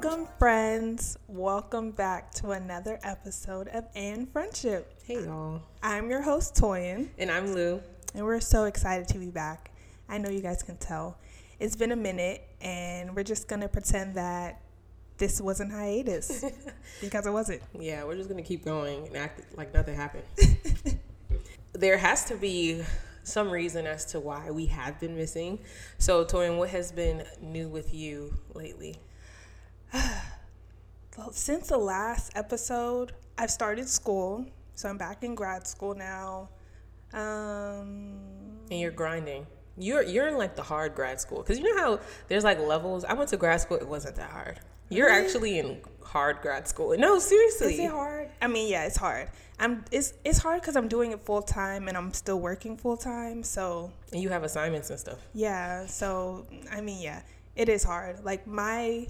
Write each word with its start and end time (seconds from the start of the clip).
Welcome, 0.00 0.28
friends. 0.38 1.18
Welcome 1.26 1.90
back 1.90 2.30
to 2.34 2.52
another 2.52 3.00
episode 3.02 3.66
of 3.66 3.84
And 3.96 4.32
Friendship. 4.32 4.94
Hey, 5.04 5.24
y'all. 5.24 5.60
I'm 5.82 6.08
your 6.08 6.22
host, 6.22 6.54
Toyin, 6.54 7.08
And 7.18 7.28
I'm 7.32 7.52
Lou. 7.52 7.82
and 8.14 8.24
we're 8.24 8.38
so 8.38 8.66
excited 8.66 9.08
to 9.08 9.18
be 9.18 9.26
back. 9.26 9.72
I 10.08 10.18
know 10.18 10.30
you 10.30 10.40
guys 10.40 10.62
can 10.62 10.76
tell. 10.76 11.18
It's 11.58 11.74
been 11.74 11.90
a 11.90 11.96
minute, 11.96 12.46
and 12.60 13.16
we're 13.16 13.24
just 13.24 13.48
going 13.48 13.60
to 13.62 13.68
pretend 13.68 14.14
that 14.14 14.60
this 15.16 15.40
wasn't 15.40 15.72
hiatus 15.72 16.44
because 17.00 17.26
it 17.26 17.32
wasn't. 17.32 17.62
Yeah, 17.76 18.04
we're 18.04 18.14
just 18.14 18.28
going 18.28 18.40
to 18.40 18.46
keep 18.46 18.64
going 18.64 19.08
and 19.08 19.16
act 19.16 19.40
like 19.56 19.74
nothing 19.74 19.96
happened. 19.96 20.22
there 21.72 21.98
has 21.98 22.24
to 22.26 22.36
be 22.36 22.84
some 23.24 23.50
reason 23.50 23.84
as 23.84 24.04
to 24.04 24.20
why 24.20 24.52
we 24.52 24.66
have 24.66 25.00
been 25.00 25.16
missing. 25.16 25.58
So, 25.98 26.24
Toyin, 26.24 26.56
what 26.56 26.68
has 26.68 26.92
been 26.92 27.24
new 27.42 27.68
with 27.68 27.92
you 27.92 28.38
lately? 28.54 28.94
Well, 31.16 31.32
since 31.32 31.66
the 31.68 31.78
last 31.78 32.30
episode, 32.36 33.10
I've 33.36 33.50
started 33.50 33.88
school, 33.88 34.46
so 34.76 34.88
I'm 34.88 34.98
back 34.98 35.24
in 35.24 35.34
grad 35.34 35.66
school 35.66 35.94
now. 35.96 36.48
Um, 37.12 38.20
And 38.70 38.78
you're 38.80 38.92
grinding. 38.92 39.46
You're 39.76 40.02
you're 40.02 40.28
in 40.28 40.36
like 40.38 40.54
the 40.56 40.62
hard 40.62 40.94
grad 40.94 41.20
school 41.20 41.38
because 41.38 41.58
you 41.58 41.64
know 41.74 41.80
how 41.82 42.00
there's 42.28 42.44
like 42.44 42.60
levels. 42.60 43.04
I 43.04 43.14
went 43.14 43.30
to 43.30 43.36
grad 43.36 43.60
school; 43.60 43.76
it 43.78 43.88
wasn't 43.88 44.16
that 44.16 44.30
hard. 44.30 44.60
You're 44.90 45.08
Really? 45.08 45.24
actually 45.24 45.58
in 45.58 45.80
hard 46.02 46.40
grad 46.40 46.66
school. 46.68 46.96
No, 46.96 47.18
seriously. 47.18 47.74
Is 47.74 47.80
it 47.80 47.90
hard? 47.90 48.28
I 48.40 48.46
mean, 48.46 48.68
yeah, 48.70 48.84
it's 48.86 48.96
hard. 48.96 49.28
I'm 49.60 49.84
it's 49.90 50.14
it's 50.24 50.38
hard 50.38 50.60
because 50.60 50.76
I'm 50.76 50.86
doing 50.88 51.10
it 51.12 51.20
full 51.20 51.42
time 51.42 51.88
and 51.88 51.96
I'm 51.96 52.12
still 52.12 52.40
working 52.40 52.76
full 52.76 52.96
time. 52.96 53.42
So 53.42 53.90
And 54.12 54.22
you 54.22 54.28
have 54.30 54.44
assignments 54.44 54.90
and 54.90 54.98
stuff. 55.00 55.18
yeah, 55.34 55.86
so 55.86 56.46
I 56.72 56.80
mean, 56.80 57.00
yeah, 57.02 57.22
it 57.56 57.68
is 57.68 57.82
hard. 57.84 58.24
Like 58.24 58.46
my, 58.46 59.06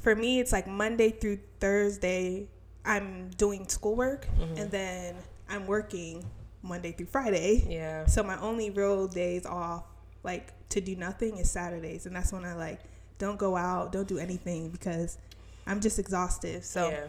for 0.00 0.14
me, 0.14 0.40
it's 0.40 0.52
like 0.52 0.66
Monday 0.66 1.10
through 1.10 1.38
Thursday, 1.60 2.48
I'm 2.84 3.30
doing 3.36 3.68
schoolwork, 3.68 4.26
mm-hmm. 4.26 4.56
and 4.58 4.70
then 4.70 5.14
I'm 5.48 5.66
working 5.66 6.24
Monday 6.62 6.92
through 6.92 7.06
Friday. 7.06 7.64
Yeah. 7.68 8.06
So 8.06 8.22
my 8.22 8.38
only 8.40 8.70
real 8.70 9.06
days 9.08 9.46
off, 9.46 9.84
like 10.22 10.52
to 10.70 10.80
do 10.80 10.96
nothing, 10.96 11.38
is 11.38 11.50
Saturdays, 11.50 12.06
and 12.06 12.16
that's 12.16 12.32
when 12.32 12.44
I 12.44 12.54
like 12.54 12.80
don't 13.18 13.38
go 13.38 13.56
out, 13.56 13.92
don't 13.92 14.08
do 14.08 14.18
anything 14.18 14.70
because 14.70 15.18
I'm 15.66 15.80
just 15.80 15.98
exhausted. 15.98 16.64
So 16.64 16.90
yeah. 16.90 17.06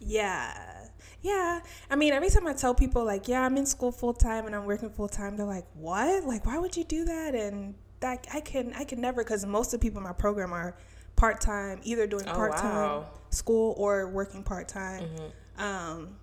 yeah. 0.00 0.80
Yeah. 1.22 1.60
I 1.90 1.96
mean, 1.96 2.12
every 2.12 2.28
time 2.28 2.46
I 2.46 2.52
tell 2.52 2.74
people, 2.74 3.04
like, 3.04 3.28
yeah, 3.28 3.40
I'm 3.42 3.56
in 3.56 3.64
school 3.64 3.90
full 3.90 4.12
time 4.12 4.46
and 4.46 4.54
I'm 4.54 4.66
working 4.66 4.90
full 4.90 5.08
time, 5.08 5.36
they're 5.36 5.46
like, 5.46 5.64
what? 5.74 6.24
Like, 6.24 6.44
why 6.44 6.58
would 6.58 6.76
you 6.76 6.84
do 6.84 7.06
that? 7.06 7.34
And 7.34 7.74
that 8.00 8.26
I 8.32 8.40
can, 8.40 8.74
I 8.74 8.84
can 8.84 9.00
never, 9.00 9.24
because 9.24 9.44
most 9.46 9.72
of 9.72 9.80
the 9.80 9.84
people 9.84 9.98
in 9.98 10.04
my 10.04 10.12
program 10.12 10.52
are 10.52 10.76
part 11.16 11.40
time, 11.40 11.80
either 11.84 12.06
doing 12.06 12.28
Oh, 12.28 12.32
part 12.34 12.56
time 12.56 12.74
wow. 12.74 13.00
Mm-hmm. 13.06 13.16
school 13.30 13.74
or 13.76 14.08
working 14.08 14.42
part 14.42 14.68
time. 14.68 15.08
Um, 15.58 16.16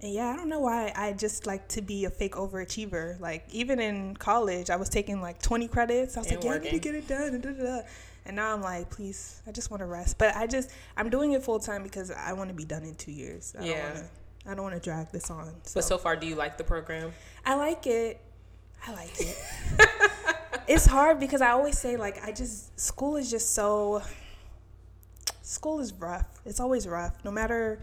and 0.00 0.12
yeah, 0.12 0.28
I 0.30 0.36
don't 0.36 0.48
know 0.48 0.60
why 0.60 0.92
I 0.96 1.12
just 1.12 1.46
like 1.46 1.68
to 1.68 1.82
be 1.82 2.04
a 2.06 2.10
fake 2.10 2.34
overachiever. 2.34 3.18
Like, 3.20 3.44
even 3.52 3.78
in 3.80 4.16
college, 4.16 4.68
I 4.70 4.76
was 4.76 4.88
taking 4.88 5.20
like 5.20 5.40
20 5.40 5.68
credits. 5.68 6.16
I 6.16 6.20
was 6.20 6.26
And 6.30 6.36
like, 6.36 6.44
yeah, 6.44 6.50
I 6.54 6.58
need 6.58 6.70
to 6.70 6.78
get 6.78 6.94
it 6.94 7.06
done. 7.08 7.34
And, 7.34 7.42
da, 7.42 7.50
da, 7.50 7.62
da. 7.62 7.80
and 8.26 8.34
now 8.36 8.52
I'm 8.52 8.62
like, 8.62 8.90
please, 8.90 9.40
I 9.46 9.52
just 9.52 9.70
want 9.70 9.80
to 9.80 9.86
rest. 9.86 10.18
But 10.18 10.34
I 10.34 10.46
just, 10.48 10.70
I'm 10.96 11.08
doing 11.08 11.32
it 11.32 11.42
full 11.44 11.60
time 11.60 11.82
because 11.84 12.10
I 12.10 12.32
want 12.32 12.48
to 12.50 12.54
be 12.54 12.64
done 12.64 12.82
in 12.82 12.94
two 12.96 13.12
years. 13.12 13.54
I 13.58 13.64
Yeah. 13.64 13.74
Don't 13.74 13.94
wanna, 13.94 14.08
I 14.46 14.54
don't 14.54 14.62
want 14.64 14.74
to 14.74 14.80
drag 14.80 15.12
this 15.12 15.30
on. 15.30 15.52
So. 15.62 15.74
But 15.74 15.84
so 15.84 15.98
far, 15.98 16.16
do 16.16 16.26
you 16.26 16.34
like 16.34 16.58
the 16.58 16.64
program? 16.64 17.12
I 17.46 17.54
like 17.54 17.86
it. 17.86 18.20
I 18.84 18.92
like 18.92 19.20
it. 19.20 19.38
it's 20.66 20.86
hard 20.86 21.20
because 21.20 21.40
I 21.40 21.50
always 21.50 21.78
say 21.78 21.96
like 21.96 22.24
I 22.26 22.32
just 22.32 22.78
school 22.80 23.14
is 23.16 23.30
just 23.30 23.54
so 23.54 24.02
school 25.42 25.80
is 25.80 25.92
rough. 25.92 26.40
It's 26.44 26.60
always 26.60 26.86
rough. 26.88 27.24
No 27.24 27.30
matter 27.30 27.80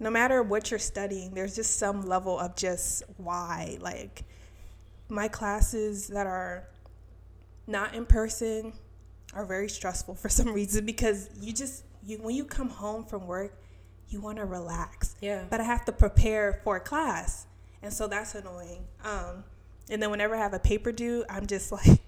no 0.00 0.10
matter 0.10 0.42
what 0.42 0.70
you're 0.70 0.78
studying, 0.80 1.32
there's 1.34 1.54
just 1.54 1.76
some 1.78 2.02
level 2.06 2.38
of 2.38 2.56
just 2.56 3.02
why. 3.16 3.78
Like 3.80 4.24
my 5.08 5.28
classes 5.28 6.08
that 6.08 6.26
are 6.26 6.64
not 7.66 7.94
in 7.94 8.04
person 8.04 8.72
are 9.34 9.46
very 9.46 9.68
stressful 9.68 10.14
for 10.16 10.28
some 10.38 10.52
reason 10.52 10.84
because 10.84 11.30
you 11.40 11.52
just 11.52 11.84
you 12.04 12.18
when 12.18 12.34
you 12.34 12.44
come 12.44 12.68
home 12.68 13.04
from 13.04 13.26
work, 13.26 13.56
you 14.08 14.20
want 14.20 14.36
to 14.38 14.44
relax 14.44 15.14
Yeah. 15.20 15.44
but 15.48 15.60
I 15.60 15.64
have 15.64 15.84
to 15.86 15.92
prepare 15.92 16.60
for 16.64 16.76
a 16.76 16.80
class, 16.80 17.46
and 17.82 17.92
so 17.92 18.06
that's 18.06 18.34
annoying. 18.34 18.84
Um, 19.04 19.44
and 19.90 20.02
then 20.02 20.10
whenever 20.10 20.34
I 20.34 20.38
have 20.38 20.54
a 20.54 20.58
paper 20.58 20.92
due, 20.92 21.24
I'm 21.30 21.46
just 21.46 21.70
like, 21.72 22.00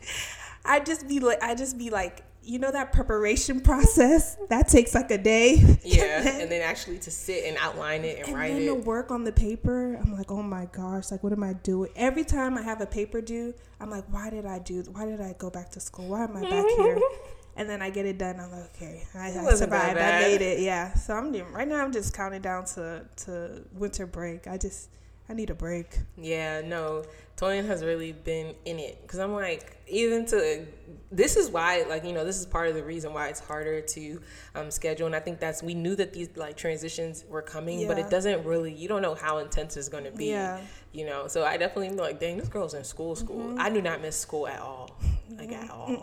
I 0.64 0.80
just 0.80 1.06
be 1.08 1.20
like, 1.20 1.42
I 1.42 1.54
just 1.54 1.76
be 1.78 1.90
like, 1.90 2.22
you 2.46 2.58
know, 2.58 2.70
that 2.70 2.92
preparation 2.92 3.60
process 3.60 4.36
that 4.48 4.68
takes 4.68 4.94
like 4.94 5.10
a 5.10 5.18
day. 5.18 5.78
Yeah, 5.86 6.18
and 6.18 6.26
then, 6.26 6.40
and 6.42 6.50
then 6.50 6.62
actually 6.62 6.98
to 7.00 7.10
sit 7.10 7.44
and 7.44 7.56
outline 7.58 8.04
it 8.04 8.18
and, 8.18 8.28
and 8.28 8.36
write 8.36 8.52
then 8.52 8.66
the 8.66 8.76
it. 8.76 8.84
work 8.84 9.10
on 9.10 9.24
the 9.24 9.32
paper, 9.32 9.94
I'm 9.94 10.12
like, 10.16 10.30
oh 10.30 10.42
my 10.42 10.66
gosh, 10.66 11.10
like 11.10 11.22
what 11.22 11.32
am 11.32 11.42
I 11.44 11.52
doing? 11.52 11.90
Every 11.94 12.24
time 12.24 12.58
I 12.58 12.62
have 12.62 12.80
a 12.80 12.86
paper 12.86 13.20
due, 13.20 13.54
I'm 13.80 13.90
like, 13.90 14.04
why 14.10 14.30
did 14.30 14.46
I 14.46 14.58
do? 14.58 14.82
Why 14.92 15.06
did 15.06 15.20
I 15.20 15.34
go 15.38 15.48
back 15.50 15.70
to 15.72 15.80
school? 15.80 16.08
Why 16.08 16.24
am 16.24 16.36
I 16.36 16.42
back 16.42 16.66
here? 16.76 16.98
And 17.58 17.70
then 17.70 17.80
I 17.80 17.88
get 17.88 18.04
it 18.04 18.18
done. 18.18 18.38
I'm 18.38 18.50
like, 18.52 18.64
okay, 18.76 19.02
I, 19.14 19.28
I 19.28 19.54
survived. 19.54 19.96
I 19.98 20.20
made 20.20 20.42
it. 20.42 20.60
Yeah. 20.60 20.92
So 20.92 21.14
I'm 21.14 21.32
doing 21.32 21.50
right 21.54 21.66
now. 21.66 21.82
I'm 21.82 21.90
just 21.90 22.12
counting 22.12 22.42
down 22.42 22.66
to 22.74 23.06
to 23.24 23.62
winter 23.72 24.06
break. 24.06 24.46
I 24.46 24.58
just 24.58 24.90
I 25.28 25.32
need 25.32 25.48
a 25.48 25.54
break. 25.54 25.96
Yeah, 26.18 26.60
no, 26.60 27.04
Toyin 27.36 27.66
has 27.66 27.84
really 27.84 28.12
been 28.12 28.54
in 28.64 28.78
it 28.78 29.02
because 29.02 29.18
I'm 29.18 29.34
like, 29.34 29.76
even 29.88 30.24
to 30.26 30.66
this 31.12 31.36
is 31.36 31.50
why, 31.50 31.84
like, 31.88 32.04
you 32.04 32.12
know, 32.12 32.24
this 32.24 32.38
is 32.38 32.46
part 32.46 32.68
of 32.68 32.74
the 32.74 32.82
reason 32.82 33.12
why 33.12 33.28
it's 33.28 33.40
harder 33.40 33.80
to 33.80 34.20
um, 34.54 34.70
schedule. 34.70 35.06
And 35.06 35.14
I 35.14 35.20
think 35.20 35.38
that's 35.38 35.62
we 35.62 35.74
knew 35.74 35.94
that 35.96 36.14
these 36.14 36.30
like 36.36 36.56
transitions 36.56 37.24
were 37.28 37.42
coming, 37.42 37.86
but 37.86 37.98
it 37.98 38.08
doesn't 38.08 38.44
really, 38.44 38.72
you 38.72 38.88
don't 38.88 39.02
know 39.02 39.14
how 39.14 39.38
intense 39.38 39.76
it's 39.76 39.88
going 39.88 40.04
to 40.04 40.10
be. 40.10 40.26
Yeah. 40.26 40.60
You 40.92 41.04
know, 41.04 41.28
so 41.28 41.44
I 41.44 41.58
definitely 41.58 41.90
like, 41.90 42.18
dang, 42.18 42.38
this 42.38 42.48
girl's 42.48 42.72
in 42.72 42.84
school, 42.84 43.14
school. 43.14 43.50
Mm-hmm. 43.50 43.60
I 43.60 43.68
do 43.68 43.82
not 43.82 44.00
miss 44.00 44.16
school 44.16 44.48
at 44.48 44.60
all, 44.60 44.98
like 45.36 45.52
at 45.52 45.70
all. 45.70 45.94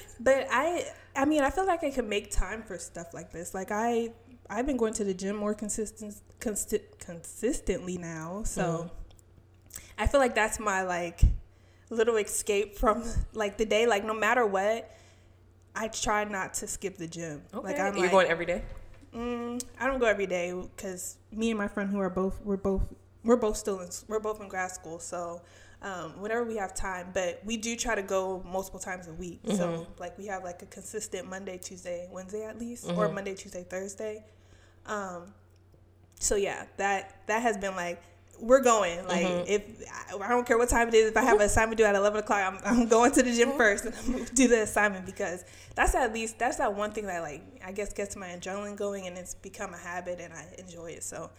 But 0.20 0.48
I 0.50 0.84
I 1.16 1.24
mean 1.24 1.42
I 1.42 1.50
feel 1.50 1.66
like 1.66 1.82
I 1.82 1.90
can 1.90 2.08
make 2.08 2.30
time 2.30 2.62
for 2.62 2.76
stuff 2.76 3.14
like 3.14 3.32
this. 3.32 3.54
Like 3.54 3.70
I 3.70 4.12
I've 4.50 4.66
been 4.66 4.76
going 4.76 4.92
to 4.94 5.04
the 5.04 5.14
gym 5.14 5.36
more 5.36 5.54
consistent 5.54 6.14
consti- 6.40 6.98
consistently 6.98 7.96
now. 7.96 8.42
So 8.44 8.90
I 9.98 10.06
feel 10.06 10.20
like 10.20 10.34
that's 10.34 10.60
my 10.60 10.82
like 10.82 11.20
little 11.90 12.16
escape 12.16 12.76
from 12.76 13.04
like 13.32 13.58
the 13.58 13.66
day. 13.66 13.86
Like 13.86 14.04
no 14.04 14.14
matter 14.14 14.46
what, 14.46 14.90
I 15.74 15.88
try 15.88 16.24
not 16.24 16.54
to 16.54 16.66
skip 16.66 16.96
the 16.96 17.06
gym. 17.06 17.42
Okay, 17.52 17.66
Like 17.66 17.78
I'm 17.78 17.94
you're 17.94 18.04
like, 18.04 18.12
going 18.12 18.26
every 18.28 18.46
day. 18.46 18.62
Mm, 19.14 19.62
I 19.80 19.86
don't 19.86 19.98
go 19.98 20.06
every 20.06 20.26
day 20.26 20.52
because 20.52 21.16
me 21.32 21.50
and 21.50 21.58
my 21.58 21.68
friend 21.68 21.90
who 21.90 21.98
are 21.98 22.10
both 22.10 22.40
we're 22.44 22.56
both 22.56 22.82
we're 23.24 23.36
both 23.36 23.56
still 23.56 23.80
in 23.80 23.88
we're 24.06 24.20
both 24.20 24.40
in 24.40 24.48
grad 24.48 24.70
school. 24.70 24.98
So 24.98 25.42
um, 25.80 26.20
whenever 26.20 26.44
we 26.44 26.56
have 26.56 26.74
time, 26.74 27.08
but 27.14 27.40
we 27.44 27.56
do 27.56 27.76
try 27.76 27.94
to 27.94 28.02
go 28.02 28.42
multiple 28.44 28.80
times 28.80 29.06
a 29.08 29.12
week. 29.12 29.40
So 29.56 29.86
like 29.98 30.18
we 30.18 30.26
have 30.26 30.42
like 30.44 30.62
a 30.62 30.66
consistent 30.66 31.28
Monday, 31.28 31.58
Tuesday, 31.58 32.08
Wednesday 32.10 32.44
at 32.44 32.58
least, 32.58 32.88
or 32.96 33.08
Monday, 33.08 33.34
Tuesday, 33.34 33.64
Thursday. 33.68 34.24
Um, 34.86 35.32
so 36.20 36.34
yeah, 36.36 36.64
that 36.78 37.22
that 37.28 37.42
has 37.42 37.56
been 37.56 37.76
like 37.76 38.02
we're 38.40 38.62
going. 38.62 39.06
Like 39.06 39.26
mm-hmm. 39.26 39.44
if 39.46 39.62
I, 40.20 40.28
don't 40.28 40.46
care 40.46 40.58
what 40.58 40.68
time 40.68 40.88
it 40.88 40.94
is, 40.94 41.10
if 41.10 41.16
I 41.16 41.22
have 41.22 41.36
an 41.36 41.46
assignment 41.46 41.78
due 41.78 41.84
at 41.84 41.94
eleven 41.94 42.20
o'clock, 42.20 42.42
I'm, 42.44 42.58
I'm 42.64 42.88
going 42.88 43.12
to 43.12 43.22
the 43.22 43.32
gym 43.32 43.50
mm-hmm. 43.50 43.58
first 43.58 43.84
and 43.84 43.94
I'm 43.94 44.12
gonna 44.12 44.24
do 44.26 44.48
the 44.48 44.62
assignment 44.62 45.06
because 45.06 45.44
that's 45.74 45.94
at 45.94 46.12
least 46.12 46.38
that's 46.38 46.56
that 46.56 46.74
one 46.74 46.92
thing 46.92 47.06
that 47.06 47.22
like 47.22 47.42
I 47.64 47.72
guess 47.72 47.92
gets 47.92 48.16
my 48.16 48.28
adrenaline 48.28 48.76
going 48.76 49.06
and 49.06 49.16
it's 49.16 49.34
become 49.34 49.74
a 49.74 49.78
habit 49.78 50.20
and 50.20 50.32
I 50.32 50.46
enjoy 50.58 50.92
it. 50.92 51.02
So 51.02 51.30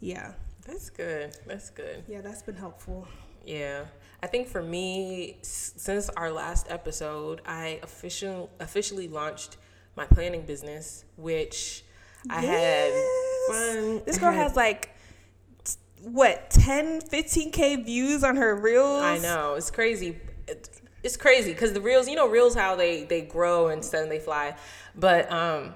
yeah, 0.00 0.32
That's 0.66 0.90
good. 0.90 1.36
That's 1.46 1.70
good. 1.70 2.04
yeah, 2.08 2.20
that's 2.20 2.42
been 2.42 2.56
helpful. 2.56 3.08
Yeah. 3.44 3.84
I 4.22 4.26
think 4.26 4.48
for 4.48 4.62
me, 4.62 5.38
since 5.42 6.08
our 6.10 6.30
last 6.30 6.66
episode, 6.68 7.40
I 7.46 7.80
official, 7.82 8.50
officially 8.60 9.08
launched 9.08 9.56
my 9.96 10.04
planning 10.06 10.42
business, 10.42 11.04
which 11.16 11.84
I 12.28 12.40
had 12.42 12.92
fun. 13.48 14.02
This 14.04 14.18
girl 14.18 14.32
has 14.32 14.56
like 14.56 14.94
what 16.02 16.50
10 16.50 17.00
15k 17.02 17.84
views 17.84 18.22
on 18.24 18.36
her 18.36 18.54
reels 18.54 19.02
I 19.02 19.18
know 19.18 19.54
it's 19.54 19.70
crazy. 19.70 20.18
It- 20.46 20.68
It's 21.04 21.16
crazy 21.16 21.52
because 21.52 21.72
the 21.72 21.80
reels, 21.80 22.08
you 22.08 22.16
know, 22.16 22.28
reels 22.28 22.54
how 22.56 22.74
they 22.74 23.04
they 23.04 23.20
grow 23.22 23.68
and 23.68 23.84
they 23.84 24.18
fly. 24.18 24.56
But 24.96 25.30
um, 25.30 25.74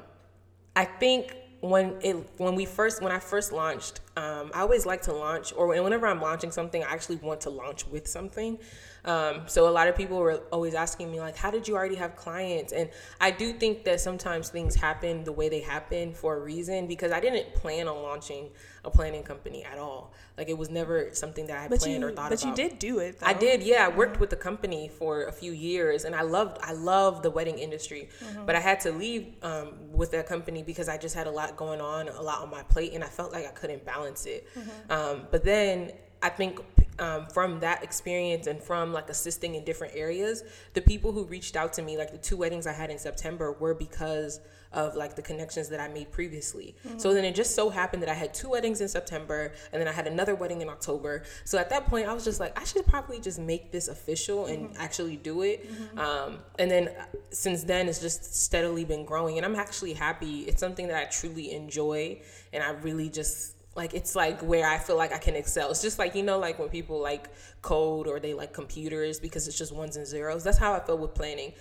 I 0.74 0.84
think 0.84 1.36
when 1.60 1.96
it 2.02 2.16
when 2.38 2.56
we 2.56 2.64
first 2.66 3.00
when 3.00 3.12
I 3.12 3.20
first 3.20 3.52
launched, 3.52 4.00
um, 4.16 4.50
I 4.52 4.60
always 4.62 4.84
like 4.84 5.02
to 5.02 5.12
launch 5.12 5.52
or 5.56 5.68
whenever 5.68 6.08
I'm 6.08 6.20
launching 6.20 6.50
something, 6.50 6.82
I 6.82 6.90
actually 6.92 7.16
want 7.16 7.40
to 7.42 7.50
launch 7.50 7.86
with 7.86 8.08
something. 8.08 8.58
Um, 9.04 9.42
so 9.46 9.68
a 9.68 9.70
lot 9.70 9.88
of 9.88 9.96
people 9.96 10.18
were 10.18 10.42
always 10.52 10.74
asking 10.74 11.10
me 11.10 11.20
like, 11.20 11.36
how 11.36 11.50
did 11.50 11.66
you 11.66 11.74
already 11.74 11.96
have 11.96 12.14
clients? 12.14 12.72
And 12.72 12.88
I 13.20 13.30
do 13.30 13.52
think 13.52 13.84
that 13.84 14.00
sometimes 14.00 14.48
things 14.48 14.74
happen 14.74 15.24
the 15.24 15.32
way 15.32 15.48
they 15.48 15.60
happen 15.60 16.14
for 16.14 16.36
a 16.36 16.40
reason 16.40 16.86
because 16.86 17.10
I 17.10 17.20
didn't 17.20 17.54
plan 17.54 17.88
on 17.88 18.02
launching 18.02 18.50
a 18.84 18.90
planning 18.90 19.22
company 19.22 19.64
at 19.64 19.78
all. 19.78 20.12
Like 20.36 20.48
it 20.48 20.56
was 20.56 20.70
never 20.70 21.10
something 21.12 21.46
that 21.46 21.56
I 21.56 21.62
had 21.62 21.70
But 21.70 21.80
planned 21.80 22.02
you, 22.02 22.08
or 22.08 22.12
thought 22.12 22.30
but 22.30 22.42
about. 22.42 22.56
But 22.56 22.62
you 22.62 22.68
did 22.68 22.78
do 22.78 22.98
it. 22.98 23.18
I 23.22 23.32
did, 23.32 23.62
yeah. 23.62 23.86
I 23.86 23.88
worked 23.88 24.18
with 24.18 24.30
the 24.30 24.36
company 24.36 24.88
for 24.88 25.24
a 25.24 25.32
few 25.32 25.52
years, 25.52 26.04
and 26.04 26.14
I 26.14 26.22
loved 26.22 26.58
I 26.62 26.72
loved 26.72 27.22
the 27.22 27.30
wedding 27.30 27.58
industry. 27.58 28.08
But 28.46 28.56
I 28.56 28.60
had 28.60 28.80
to 28.80 28.92
leave 28.92 29.34
um, 29.42 29.92
with 29.92 30.10
that 30.12 30.26
company 30.26 30.62
because 30.62 30.88
I 30.88 30.96
just 30.96 31.14
had 31.14 31.26
a 31.26 31.30
lot 31.30 31.56
going 31.56 31.80
on, 31.80 32.08
a 32.08 32.22
lot 32.22 32.42
on 32.42 32.50
my 32.50 32.62
plate, 32.62 32.92
and 32.94 33.04
I 33.04 33.08
felt 33.08 33.32
like 33.32 33.46
I 33.46 33.50
couldn't 33.50 33.84
balance 33.84 34.26
it. 34.26 34.48
Um, 34.90 35.26
but 35.30 35.44
then 35.44 35.92
I 36.22 36.28
think 36.28 36.60
um, 37.02 37.26
from 37.26 37.58
that 37.60 37.82
experience 37.82 38.46
and 38.46 38.62
from 38.62 38.92
like 38.92 39.10
assisting 39.10 39.56
in 39.56 39.64
different 39.64 39.92
areas, 39.96 40.44
the 40.74 40.80
people 40.80 41.10
who 41.10 41.24
reached 41.24 41.56
out 41.56 41.72
to 41.74 41.82
me, 41.82 41.98
like 41.98 42.12
the 42.12 42.18
two 42.18 42.36
weddings 42.36 42.66
I 42.66 42.72
had 42.72 42.90
in 42.90 42.98
September, 42.98 43.52
were 43.52 43.74
because 43.74 44.40
of 44.72 44.94
like 44.94 45.16
the 45.16 45.22
connections 45.22 45.68
that 45.68 45.80
I 45.80 45.88
made 45.88 46.10
previously. 46.10 46.74
So 46.96 47.12
then 47.12 47.24
it 47.24 47.34
just 47.34 47.54
so 47.54 47.68
happened 47.68 48.02
that 48.02 48.08
I 48.08 48.14
had 48.14 48.32
two 48.32 48.48
weddings 48.48 48.80
in 48.80 48.88
September 48.88 49.52
and 49.70 49.80
then 49.80 49.86
I 49.86 49.92
had 49.92 50.06
another 50.06 50.34
wedding 50.34 50.62
in 50.62 50.68
October. 50.70 51.24
So 51.44 51.58
at 51.58 51.68
that 51.70 51.86
point, 51.88 52.08
I 52.08 52.14
was 52.14 52.24
just 52.24 52.40
like, 52.40 52.58
I 52.58 52.64
should 52.64 52.86
probably 52.86 53.20
just 53.20 53.38
make 53.38 53.70
this 53.70 53.88
official 53.88 54.46
and 54.46 54.74
actually 54.78 55.16
do 55.16 55.42
it. 55.42 55.68
Um, 55.98 56.38
and 56.58 56.70
then 56.70 56.88
uh, 56.88 57.04
since 57.30 57.64
then, 57.64 57.88
it's 57.88 58.00
just 58.00 58.34
steadily 58.34 58.84
been 58.84 59.04
growing, 59.04 59.36
and 59.36 59.44
I'm 59.44 59.56
actually 59.56 59.92
happy. 59.92 60.42
It's 60.42 60.60
something 60.60 60.86
that 60.88 60.96
I 60.96 61.04
truly 61.04 61.52
enjoy, 61.52 62.20
and 62.52 62.62
I 62.62 62.70
really 62.70 63.10
just 63.10 63.51
like 63.74 63.94
it's 63.94 64.14
like 64.14 64.40
where 64.42 64.66
I 64.68 64.78
feel 64.78 64.96
like 64.96 65.12
I 65.12 65.18
can 65.18 65.34
excel. 65.34 65.70
It's 65.70 65.82
just 65.82 65.98
like 65.98 66.14
you 66.14 66.22
know, 66.22 66.38
like 66.38 66.58
when 66.58 66.68
people 66.68 67.00
like 67.00 67.28
code 67.62 68.06
or 68.06 68.20
they 68.20 68.34
like 68.34 68.52
computers 68.52 69.18
because 69.20 69.48
it's 69.48 69.56
just 69.56 69.72
ones 69.74 69.96
and 69.96 70.06
zeros. 70.06 70.44
That's 70.44 70.58
how 70.58 70.74
I 70.74 70.80
feel 70.80 70.98
with 70.98 71.14
planning. 71.14 71.52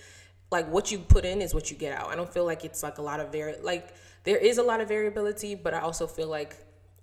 Like 0.51 0.69
what 0.69 0.91
you 0.91 0.99
put 0.99 1.23
in 1.23 1.41
is 1.41 1.53
what 1.53 1.71
you 1.71 1.77
get 1.77 1.97
out. 1.97 2.09
I 2.09 2.15
don't 2.15 2.31
feel 2.31 2.45
like 2.45 2.65
it's 2.65 2.83
like 2.83 2.97
a 2.97 3.01
lot 3.01 3.19
of 3.19 3.31
vari 3.31 3.55
like 3.61 3.93
there 4.23 4.37
is 4.37 4.57
a 4.57 4.63
lot 4.63 4.81
of 4.81 4.87
variability, 4.89 5.55
but 5.55 5.73
I 5.73 5.79
also 5.79 6.05
feel 6.07 6.27
like 6.27 6.57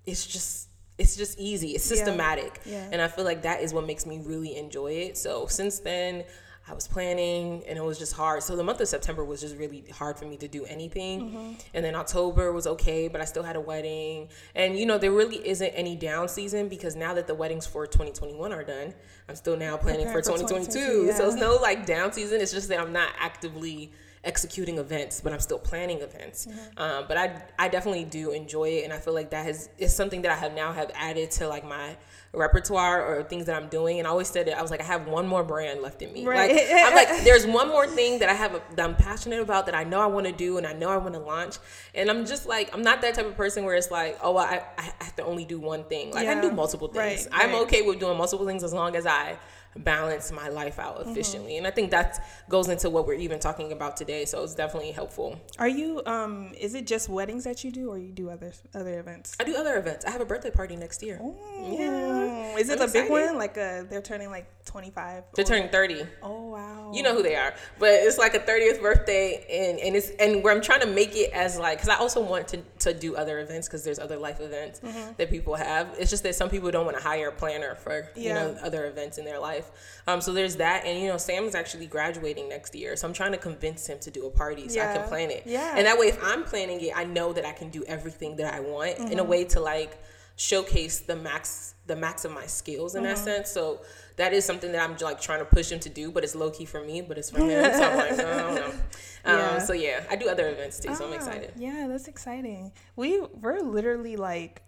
it's 0.05 0.25
just 0.27 0.67
it's 0.99 1.15
just 1.15 1.39
easy. 1.39 1.69
It's 1.69 1.89
Yeah. 1.89 1.95
systematic. 1.97 2.61
Yeah. 2.65 2.87
And 2.91 3.01
I 3.01 3.07
feel 3.07 3.25
like 3.25 3.41
that 3.43 3.61
is 3.61 3.73
what 3.73 3.87
makes 3.87 4.05
me 4.05 4.19
really 4.23 4.57
enjoy 4.57 4.91
it. 4.91 5.17
So 5.17 5.47
since 5.47 5.79
then, 5.79 6.25
I 6.69 6.73
was 6.73 6.87
planning 6.87 7.63
and 7.67 7.77
it 7.77 7.83
was 7.83 7.97
just 7.97 8.13
hard. 8.13 8.43
So 8.43 8.55
the 8.55 8.63
month 8.63 8.79
of 8.79 8.87
September 8.87 9.25
was 9.25 9.41
just 9.41 9.57
really 9.57 9.83
hard 9.91 10.17
for 10.17 10.25
me 10.25 10.37
to 10.37 10.47
do 10.47 10.65
anything. 10.65 11.21
Mm-hmm. 11.21 11.53
And 11.73 11.83
then 11.83 11.95
October 11.95 12.51
was 12.51 12.67
okay, 12.67 13.07
but 13.07 13.21
I 13.21 13.25
still 13.25 13.43
had 13.43 13.55
a 13.55 13.61
wedding. 13.61 14.29
And 14.55 14.77
you 14.77 14.85
know, 14.85 14.99
there 14.99 15.11
really 15.11 15.45
isn't 15.47 15.69
any 15.69 15.95
down 15.95 16.27
season 16.27 16.69
because 16.69 16.95
now 16.95 17.15
that 17.15 17.25
the 17.25 17.33
weddings 17.33 17.65
for 17.65 17.87
2021 17.87 18.53
are 18.53 18.63
done, 18.63 18.93
I'm 19.27 19.35
still 19.35 19.57
now 19.57 19.77
planning 19.77 20.05
for 20.05 20.19
for 20.21 20.21
2022. 20.21 20.71
2022, 20.71 21.11
So 21.13 21.27
it's 21.27 21.35
no 21.35 21.55
like 21.55 21.85
down 21.85 22.11
season. 22.11 22.41
It's 22.41 22.51
just 22.51 22.69
that 22.69 22.79
I'm 22.79 22.93
not 22.93 23.09
actively 23.17 23.91
executing 24.23 24.77
events, 24.77 25.21
but 25.21 25.33
I'm 25.33 25.39
still 25.39 25.59
planning 25.59 26.01
events. 26.01 26.45
Mm-hmm. 26.45 26.81
Um, 26.81 27.05
but 27.07 27.17
I 27.17 27.41
I 27.57 27.67
definitely 27.69 28.05
do 28.05 28.31
enjoy 28.31 28.69
it, 28.69 28.83
and 28.83 28.93
I 28.93 28.97
feel 28.97 29.13
like 29.13 29.29
that 29.31 29.45
has 29.45 29.69
is 29.77 29.95
something 29.95 30.21
that 30.23 30.31
I 30.31 30.35
have 30.35 30.53
now 30.53 30.71
have 30.73 30.91
added 30.95 31.31
to 31.31 31.47
like 31.47 31.65
my 31.65 31.95
repertoire 32.31 33.03
or 33.03 33.23
things 33.23 33.45
that 33.45 33.55
I'm 33.55 33.69
doing. 33.69 33.99
And 33.99 34.07
I 34.07 34.11
always 34.11 34.27
said 34.27 34.47
it. 34.47 34.53
I 34.55 34.61
was 34.61 34.69
like, 34.69 34.81
I 34.81 34.83
have 34.83 35.07
one 35.07 35.27
more 35.27 35.43
brand 35.43 35.81
left 35.81 36.01
in 36.01 36.13
me. 36.13 36.25
Right. 36.25 36.51
Like 36.51 36.67
I'm 36.71 36.95
like, 36.95 37.23
there's 37.23 37.45
one 37.45 37.69
more 37.69 37.87
thing 37.87 38.19
that 38.19 38.29
I 38.29 38.33
have 38.33 38.61
that 38.75 38.83
I'm 38.87 38.95
passionate 38.95 39.41
about 39.41 39.65
that 39.65 39.75
I 39.75 39.83
know 39.83 39.99
I 39.99 40.05
want 40.05 40.27
to 40.27 40.31
do 40.31 40.57
and 40.57 40.67
I 40.67 40.73
know 40.73 40.89
I 40.89 40.97
want 40.97 41.13
to 41.15 41.19
launch. 41.19 41.57
And 41.95 42.09
I'm 42.09 42.25
just 42.25 42.47
like, 42.47 42.73
I'm 42.73 42.81
not 42.81 43.01
that 43.01 43.15
type 43.15 43.25
of 43.25 43.35
person 43.35 43.65
where 43.65 43.75
it's 43.75 43.91
like, 43.91 44.17
oh, 44.21 44.37
I 44.37 44.63
I 44.77 44.83
have 44.99 45.15
to 45.15 45.23
only 45.25 45.45
do 45.45 45.59
one 45.59 45.83
thing. 45.85 46.11
Like 46.11 46.27
I 46.27 46.33
can 46.33 46.43
do 46.43 46.51
multiple 46.51 46.87
things. 46.87 47.27
Right, 47.31 47.43
I'm 47.43 47.51
right. 47.51 47.61
okay 47.63 47.81
with 47.81 47.99
doing 47.99 48.17
multiple 48.17 48.45
things 48.45 48.63
as 48.63 48.73
long 48.73 48.95
as 48.95 49.05
I 49.05 49.37
balance 49.83 50.31
my 50.31 50.49
life 50.49 50.77
out 50.79 50.99
Mm-hmm. 50.99 51.11
efficiently. 51.11 51.57
And 51.57 51.65
I 51.67 51.71
think 51.71 51.91
that 51.91 52.25
goes 52.49 52.67
into 52.67 52.89
what 52.89 53.05
we're 53.07 53.13
even 53.13 53.39
talking 53.39 53.71
about 53.71 53.95
today. 53.95 54.25
So 54.25 54.43
it's 54.43 54.55
definitely 54.55 54.91
helpful. 54.91 55.39
Are 55.59 55.67
you? 55.67 56.01
Um, 56.05 56.51
is 56.59 56.73
it 56.75 56.85
just 56.87 57.09
weddings 57.09 57.43
that 57.45 57.63
you 57.63 57.71
do, 57.71 57.89
or 57.89 57.97
you 57.97 58.11
do 58.11 58.29
other 58.29 58.51
other 58.73 58.99
events? 58.99 59.35
I 59.39 59.43
do 59.43 59.55
other 59.55 59.77
events. 59.77 60.05
I 60.05 60.11
have 60.11 60.21
a 60.21 60.25
birthday 60.25 60.51
party 60.51 60.75
next 60.75 61.01
year. 61.03 61.19
Yeah. 61.23 62.57
Is 62.57 62.69
it 62.69 62.81
I'm 62.81 62.89
a 62.89 62.91
big 62.91 63.09
one? 63.09 63.37
Like 63.37 63.57
uh 63.57 63.83
they're 63.89 64.01
turning 64.01 64.29
like 64.29 64.47
twenty 64.65 64.89
five. 64.91 65.23
They're 65.35 65.45
turning 65.45 65.69
30. 65.69 66.03
Oh 66.23 66.49
wow. 66.49 66.91
You 66.93 67.03
know 67.03 67.15
who 67.15 67.23
they 67.23 67.35
are, 67.35 67.53
but 67.77 67.89
it's 67.91 68.17
like 68.17 68.33
a 68.33 68.39
30th 68.39 68.81
birthday, 68.81 69.45
and 69.49 69.79
and 69.79 69.95
it's 69.95 70.09
and 70.19 70.43
where 70.43 70.53
I'm 70.53 70.61
trying 70.61 70.81
to 70.81 70.87
make 70.87 71.15
it 71.15 71.31
as 71.33 71.57
like 71.57 71.77
because 71.77 71.89
I 71.89 71.95
also 71.95 72.21
want 72.21 72.47
to 72.49 72.57
to 72.79 72.93
do 72.93 73.15
other 73.15 73.39
events 73.39 73.67
because 73.67 73.83
there's 73.83 73.99
other 73.99 74.17
life 74.17 74.39
events 74.41 74.79
Mm-hmm. 74.79 75.11
that 75.17 75.29
people 75.29 75.55
have. 75.55 75.95
It's 75.99 76.09
just 76.09 76.23
that 76.23 76.35
some 76.35 76.49
people 76.49 76.71
don't 76.71 76.85
want 76.85 76.97
to 76.97 77.03
hire 77.03 77.29
a 77.29 77.31
planner 77.31 77.75
for 77.75 78.09
you 78.15 78.33
know 78.33 78.57
other 78.61 78.85
events 78.87 79.17
in 79.17 79.25
their 79.25 79.39
life. 79.39 79.68
Um, 80.07 80.21
so 80.21 80.33
there's 80.33 80.55
that, 80.57 80.85
and 80.85 80.99
you 81.01 81.07
know 81.07 81.17
Sam's 81.17 81.55
actually 81.55 81.87
graduating 81.87 82.49
next 82.49 82.73
year, 82.75 82.95
so 82.95 83.07
I'm 83.07 83.13
trying 83.13 83.31
to 83.33 83.37
convince 83.37 83.87
him 83.87 83.99
to 83.99 84.11
do 84.11 84.25
a 84.25 84.29
party 84.29 84.67
so 84.69 84.79
I 84.81 84.93
can 84.95 85.07
plan 85.07 85.29
it. 85.31 85.43
Yeah. 85.45 85.75
and 85.77 85.85
that 85.85 85.97
way 85.99 86.07
if 86.07 86.19
I'm 86.23 86.43
planning 86.43 86.81
it, 86.81 86.91
I 86.95 87.03
know 87.03 87.33
that 87.33 87.45
I 87.45 87.51
can 87.51 87.69
do 87.69 87.83
everything 87.87 88.35
that 88.37 88.53
I 88.53 88.59
want 88.59 88.97
in 88.97 89.05
Mm-hmm. 89.05 89.19
a 89.19 89.23
way 89.23 89.43
to 89.45 89.59
like 89.59 89.97
showcase 90.35 90.99
the 90.99 91.15
max 91.17 91.75
the 91.85 91.95
max 91.95 92.23
of 92.23 92.31
my 92.31 92.45
skills 92.45 92.95
in 92.95 93.03
that 93.03 93.15
Mm-hmm. 93.17 93.25
sense. 93.25 93.49
So 93.51 93.81
that 94.17 94.31
is 94.33 94.45
something 94.45 94.71
that 94.73 94.81
I'm 94.87 94.95
like 95.01 95.19
trying 95.21 95.39
to 95.39 95.45
push 95.45 95.71
him 95.71 95.79
to 95.81 95.89
do, 95.89 96.11
but 96.11 96.23
it's 96.23 96.35
low 96.35 96.49
key 96.51 96.65
for 96.65 96.81
me, 96.83 97.01
but 97.01 97.17
it's 97.17 97.29
for 97.31 97.39
him. 97.39 97.63
so 97.73 97.83
I'm 97.83 97.97
like, 97.97 98.17
no, 98.17 98.27
I 98.31 98.37
don't 98.37 98.55
know. 98.55 98.73
Um, 99.25 99.37
Yeah. 99.37 99.59
So 99.59 99.73
yeah, 99.73 100.03
I 100.09 100.15
do 100.15 100.29
other 100.29 100.47
events 100.47 100.79
too, 100.79 100.95
so 100.95 101.05
I'm 101.05 101.11
Ah, 101.11 101.15
excited. 101.15 101.51
Yeah, 101.57 101.87
that's 101.89 102.07
exciting. 102.07 102.71
We 102.95 103.19
we're 103.41 103.59
literally 103.59 104.15
like 104.15 104.61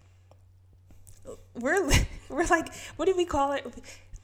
we're 1.55 1.87
we're 2.29 2.45
like 2.45 2.73
what 2.97 3.05
do 3.05 3.15
we 3.15 3.25
call 3.25 3.53
it? 3.53 3.65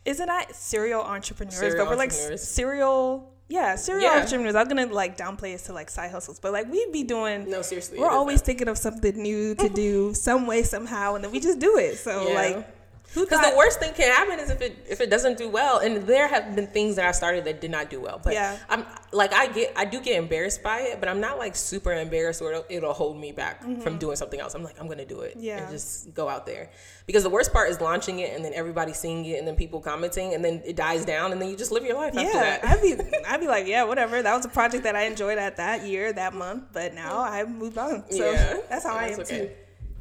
Isn't 0.08 0.26
that 0.28 0.56
serial 0.56 1.02
entrepreneurs? 1.02 1.56
Serial 1.58 1.86
but 1.86 1.92
we're 1.92 1.98
like 1.98 2.12
serial 2.12 3.34
yeah, 3.50 3.76
serial 3.76 4.04
Yeah. 4.12 4.20
entrepreneurs. 4.22 4.56
I'm 4.56 4.68
gonna 4.68 4.88
like 4.88 5.16
downplay 5.18 5.54
it 5.56 5.60
to 5.66 5.74
like 5.74 5.90
side 5.90 6.12
hustles, 6.12 6.40
but 6.40 6.52
like 6.52 6.70
we'd 6.72 6.92
be 6.92 7.04
doing 7.04 7.50
No, 7.50 7.62
seriously. 7.62 7.98
we're 8.00 8.10
always 8.10 8.40
that. 8.42 8.46
thinking 8.46 8.68
of 8.68 8.78
something 8.78 9.16
new 9.22 9.56
to 9.56 9.70
do 9.70 10.14
some 10.14 10.48
way 10.48 10.64
somehow 10.64 11.16
and 11.16 11.24
then 11.24 11.32
we 11.32 11.40
just 11.40 11.60
do 11.60 11.78
it. 11.78 11.98
So 11.98 12.28
Yeah. 12.30 12.34
like 12.36 12.68
Because 13.16 13.42
the 13.52 13.56
worst 13.58 13.80
thing 13.80 13.94
can 13.94 14.12
happen 14.12 14.40
is 14.40 14.50
if 14.50 14.62
it 14.62 14.86
if 14.90 15.02
it 15.02 15.10
doesn't 15.10 15.38
do 15.38 15.50
well, 15.50 15.80
and 15.80 16.04
there 16.06 16.28
have 16.28 16.56
been 16.56 16.68
things 16.68 16.98
that 16.98 17.06
I 17.08 17.12
started 17.12 17.46
that 17.46 17.62
did 17.62 17.72
not 17.72 17.90
do 17.90 18.00
well. 18.02 18.20
But 18.24 18.34
Yeah. 18.34 18.58
I'm 18.70 18.86
like 19.12 19.34
I 19.34 19.48
get 19.48 19.74
I 19.76 19.86
do 19.86 20.00
get 20.02 20.18
embarrassed 20.18 20.62
by 20.62 20.82
it, 20.82 21.00
but 21.00 21.08
I'm 21.10 21.20
not 21.20 21.38
like 21.40 21.56
super 21.56 21.94
embarrassed 21.94 22.42
or 22.42 22.52
it'll, 22.52 22.66
it'll 22.70 22.94
hold 22.94 23.18
me 23.18 23.32
back 23.32 23.62
from 23.82 23.98
doing 23.98 24.16
something 24.18 24.40
else. 24.40 24.54
I'm 24.54 24.64
like 24.64 24.80
I'm 24.80 24.88
gonna 24.88 25.06
do 25.06 25.22
it, 25.22 25.32
Mm-hmm. 25.38 25.44
Yeah. 25.44 25.58
and 25.64 25.72
just 25.72 26.14
go 26.14 26.28
out 26.30 26.46
there. 26.46 26.70
Because 27.06 27.24
the 27.24 27.30
worst 27.30 27.54
part 27.54 27.70
is 27.70 27.80
launching 27.80 28.20
it 28.20 28.36
and 28.36 28.44
then 28.44 28.54
everybody 28.54 28.94
seeing 28.94 29.26
it 29.26 29.40
and 29.40 29.48
then 29.48 29.56
people 29.56 29.80
commenting 29.80 30.34
and 30.34 30.44
then 30.44 30.62
it 30.66 30.76
dies 30.76 31.06
down 31.06 31.32
and 31.32 31.42
then 31.42 31.50
you 31.50 31.56
just 31.56 31.72
live 31.72 31.86
your 31.86 31.96
life 31.96 32.16
after 32.16 32.22
yeah, 32.22 32.60
that. 32.60 32.66
I'd 32.66 32.82
be 32.82 32.94
I'd 33.28 33.40
be 33.40 33.48
like, 33.48 33.66
yeah, 33.68 33.84
whatever. 33.86 34.22
That 34.22 34.36
was 34.36 34.46
a 34.46 34.50
project 34.50 34.84
that 34.84 34.96
I 34.96 35.04
enjoyed 35.04 35.38
at 35.38 35.58
that 35.58 35.86
year, 35.88 36.12
that 36.14 36.34
month, 36.34 36.66
but 36.74 36.94
now 36.94 37.20
I've 37.20 37.50
moved 37.50 37.78
on. 37.78 38.04
So 38.12 38.30
Yeah. 38.32 38.58
that's 38.70 38.84
how 38.86 38.96
I 38.96 39.08
am 39.08 39.18
That's 39.18 39.30
too. 39.30 39.50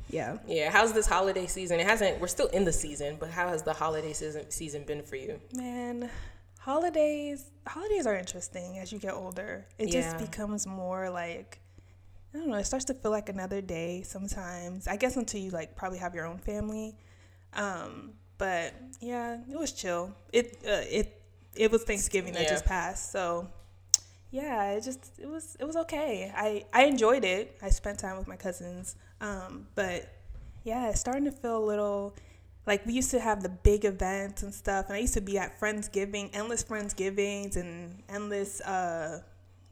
Yeah. 0.09 0.39
Yeah, 0.47 0.71
how's 0.71 0.93
this 0.93 1.07
holiday 1.07 1.47
season? 1.47 1.81
It 1.81 1.87
hasn't. 1.87 2.21
We're 2.21 2.29
still 2.29 2.47
in 2.49 2.65
the 2.65 2.73
season, 2.73 3.17
but 3.19 3.31
how 3.31 3.49
has 3.49 3.63
the 3.63 3.73
holiday 3.73 4.13
season 4.13 4.51
season 4.51 4.85
been 4.85 5.03
for 5.03 5.17
you? 5.17 5.41
Man, 5.55 6.11
holidays 6.61 7.45
holidays 7.67 8.07
are 8.07 8.17
interesting 8.17 8.79
as 8.79 8.93
you 8.93 8.99
get 8.99 9.15
older. 9.15 9.67
It 9.79 9.91
just 9.91 10.19
becomes 10.19 10.67
more 10.67 11.11
like 11.11 11.61
I 12.35 12.39
don't 12.39 12.49
know, 12.49 12.57
it 12.59 12.65
starts 12.65 12.85
to 12.87 12.95
feel 12.95 13.11
like 13.11 13.29
another 13.29 13.61
day 13.61 14.03
sometimes. 14.03 14.87
I 14.87 14.97
guess 14.97 15.17
until 15.17 15.41
you 15.41 15.51
like 15.51 15.75
probably 15.75 15.99
have 15.99 16.15
your 16.15 16.27
own 16.27 16.39
family. 16.39 16.95
Um, 17.55 18.13
but 18.39 18.75
yeah, 19.01 19.39
it 19.51 19.59
was 19.59 19.73
chill. 19.73 20.15
It 20.33 20.59
uh, 20.67 20.83
it 20.89 21.21
it 21.55 21.71
was 21.73 21.83
Thanksgiving 21.85 22.35
that 22.35 22.43
Yeah. 22.43 22.51
just 22.51 22.65
passed. 22.65 23.11
So 23.11 23.49
yeah, 24.31 24.73
it 24.73 24.85
just 24.85 25.13
it 25.19 25.29
was 25.29 25.57
it 25.59 25.65
was 25.65 25.77
okay. 25.77 26.33
I 26.37 26.65
I 26.73 26.85
enjoyed 26.85 27.25
it. 27.25 27.57
I 27.63 27.71
spent 27.71 27.99
time 27.99 28.19
with 28.19 28.29
my 28.29 28.37
cousins. 28.37 28.97
Um, 29.21 29.67
but 29.75 30.13
yeah, 30.65 30.89
it's 30.91 31.01
starting 31.01 31.25
to 31.25 31.33
feel 31.33 31.59
a 31.59 31.65
little 31.65 32.15
like 32.67 32.85
we 32.85 32.93
used 32.95 33.11
to 33.13 33.21
have 33.21 33.43
the 33.43 33.49
big 33.49 33.85
events 33.85 34.43
and 34.43 34.53
stuff, 34.53 34.87
and 34.87 34.97
I 34.97 34.99
used 34.99 35.15
to 35.15 35.21
be 35.21 35.39
at 35.39 35.59
Friendsgiving, 35.61 36.31
endless 36.35 36.65
Friendsgivings, 36.65 37.57
and 37.57 38.03
endless 38.09 38.61
uh, 38.61 39.21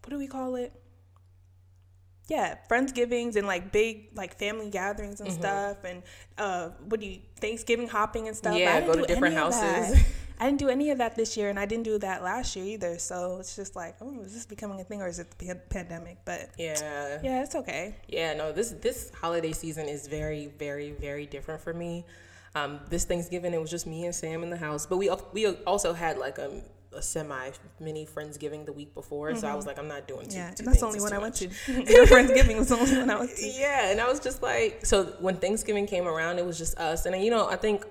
what 0.03 0.11
do 0.11 0.19
we 0.19 0.27
call 0.29 0.55
it? 0.57 0.73
Yeah, 2.29 2.57
Friendsgivings 2.71 3.37
and 3.37 3.47
like 3.47 3.71
big 3.73 4.09
like 4.15 4.39
family 4.39 4.71
gatherings 4.71 5.17
Mm-hmm. 5.17 5.27
and 5.27 5.33
stuff, 5.35 5.77
and 5.85 6.03
uh, 6.39 6.71
what 6.89 7.01
do 7.01 7.07
you 7.07 7.19
Thanksgiving 7.37 7.89
hopping 7.89 8.29
and 8.29 8.37
stuff. 8.37 8.57
Yeah, 8.59 8.75
I 8.77 8.81
go 8.81 8.95
to 8.95 9.01
do 9.01 9.07
different 9.07 9.35
any 9.37 9.45
of 9.45 9.53
that. 9.53 9.87
houses. 9.89 10.05
I 10.41 10.47
didn't 10.47 10.59
do 10.59 10.69
any 10.69 10.91
of 10.91 10.99
that 10.99 11.15
this 11.15 11.37
year, 11.37 11.49
and 11.49 11.59
I 11.59 11.67
didn't 11.67 11.85
do 11.85 11.99
that 11.99 12.23
last 12.23 12.57
year 12.57 12.65
either. 12.65 12.99
So 12.99 13.37
it's 13.39 13.55
just 13.55 13.77
like, 13.77 13.97
oh, 14.01 14.21
is 14.23 14.35
this 14.35 14.47
becoming 14.47 14.81
a 14.81 14.85
thing, 14.85 15.01
or 15.01 15.09
is 15.09 15.19
it 15.19 15.31
the 15.39 15.45
pan- 15.47 15.61
pandemic? 15.71 16.19
But 16.25 16.51
Yeah. 16.59 17.21
yeah, 17.23 17.43
it's 17.43 17.55
okay. 17.55 17.95
Yeah, 18.09 18.35
no, 18.35 18.53
this 18.53 18.71
this 18.71 19.11
holiday 19.21 19.53
season 19.53 19.89
is 19.89 20.07
very, 20.09 20.47
very, 20.59 20.91
very 20.93 21.27
different 21.27 21.61
for 21.61 21.73
me. 21.73 22.05
Um, 22.57 22.81
this 22.89 23.05
Thanksgiving, 23.05 23.53
it 23.55 23.61
was 23.61 23.71
just 23.71 23.87
me 23.87 24.05
and 24.05 24.15
Sam 24.15 24.43
in 24.43 24.51
the 24.51 24.57
house, 24.57 24.87
but 24.87 24.97
we 24.97 25.11
we 25.33 25.47
also 25.67 25.93
had 25.93 26.19
like 26.19 26.39
a, 26.39 26.63
a 26.93 27.03
semi 27.03 27.51
mini 27.81 28.07
friendsgiving 28.07 28.65
the 28.67 28.73
week 28.73 28.95
before, 28.95 29.35
so 29.35 29.49
I 29.49 29.55
was 29.55 29.67
like, 29.67 29.79
I'm 29.79 29.89
not 29.89 30.07
doing 30.07 30.29
two. 30.29 30.37
Yeah, 30.37 30.51
two 30.51 30.61
and 30.61 30.69
that's 30.69 30.81
the 30.81 30.87
only 30.87 31.01
one 31.07 31.13
I 31.13 31.19
went 31.19 31.35
to. 31.37 31.47
Your 31.69 32.07
Friendsgiving 32.07 32.57
was 32.59 32.69
the 32.73 32.77
only 32.77 32.97
one 32.97 33.11
I 33.11 33.19
went 33.19 33.37
to. 33.37 33.47
Yeah, 33.47 33.91
and 33.91 34.01
I 34.01 34.09
was 34.09 34.21
just 34.21 34.41
like, 34.43 34.85
so 34.87 35.05
when 35.19 35.37
Thanksgiving 35.37 35.87
came 35.87 36.07
around, 36.07 36.39
it 36.39 36.47
was 36.47 36.59
just 36.59 36.79
us, 36.79 37.07
and 37.07 37.23
you 37.25 37.31
know, 37.31 37.49
I 37.49 37.57
think 37.57 37.85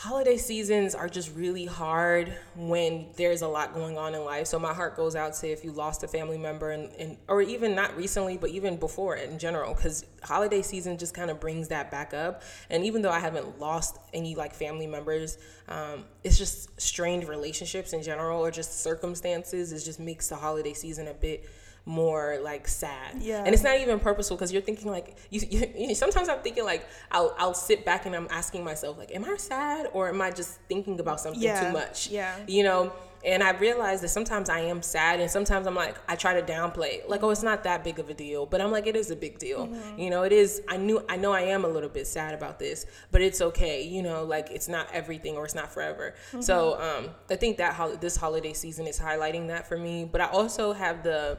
holiday 0.00 0.38
seasons 0.38 0.94
are 0.94 1.10
just 1.10 1.30
really 1.36 1.66
hard 1.66 2.32
when 2.56 3.06
there's 3.18 3.42
a 3.42 3.46
lot 3.46 3.74
going 3.74 3.98
on 3.98 4.14
in 4.14 4.24
life. 4.24 4.46
So 4.46 4.58
my 4.58 4.72
heart 4.72 4.96
goes 4.96 5.14
out 5.14 5.34
to 5.34 5.46
if 5.46 5.62
you 5.62 5.72
lost 5.72 6.02
a 6.02 6.08
family 6.08 6.38
member 6.38 6.70
and, 6.70 6.90
and 6.98 7.18
or 7.28 7.42
even 7.42 7.74
not 7.74 7.94
recently, 7.98 8.38
but 8.38 8.48
even 8.48 8.78
before 8.78 9.16
in 9.16 9.38
general, 9.38 9.74
because 9.74 10.06
holiday 10.22 10.62
season 10.62 10.96
just 10.96 11.12
kind 11.12 11.30
of 11.30 11.38
brings 11.38 11.68
that 11.68 11.90
back 11.90 12.14
up. 12.14 12.40
And 12.70 12.82
even 12.86 13.02
though 13.02 13.10
I 13.10 13.18
haven't 13.18 13.58
lost 13.58 13.98
any 14.14 14.34
like 14.34 14.54
family 14.54 14.86
members, 14.86 15.36
um, 15.68 16.06
it's 16.24 16.38
just 16.38 16.80
strained 16.80 17.28
relationships 17.28 17.92
in 17.92 18.02
general 18.02 18.40
or 18.40 18.50
just 18.50 18.80
circumstances. 18.80 19.70
It 19.70 19.84
just 19.84 20.00
makes 20.00 20.30
the 20.30 20.36
holiday 20.36 20.72
season 20.72 21.08
a 21.08 21.14
bit 21.14 21.44
more 21.86 22.38
like 22.42 22.68
sad. 22.68 23.20
Yeah. 23.20 23.42
And 23.44 23.54
it's 23.54 23.62
not 23.62 23.78
even 23.78 23.98
purposeful 23.98 24.36
because 24.36 24.52
you're 24.52 24.62
thinking 24.62 24.90
like 24.90 25.16
you, 25.30 25.40
you, 25.50 25.72
you, 25.76 25.94
Sometimes 25.94 26.28
I'm 26.28 26.40
thinking 26.40 26.64
like 26.64 26.86
I'll 27.10 27.34
I'll 27.38 27.54
sit 27.54 27.84
back 27.84 28.06
and 28.06 28.14
I'm 28.14 28.28
asking 28.30 28.64
myself 28.64 28.98
like, 28.98 29.14
am 29.14 29.24
I 29.24 29.36
sad 29.36 29.88
or 29.92 30.08
am 30.08 30.20
I 30.20 30.30
just 30.30 30.60
thinking 30.68 31.00
about 31.00 31.20
something 31.20 31.42
Yeah. 31.42 31.66
too 31.68 31.72
much? 31.72 32.08
Yeah. 32.08 32.36
You 32.46 32.62
know. 32.64 32.92
And 33.22 33.42
I 33.42 33.50
realize 33.50 34.00
that 34.00 34.08
sometimes 34.08 34.48
I 34.48 34.60
am 34.60 34.80
sad, 34.80 35.20
and 35.20 35.30
sometimes 35.30 35.66
I'm 35.66 35.74
like, 35.74 35.94
I 36.08 36.16
try 36.16 36.40
to 36.40 36.52
downplay, 36.52 37.06
like, 37.06 37.22
oh, 37.22 37.28
it's 37.28 37.42
not 37.42 37.64
that 37.64 37.84
big 37.84 37.98
of 37.98 38.08
a 38.08 38.14
deal, 38.14 38.46
but 38.46 38.62
I'm 38.62 38.70
like, 38.70 38.86
it 38.86 38.96
is 38.96 39.10
a 39.10 39.14
big 39.16 39.38
deal. 39.38 39.66
Mm-hmm. 39.66 39.98
You 39.98 40.08
know, 40.08 40.22
it 40.22 40.32
is. 40.32 40.62
I 40.68 40.78
knew, 40.78 41.04
I 41.06 41.16
know, 41.18 41.30
I 41.30 41.42
am 41.42 41.66
a 41.66 41.68
little 41.68 41.90
bit 41.90 42.06
sad 42.06 42.32
about 42.32 42.58
this, 42.58 42.86
but 43.12 43.20
it's 43.20 43.42
okay. 43.42 43.82
You 43.82 44.02
know, 44.02 44.24
like 44.24 44.48
it's 44.50 44.68
not 44.68 44.88
everything, 44.90 45.36
or 45.36 45.44
it's 45.44 45.54
not 45.54 45.70
forever. 45.70 46.14
Mm-hmm. 46.28 46.40
So, 46.40 46.80
um, 46.80 47.10
I 47.28 47.36
think 47.36 47.58
that 47.58 47.74
hol- 47.74 47.94
this 47.96 48.16
holiday 48.16 48.54
season 48.54 48.86
is 48.86 48.98
highlighting 48.98 49.48
that 49.48 49.66
for 49.68 49.76
me. 49.76 50.06
But 50.10 50.22
I 50.22 50.28
also 50.28 50.72
have 50.72 51.02
the 51.02 51.36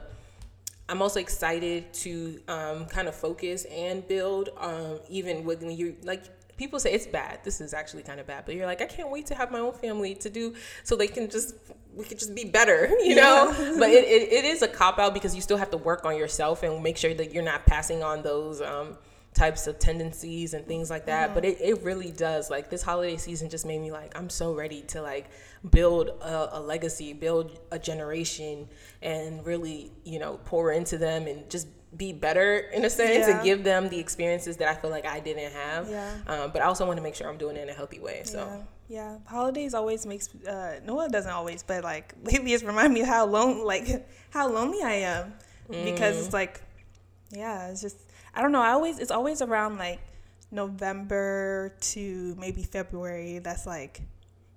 I'm 0.88 1.00
also 1.00 1.20
excited 1.20 1.92
to 1.94 2.40
um, 2.48 2.86
kind 2.86 3.08
of 3.08 3.14
focus 3.14 3.64
and 3.66 4.06
build, 4.06 4.50
um, 4.58 4.98
even 5.08 5.44
with 5.44 5.62
when 5.62 5.76
you 5.76 5.96
like 6.02 6.24
people 6.56 6.78
say 6.78 6.92
it's 6.92 7.06
bad. 7.06 7.40
This 7.44 7.60
is 7.60 7.72
actually 7.74 8.02
kind 8.02 8.20
of 8.20 8.26
bad, 8.26 8.44
but 8.44 8.54
you're 8.54 8.66
like, 8.66 8.82
I 8.82 8.86
can't 8.86 9.10
wait 9.10 9.26
to 9.26 9.34
have 9.34 9.50
my 9.50 9.58
own 9.58 9.72
family 9.72 10.14
to 10.16 10.30
do 10.30 10.54
so 10.84 10.96
they 10.96 11.06
can 11.06 11.30
just 11.30 11.54
we 11.94 12.04
can 12.04 12.18
just 12.18 12.34
be 12.34 12.44
better, 12.44 12.88
you 13.02 13.14
know. 13.14 13.52
but 13.78 13.90
it, 13.90 14.04
it, 14.04 14.32
it 14.32 14.44
is 14.44 14.62
a 14.62 14.68
cop 14.68 14.98
out 14.98 15.14
because 15.14 15.34
you 15.34 15.40
still 15.40 15.56
have 15.56 15.70
to 15.70 15.76
work 15.76 16.04
on 16.04 16.16
yourself 16.16 16.62
and 16.62 16.82
make 16.82 16.96
sure 16.96 17.14
that 17.14 17.32
you're 17.32 17.42
not 17.42 17.66
passing 17.66 18.02
on 18.02 18.22
those. 18.22 18.60
Um, 18.60 18.96
types 19.34 19.66
of 19.66 19.78
tendencies 19.78 20.52
and 20.52 20.66
things 20.66 20.90
like 20.90 21.06
that 21.06 21.32
but 21.34 21.42
it, 21.44 21.56
it 21.60 21.82
really 21.82 22.10
does 22.10 22.50
like 22.50 22.68
this 22.68 22.82
holiday 22.82 23.16
season 23.16 23.48
just 23.48 23.64
made 23.64 23.80
me 23.80 23.90
like 23.90 24.16
i'm 24.16 24.28
so 24.28 24.52
ready 24.52 24.82
to 24.82 25.00
like 25.00 25.30
build 25.70 26.08
a, 26.20 26.58
a 26.58 26.60
legacy 26.60 27.14
build 27.14 27.58
a 27.70 27.78
generation 27.78 28.68
and 29.00 29.44
really 29.46 29.90
you 30.04 30.18
know 30.18 30.38
pour 30.44 30.70
into 30.72 30.98
them 30.98 31.26
and 31.26 31.48
just 31.50 31.66
be 31.96 32.12
better 32.12 32.56
in 32.74 32.84
a 32.84 32.90
sense 32.90 33.26
Yeah. 33.26 33.36
and 33.36 33.42
give 33.42 33.64
them 33.64 33.88
the 33.88 33.98
experiences 33.98 34.58
that 34.58 34.68
i 34.68 34.74
feel 34.74 34.90
like 34.90 35.06
i 35.06 35.18
didn't 35.20 35.52
have 35.52 35.88
Yeah. 35.88 36.10
um, 36.26 36.50
but 36.52 36.60
i 36.60 36.66
also 36.66 36.86
want 36.86 36.98
to 36.98 37.02
make 37.02 37.14
sure 37.14 37.26
i'm 37.28 37.38
doing 37.38 37.56
it 37.56 37.62
in 37.62 37.68
a 37.70 37.74
healthy 37.74 38.00
way 38.00 38.22
so 38.24 38.38
Yeah, 38.38 38.62
yeah. 38.88 39.18
Holidays 39.26 39.72
always 39.72 40.04
makes 40.04 40.28
uh 40.46 40.80
no 40.84 41.00
it 41.00 41.10
doesn't 41.12 41.30
always, 41.32 41.62
but 41.62 41.84
like 41.84 42.14
lately 42.22 42.52
it's 42.52 42.62
reminded 42.62 42.92
me 42.92 43.00
how 43.00 43.24
lone 43.24 43.64
like 43.64 44.06
how 44.30 44.46
lonely 44.50 44.82
I 44.82 44.96
am. 45.14 45.32
Because 45.70 46.16
Mm. 46.16 46.24
it's 46.26 46.34
like 46.34 46.60
yeah, 47.30 47.68
it's 47.68 47.80
just 47.80 47.96
I 48.34 48.42
don't 48.42 48.52
know, 48.52 48.62
I 48.62 48.70
always 48.70 48.98
it's 48.98 49.10
always 49.10 49.42
around 49.42 49.78
like 49.78 50.00
November 50.50 51.74
to 51.80 52.36
maybe 52.38 52.62
February 52.62 53.38
that's 53.38 53.66
like 53.66 54.02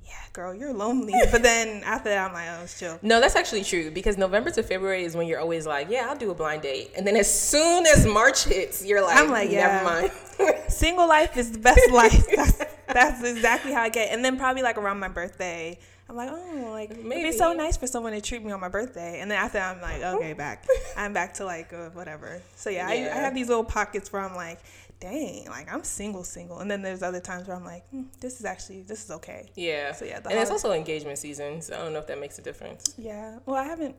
yeah, 0.06 0.14
girl, 0.34 0.54
you're 0.54 0.74
lonely. 0.74 1.14
but 1.32 1.42
then 1.42 1.84
after 1.84 2.10
that 2.10 2.28
I'm 2.28 2.34
like, 2.34 2.48
oh, 2.52 2.64
it's 2.64 2.80
chill. 2.80 3.00
No, 3.02 3.20
that's 3.20 3.36
actually 3.36 3.64
true 3.64 3.92
because 3.92 4.18
November 4.18 4.52
to 4.52 4.64
February 4.64 5.04
is 5.04 5.16
when 5.16 5.28
you're 5.28 5.40
always 5.40 5.66
like, 5.66 5.90
yeah, 5.90 6.08
I'll 6.10 6.16
do 6.16 6.32
a 6.32 6.36
blind 6.36 6.62
date. 6.62 6.92
And 6.96 7.06
then 7.06 7.16
as 7.16 7.32
soon 7.32 7.86
as 7.88 8.06
March 8.06 8.44
hits, 8.44 8.86
you're 8.86 9.02
like, 9.02 9.18
I'm 9.18 9.32
like, 9.32 9.50
yeah. 9.50 9.84
never 9.84 9.86
mind. 9.86 10.62
Single 10.72 11.08
life 11.08 11.38
is 11.38 11.52
the 11.52 11.60
best 11.60 11.92
life. 11.92 12.26
That's, 12.36 12.66
that's 12.88 13.24
exactly 13.24 13.74
how 13.74 13.82
I 13.82 13.90
get. 13.90 14.14
And 14.14 14.24
then 14.24 14.38
probably 14.38 14.62
like 14.62 14.78
around 14.78 15.00
my 15.00 15.08
birthday, 15.08 15.80
I'm 16.08 16.16
like, 16.16 16.30
oh, 16.32 16.70
like 16.72 16.92
it'd 16.92 17.04
be 17.04 17.32
so 17.32 17.54
nice 17.54 17.78
for 17.78 17.88
someone 17.88 18.14
to 18.14 18.22
treat 18.22 18.44
me 18.44 18.52
on 18.52 18.60
my 18.60 18.70
birthday. 18.70 19.20
And 19.22 19.32
then 19.32 19.40
after 19.40 19.58
I'm 19.58 19.82
like, 19.82 20.04
okay, 20.04 20.34
back. 20.46 20.66
I'm 20.96 21.14
back 21.14 21.34
to 21.36 21.46
like 21.46 21.74
uh, 21.74 21.90
whatever. 21.90 22.42
So 22.56 22.70
yeah, 22.70 22.88
I, 22.88 22.94
I 22.94 23.22
have 23.22 23.34
these 23.34 23.48
little 23.48 23.64
pockets 23.64 24.14
where 24.14 24.22
I'm 24.22 24.36
like, 24.36 24.60
dang, 25.00 25.46
like 25.48 25.72
I'm 25.74 25.84
single, 25.84 26.24
single. 26.24 26.60
And 26.60 26.70
then 26.70 26.82
there's 26.82 27.02
other 27.02 27.20
times 27.20 27.48
where 27.48 27.58
I'm 27.58 27.66
like, 27.66 27.88
hmm, 27.90 28.04
this 28.20 28.40
is 28.40 28.46
actually 28.46 28.84
this 28.84 29.04
is 29.04 29.12
okay. 29.12 29.50
yeah. 29.56 29.94
So, 29.94 30.06
yeah, 30.06 30.20
the 30.20 30.30
and 30.30 30.40
it's 30.40 30.52
also 30.52 30.74
engagement 30.74 31.18
season, 31.18 31.62
so 31.62 31.76
I 31.76 31.80
don't 31.80 31.94
know 31.94 32.00
if 32.00 32.08
that 32.08 32.20
makes 32.20 32.38
a 32.38 32.42
difference. 32.42 32.94
Yeah. 32.98 33.40
Well, 33.46 33.56
I 33.56 33.64
haven't. 33.64 33.96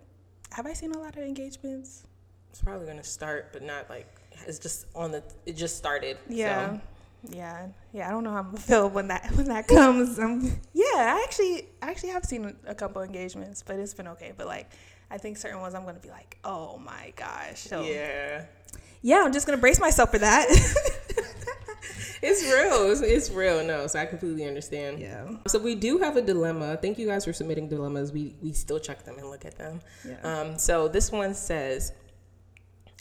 Have 0.52 0.66
I 0.66 0.74
seen 0.74 0.92
a 0.92 0.98
lot 0.98 1.16
of 1.16 1.24
engagements? 1.24 2.04
It's 2.50 2.62
probably 2.62 2.86
gonna 2.86 3.02
start, 3.02 3.52
but 3.52 3.62
not 3.62 3.90
like 3.90 4.06
it's 4.46 4.58
just 4.60 4.86
on 4.94 5.10
the. 5.10 5.22
It 5.44 5.56
just 5.56 5.76
started. 5.76 6.18
Yeah. 6.28 6.74
So. 6.74 6.80
Yeah, 7.30 7.68
yeah. 7.92 8.08
I 8.08 8.10
don't 8.10 8.24
know 8.24 8.30
how 8.30 8.38
I'm 8.38 8.46
gonna 8.46 8.58
feel 8.72 8.88
when 8.90 9.08
that 9.08 9.30
when 9.32 9.46
that 9.46 9.66
comes. 9.68 10.18
Um, 10.18 10.60
yeah, 10.72 10.84
I 11.16 11.22
actually 11.24 11.68
I 11.82 11.90
actually 11.90 12.10
have 12.10 12.24
seen 12.24 12.56
a 12.66 12.74
couple 12.74 13.02
engagements, 13.02 13.62
but 13.66 13.78
it's 13.78 13.94
been 13.94 14.08
okay. 14.08 14.32
But 14.36 14.46
like, 14.46 14.70
I 15.10 15.18
think 15.18 15.36
certain 15.36 15.60
ones 15.60 15.74
I'm 15.74 15.84
gonna 15.84 15.98
be 16.00 16.10
like, 16.10 16.38
oh 16.44 16.78
my 16.78 17.12
gosh. 17.16 17.60
So 17.60 17.82
Yeah. 17.84 18.44
yeah, 19.02 19.22
I'm 19.24 19.32
just 19.32 19.46
gonna 19.46 19.58
brace 19.58 19.80
myself 19.80 20.10
for 20.10 20.18
that. 20.18 20.48
It's 22.22 22.42
real. 22.42 22.90
It's, 22.90 23.02
it's 23.02 23.30
real. 23.30 23.62
No, 23.64 23.86
so 23.86 23.98
I 24.00 24.06
completely 24.06 24.46
understand. 24.46 24.98
yeah. 24.98 25.28
So 25.46 25.58
we 25.58 25.74
do 25.74 25.98
have 25.98 26.16
a 26.16 26.22
dilemma. 26.22 26.76
Thank 26.80 26.98
you 26.98 27.06
guys 27.06 27.24
for 27.26 27.32
submitting 27.32 27.68
dilemmas. 27.68 28.10
We 28.10 28.34
we 28.42 28.52
still 28.52 28.80
check 28.80 29.04
them 29.04 29.18
and 29.18 29.28
look 29.28 29.44
at 29.44 29.56
them. 29.58 29.80
Yeah. 30.04 30.20
Um, 30.22 30.58
so 30.58 30.88
this 30.88 31.12
one 31.12 31.34
says, 31.34 31.92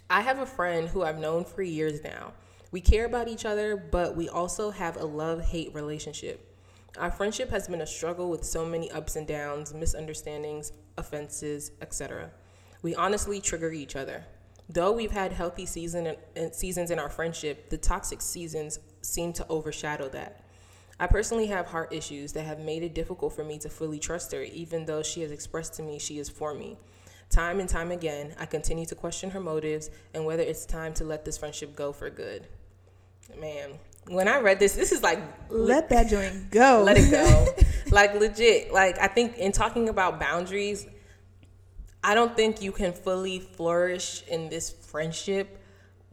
I 0.10 0.22
have 0.22 0.39
a 0.39 0.46
friend 0.46 0.88
who 0.89 1.01
I've 1.01 1.17
known 1.17 1.46
for 1.46 1.63
years 1.63 2.03
now. 2.03 2.34
We 2.75 2.82
care 2.82 3.05
about 3.05 3.29
each 3.29 3.46
other, 3.46 3.77
but 3.77 4.17
we 4.17 4.27
also 4.27 4.70
have 4.70 4.98
a 4.98 5.05
love 5.05 5.41
hate 5.41 5.74
relationship. 5.74 6.46
Our 6.98 7.10
friendship 7.10 7.50
has 7.51 7.70
been 7.70 7.79
a 7.79 7.88
struggle 7.88 8.29
with 8.29 8.44
so 8.44 8.65
many 8.65 8.91
ups 8.91 9.15
and 9.15 9.25
downs, 9.25 9.74
misunderstandings, 9.74 10.74
offenses, 10.98 11.72
etc. 11.82 12.32
We 12.82 12.94
honestly 12.94 13.39
trigger 13.39 13.72
each 13.72 13.96
other. 13.96 14.25
Though 14.67 14.91
we've 14.91 15.12
had 15.12 15.32
healthy 15.32 15.65
season 15.65 16.17
and 16.36 16.53
seasons 16.53 16.91
in 16.91 17.00
our 17.00 17.10
friendship, 17.10 17.70
the 17.70 17.77
toxic 17.77 18.20
seasons 18.22 18.79
seem 19.01 19.32
to 19.32 19.48
overshadow 19.48 20.10
that. 20.10 20.44
I 21.00 21.08
personally 21.08 21.48
have 21.48 21.67
heart 21.67 21.94
issues 21.94 22.34
that 22.34 22.46
have 22.46 22.60
made 22.60 22.84
it 22.84 22.94
difficult 22.94 23.38
for 23.38 23.46
me 23.46 23.58
to 23.60 23.70
fully 23.70 24.00
trust 24.00 24.34
her, 24.34 24.44
even 24.44 24.86
though 24.86 25.01
she 25.01 25.22
has 25.22 25.32
expressed 25.32 25.75
to 25.75 25.82
me 25.82 25.98
she 25.98 26.20
is 26.20 26.27
for 26.27 26.53
me. 26.53 26.77
Time 27.29 27.62
and 27.62 27.70
time 27.70 27.91
again, 27.91 28.36
I 28.38 28.46
continue 28.46 28.86
to 28.88 28.96
question 28.96 29.29
her 29.29 29.39
motives 29.39 29.89
and 30.13 30.25
whether 30.25 30.44
it's 30.44 30.65
time 30.65 30.94
to 30.96 31.05
let 31.05 31.24
this 31.24 31.38
friendship 31.38 31.74
go 31.74 31.94
for 31.94 32.10
good. 32.10 32.50
Man, 33.39 33.72
when 34.08 34.27
I 34.27 34.39
read 34.39 34.60
this, 34.60 34.74
this 34.75 34.91
is 34.91 35.01
like 35.03 35.20
Let 35.50 35.89
that 35.89 36.08
joint 36.08 36.51
go. 36.51 36.84
let 36.86 36.98
it 36.98 37.10
go. 37.12 37.48
like 37.91 38.13
legit. 38.15 38.72
Like 38.74 39.00
I 39.00 39.08
think 39.08 39.38
in 39.38 39.51
talking 39.51 39.89
about 39.89 40.20
boundaries, 40.20 40.86
I 42.03 42.13
don't 42.13 42.36
think 42.36 42.62
you 42.62 42.72
can 42.72 42.94
fully 42.94 43.39
flourish 43.39 44.24
in 44.27 44.50
this 44.50 44.70
friendship 44.70 45.60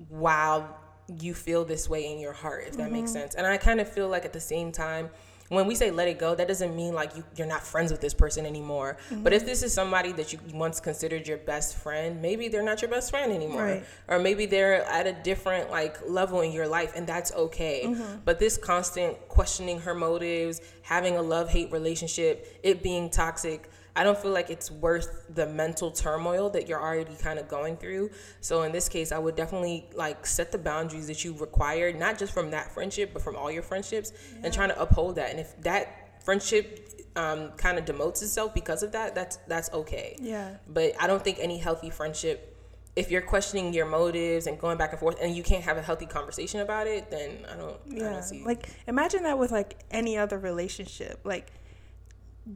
while 0.08 0.78
you 1.20 1.34
feel 1.34 1.64
this 1.64 1.88
way 1.88 2.10
in 2.10 2.18
your 2.18 2.32
heart, 2.32 2.64
if 2.68 2.76
that 2.78 2.90
makes 2.90 3.10
Mm-hmm. 3.10 3.20
sense. 3.20 3.34
And 3.34 3.46
I 3.46 3.58
kind 3.58 3.80
of 3.80 3.88
feel 3.88 4.08
like 4.08 4.24
at 4.24 4.32
the 4.32 4.40
same 4.40 4.72
time, 4.72 5.10
when 5.52 5.66
we 5.66 5.74
say 5.74 5.90
let 5.90 6.08
it 6.08 6.18
go, 6.18 6.34
that 6.34 6.48
doesn't 6.48 6.74
mean 6.74 6.94
like 6.94 7.14
you, 7.16 7.24
you're 7.36 7.46
not 7.46 7.62
friends 7.62 7.92
with 7.92 8.00
this 8.00 8.14
person 8.14 8.46
anymore. 8.46 8.96
Mm-hmm. 9.10 9.22
But 9.22 9.32
if 9.32 9.44
this 9.44 9.62
is 9.62 9.72
somebody 9.72 10.12
that 10.12 10.32
you 10.32 10.38
once 10.54 10.80
considered 10.80 11.28
your 11.28 11.38
best 11.38 11.76
friend, 11.76 12.22
maybe 12.22 12.48
they're 12.48 12.62
not 12.62 12.80
your 12.80 12.90
best 12.90 13.10
friend 13.10 13.32
anymore. 13.32 13.64
Right. 13.64 13.84
Or 14.08 14.18
maybe 14.18 14.46
they're 14.46 14.82
at 14.84 15.06
a 15.06 15.12
different 15.12 15.70
like 15.70 15.98
level 16.08 16.40
in 16.40 16.52
your 16.52 16.66
life 16.66 16.92
and 16.96 17.06
that's 17.06 17.32
okay. 17.32 17.82
Mm-hmm. 17.84 18.20
But 18.24 18.38
this 18.38 18.56
constant 18.56 19.28
questioning 19.28 19.80
her 19.80 19.94
motives, 19.94 20.60
having 20.82 21.16
a 21.16 21.22
love 21.22 21.50
hate 21.50 21.70
relationship, 21.70 22.60
it 22.62 22.82
being 22.82 23.10
toxic, 23.10 23.68
I 23.94 24.04
don't 24.04 24.16
feel 24.16 24.30
like 24.30 24.48
it's 24.48 24.70
worth 24.70 25.26
the 25.34 25.46
mental 25.46 25.90
turmoil 25.90 26.48
that 26.50 26.66
you're 26.68 26.80
already 26.80 27.14
kind 27.16 27.38
of 27.38 27.46
going 27.48 27.76
through. 27.76 28.10
So 28.40 28.62
in 28.62 28.72
this 28.72 28.88
case, 28.88 29.12
I 29.12 29.18
would 29.18 29.36
definitely 29.36 29.86
like 29.94 30.24
set 30.26 30.50
the 30.50 30.58
boundaries 30.58 31.06
that 31.08 31.24
you 31.24 31.34
require, 31.34 31.92
not 31.92 32.18
just 32.18 32.32
from 32.32 32.50
that 32.52 32.72
friendship, 32.72 33.10
but 33.12 33.20
from 33.22 33.36
all 33.36 33.50
your 33.50 33.62
friendships, 33.62 34.12
and 34.42 34.52
trying 34.52 34.70
to 34.70 34.80
uphold 34.80 35.16
that. 35.16 35.30
And 35.30 35.38
if 35.40 35.60
that 35.62 36.22
friendship 36.24 36.88
um, 37.16 37.50
kind 37.58 37.78
of 37.78 37.84
demotes 37.84 38.22
itself 38.22 38.54
because 38.54 38.82
of 38.82 38.92
that, 38.92 39.14
that's 39.14 39.36
that's 39.46 39.70
okay. 39.72 40.16
Yeah. 40.20 40.56
But 40.68 40.94
I 40.98 41.06
don't 41.06 41.22
think 41.22 41.38
any 41.38 41.58
healthy 41.58 41.90
friendship, 41.90 42.56
if 42.96 43.10
you're 43.10 43.20
questioning 43.20 43.74
your 43.74 43.84
motives 43.86 44.46
and 44.46 44.58
going 44.58 44.78
back 44.78 44.92
and 44.92 45.00
forth, 45.00 45.18
and 45.20 45.36
you 45.36 45.42
can't 45.42 45.64
have 45.64 45.76
a 45.76 45.82
healthy 45.82 46.06
conversation 46.06 46.60
about 46.60 46.86
it, 46.86 47.10
then 47.10 47.44
I 47.52 47.56
don't. 47.56 47.76
I 47.90 47.94
Yeah. 47.94 48.10
don't 48.10 48.22
see. 48.22 48.42
Like 48.42 48.68
imagine 48.86 49.24
that 49.24 49.38
with 49.38 49.52
like 49.52 49.84
any 49.90 50.16
other 50.16 50.38
relationship. 50.38 51.20
Like 51.24 51.52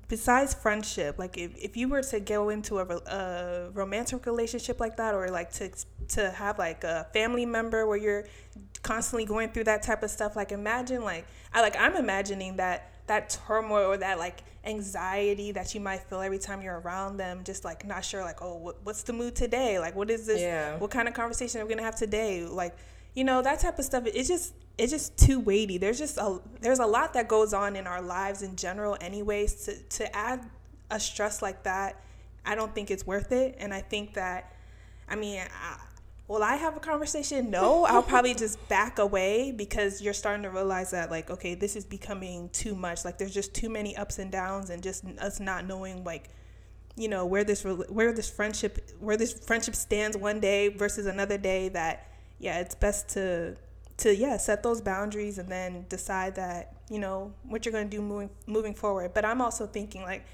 besides 0.09 0.55
friendship, 0.55 1.19
like 1.19 1.39
if, 1.39 1.57
if 1.57 1.77
you 1.77 1.89
were 1.89 2.03
to 2.03 2.21
go 2.21 2.49
into 2.49 2.79
a, 2.79 2.85
a 2.85 3.71
romantic 3.73 4.27
relationship 4.27 4.81
like 4.81 4.97
that, 4.97 5.15
or 5.15 5.29
like 5.29 5.53
to 5.53 5.71
to 6.09 6.31
have 6.31 6.59
like 6.59 6.85
a 6.85 7.07
family 7.13 7.47
member 7.47 7.87
where 7.87 7.97
you're 7.97 8.27
constantly 8.83 9.25
going 9.25 9.51
through 9.51 9.65
that 9.65 9.83
type 9.83 10.03
of 10.03 10.11
stuff, 10.11 10.37
like 10.37 10.53
imagine 10.53 11.03
like 11.03 11.27
I 11.53 11.61
like 11.61 11.77
I'm 11.79 11.97
imagining 11.97 12.57
that 12.57 12.93
that 13.07 13.39
turmoil 13.47 13.87
or 13.87 13.97
that 13.99 14.19
like 14.19 14.43
anxiety 14.65 15.53
that 15.53 15.73
you 15.75 15.81
might 15.81 16.03
feel 16.03 16.21
every 16.21 16.39
time 16.39 16.61
you're 16.61 16.81
around 16.81 17.17
them, 17.17 17.45
just 17.45 17.65
like 17.65 17.87
not 17.87 18.05
sure 18.05 18.23
like 18.23 18.43
oh 18.43 18.57
what, 18.57 18.77
what's 18.83 19.03
the 19.03 19.13
mood 19.13 19.37
today? 19.37 19.79
Like 19.79 19.95
what 19.95 20.11
is 20.11 20.27
this? 20.27 20.41
Yeah. 20.41 20.79
What 20.79 20.91
kind 20.91 21.07
of 21.07 21.15
conversation 21.15 21.61
are 21.61 21.65
we 21.65 21.71
gonna 21.71 21.83
have 21.83 21.97
today? 21.97 22.45
Like 22.45 22.77
you 23.15 23.23
know 23.25 23.41
that 23.43 23.61
type 23.61 23.79
of 23.79 23.85
stuff. 23.85 24.05
it's 24.07 24.29
just 24.29 24.53
it's 24.79 24.93
just 24.93 25.17
too 25.17 25.41
weighty. 25.41 25.79
There's 25.79 25.99
just 25.99 26.19
a 26.19 26.41
there's 26.61 26.79
a 26.79 26.87
lot 26.87 27.15
that 27.15 27.29
goes 27.29 27.55
on 27.55 27.77
in 27.77 27.87
our 27.87 28.03
lives 28.03 28.43
in 28.43 28.57
general 28.57 28.97
anyways 29.01 29.65
to 29.65 29.77
to 29.77 30.17
add 30.17 30.45
a 30.91 31.01
stress 31.01 31.43
like 31.43 31.63
that, 31.65 32.03
I 32.45 32.55
don't 32.55 32.75
think 32.75 32.91
it's 32.91 33.07
worth 33.07 33.33
it 33.33 33.57
and 33.59 33.73
I 33.73 33.81
think 33.81 34.15
that 34.15 34.53
I 35.09 35.17
mean, 35.17 35.41
I, 35.41 35.79
will 36.29 36.43
I 36.43 36.57
have 36.57 36.77
a 36.77 36.81
conversation? 36.81 37.51
No, 37.51 37.85
I'll 37.85 38.03
probably 38.03 38.35
just 38.45 38.69
back 38.69 38.99
away 38.99 39.53
because 39.53 40.03
you're 40.03 40.13
starting 40.13 40.43
to 40.43 40.51
realize 40.51 40.91
that 40.91 41.11
like 41.11 41.31
okay, 41.31 41.55
this 41.55 41.77
is 41.77 41.85
becoming 41.85 42.49
too 42.51 42.75
much. 42.75 43.05
Like 43.05 43.19
there's 43.19 43.35
just 43.35 43.55
too 43.55 43.69
many 43.69 43.97
ups 43.97 44.19
and 44.19 44.31
downs 44.31 44.71
and 44.71 44.83
just 44.83 45.05
us 45.19 45.41
not 45.41 45.67
knowing 45.67 46.05
like 46.05 46.29
you 46.97 47.09
know 47.09 47.27
where 47.27 47.45
this 47.45 47.65
where 47.65 48.13
this 48.13 48.31
friendship 48.31 48.91
where 49.01 49.17
this 49.17 49.33
friendship 49.33 49.75
stands 49.75 50.17
one 50.17 50.41
day 50.41 50.69
versus 50.69 51.07
another 51.07 51.39
day 51.39 51.69
that 51.71 52.11
yeah, 52.39 52.61
it's 52.61 52.75
best 52.75 53.09
to 53.11 53.57
to 53.99 54.15
yeah 54.15 54.37
set 54.37 54.63
those 54.63 54.81
boundaries 54.81 55.39
and 55.39 55.49
then 55.49 55.87
decide 55.89 56.35
that 56.35 56.75
you 56.91 56.99
know 56.99 57.33
what 57.45 57.65
you're 57.65 57.73
going 57.73 57.89
to 57.89 57.97
do 57.97 58.03
moving 58.03 58.31
moving 58.47 58.75
forward. 58.75 59.13
But 59.15 59.25
i'm 59.25 59.41
also 59.41 59.67
thinking 59.67 60.03
like 60.03 60.25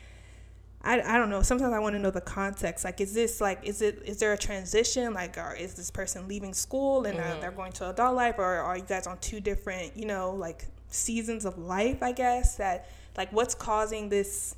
I, 0.84 1.00
I 1.00 1.16
don't 1.16 1.30
know 1.30 1.42
sometimes 1.42 1.72
i 1.72 1.78
want 1.78 1.94
to 1.94 2.00
know 2.00 2.10
the 2.10 2.20
context. 2.20 2.84
Like 2.84 3.00
is 3.00 3.14
this 3.14 3.40
like 3.40 3.60
is 3.62 3.82
it 3.82 4.02
is 4.04 4.18
there 4.18 4.32
a 4.32 4.38
transition? 4.38 5.14
Like 5.14 5.38
or 5.38 5.54
is 5.54 5.74
this 5.74 5.90
person 5.90 6.26
leaving 6.26 6.54
school 6.54 7.04
and 7.04 7.18
mm-hmm. 7.18 7.40
they're 7.40 7.52
going 7.52 7.72
to 7.72 7.90
adult 7.90 8.16
life? 8.16 8.36
Or 8.38 8.44
are 8.44 8.76
you 8.76 8.84
guys 8.84 9.06
on 9.06 9.18
two 9.18 9.40
different 9.40 9.96
you 9.96 10.06
know 10.06 10.32
like 10.32 10.64
seasons 10.88 11.46
of 11.46 11.56
life 11.56 12.02
i 12.02 12.12
guess 12.12 12.56
that 12.56 12.86
like 13.16 13.32
what's 13.32 13.54
causing 13.54 14.10
this 14.10 14.56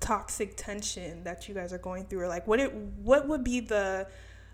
toxic 0.00 0.54
tension 0.54 1.24
that 1.24 1.48
you 1.48 1.54
guys 1.54 1.72
are 1.72 1.78
going 1.78 2.04
through? 2.06 2.22
Or 2.22 2.28
like 2.28 2.46
what 2.46 2.58
it 2.58 2.74
what 2.74 3.28
would 3.28 3.44
be 3.44 3.60
the 3.60 4.08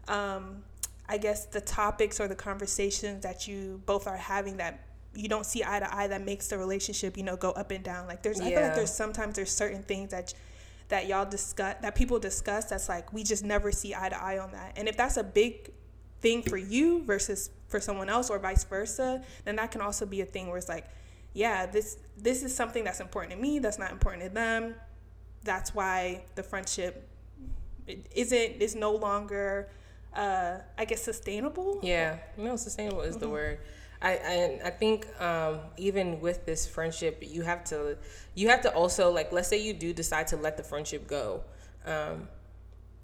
um 0.08 0.62
I 1.08 1.18
guess 1.18 1.46
the 1.46 1.60
topics 1.60 2.20
or 2.20 2.28
the 2.28 2.34
conversations 2.34 3.22
that 3.22 3.46
you 3.48 3.82
both 3.86 4.06
are 4.06 4.16
having 4.16 4.58
that 4.58 4.86
you 5.14 5.28
don't 5.28 5.44
see 5.44 5.62
eye 5.62 5.78
to 5.78 5.94
eye 5.94 6.06
that 6.06 6.24
makes 6.24 6.48
the 6.48 6.56
relationship 6.56 7.16
you 7.16 7.22
know 7.22 7.36
go 7.36 7.50
up 7.52 7.70
and 7.70 7.84
down. 7.84 8.06
Like 8.06 8.22
there's 8.22 8.38
yeah. 8.40 8.46
i 8.46 8.50
feel 8.50 8.62
like 8.62 8.74
there's 8.74 8.94
sometimes 8.94 9.36
there's 9.36 9.54
certain 9.54 9.82
things 9.82 10.10
that 10.10 10.32
that 10.88 11.06
y'all 11.06 11.28
discuss 11.28 11.76
that 11.82 11.94
people 11.94 12.18
discuss 12.18 12.66
that's 12.66 12.88
like 12.88 13.12
we 13.12 13.22
just 13.22 13.44
never 13.44 13.72
see 13.72 13.94
eye 13.94 14.08
to 14.08 14.22
eye 14.22 14.38
on 14.38 14.52
that. 14.52 14.74
And 14.76 14.88
if 14.88 14.96
that's 14.96 15.16
a 15.16 15.24
big 15.24 15.72
thing 16.20 16.42
for 16.42 16.56
you 16.56 17.02
versus 17.04 17.50
for 17.66 17.80
someone 17.80 18.08
else 18.08 18.30
or 18.30 18.38
vice 18.38 18.62
versa 18.62 19.24
then 19.44 19.56
that 19.56 19.72
can 19.72 19.80
also 19.80 20.06
be 20.06 20.20
a 20.20 20.24
thing 20.24 20.46
where 20.46 20.56
it's 20.56 20.68
like 20.68 20.86
yeah 21.32 21.66
this 21.66 21.96
this 22.16 22.44
is 22.44 22.54
something 22.54 22.84
that's 22.84 23.00
important 23.00 23.32
to 23.32 23.38
me 23.38 23.58
that's 23.58 23.78
not 23.78 23.90
important 23.90 24.22
to 24.22 24.28
them. 24.28 24.74
That's 25.44 25.74
why 25.74 26.24
the 26.36 26.42
friendship 26.42 27.08
isn't 28.14 28.62
is 28.62 28.76
no 28.76 28.92
longer 28.92 29.68
uh, 30.14 30.58
I 30.76 30.84
guess 30.84 31.02
sustainable. 31.02 31.80
Yeah, 31.82 32.18
no, 32.36 32.56
sustainable 32.56 33.02
is 33.02 33.16
mm-hmm. 33.16 33.24
the 33.24 33.28
word. 33.30 33.58
I, 34.00 34.10
I 34.12 34.60
I 34.66 34.70
think 34.70 35.06
um, 35.20 35.60
even 35.76 36.20
with 36.20 36.44
this 36.44 36.66
friendship, 36.66 37.22
you 37.22 37.42
have 37.42 37.64
to 37.64 37.96
you 38.34 38.48
have 38.48 38.60
to 38.62 38.74
also 38.74 39.10
like 39.10 39.32
let's 39.32 39.48
say 39.48 39.62
you 39.62 39.72
do 39.72 39.92
decide 39.92 40.26
to 40.28 40.36
let 40.36 40.56
the 40.56 40.62
friendship 40.62 41.06
go. 41.06 41.44
Um, 41.86 42.28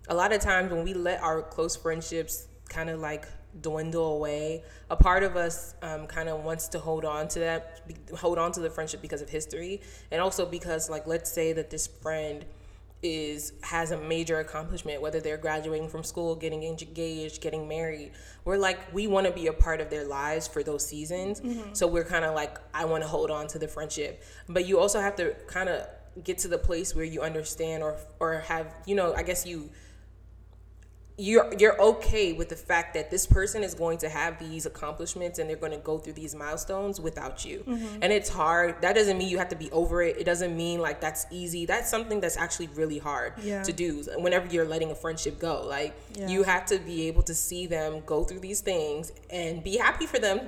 a 0.08 0.14
lot 0.14 0.32
of 0.32 0.40
times 0.40 0.72
when 0.72 0.84
we 0.84 0.94
let 0.94 1.22
our 1.22 1.42
close 1.42 1.76
friendships 1.76 2.48
kind 2.68 2.90
of 2.90 3.00
like 3.00 3.26
dwindle 3.60 4.14
away, 4.16 4.62
a 4.90 4.96
part 4.96 5.22
of 5.22 5.36
us 5.36 5.74
um, 5.82 6.06
kind 6.06 6.28
of 6.28 6.44
wants 6.44 6.68
to 6.68 6.78
hold 6.78 7.04
on 7.04 7.28
to 7.28 7.38
that, 7.40 7.82
hold 8.16 8.38
on 8.38 8.52
to 8.52 8.60
the 8.60 8.70
friendship 8.70 9.00
because 9.02 9.22
of 9.22 9.28
history, 9.28 9.80
and 10.10 10.20
also 10.20 10.46
because 10.46 10.90
like 10.90 11.06
let's 11.06 11.30
say 11.30 11.52
that 11.52 11.70
this 11.70 11.86
friend 11.86 12.44
is 13.02 13.52
has 13.62 13.92
a 13.92 13.96
major 13.96 14.40
accomplishment 14.40 15.00
whether 15.00 15.20
they're 15.20 15.36
graduating 15.36 15.88
from 15.88 16.02
school 16.02 16.34
getting 16.34 16.64
engaged 16.64 17.40
getting 17.40 17.68
married 17.68 18.10
we're 18.44 18.56
like 18.56 18.92
we 18.92 19.06
want 19.06 19.24
to 19.24 19.32
be 19.32 19.46
a 19.46 19.52
part 19.52 19.80
of 19.80 19.88
their 19.88 20.04
lives 20.04 20.48
for 20.48 20.64
those 20.64 20.84
seasons 20.84 21.40
mm-hmm. 21.40 21.72
so 21.72 21.86
we're 21.86 22.04
kind 22.04 22.24
of 22.24 22.34
like 22.34 22.58
i 22.74 22.84
want 22.84 23.02
to 23.02 23.08
hold 23.08 23.30
on 23.30 23.46
to 23.46 23.58
the 23.58 23.68
friendship 23.68 24.24
but 24.48 24.66
you 24.66 24.80
also 24.80 25.00
have 25.00 25.14
to 25.14 25.32
kind 25.46 25.68
of 25.68 25.86
get 26.24 26.38
to 26.38 26.48
the 26.48 26.58
place 26.58 26.94
where 26.94 27.04
you 27.04 27.22
understand 27.22 27.84
or 27.84 27.96
or 28.18 28.40
have 28.40 28.74
you 28.84 28.96
know 28.96 29.14
i 29.14 29.22
guess 29.22 29.46
you 29.46 29.70
you're 31.20 31.52
you're 31.58 31.80
okay 31.82 32.32
with 32.32 32.48
the 32.48 32.56
fact 32.56 32.94
that 32.94 33.10
this 33.10 33.26
person 33.26 33.64
is 33.64 33.74
going 33.74 33.98
to 33.98 34.08
have 34.08 34.38
these 34.38 34.66
accomplishments 34.66 35.40
and 35.40 35.50
they're 35.50 35.56
going 35.56 35.72
to 35.72 35.78
go 35.78 35.98
through 35.98 36.12
these 36.12 36.32
milestones 36.32 37.00
without 37.00 37.44
you. 37.44 37.64
Mm-hmm. 37.66 37.98
And 38.02 38.12
it's 38.12 38.28
hard. 38.28 38.80
That 38.82 38.94
doesn't 38.94 39.18
mean 39.18 39.28
you 39.28 39.38
have 39.38 39.48
to 39.48 39.56
be 39.56 39.68
over 39.72 40.00
it. 40.00 40.16
It 40.16 40.24
doesn't 40.24 40.56
mean 40.56 40.80
like 40.80 41.00
that's 41.00 41.26
easy. 41.32 41.66
That's 41.66 41.90
something 41.90 42.20
that's 42.20 42.36
actually 42.36 42.68
really 42.68 42.98
hard 42.98 43.32
yeah. 43.42 43.64
to 43.64 43.72
do 43.72 44.04
whenever 44.18 44.46
you're 44.46 44.64
letting 44.64 44.92
a 44.92 44.94
friendship 44.94 45.40
go. 45.40 45.66
Like 45.66 45.92
yeah. 46.14 46.28
you 46.28 46.44
have 46.44 46.66
to 46.66 46.78
be 46.78 47.08
able 47.08 47.22
to 47.24 47.34
see 47.34 47.66
them 47.66 48.00
go 48.06 48.22
through 48.22 48.40
these 48.40 48.60
things 48.60 49.10
and 49.28 49.64
be 49.64 49.76
happy 49.76 50.06
for 50.06 50.20
them 50.20 50.40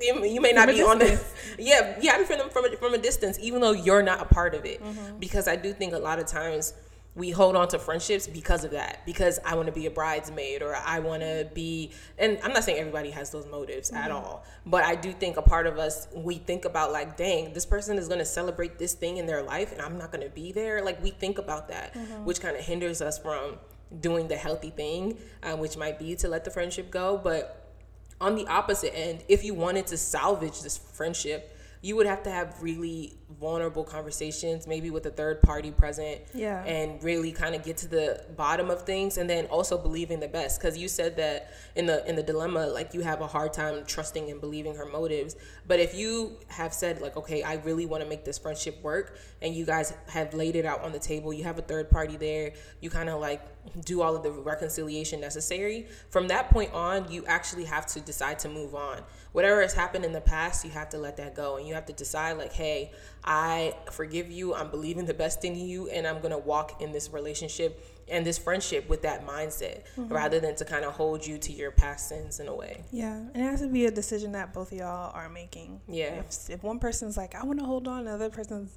you 0.00 0.40
may 0.40 0.52
not 0.52 0.68
be 0.68 0.80
on 0.80 0.96
this. 1.00 1.34
yeah 1.58 1.98
be 1.98 2.06
happy 2.06 2.22
for 2.22 2.36
them 2.36 2.48
from 2.50 2.64
a, 2.64 2.76
from 2.76 2.94
a 2.94 2.98
distance 2.98 3.36
even 3.40 3.60
though 3.60 3.72
you're 3.72 4.00
not 4.00 4.22
a 4.22 4.24
part 4.26 4.54
of 4.54 4.64
it 4.64 4.80
mm-hmm. 4.80 5.18
because 5.18 5.48
i 5.48 5.56
do 5.56 5.72
think 5.72 5.92
a 5.92 5.98
lot 5.98 6.20
of 6.20 6.26
times 6.26 6.72
we 7.14 7.30
hold 7.30 7.56
on 7.56 7.66
to 7.66 7.78
friendships 7.78 8.26
because 8.26 8.64
of 8.64 8.70
that 8.70 9.04
because 9.04 9.38
i 9.44 9.54
want 9.54 9.66
to 9.66 9.72
be 9.72 9.86
a 9.86 9.90
bridesmaid 9.90 10.62
or 10.62 10.76
i 10.76 10.98
want 10.98 11.22
to 11.22 11.48
be 11.54 11.90
and 12.18 12.38
i'm 12.42 12.52
not 12.52 12.62
saying 12.62 12.78
everybody 12.78 13.10
has 13.10 13.30
those 13.30 13.46
motives 13.46 13.90
mm-hmm. 13.90 14.02
at 14.02 14.10
all 14.10 14.44
but 14.66 14.84
i 14.84 14.94
do 14.94 15.12
think 15.12 15.36
a 15.36 15.42
part 15.42 15.66
of 15.66 15.78
us 15.78 16.06
we 16.14 16.36
think 16.36 16.64
about 16.64 16.92
like 16.92 17.16
dang 17.16 17.52
this 17.52 17.66
person 17.66 17.98
is 17.98 18.06
going 18.08 18.20
to 18.20 18.24
celebrate 18.24 18.78
this 18.78 18.94
thing 18.94 19.16
in 19.16 19.26
their 19.26 19.42
life 19.42 19.72
and 19.72 19.80
i'm 19.80 19.98
not 19.98 20.12
going 20.12 20.22
to 20.22 20.30
be 20.30 20.52
there 20.52 20.82
like 20.84 21.02
we 21.02 21.10
think 21.10 21.38
about 21.38 21.68
that 21.68 21.94
mm-hmm. 21.94 22.24
which 22.24 22.40
kind 22.40 22.56
of 22.56 22.64
hinders 22.64 23.02
us 23.02 23.18
from 23.18 23.56
doing 24.00 24.28
the 24.28 24.36
healthy 24.36 24.70
thing 24.70 25.18
uh, 25.42 25.56
which 25.56 25.76
might 25.76 25.98
be 25.98 26.14
to 26.14 26.28
let 26.28 26.44
the 26.44 26.50
friendship 26.50 26.90
go 26.90 27.18
but 27.22 27.72
on 28.20 28.34
the 28.34 28.46
opposite 28.48 28.94
end 28.96 29.24
if 29.28 29.44
you 29.44 29.54
wanted 29.54 29.86
to 29.86 29.96
salvage 29.96 30.60
this 30.62 30.76
friendship 30.76 31.57
you 31.80 31.96
would 31.96 32.06
have 32.06 32.22
to 32.24 32.30
have 32.30 32.60
really 32.60 33.14
vulnerable 33.40 33.84
conversations, 33.84 34.66
maybe 34.66 34.90
with 34.90 35.06
a 35.06 35.10
third 35.10 35.42
party 35.42 35.70
present. 35.70 36.20
Yeah. 36.34 36.64
And 36.64 37.02
really 37.02 37.32
kind 37.32 37.54
of 37.54 37.62
get 37.62 37.76
to 37.78 37.88
the 37.88 38.24
bottom 38.36 38.70
of 38.70 38.82
things 38.82 39.18
and 39.18 39.28
then 39.28 39.46
also 39.46 39.78
believing 39.78 40.20
the 40.20 40.28
best. 40.28 40.60
Cause 40.60 40.76
you 40.76 40.88
said 40.88 41.16
that 41.16 41.52
in 41.76 41.86
the 41.86 42.06
in 42.08 42.16
the 42.16 42.22
dilemma, 42.22 42.66
like 42.66 42.94
you 42.94 43.00
have 43.02 43.20
a 43.20 43.26
hard 43.26 43.52
time 43.52 43.84
trusting 43.86 44.30
and 44.30 44.40
believing 44.40 44.74
her 44.74 44.86
motives. 44.86 45.36
But 45.66 45.78
if 45.78 45.94
you 45.94 46.38
have 46.48 46.72
said 46.72 47.00
like, 47.00 47.16
okay, 47.16 47.42
I 47.42 47.54
really 47.56 47.86
want 47.86 48.02
to 48.02 48.08
make 48.08 48.24
this 48.24 48.38
friendship 48.38 48.82
work 48.82 49.18
and 49.42 49.54
you 49.54 49.64
guys 49.64 49.92
have 50.08 50.34
laid 50.34 50.56
it 50.56 50.64
out 50.64 50.82
on 50.82 50.92
the 50.92 50.98
table, 50.98 51.32
you 51.32 51.44
have 51.44 51.58
a 51.58 51.62
third 51.62 51.90
party 51.90 52.16
there, 52.16 52.52
you 52.80 52.90
kind 52.90 53.08
of 53.08 53.20
like 53.20 53.42
do 53.84 54.00
all 54.02 54.16
of 54.16 54.22
the 54.22 54.30
reconciliation 54.30 55.20
necessary. 55.20 55.86
From 56.10 56.28
that 56.28 56.50
point 56.50 56.72
on, 56.72 57.10
you 57.10 57.24
actually 57.26 57.64
have 57.64 57.86
to 57.86 58.00
decide 58.00 58.38
to 58.40 58.48
move 58.48 58.74
on 58.74 59.02
whatever 59.32 59.62
has 59.62 59.74
happened 59.74 60.04
in 60.04 60.12
the 60.12 60.20
past, 60.20 60.64
you 60.64 60.70
have 60.70 60.88
to 60.90 60.98
let 60.98 61.16
that 61.18 61.34
go. 61.34 61.56
And 61.56 61.66
you 61.66 61.74
have 61.74 61.86
to 61.86 61.92
decide, 61.92 62.38
like, 62.38 62.52
hey, 62.52 62.92
I 63.24 63.74
forgive 63.90 64.30
you. 64.30 64.54
I'm 64.54 64.70
believing 64.70 65.06
the 65.06 65.14
best 65.14 65.44
in 65.44 65.56
you. 65.56 65.88
And 65.88 66.06
I'm 66.06 66.18
going 66.18 66.32
to 66.32 66.38
walk 66.38 66.80
in 66.80 66.92
this 66.92 67.10
relationship 67.12 67.84
and 68.10 68.24
this 68.24 68.38
friendship 68.38 68.88
with 68.88 69.02
that 69.02 69.26
mindset 69.26 69.82
mm-hmm. 69.96 70.08
rather 70.08 70.40
than 70.40 70.56
to 70.56 70.64
kind 70.64 70.84
of 70.84 70.94
hold 70.94 71.26
you 71.26 71.36
to 71.38 71.52
your 71.52 71.70
past 71.70 72.08
sins 72.08 72.40
in 72.40 72.48
a 72.48 72.54
way. 72.54 72.82
Yeah. 72.90 73.16
And 73.16 73.36
it 73.36 73.50
has 73.50 73.60
to 73.60 73.68
be 73.68 73.84
a 73.86 73.90
decision 73.90 74.32
that 74.32 74.54
both 74.54 74.72
of 74.72 74.78
y'all 74.78 75.12
are 75.14 75.28
making. 75.28 75.80
Yeah. 75.86 76.14
If, 76.14 76.48
if 76.48 76.62
one 76.62 76.78
person's 76.78 77.16
like, 77.16 77.34
I 77.34 77.44
want 77.44 77.58
to 77.58 77.66
hold 77.66 77.86
on, 77.86 78.00
another 78.00 78.30
person's 78.30 78.76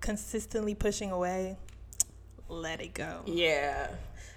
consistently 0.00 0.74
pushing 0.74 1.12
away, 1.12 1.56
let 2.48 2.80
it 2.80 2.92
go. 2.92 3.20
Yeah. 3.26 3.88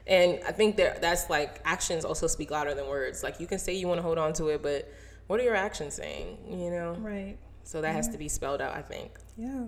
And 0.08 0.40
I 0.48 0.52
think 0.52 0.78
that 0.78 1.02
that's 1.02 1.30
like 1.30 1.60
actions 1.66 2.06
also 2.06 2.28
speak 2.28 2.52
louder 2.52 2.76
than 2.76 2.88
words. 2.88 3.24
Like 3.24 3.40
you 3.40 3.48
can 3.48 3.58
say 3.58 3.74
you 3.74 3.88
want 3.88 3.98
to 3.98 4.04
hold 4.04 4.20
on 4.20 4.34
to 4.34 4.50
it, 4.50 4.62
but 4.62 4.92
what 5.28 5.40
are 5.40 5.44
your 5.44 5.56
actions 5.56 5.96
saying? 5.96 6.38
You 6.50 6.72
know? 6.72 6.96
Right. 7.00 7.38
So 7.64 7.82
that 7.82 7.90
yeah. 7.90 7.94
has 7.94 8.08
to 8.10 8.18
be 8.18 8.30
spelled 8.30 8.62
out, 8.62 8.76
I 8.76 8.82
think. 8.82 9.12
Yeah. 9.38 9.66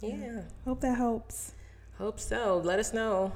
yeah. 0.00 0.42
Hope 0.64 0.80
that 0.80 0.96
helps. 0.96 1.52
Hope 1.98 2.20
so. 2.20 2.60
Let 2.64 2.78
us 2.78 2.92
know. 2.92 3.32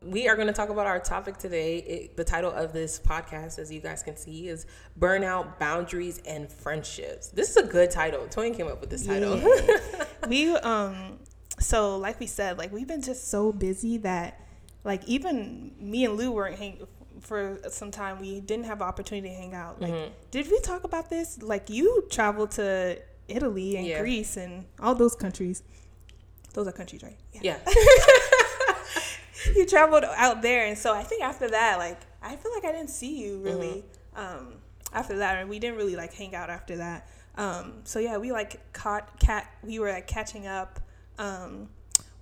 We 0.00 0.28
are 0.28 0.34
going 0.34 0.48
to 0.48 0.52
talk 0.52 0.68
about 0.68 0.86
our 0.86 0.98
topic 0.98 1.36
today. 1.36 1.78
It, 1.78 2.16
the 2.16 2.24
title 2.24 2.50
of 2.50 2.72
this 2.72 2.98
podcast, 2.98 3.58
as 3.58 3.70
you 3.70 3.80
guys 3.80 4.02
can 4.02 4.16
see, 4.16 4.48
is 4.48 4.66
Burnout, 4.98 5.58
Boundaries, 5.58 6.20
and 6.26 6.50
Friendships. 6.50 7.28
This 7.28 7.50
is 7.50 7.56
a 7.56 7.62
good 7.62 7.90
title. 7.90 8.26
Toyin 8.26 8.56
came 8.56 8.66
up 8.66 8.80
with 8.80 8.90
this 8.90 9.06
title. 9.06 9.38
Yeah. 9.38 10.04
we, 10.28 10.50
um, 10.56 11.18
so 11.60 11.98
like 11.98 12.18
we 12.18 12.26
said, 12.26 12.58
like 12.58 12.72
we've 12.72 12.88
been 12.88 13.02
just 13.02 13.28
so 13.28 13.52
busy 13.52 13.98
that, 13.98 14.40
like, 14.82 15.06
even 15.06 15.72
me 15.78 16.04
and 16.04 16.16
Lou 16.16 16.32
weren't 16.32 16.58
hang- 16.58 16.86
for 17.22 17.58
some 17.70 17.90
time 17.90 18.20
we 18.20 18.40
didn't 18.40 18.66
have 18.66 18.80
the 18.80 18.84
opportunity 18.84 19.28
to 19.28 19.34
hang 19.34 19.54
out. 19.54 19.80
Like, 19.80 19.92
mm-hmm. 19.92 20.12
did 20.30 20.50
we 20.50 20.60
talk 20.60 20.84
about 20.84 21.10
this? 21.10 21.42
Like, 21.42 21.70
you 21.70 22.06
traveled 22.10 22.52
to 22.52 22.98
Italy 23.28 23.76
and 23.76 23.86
yeah. 23.86 24.00
Greece 24.00 24.36
and 24.36 24.66
all 24.80 24.94
those 24.94 25.14
countries. 25.14 25.62
Those 26.52 26.68
are 26.68 26.72
countries, 26.72 27.02
right? 27.02 27.16
Yeah. 27.32 27.56
yeah. 27.66 27.72
you 29.56 29.66
traveled 29.66 30.04
out 30.04 30.42
there, 30.42 30.66
and 30.66 30.76
so 30.76 30.94
I 30.94 31.02
think 31.02 31.22
after 31.22 31.48
that, 31.48 31.78
like, 31.78 32.00
I 32.22 32.36
feel 32.36 32.52
like 32.54 32.64
I 32.64 32.72
didn't 32.72 32.90
see 32.90 33.22
you 33.22 33.38
really. 33.38 33.84
Mm-hmm. 34.14 34.38
Um, 34.44 34.54
after 34.92 35.18
that, 35.18 35.38
and 35.38 35.48
we 35.48 35.58
didn't 35.58 35.76
really 35.76 35.96
like 35.96 36.12
hang 36.12 36.34
out 36.34 36.50
after 36.50 36.76
that. 36.76 37.08
Um, 37.36 37.80
so 37.84 37.98
yeah, 37.98 38.18
we 38.18 38.32
like 38.32 38.72
caught 38.72 39.18
cat. 39.18 39.50
We 39.62 39.78
were 39.78 39.90
like 39.90 40.06
catching 40.06 40.46
up. 40.46 40.80
Um, 41.18 41.68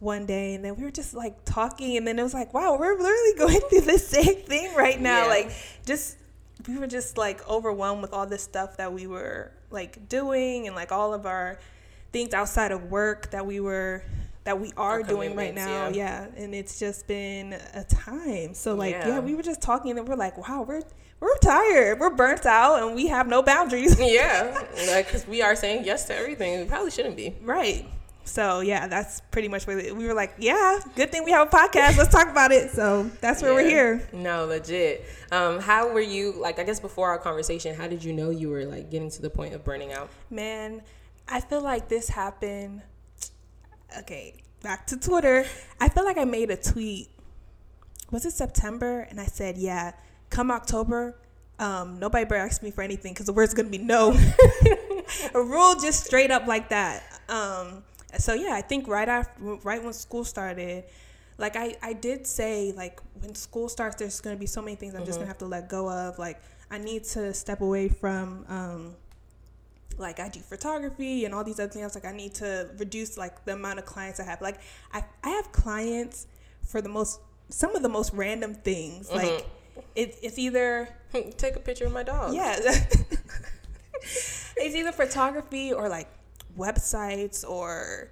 one 0.01 0.27
day 0.27 0.55
and 0.55 0.65
then 0.65 0.75
we 0.77 0.83
were 0.83 0.91
just 0.91 1.15
like 1.15 1.45
talking 1.45 1.97
and 1.97 2.07
then 2.07 2.19
it 2.19 2.23
was 2.23 2.35
like 2.35 2.53
wow 2.53 2.77
we're 2.79 2.97
literally 2.97 3.35
going 3.39 3.61
through 3.69 3.83
the 3.83 3.99
same 3.99 4.37
thing 4.37 4.75
right 4.75 5.01
now 5.01 5.23
yeah. 5.23 5.29
like 5.29 5.53
just 5.87 6.17
we 6.67 6.79
were 6.79 6.87
just 6.87 7.17
like 7.17 7.47
overwhelmed 7.49 8.03
with 8.03 8.13
all 8.13 8.27
this 8.27 8.43
stuff 8.43 8.77
that 8.79 8.93
we 8.93 9.07
were 9.07 9.53
like 9.71 10.09
doing 10.09 10.67
and 10.67 10.75
like 10.75 10.91
all 10.91 11.15
of 11.15 11.27
our 11.27 11.59
things 12.13 12.35
outside 12.35 12.73
of 12.73 12.91
work 12.91 13.31
that 13.31 13.47
we 13.47 13.61
were 13.61 14.03
that 14.45 14.59
we 14.59 14.73
are 14.77 15.03
doing 15.03 15.37
right 15.37 15.55
now. 15.55 15.89
Yeah. 15.89 16.27
yeah. 16.35 16.43
And 16.43 16.55
it's 16.55 16.79
just 16.79 17.07
been 17.07 17.53
a 17.53 17.85
time. 17.85 18.55
So 18.55 18.75
like 18.75 18.93
yeah. 18.93 19.09
yeah, 19.09 19.21
we 19.21 19.35
were 19.35 19.43
just 19.43 19.61
talking 19.61 19.99
and 19.99 20.09
we're 20.09 20.17
like, 20.17 20.37
wow, 20.49 20.63
we're 20.63 20.83
we're 21.21 21.37
tired. 21.39 22.01
We're 22.01 22.11
burnt 22.11 22.47
out 22.47 22.83
and 22.83 22.95
we 22.95 23.09
have 23.09 23.29
no 23.29 23.43
boundaries. 23.43 23.99
yeah. 24.01 24.67
Like 24.89 25.09
cuz 25.09 25.27
we 25.27 25.43
are 25.43 25.55
saying 25.55 25.85
yes 25.85 26.07
to 26.07 26.17
everything. 26.17 26.61
We 26.61 26.65
probably 26.67 26.91
shouldn't 26.91 27.17
be. 27.17 27.37
Right. 27.43 27.87
So 28.25 28.61
yeah, 28.61 28.87
that's 28.87 29.21
pretty 29.31 29.49
much 29.49 29.67
what 29.67 29.77
we 29.77 30.07
were 30.07 30.15
like. 30.15 30.35
Yeah, 30.39 30.79
good 30.95 31.11
thing 31.11 31.25
we 31.25 31.33
have 31.33 31.49
a 31.49 31.51
podcast. 31.51 31.99
Let's 31.99 32.13
talk 32.13 32.29
about 32.29 32.53
it. 32.53 32.71
So 32.71 33.11
that's 33.21 33.43
where 33.43 33.53
yeah. 33.53 33.57
we're 33.57 33.69
here. 33.69 34.09
No, 34.13 34.45
legit. 34.47 35.05
Um, 35.33 35.59
how 35.61 35.93
were 35.93 36.01
you? 36.01 36.33
Like, 36.33 36.59
I 36.59 36.65
guess 36.65 36.81
before 36.81 37.09
our 37.09 37.19
conversation, 37.19 37.75
how 37.75 37.89
did 37.89 38.05
you 38.05 38.13
know 38.13 38.31
you 38.31 38.49
were 38.49 38.65
like 38.65 38.91
getting 38.91 39.11
to 39.11 39.23
the 39.23 39.31
point 39.31 39.55
of 39.55 39.65
burning 39.65 39.93
out? 39.93 40.11
Man, 40.31 40.83
I 41.29 41.41
feel 41.41 41.61
like 41.61 41.89
this 41.89 42.09
happened. 42.09 42.83
Okay, 43.99 44.35
back 44.63 44.87
to 44.89 44.97
Twitter. 44.97 45.45
I 45.81 45.89
feel 45.89 46.05
like 46.05 46.19
I 46.19 46.25
made 46.25 46.51
a 46.51 46.57
tweet. 46.57 47.09
Was 48.11 48.25
it 48.25 48.33
September? 48.33 49.07
And 49.11 49.21
I 49.21 49.27
said, 49.27 49.57
yeah, 49.57 49.93
come 50.31 50.51
October, 50.51 51.17
um, 51.61 51.99
nobody 51.99 52.25
better 52.25 52.41
ask 52.41 52.63
me 52.63 52.71
for 52.71 52.83
anything 52.83 53.13
because 53.13 53.27
the 53.27 53.33
word's 53.33 53.55
gonna 53.55 53.69
be 53.69 53.79
no. 53.79 54.13
a 55.35 55.43
rule 55.43 55.75
just 55.77 56.05
straight 56.05 56.31
up 56.31 56.47
like 56.47 56.71
that. 56.71 57.03
Um, 57.29 57.85
so 58.19 58.35
yeah, 58.35 58.55
I 58.55 58.63
think 58.63 58.89
right 58.89 59.09
after, 59.09 59.57
right 59.63 59.83
when 59.83 59.93
school 59.93 60.25
started, 60.25 60.85
like 61.39 61.57
I, 61.57 61.77
I 61.83 61.93
did 61.93 62.27
say 62.27 62.73
like 62.77 63.01
when 63.21 63.35
school 63.35 63.69
starts, 63.69 63.97
there's 63.97 64.21
gonna 64.21 64.37
be 64.37 64.47
so 64.47 64.61
many 64.63 64.77
things 64.77 64.95
I'm 64.95 65.01
mm-hmm. 65.01 65.07
just 65.07 65.19
gonna 65.19 65.29
have 65.29 65.39
to 65.39 65.47
let 65.47 65.69
go 65.69 65.91
of. 65.91 66.19
Like 66.19 66.41
I 66.71 66.79
need 66.79 67.05
to 67.05 67.33
step 67.35 67.61
away 67.61 67.89
from. 67.89 68.45
Um, 68.49 68.97
like 70.01 70.19
I 70.19 70.29
do 70.29 70.41
photography 70.41 71.25
and 71.27 71.35
all 71.35 71.45
these 71.45 71.61
other 71.61 71.71
things. 71.71 71.95
Like 71.95 72.07
I 72.07 72.13
need 72.13 72.35
to 72.37 72.71
reduce 72.79 73.17
like 73.19 73.45
the 73.45 73.53
amount 73.53 73.79
of 73.79 73.85
clients 73.85 74.19
I 74.19 74.25
have. 74.25 74.41
Like 74.41 74.61
I, 74.93 75.05
I 75.23 75.29
have 75.29 75.53
clients 75.53 76.27
for 76.67 76.81
the 76.81 76.89
most 76.89 77.21
some 77.51 77.77
of 77.77 77.83
the 77.83 77.89
most 77.89 78.13
random 78.15 78.55
things. 78.55 79.09
Mm-hmm. 79.09 79.17
Like 79.19 79.47
it, 79.95 80.17
it's 80.23 80.39
either 80.39 80.89
take 81.37 81.57
a 81.57 81.61
picture 81.61 81.87
of 81.87 81.93
my 81.93 82.03
dog. 82.03 82.35
Yeah. 82.35 82.57
it's 84.03 84.75
either 84.75 84.93
photography 84.93 85.73
or 85.73 85.89
like 85.89 86.09
websites 86.57 87.49
or 87.49 88.11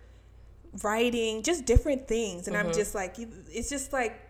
writing, 0.83 1.43
just 1.43 1.65
different 1.65 2.09
things. 2.09 2.47
And 2.47 2.57
mm-hmm. 2.57 2.69
I'm 2.69 2.75
just 2.75 2.95
like, 2.95 3.17
it's 3.19 3.71
just 3.71 3.93
like, 3.93 4.21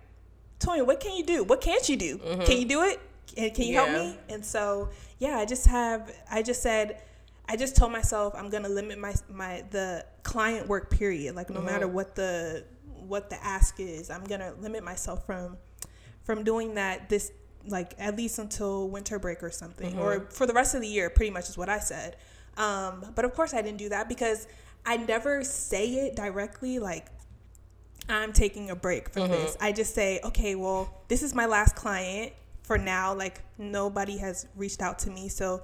Tony, 0.58 0.82
what 0.82 1.00
can 1.00 1.16
you 1.16 1.24
do? 1.24 1.44
What 1.44 1.60
can't 1.60 1.88
you 1.88 1.96
do? 1.96 2.18
Mm-hmm. 2.18 2.42
Can 2.42 2.58
you 2.58 2.64
do 2.66 2.82
it? 2.82 3.00
Can, 3.34 3.50
can 3.50 3.64
you 3.64 3.74
yeah. 3.74 3.86
help 3.86 4.06
me? 4.06 4.18
And 4.28 4.44
so, 4.44 4.90
yeah, 5.18 5.38
I 5.38 5.44
just 5.44 5.66
have, 5.66 6.12
I 6.30 6.42
just 6.42 6.62
said, 6.62 7.02
I 7.48 7.56
just 7.56 7.76
told 7.76 7.92
myself 7.92 8.34
I'm 8.36 8.50
gonna 8.50 8.68
limit 8.68 8.98
my 8.98 9.14
my 9.30 9.64
the 9.70 10.04
client 10.22 10.68
work 10.68 10.90
period. 10.90 11.34
Like 11.34 11.48
no 11.48 11.56
mm-hmm. 11.56 11.66
matter 11.66 11.88
what 11.88 12.14
the 12.14 12.64
what 12.84 13.30
the 13.30 13.42
ask 13.42 13.80
is, 13.80 14.10
I'm 14.10 14.24
gonna 14.24 14.52
limit 14.60 14.84
myself 14.84 15.24
from 15.24 15.56
from 16.24 16.44
doing 16.44 16.74
that 16.74 17.08
this 17.08 17.32
like 17.66 17.94
at 17.98 18.16
least 18.16 18.38
until 18.38 18.88
winter 18.90 19.18
break 19.18 19.42
or 19.42 19.50
something, 19.50 19.92
mm-hmm. 19.92 20.00
or 20.00 20.28
for 20.30 20.46
the 20.46 20.52
rest 20.52 20.74
of 20.74 20.82
the 20.82 20.88
year. 20.88 21.08
Pretty 21.08 21.30
much 21.30 21.48
is 21.48 21.56
what 21.56 21.70
I 21.70 21.78
said. 21.78 22.16
Um, 22.58 23.12
but 23.14 23.24
of 23.24 23.32
course, 23.34 23.54
I 23.54 23.62
didn't 23.62 23.78
do 23.78 23.88
that 23.88 24.08
because 24.08 24.46
I 24.84 24.98
never 24.98 25.42
say 25.44 25.86
it 25.86 26.16
directly. 26.16 26.78
Like 26.78 27.06
I'm 28.08 28.32
taking 28.32 28.70
a 28.70 28.76
break 28.76 29.10
from 29.10 29.22
mm-hmm. 29.22 29.32
this. 29.32 29.56
I 29.60 29.72
just 29.72 29.94
say, 29.94 30.20
okay, 30.24 30.54
well, 30.54 30.92
this 31.08 31.22
is 31.22 31.34
my 31.34 31.46
last 31.46 31.76
client 31.76 32.32
for 32.62 32.76
now. 32.76 33.14
Like 33.14 33.42
nobody 33.56 34.18
has 34.18 34.46
reached 34.56 34.82
out 34.82 34.98
to 35.00 35.10
me, 35.10 35.28
so 35.28 35.62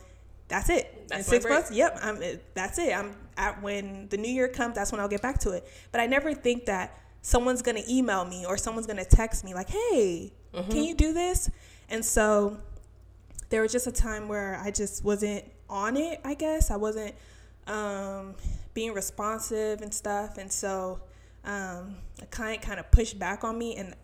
that's 0.49 0.69
it. 0.69 1.09
That's 1.09 1.27
six 1.27 1.45
months. 1.47 1.71
Yep, 1.71 1.99
I'm. 2.03 2.21
That's 2.55 2.79
it. 2.79 2.97
I'm 2.97 3.17
at 3.37 3.61
when 3.63 4.09
the 4.09 4.17
new 4.17 4.31
year 4.31 4.49
comes. 4.49 4.77
That's 4.77 4.93
when 4.93 5.01
I'll 5.01 5.09
get 5.09 5.23
back 5.23 5.39
to 5.41 5.51
it. 5.51 5.67
But 5.91 6.01
I 6.01 6.07
never 6.07 6.33
think 6.33 6.67
that 6.67 6.99
someone's 7.23 7.63
gonna 7.63 7.83
email 7.89 8.25
me 8.25 8.45
or 8.47 8.57
someone's 8.57 8.87
gonna 8.87 9.05
text 9.05 9.45
me 9.45 9.55
like, 9.55 9.71
"Hey, 9.71 10.33
mm-hmm. 10.53 10.71
can 10.71 10.85
you 10.85 10.95
do 10.95 11.13
this?" 11.13 11.51
And 11.89 12.05
so 12.05 12.59
there 13.49 13.63
was 13.63 13.73
just 13.73 13.87
a 13.87 13.93
time 13.93 14.29
where 14.29 14.61
I 14.63 14.71
just 14.71 15.05
wasn't 15.05 15.45
on 15.75 15.97
it. 15.97 16.21
I 16.25 16.35
guess 16.35 16.71
I 16.71 16.77
wasn't 16.77 17.15
um, 17.67 18.37
being 18.73 18.95
responsive 18.95 19.83
and 19.83 19.93
stuff, 19.93 20.39
and 20.39 20.51
so 20.51 21.01
um, 21.45 21.97
a 22.23 22.27
client 22.31 22.63
kind 22.63 22.79
of 22.81 22.91
pushed 22.91 23.19
back 23.19 23.45
on 23.45 23.59
me, 23.59 23.77
and 23.77 23.95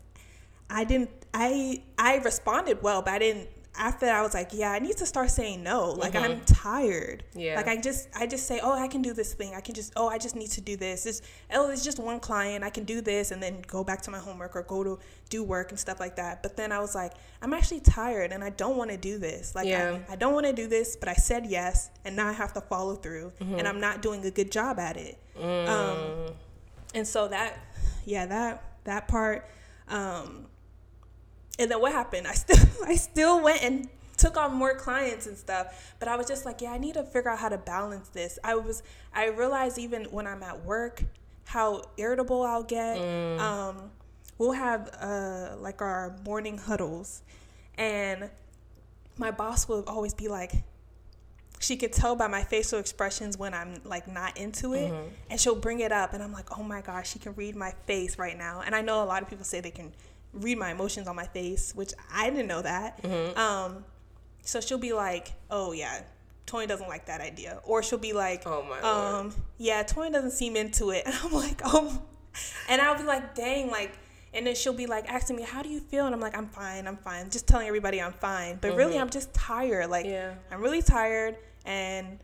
I 0.69 0.83
didn't. 0.83 1.09
I 1.33 1.81
I 1.97 2.17
responded 2.17 2.83
well, 2.83 3.01
but 3.01 3.13
I 3.13 3.19
didn't 3.19 3.47
after 3.77 4.05
that, 4.05 4.15
I 4.15 4.21
was 4.21 4.33
like, 4.33 4.49
yeah, 4.51 4.71
I 4.71 4.79
need 4.79 4.97
to 4.97 5.05
start 5.05 5.31
saying 5.31 5.63
no. 5.63 5.91
Like 5.91 6.13
mm-hmm. 6.13 6.25
I'm 6.25 6.41
tired. 6.41 7.23
Yeah. 7.33 7.55
Like 7.55 7.67
I 7.67 7.77
just 7.77 8.09
I 8.15 8.27
just 8.27 8.45
say, 8.45 8.59
oh, 8.61 8.73
I 8.73 8.87
can 8.87 9.01
do 9.01 9.13
this 9.13 9.33
thing. 9.33 9.55
I 9.55 9.61
can 9.61 9.73
just 9.73 9.93
oh, 9.95 10.09
I 10.09 10.17
just 10.17 10.35
need 10.35 10.51
to 10.51 10.61
do 10.61 10.75
this. 10.75 11.05
It's 11.05 11.21
oh, 11.53 11.69
it's 11.69 11.83
just 11.83 11.97
one 11.97 12.19
client. 12.19 12.65
I 12.65 12.69
can 12.69 12.83
do 12.83 13.01
this 13.01 13.31
and 13.31 13.41
then 13.41 13.61
go 13.67 13.83
back 13.83 14.01
to 14.03 14.11
my 14.11 14.19
homework 14.19 14.55
or 14.55 14.63
go 14.63 14.83
to 14.83 14.99
do 15.29 15.43
work 15.43 15.71
and 15.71 15.79
stuff 15.79 15.99
like 15.99 16.17
that. 16.17 16.43
But 16.43 16.57
then 16.57 16.71
I 16.71 16.79
was 16.79 16.95
like, 16.95 17.13
I'm 17.41 17.53
actually 17.53 17.79
tired 17.79 18.33
and 18.33 18.43
I 18.43 18.49
don't 18.49 18.75
want 18.75 18.91
to 18.91 18.97
do 18.97 19.17
this. 19.17 19.55
Like 19.55 19.67
yeah. 19.67 19.99
I, 20.09 20.13
I 20.13 20.15
don't 20.17 20.33
want 20.33 20.47
to 20.47 20.53
do 20.53 20.67
this, 20.67 20.97
but 20.97 21.07
I 21.07 21.13
said 21.13 21.45
yes 21.45 21.91
and 22.03 22.15
now 22.15 22.27
I 22.27 22.33
have 22.33 22.51
to 22.53 22.61
follow 22.61 22.95
through 22.95 23.31
mm-hmm. 23.39 23.55
and 23.55 23.67
I'm 23.67 23.79
not 23.79 24.01
doing 24.01 24.25
a 24.25 24.31
good 24.31 24.51
job 24.51 24.79
at 24.79 24.97
it. 24.97 25.17
Mm. 25.39 25.67
Um, 25.69 26.33
and 26.93 27.07
so 27.07 27.29
that 27.29 27.57
yeah 28.05 28.25
that 28.25 28.63
that 28.83 29.07
part. 29.07 29.47
Um, 29.87 30.45
and 31.61 31.71
then 31.71 31.79
what 31.79 31.91
happened? 31.91 32.27
I 32.27 32.33
still 32.33 32.57
I 32.85 32.95
still 32.95 33.41
went 33.41 33.63
and 33.63 33.89
took 34.17 34.37
on 34.37 34.53
more 34.53 34.75
clients 34.75 35.27
and 35.27 35.37
stuff, 35.37 35.95
but 35.99 36.07
I 36.07 36.15
was 36.15 36.27
just 36.27 36.45
like, 36.45 36.61
yeah, 36.61 36.71
I 36.71 36.77
need 36.77 36.93
to 36.93 37.03
figure 37.03 37.29
out 37.29 37.39
how 37.39 37.49
to 37.49 37.57
balance 37.57 38.09
this. 38.09 38.37
I 38.43 38.55
was 38.55 38.83
I 39.13 39.27
realized 39.27 39.77
even 39.77 40.05
when 40.05 40.27
I'm 40.27 40.43
at 40.43 40.63
work 40.65 41.03
how 41.45 41.83
irritable 41.97 42.43
I'll 42.43 42.63
get. 42.63 42.97
Mm. 42.97 43.39
Um, 43.39 43.91
we'll 44.37 44.53
have 44.53 44.89
uh, 44.99 45.55
like 45.59 45.81
our 45.81 46.15
morning 46.25 46.57
huddles, 46.57 47.23
and 47.77 48.29
my 49.17 49.31
boss 49.31 49.67
will 49.67 49.83
always 49.85 50.13
be 50.13 50.27
like, 50.27 50.63
she 51.59 51.77
could 51.77 51.93
tell 51.93 52.15
by 52.15 52.27
my 52.27 52.43
facial 52.43 52.79
expressions 52.79 53.37
when 53.37 53.53
I'm 53.53 53.81
like 53.83 54.07
not 54.07 54.37
into 54.37 54.73
it, 54.73 54.91
mm-hmm. 54.91 55.09
and 55.29 55.39
she'll 55.39 55.55
bring 55.55 55.79
it 55.81 55.91
up, 55.91 56.13
and 56.13 56.23
I'm 56.23 56.33
like, 56.33 56.57
oh 56.57 56.63
my 56.63 56.81
gosh, 56.81 57.11
she 57.11 57.19
can 57.19 57.33
read 57.33 57.55
my 57.55 57.71
face 57.85 58.17
right 58.17 58.37
now. 58.37 58.63
And 58.65 58.73
I 58.73 58.81
know 58.81 59.03
a 59.03 59.05
lot 59.05 59.21
of 59.21 59.29
people 59.29 59.45
say 59.45 59.61
they 59.61 59.71
can 59.71 59.91
read 60.33 60.57
my 60.57 60.71
emotions 60.71 61.07
on 61.07 61.15
my 61.15 61.25
face, 61.25 61.73
which 61.75 61.93
I 62.13 62.29
didn't 62.29 62.47
know 62.47 62.61
that. 62.61 63.01
Mm-hmm. 63.01 63.37
Um, 63.37 63.85
so 64.41 64.61
she'll 64.61 64.77
be 64.77 64.93
like, 64.93 65.33
"Oh 65.49 65.71
yeah, 65.71 66.01
Tony 66.45 66.67
doesn't 66.67 66.87
like 66.87 67.05
that 67.07 67.21
idea," 67.21 67.59
or 67.63 67.83
she'll 67.83 67.99
be 67.99 68.13
like, 68.13 68.43
"Oh 68.45 68.63
my 68.63 68.79
um, 68.81 69.29
Lord. 69.29 69.33
yeah, 69.57 69.83
Tony 69.83 70.11
doesn't 70.11 70.31
seem 70.31 70.55
into 70.55 70.91
it," 70.91 71.03
and 71.05 71.15
I'm 71.23 71.31
like, 71.31 71.61
"Oh," 71.63 72.01
and 72.69 72.81
I'll 72.81 72.97
be 72.97 73.03
like, 73.03 73.35
"Dang, 73.35 73.69
like." 73.69 73.97
And 74.33 74.47
then 74.47 74.55
she'll 74.55 74.71
be 74.71 74.85
like 74.85 75.11
asking 75.11 75.35
me, 75.35 75.43
"How 75.43 75.61
do 75.61 75.67
you 75.67 75.81
feel?" 75.81 76.05
And 76.05 76.15
I'm 76.15 76.21
like, 76.21 76.37
"I'm 76.37 76.47
fine. 76.47 76.87
I'm 76.87 76.95
fine." 76.95 77.29
Just 77.29 77.47
telling 77.47 77.67
everybody 77.67 78.01
I'm 78.01 78.13
fine, 78.13 78.57
but 78.61 78.69
mm-hmm. 78.69 78.77
really, 78.77 78.97
I'm 78.97 79.09
just 79.09 79.33
tired. 79.33 79.89
Like, 79.89 80.05
yeah. 80.05 80.35
I'm 80.49 80.61
really 80.61 80.81
tired, 80.81 81.35
and 81.65 82.17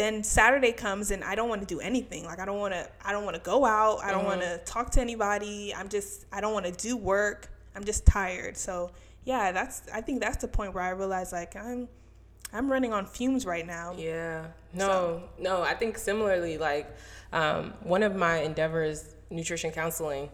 then 0.00 0.24
Saturday 0.24 0.72
comes 0.72 1.10
and 1.10 1.22
I 1.22 1.34
don't 1.34 1.50
want 1.50 1.60
to 1.60 1.66
do 1.66 1.78
anything. 1.78 2.24
Like 2.24 2.40
I 2.40 2.46
don't 2.46 2.58
want 2.58 2.72
to 2.72 2.88
I 3.04 3.12
don't 3.12 3.24
want 3.24 3.36
to 3.36 3.42
go 3.42 3.66
out. 3.66 3.98
I 4.02 4.10
don't 4.10 4.20
mm-hmm. 4.20 4.28
want 4.28 4.40
to 4.40 4.58
talk 4.64 4.90
to 4.92 5.00
anybody. 5.00 5.74
I'm 5.74 5.90
just 5.90 6.24
I 6.32 6.40
don't 6.40 6.54
want 6.54 6.64
to 6.64 6.72
do 6.72 6.96
work. 6.96 7.50
I'm 7.76 7.84
just 7.84 8.06
tired. 8.06 8.56
So, 8.56 8.92
yeah, 9.24 9.52
that's 9.52 9.82
I 9.92 10.00
think 10.00 10.20
that's 10.20 10.38
the 10.38 10.48
point 10.48 10.74
where 10.74 10.82
I 10.82 10.90
realize 10.90 11.32
like 11.32 11.54
I'm 11.54 11.86
I'm 12.50 12.72
running 12.72 12.94
on 12.94 13.04
fumes 13.04 13.44
right 13.44 13.66
now. 13.66 13.92
Yeah. 13.94 14.46
No, 14.72 14.86
so. 14.86 15.22
no, 15.38 15.62
I 15.62 15.74
think 15.74 15.98
similarly 15.98 16.56
like 16.56 16.90
um, 17.34 17.74
one 17.82 18.02
of 18.02 18.16
my 18.16 18.38
endeavors 18.38 19.14
nutrition 19.28 19.70
counseling 19.70 20.30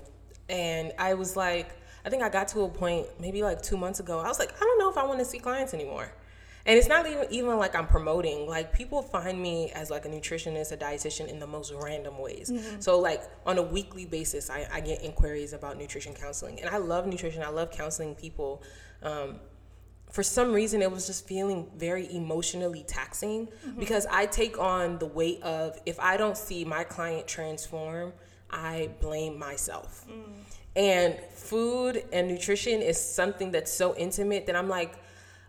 and 0.49 0.93
I 0.97 1.15
was 1.15 1.37
like 1.37 1.71
I 2.05 2.09
think 2.09 2.23
I 2.23 2.29
got 2.29 2.47
to 2.49 2.61
a 2.61 2.69
point 2.69 3.09
maybe 3.19 3.43
like 3.43 3.63
2 3.63 3.77
months 3.77 3.99
ago. 3.99 4.21
I 4.21 4.29
was 4.29 4.39
like 4.39 4.53
I 4.57 4.61
don't 4.61 4.79
know 4.79 4.91
if 4.91 4.97
I 4.97 5.05
want 5.05 5.19
to 5.19 5.25
see 5.25 5.41
clients 5.41 5.75
anymore 5.75 6.13
and 6.67 6.77
it's 6.77 6.89
not 6.89 7.07
even 7.07 7.27
even 7.31 7.57
like 7.59 7.75
I'm 7.75 7.87
promoting. 7.87 8.47
Like 8.47 8.73
people 8.73 9.01
find 9.01 9.41
me 9.41 9.71
as 9.73 9.91
like 9.91 10.05
a 10.05 10.09
nutritionist, 10.09 10.73
a 10.73 10.77
dietitian 10.77 11.29
in 11.29 11.39
the 11.39 11.47
most 11.47 11.73
random 11.73 12.19
ways. 12.19 12.51
Mm-hmm. 12.51 12.81
So 12.81 12.99
like 12.99 13.23
on 13.47 13.59
a 13.59 13.63
weekly 13.63 14.05
basis, 14.05 14.51
I, 14.51 14.67
I 14.73 14.81
get 14.81 15.03
inquiries 15.03 15.53
about 15.53 15.79
nutrition 15.79 16.13
counseling, 16.13 16.61
and 16.61 16.69
I 16.69 16.79
love 16.79 17.07
nutrition. 17.07 17.43
I 17.43 17.49
love 17.49 17.71
counseling 17.71 18.15
people. 18.15 18.63
Um, 19.03 19.39
for 20.11 20.23
some 20.23 20.53
reason, 20.53 20.83
it 20.83 20.91
was 20.91 21.07
just 21.07 21.27
feeling 21.27 21.67
very 21.77 22.13
emotionally 22.15 22.85
taxing 22.87 23.47
mm-hmm. 23.47 23.79
because 23.79 24.07
I 24.11 24.27
take 24.27 24.59
on 24.59 24.99
the 24.99 25.07
weight 25.07 25.43
of 25.43 25.79
if 25.85 26.01
I 26.01 26.17
don't 26.17 26.37
see 26.37 26.65
my 26.65 26.85
client 26.85 27.27
transform, 27.27 28.13
I 28.51 28.91
blame 29.01 29.39
myself. 29.39 30.07
Mm. 30.09 30.23
And 30.77 31.19
food 31.33 32.05
and 32.13 32.29
nutrition 32.29 32.83
is 32.83 33.01
something 33.01 33.51
that's 33.51 33.73
so 33.73 33.97
intimate 33.97 34.47
that 34.47 34.57
I'm 34.57 34.69
like, 34.69 34.95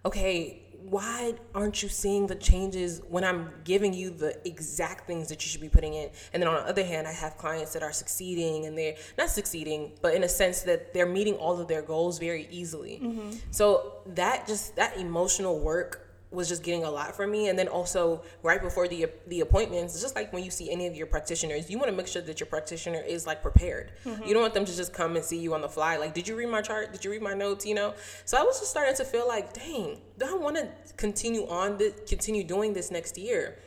okay, 0.06 0.62
why 0.90 1.34
aren't 1.54 1.84
you 1.84 1.90
seeing 1.90 2.28
the 2.28 2.36
changes 2.36 3.02
when 3.10 3.26
I'm 3.26 3.52
giving 3.66 3.94
you 3.94 4.10
the 4.10 4.40
exact 4.48 5.06
things 5.06 5.28
that 5.28 5.44
you 5.44 5.50
should 5.50 5.62
be 5.62 5.68
putting 5.68 5.94
in? 5.94 6.10
And 6.32 6.42
then 6.42 6.48
on 6.48 6.56
the 6.56 6.70
other 6.70 6.86
hand, 6.86 7.08
I 7.08 7.12
have 7.12 7.38
clients 7.38 7.74
that 7.74 7.84
are 7.84 7.92
succeeding 7.92 8.66
and 8.66 8.78
they're 8.78 8.96
not 9.18 9.30
succeeding, 9.30 9.92
but 10.02 10.14
in 10.16 10.24
a 10.24 10.30
sense 10.30 10.62
that 10.62 10.94
they're 10.94 11.06
meeting 11.06 11.36
all 11.36 11.60
of 11.60 11.68
their 11.68 11.82
goals 11.82 12.20
very 12.20 12.48
easily. 12.50 13.02
Mm-hmm. 13.04 13.32
So 13.52 13.96
that 14.16 14.48
just 14.48 14.78
that 14.78 14.98
emotional 14.98 15.60
work 15.60 16.07
was 16.32 16.50
just 16.50 16.64
getting 16.64 16.84
a 16.84 16.92
lot 16.92 17.16
for 17.16 17.26
me. 17.26 17.48
And 17.48 17.58
then 17.58 17.68
also 17.68 18.22
right 18.44 18.62
before 18.62 18.88
the 18.88 19.08
the 19.28 19.42
appointments 19.42 20.00
just 20.02 20.16
like 20.16 20.34
when 20.34 20.44
you 20.44 20.52
see 20.52 20.72
any 20.72 20.88
of 20.88 20.96
your 20.96 21.08
practitioners 21.08 21.70
you 21.70 21.78
want 21.78 21.90
to 21.90 21.96
make 21.96 22.08
sure 22.08 22.22
that 22.22 22.40
your 22.40 22.48
practitioner 22.48 23.00
is 23.00 23.26
like 23.26 23.42
prepared. 23.42 23.92
Mm-hmm. 24.06 24.24
you 24.24 24.34
don't 24.34 24.42
want 24.42 24.54
them 24.54 24.66
to 24.66 24.76
just 24.76 24.94
come 24.94 25.16
and 25.16 25.24
see 25.24 25.38
you 25.38 25.54
on 25.54 25.62
the 25.62 25.70
fly 25.70 25.98
like 25.98 26.14
did 26.14 26.28
you 26.28 26.36
read 26.36 26.50
my 26.50 26.62
chart? 26.62 26.92
Did 26.92 27.06
you 27.06 27.12
read 27.12 27.22
my 27.22 27.34
notes? 27.34 27.66
You 27.66 27.76
know? 27.76 27.94
So 28.26 28.38
i 28.38 28.44
was 28.44 28.60
just 28.60 28.72
starting 28.72 28.96
to 28.96 29.06
feel 29.06 29.28
like 29.28 29.54
dang 29.54 30.00
do 30.18 30.26
i 30.28 30.34
want 30.34 30.56
to 30.58 30.68
continue 30.96 31.48
on 31.48 31.78
the 31.78 31.94
continue 32.08 32.44
doing 32.44 32.74
this 32.74 32.92
next 32.92 33.18
year 33.18 33.58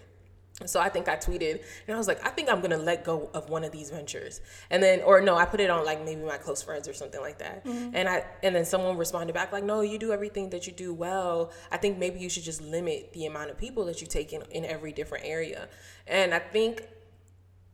so 0.66 0.80
I 0.80 0.88
think 0.88 1.08
I 1.08 1.16
tweeted 1.16 1.62
and 1.86 1.94
I 1.94 1.98
was 1.98 2.06
like, 2.06 2.24
I 2.26 2.30
think 2.30 2.50
I'm 2.50 2.60
gonna 2.60 2.76
let 2.76 3.04
go 3.04 3.30
of 3.32 3.48
one 3.48 3.64
of 3.64 3.72
these 3.72 3.90
ventures. 3.90 4.40
And 4.70 4.82
then 4.82 5.00
or 5.02 5.20
no, 5.20 5.36
I 5.36 5.44
put 5.44 5.60
it 5.60 5.70
on 5.70 5.84
like 5.84 6.04
maybe 6.04 6.22
my 6.22 6.36
close 6.36 6.62
friends 6.62 6.88
or 6.88 6.92
something 6.92 7.20
like 7.20 7.38
that. 7.38 7.64
Mm-hmm. 7.64 7.90
And 7.94 8.08
I 8.08 8.24
and 8.42 8.54
then 8.54 8.64
someone 8.64 8.96
responded 8.98 9.32
back 9.32 9.52
like, 9.52 9.64
No, 9.64 9.80
you 9.80 9.98
do 9.98 10.12
everything 10.12 10.50
that 10.50 10.66
you 10.66 10.72
do 10.72 10.92
well. 10.92 11.50
I 11.70 11.76
think 11.76 11.98
maybe 11.98 12.20
you 12.20 12.28
should 12.28 12.44
just 12.44 12.60
limit 12.60 13.12
the 13.12 13.26
amount 13.26 13.50
of 13.50 13.58
people 13.58 13.84
that 13.86 14.00
you 14.00 14.06
take 14.06 14.32
in, 14.32 14.42
in 14.50 14.64
every 14.64 14.92
different 14.92 15.24
area. 15.24 15.68
And 16.06 16.34
I 16.34 16.38
think 16.38 16.82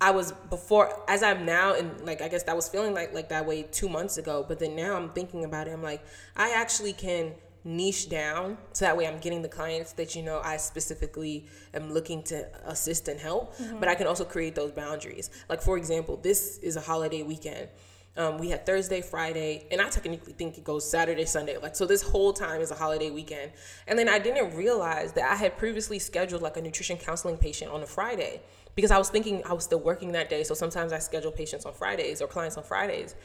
I 0.01 0.11
was 0.11 0.33
before 0.51 0.93
as 1.09 1.23
I'm 1.23 1.47
now 1.47 1.75
and 1.75 2.05
like 2.05 2.21
I 2.21 2.29
guess 2.29 2.43
that 2.45 2.55
was 2.55 2.69
feeling 2.69 2.93
like 2.95 3.15
like 3.15 3.31
that 3.31 3.47
way 3.47 3.63
two 3.63 3.89
months 3.89 4.19
ago. 4.19 4.45
But 4.47 4.59
then 4.59 4.77
now 4.77 4.95
I'm 4.97 5.11
thinking 5.11 5.45
about 5.45 5.69
it, 5.69 5.73
I'm 5.73 5.83
like, 5.83 6.05
I 6.37 6.51
actually 6.51 6.93
can 6.93 7.33
niche 7.67 8.09
down 8.09 8.57
so 8.73 8.85
that 8.85 8.97
way 8.97 9.07
I'm 9.07 9.19
getting 9.19 9.43
the 9.43 9.49
clients 9.49 9.93
that 9.95 10.15
you 10.15 10.23
know 10.23 10.41
I 10.43 10.57
specifically 10.57 11.47
am 11.75 11.93
looking 11.93 12.23
to 12.25 12.47
assist 12.65 13.09
and 13.09 13.19
help, 13.19 13.57
mm-hmm. 13.57 13.81
but 13.81 13.89
I 13.89 13.95
can 13.97 14.07
also 14.07 14.25
create 14.25 14.55
those 14.55 14.71
boundaries. 14.71 15.31
Like 15.49 15.61
for 15.61 15.77
example, 15.77 16.17
this 16.17 16.59
is 16.59 16.77
a 16.77 16.81
holiday 16.81 17.23
weekend. 17.23 17.69
Um, 18.17 18.39
we 18.39 18.49
had 18.49 18.65
Thursday, 18.65 19.03
Friday, 19.03 19.67
and 19.71 19.81
I 19.81 19.91
technically 19.91 20.33
think 20.33 20.57
it 20.57 20.65
goes 20.65 20.91
Saturday, 20.91 21.27
Sunday. 21.27 21.59
Like, 21.59 21.77
so 21.77 21.85
this 21.85 22.01
whole 22.01 22.33
time 22.33 22.63
is 22.63 22.71
a 22.71 22.75
holiday 22.75 23.11
weekend. 23.11 23.53
And 23.87 23.99
then 23.99 24.09
I 24.09 24.19
didn't 24.19 24.57
realize 24.57 25.13
that 25.13 25.31
I 25.31 25.35
had 25.35 25.59
previously 25.59 25.99
scheduled 25.99 26.41
like 26.41 26.57
a 26.57 26.63
nutrition 26.63 26.97
counseling 26.97 27.37
patient 27.37 27.71
on 27.71 27.83
a 27.83 27.87
Friday 27.87 28.41
because 28.75 28.91
I 28.91 28.97
was 28.97 29.11
thinking 29.11 29.43
I 29.45 29.53
was 29.53 29.65
still 29.65 29.81
working 29.81 30.13
that 30.13 30.31
day. 30.31 30.45
So 30.45 30.55
sometimes 30.55 30.95
I 30.95 30.99
schedule 30.99 31.31
patients 31.31 31.67
on 31.67 31.75
Fridays 31.75 32.23
or 32.23 32.27
clients 32.27 32.57
on 32.57 32.65
Fridays. 32.65 33.17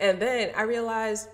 And 0.00 0.20
then 0.20 0.50
I 0.56 0.62
realized 0.62 1.28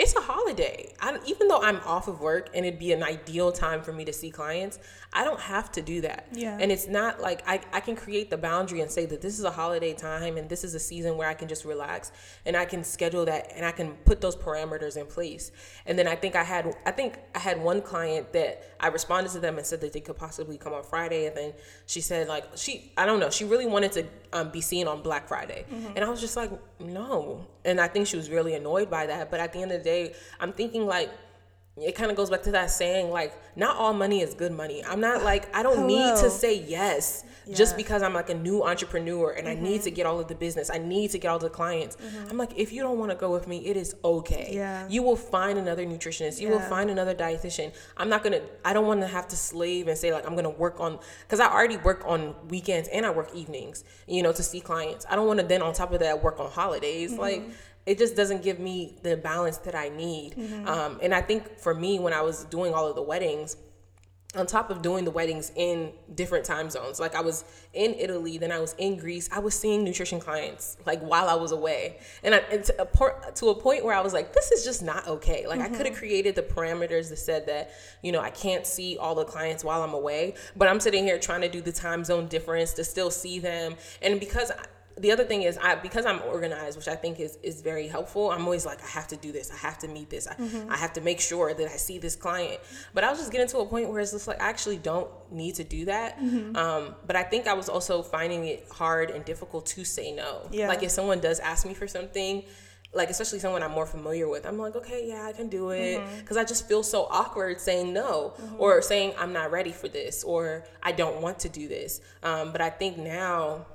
it's 0.00 0.16
a 0.16 0.20
holiday. 0.20 0.94
I, 0.98 1.18
even 1.26 1.46
though 1.46 1.60
I'm 1.60 1.76
off 1.84 2.08
of 2.08 2.22
work 2.22 2.48
and 2.54 2.64
it'd 2.64 2.78
be 2.78 2.92
an 2.92 3.02
ideal 3.02 3.52
time 3.52 3.82
for 3.82 3.92
me 3.92 4.06
to 4.06 4.14
see 4.14 4.30
clients, 4.30 4.78
I 5.12 5.24
don't 5.24 5.40
have 5.40 5.70
to 5.72 5.82
do 5.82 6.00
that. 6.00 6.26
Yeah. 6.32 6.56
And 6.58 6.72
it's 6.72 6.88
not 6.88 7.20
like 7.20 7.42
I, 7.46 7.60
I 7.70 7.80
can 7.80 7.96
create 7.96 8.30
the 8.30 8.38
boundary 8.38 8.80
and 8.80 8.90
say 8.90 9.04
that 9.04 9.20
this 9.20 9.38
is 9.38 9.44
a 9.44 9.50
holiday 9.50 9.92
time 9.92 10.38
and 10.38 10.48
this 10.48 10.64
is 10.64 10.74
a 10.74 10.78
season 10.80 11.18
where 11.18 11.28
I 11.28 11.34
can 11.34 11.48
just 11.48 11.66
relax 11.66 12.12
and 12.46 12.56
I 12.56 12.64
can 12.64 12.82
schedule 12.82 13.26
that 13.26 13.52
and 13.54 13.66
I 13.66 13.72
can 13.72 13.92
put 14.06 14.22
those 14.22 14.36
parameters 14.36 14.96
in 14.96 15.04
place. 15.04 15.52
And 15.84 15.98
then 15.98 16.08
I 16.08 16.16
think 16.16 16.34
I 16.34 16.44
had 16.44 16.74
I 16.86 16.92
think 16.92 17.18
I 17.34 17.38
had 17.38 17.60
one 17.60 17.82
client 17.82 18.32
that 18.32 18.64
I 18.80 18.88
responded 18.88 19.32
to 19.32 19.38
them 19.38 19.58
and 19.58 19.66
said 19.66 19.82
that 19.82 19.92
they 19.92 20.00
could 20.00 20.16
possibly 20.16 20.56
come 20.56 20.72
on 20.72 20.82
Friday 20.82 21.26
and 21.26 21.36
then 21.36 21.52
she 21.84 22.00
said 22.00 22.26
like 22.26 22.44
she 22.54 22.90
I 22.96 23.04
don't 23.04 23.20
know, 23.20 23.28
she 23.28 23.44
really 23.44 23.66
wanted 23.66 23.92
to 23.92 24.06
um, 24.32 24.50
be 24.50 24.62
seen 24.62 24.88
on 24.88 25.02
Black 25.02 25.28
Friday. 25.28 25.66
Mm-hmm. 25.70 25.92
And 25.96 26.04
I 26.04 26.08
was 26.08 26.22
just 26.22 26.36
like, 26.36 26.50
no. 26.78 27.46
And 27.64 27.80
I 27.80 27.88
think 27.88 28.06
she 28.06 28.16
was 28.16 28.30
really 28.30 28.54
annoyed 28.54 28.90
by 28.90 29.06
that. 29.06 29.30
But 29.30 29.40
at 29.40 29.52
the 29.52 29.62
end 29.62 29.72
of 29.72 29.78
the 29.78 29.84
day, 29.84 30.14
I'm 30.38 30.52
thinking 30.52 30.86
like 30.86 31.10
it 31.82 31.94
kind 31.94 32.10
of 32.10 32.16
goes 32.16 32.30
back 32.30 32.42
to 32.42 32.50
that 32.52 32.70
saying 32.70 33.10
like 33.10 33.32
not 33.56 33.76
all 33.76 33.92
money 33.92 34.20
is 34.20 34.34
good 34.34 34.52
money 34.52 34.84
i'm 34.84 35.00
not 35.00 35.22
like 35.22 35.54
i 35.54 35.62
don't 35.62 35.76
Hello. 35.76 35.86
need 35.86 36.16
to 36.20 36.30
say 36.30 36.60
yes 36.60 37.24
yeah. 37.46 37.54
just 37.54 37.76
because 37.76 38.02
i'm 38.02 38.14
like 38.14 38.30
a 38.30 38.34
new 38.34 38.62
entrepreneur 38.62 39.30
and 39.32 39.46
mm-hmm. 39.46 39.64
i 39.64 39.68
need 39.68 39.82
to 39.82 39.90
get 39.90 40.06
all 40.06 40.18
of 40.20 40.28
the 40.28 40.34
business 40.34 40.70
i 40.70 40.78
need 40.78 41.10
to 41.10 41.18
get 41.18 41.28
all 41.28 41.38
the 41.38 41.50
clients 41.50 41.96
mm-hmm. 41.96 42.30
i'm 42.30 42.36
like 42.36 42.56
if 42.56 42.72
you 42.72 42.82
don't 42.82 42.98
want 42.98 43.10
to 43.10 43.16
go 43.16 43.30
with 43.30 43.48
me 43.48 43.66
it 43.66 43.76
is 43.76 43.94
okay 44.04 44.50
yeah. 44.52 44.86
you 44.88 45.02
will 45.02 45.16
find 45.16 45.58
another 45.58 45.84
nutritionist 45.84 46.40
you 46.40 46.48
yeah. 46.48 46.54
will 46.54 46.60
find 46.60 46.90
another 46.90 47.14
dietitian 47.14 47.72
i'm 47.96 48.08
not 48.08 48.22
gonna 48.22 48.40
i 48.64 48.72
don't 48.72 48.86
want 48.86 49.00
to 49.00 49.06
have 49.06 49.26
to 49.26 49.36
slave 49.36 49.88
and 49.88 49.96
say 49.96 50.12
like 50.12 50.26
i'm 50.26 50.36
gonna 50.36 50.50
work 50.50 50.80
on 50.80 50.98
because 51.22 51.40
i 51.40 51.46
already 51.50 51.76
work 51.78 52.02
on 52.06 52.34
weekends 52.48 52.88
and 52.88 53.04
i 53.04 53.10
work 53.10 53.34
evenings 53.34 53.84
you 54.06 54.22
know 54.22 54.32
to 54.32 54.42
see 54.42 54.60
clients 54.60 55.06
i 55.10 55.16
don't 55.16 55.26
want 55.26 55.40
to 55.40 55.46
then 55.46 55.62
on 55.62 55.72
top 55.72 55.92
of 55.92 56.00
that 56.00 56.22
work 56.22 56.38
on 56.38 56.50
holidays 56.50 57.12
mm-hmm. 57.12 57.20
like 57.20 57.42
it 57.86 57.98
just 57.98 58.16
doesn't 58.16 58.42
give 58.42 58.58
me 58.58 58.98
the 59.02 59.16
balance 59.16 59.58
that 59.58 59.74
I 59.74 59.88
need. 59.88 60.34
Mm-hmm. 60.36 60.68
Um, 60.68 60.98
and 61.02 61.14
I 61.14 61.22
think 61.22 61.58
for 61.58 61.74
me, 61.74 61.98
when 61.98 62.12
I 62.12 62.22
was 62.22 62.44
doing 62.44 62.74
all 62.74 62.86
of 62.86 62.94
the 62.94 63.02
weddings, 63.02 63.56
on 64.36 64.46
top 64.46 64.70
of 64.70 64.80
doing 64.80 65.04
the 65.04 65.10
weddings 65.10 65.50
in 65.56 65.90
different 66.14 66.44
time 66.44 66.70
zones, 66.70 67.00
like 67.00 67.16
I 67.16 67.20
was 67.20 67.44
in 67.72 67.94
Italy, 67.94 68.38
then 68.38 68.52
I 68.52 68.60
was 68.60 68.74
in 68.78 68.96
Greece, 68.96 69.28
I 69.32 69.40
was 69.40 69.58
seeing 69.58 69.82
nutrition 69.82 70.20
clients 70.20 70.76
like 70.86 71.00
while 71.00 71.28
I 71.28 71.34
was 71.34 71.50
away, 71.50 71.98
and, 72.22 72.36
I, 72.36 72.38
and 72.52 72.62
to, 72.64 72.82
a 72.82 72.86
por- 72.86 73.20
to 73.34 73.48
a 73.48 73.54
point 73.54 73.84
where 73.84 73.94
I 73.94 74.00
was 74.00 74.12
like, 74.12 74.32
this 74.32 74.52
is 74.52 74.64
just 74.64 74.82
not 74.82 75.08
okay. 75.08 75.48
Like 75.48 75.58
mm-hmm. 75.58 75.74
I 75.74 75.76
could 75.76 75.86
have 75.86 75.96
created 75.96 76.36
the 76.36 76.42
parameters 76.42 77.08
that 77.08 77.16
said 77.16 77.46
that 77.46 77.72
you 78.02 78.12
know 78.12 78.20
I 78.20 78.30
can't 78.30 78.64
see 78.64 78.96
all 78.98 79.16
the 79.16 79.24
clients 79.24 79.64
while 79.64 79.82
I'm 79.82 79.94
away, 79.94 80.34
but 80.54 80.68
I'm 80.68 80.78
sitting 80.78 81.04
here 81.04 81.18
trying 81.18 81.40
to 81.40 81.48
do 81.48 81.60
the 81.60 81.72
time 81.72 82.04
zone 82.04 82.28
difference 82.28 82.72
to 82.74 82.84
still 82.84 83.10
see 83.10 83.38
them, 83.40 83.74
and 84.00 84.20
because. 84.20 84.52
I, 84.52 84.64
the 84.98 85.12
other 85.12 85.24
thing 85.24 85.42
is 85.42 85.58
I 85.58 85.76
because 85.76 86.06
I'm 86.06 86.20
organized, 86.22 86.76
which 86.76 86.88
I 86.88 86.96
think 86.96 87.20
is 87.20 87.38
is 87.42 87.62
very 87.62 87.88
helpful. 87.88 88.30
I'm 88.30 88.44
always 88.44 88.66
like 88.66 88.82
I 88.82 88.88
have 88.88 89.08
to 89.08 89.16
do 89.16 89.32
this, 89.32 89.50
I 89.50 89.56
have 89.56 89.78
to 89.78 89.88
meet 89.88 90.10
this, 90.10 90.26
I, 90.26 90.34
mm-hmm. 90.34 90.70
I 90.70 90.76
have 90.76 90.92
to 90.94 91.00
make 91.00 91.20
sure 91.20 91.54
that 91.54 91.66
I 91.66 91.76
see 91.76 91.98
this 91.98 92.16
client. 92.16 92.60
But 92.94 93.04
I 93.04 93.10
was 93.10 93.18
just 93.18 93.32
getting 93.32 93.48
to 93.48 93.58
a 93.58 93.66
point 93.66 93.88
where 93.88 94.00
it's 94.00 94.12
just 94.12 94.28
like 94.28 94.40
I 94.40 94.48
actually 94.48 94.78
don't 94.78 95.08
need 95.30 95.54
to 95.56 95.64
do 95.64 95.86
that. 95.86 96.18
Mm-hmm. 96.18 96.56
Um, 96.56 96.94
but 97.06 97.16
I 97.16 97.22
think 97.22 97.46
I 97.46 97.54
was 97.54 97.68
also 97.68 98.02
finding 98.02 98.46
it 98.46 98.66
hard 98.70 99.10
and 99.10 99.24
difficult 99.24 99.66
to 99.66 99.84
say 99.84 100.12
no. 100.12 100.48
Yeah. 100.50 100.68
Like 100.68 100.82
if 100.82 100.90
someone 100.90 101.20
does 101.20 101.40
ask 101.40 101.66
me 101.66 101.74
for 101.74 101.86
something 101.86 102.44
like 102.92 103.08
especially 103.08 103.38
someone 103.38 103.62
I'm 103.62 103.70
more 103.70 103.86
familiar 103.86 104.28
with, 104.28 104.44
I'm 104.44 104.58
like, 104.58 104.74
okay, 104.74 105.06
yeah, 105.06 105.24
I 105.24 105.32
can 105.32 105.48
do 105.48 105.70
it, 105.70 106.04
because 106.18 106.36
mm-hmm. 106.36 106.38
I 106.38 106.44
just 106.44 106.66
feel 106.66 106.82
so 106.82 107.04
awkward 107.04 107.60
saying 107.60 107.92
no 107.92 108.34
mm-hmm. 108.36 108.56
or 108.58 108.82
saying 108.82 109.14
I'm 109.16 109.32
not 109.32 109.52
ready 109.52 109.70
for 109.70 109.88
this 109.88 110.24
or 110.24 110.64
I 110.82 110.92
don't 110.92 111.22
want 111.22 111.38
to 111.40 111.48
do 111.48 111.68
this. 111.68 112.00
Um, 112.22 112.50
but 112.50 112.60
I 112.60 112.70
think 112.70 112.98
now 112.98 113.66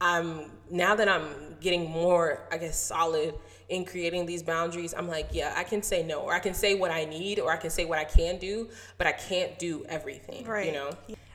I'm 0.00 0.50
now 0.70 0.94
that 0.94 1.08
I'm 1.08 1.56
getting 1.60 1.90
more, 1.90 2.46
I 2.52 2.58
guess, 2.58 2.78
solid 2.78 3.34
in 3.68 3.84
creating 3.84 4.26
these 4.26 4.42
boundaries, 4.42 4.94
I'm 4.96 5.08
like, 5.08 5.28
yeah, 5.32 5.52
I 5.56 5.64
can 5.64 5.82
say 5.82 6.02
no, 6.02 6.20
or 6.20 6.32
I 6.32 6.38
can 6.38 6.54
say 6.54 6.74
what 6.74 6.90
I 6.90 7.04
need, 7.04 7.38
or 7.38 7.50
I 7.52 7.56
can 7.56 7.70
say 7.70 7.84
what 7.84 7.98
I 7.98 8.04
can 8.04 8.38
do, 8.38 8.68
but 8.96 9.06
I 9.06 9.12
can't 9.12 9.58
do 9.58 9.84
everything. 9.88 10.46
Right. 10.46 10.66
You 10.66 10.72
know. 10.72 10.90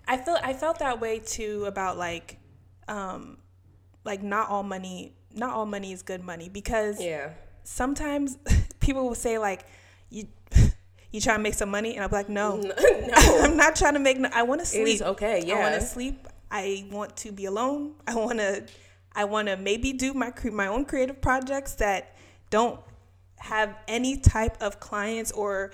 I 0.07 0.17
feel 0.17 0.37
I 0.41 0.53
felt 0.53 0.79
that 0.79 0.99
way 0.99 1.19
too 1.19 1.65
about 1.65 1.97
like, 1.97 2.37
um, 2.87 3.37
like 4.03 4.23
not 4.23 4.49
all 4.49 4.63
money, 4.63 5.15
not 5.33 5.51
all 5.51 5.65
money 5.65 5.91
is 5.91 6.01
good 6.01 6.23
money 6.23 6.49
because 6.49 6.99
yeah, 6.99 7.29
sometimes 7.63 8.37
people 8.79 9.07
will 9.07 9.15
say 9.15 9.37
like, 9.37 9.65
you. 10.09 10.27
You 11.11 11.21
try 11.21 11.35
to 11.35 11.39
make 11.43 11.53
some 11.53 11.69
money, 11.69 11.93
and 11.93 12.03
I'm 12.03 12.09
like, 12.09 12.27
no, 12.27 12.57
no, 12.59 12.73
I'm 13.43 13.55
not 13.55 13.75
trying 13.75 13.93
to 13.93 13.99
make. 13.99 14.17
No, 14.17 14.29
I 14.33 14.41
want 14.41 14.61
to 14.61 14.65
sleep. 14.65 14.87
It 14.87 14.91
is 14.93 15.01
okay. 15.03 15.43
Yeah, 15.45 15.57
I 15.57 15.59
want 15.59 15.75
to 15.75 15.81
sleep. 15.81 16.27
I 16.53 16.85
want 16.91 17.17
to 17.17 17.31
be 17.31 17.45
alone. 17.45 17.95
I 18.07 18.15
want 18.15 18.37
to 18.39 18.63
I 19.15 19.25
want 19.25 19.47
to 19.47 19.57
maybe 19.57 19.91
do 19.91 20.13
my 20.13 20.31
my 20.51 20.67
own 20.67 20.85
creative 20.85 21.19
projects 21.19 21.73
that 21.75 22.15
don't 22.49 22.79
have 23.37 23.75
any 23.87 24.17
type 24.17 24.61
of 24.61 24.79
clients 24.79 25.31
or 25.31 25.71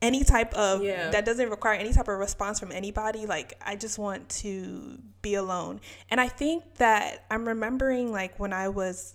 any 0.00 0.24
type 0.24 0.52
of 0.54 0.82
yeah. 0.82 1.10
that 1.10 1.24
doesn't 1.24 1.48
require 1.48 1.74
any 1.74 1.92
type 1.92 2.08
of 2.08 2.18
response 2.18 2.58
from 2.58 2.72
anybody 2.72 3.24
like 3.24 3.54
i 3.64 3.76
just 3.76 4.00
want 4.00 4.28
to 4.28 4.98
be 5.22 5.36
alone 5.36 5.80
and 6.10 6.20
i 6.20 6.26
think 6.26 6.64
that 6.78 7.24
i'm 7.30 7.46
remembering 7.46 8.10
like 8.10 8.36
when 8.40 8.52
i 8.52 8.68
was 8.68 9.14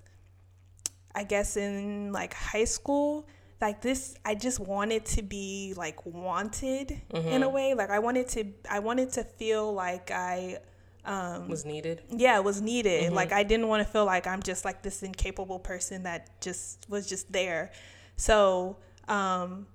i 1.14 1.26
guess 1.26 1.58
in 1.58 2.14
like 2.14 2.34
high 2.34 2.64
school 2.64 3.28
like 3.60 3.82
this 3.82 4.16
i 4.24 4.36
just 4.36 4.60
wanted 4.60 5.06
to 5.06 5.22
be 5.22 5.74
like 5.76 6.06
wanted 6.06 7.02
mm-hmm. 7.12 7.28
in 7.28 7.44
a 7.44 7.50
way. 7.50 7.74
Like 7.74 7.90
i 7.90 8.00
wanted 8.00 8.28
to 8.30 8.46
i 8.70 8.80
wanted 8.80 9.12
to 9.14 9.24
feel 9.24 9.74
like 9.74 10.12
i 10.12 10.58
um, 11.06 11.48
was 11.48 11.66
needed? 11.66 12.02
Yeah 12.10 12.38
it 12.38 12.44
was 12.44 12.62
needed. 12.62 13.06
Mm-hmm. 13.06 13.16
like 13.16 13.32
i 13.32 13.44
didn't 13.44 13.68
want 13.68 13.86
to 13.86 13.92
feel 13.92 14.06
like 14.06 14.28
i'm 14.28 14.44
just 14.44 14.66
like 14.66 14.84
this 14.84 15.04
incapable 15.04 15.60
person 15.60 16.04
that 16.04 16.42
just 16.42 16.86
was 16.90 17.08
just 17.08 17.32
there. 17.32 17.72
So 18.16 18.78
um, 19.08 19.68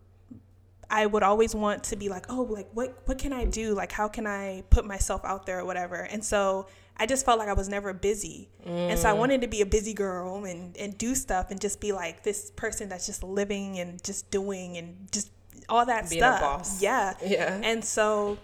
i 0.91 1.07
would 1.07 1.23
always 1.23 1.55
want 1.55 1.85
to 1.85 1.97
be 1.97 2.09
like 2.09 2.27
oh 2.29 2.43
like 2.43 2.69
what 2.73 2.97
what 3.07 3.19
can 3.19 3.33
i 3.33 3.45
do? 3.45 3.75
Like 3.75 3.93
how 3.93 4.09
can 4.09 4.27
i 4.27 4.63
put 4.71 4.85
myself 4.85 5.25
out 5.25 5.47
there 5.47 5.61
or 5.61 5.65
whatever? 5.65 5.97
And 5.97 6.25
so 6.25 6.67
I 6.97 7.07
just 7.07 7.25
felt 7.25 7.39
like 7.39 7.49
I 7.49 7.55
was 7.55 7.69
never 7.69 7.93
busy. 7.93 8.49
Mm. 8.67 8.91
And 8.91 8.99
so 8.99 9.09
I 9.09 9.13
mm. 9.13 9.19
wanted 9.19 9.41
to 9.41 9.49
be 9.49 9.61
a 9.61 9.67
busy 9.67 9.95
girl 9.95 10.45
and, 10.45 10.77
and 10.77 10.97
do 10.97 11.15
stuff 11.15 11.51
and 11.51 11.61
just 11.61 11.81
be 11.81 11.93
like 11.93 12.23
this 12.23 12.51
person 12.53 12.89
that's 12.89 13.07
just 13.07 13.23
living 13.23 13.79
and 13.79 14.03
just 14.05 14.31
doing 14.31 14.77
and 14.77 15.11
just 15.11 15.31
all 15.69 15.87
that 15.87 16.09
Being 16.09 16.21
stuff. 16.21 16.77
Yeah. 16.81 17.15
Yeah. 17.25 17.61
And 17.63 17.85
so 17.85 18.39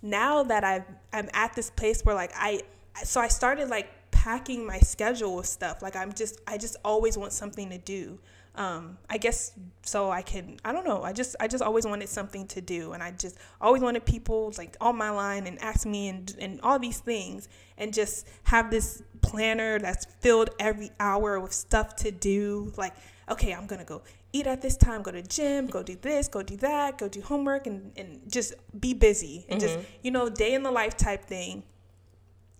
now 0.00 0.42
that 0.44 0.64
I've, 0.64 0.84
I'm 1.12 1.28
at 1.34 1.54
this 1.54 1.70
place 1.70 2.02
where 2.04 2.14
like 2.14 2.32
I, 2.36 2.62
so 3.04 3.20
I 3.20 3.28
started 3.28 3.68
like 3.68 3.90
packing 4.10 4.66
my 4.66 4.78
schedule 4.78 5.36
with 5.36 5.46
stuff. 5.46 5.82
Like 5.82 5.96
I'm 5.96 6.12
just, 6.12 6.40
I 6.46 6.58
just 6.58 6.76
always 6.84 7.18
want 7.18 7.32
something 7.32 7.70
to 7.70 7.78
do 7.78 8.18
um, 8.54 8.98
I 9.08 9.16
guess 9.16 9.52
so 9.82 10.10
I 10.10 10.22
can 10.22 10.58
I 10.64 10.72
don't 10.72 10.84
know 10.84 11.02
I 11.02 11.12
just 11.12 11.36
I 11.40 11.48
just 11.48 11.62
always 11.62 11.86
wanted 11.86 12.08
something 12.08 12.46
to 12.48 12.60
do 12.60 12.92
and 12.92 13.02
I 13.02 13.10
just 13.12 13.38
always 13.60 13.82
wanted 13.82 14.04
people 14.04 14.52
like 14.58 14.76
on 14.80 14.96
my 14.96 15.10
line 15.10 15.46
and 15.46 15.60
ask 15.62 15.86
me 15.86 16.08
and 16.08 16.36
and 16.38 16.60
all 16.62 16.78
these 16.78 17.00
things 17.00 17.48
and 17.78 17.94
just 17.94 18.28
have 18.44 18.70
this 18.70 19.02
planner 19.22 19.78
that's 19.78 20.04
filled 20.20 20.50
every 20.58 20.90
hour 21.00 21.40
with 21.40 21.52
stuff 21.52 21.96
to 21.96 22.10
do 22.10 22.72
like 22.76 22.94
okay 23.30 23.52
I'm 23.54 23.66
gonna 23.66 23.84
go 23.84 24.02
eat 24.32 24.46
at 24.46 24.62
this 24.62 24.76
time, 24.76 25.02
go 25.02 25.10
to 25.10 25.22
gym, 25.22 25.66
go 25.66 25.82
do 25.82 25.96
this, 26.00 26.26
go 26.28 26.42
do 26.42 26.56
that, 26.56 26.96
go 26.98 27.08
do 27.08 27.20
homework, 27.20 27.66
and, 27.66 27.92
and 27.96 28.20
just 28.30 28.54
be 28.80 28.94
busy 28.94 29.44
and 29.48 29.60
just, 29.60 29.78
you 30.02 30.10
know, 30.10 30.30
day 30.30 30.54
in 30.54 30.62
the 30.62 30.70
life 30.70 30.96
type 30.96 31.24
thing. 31.26 31.62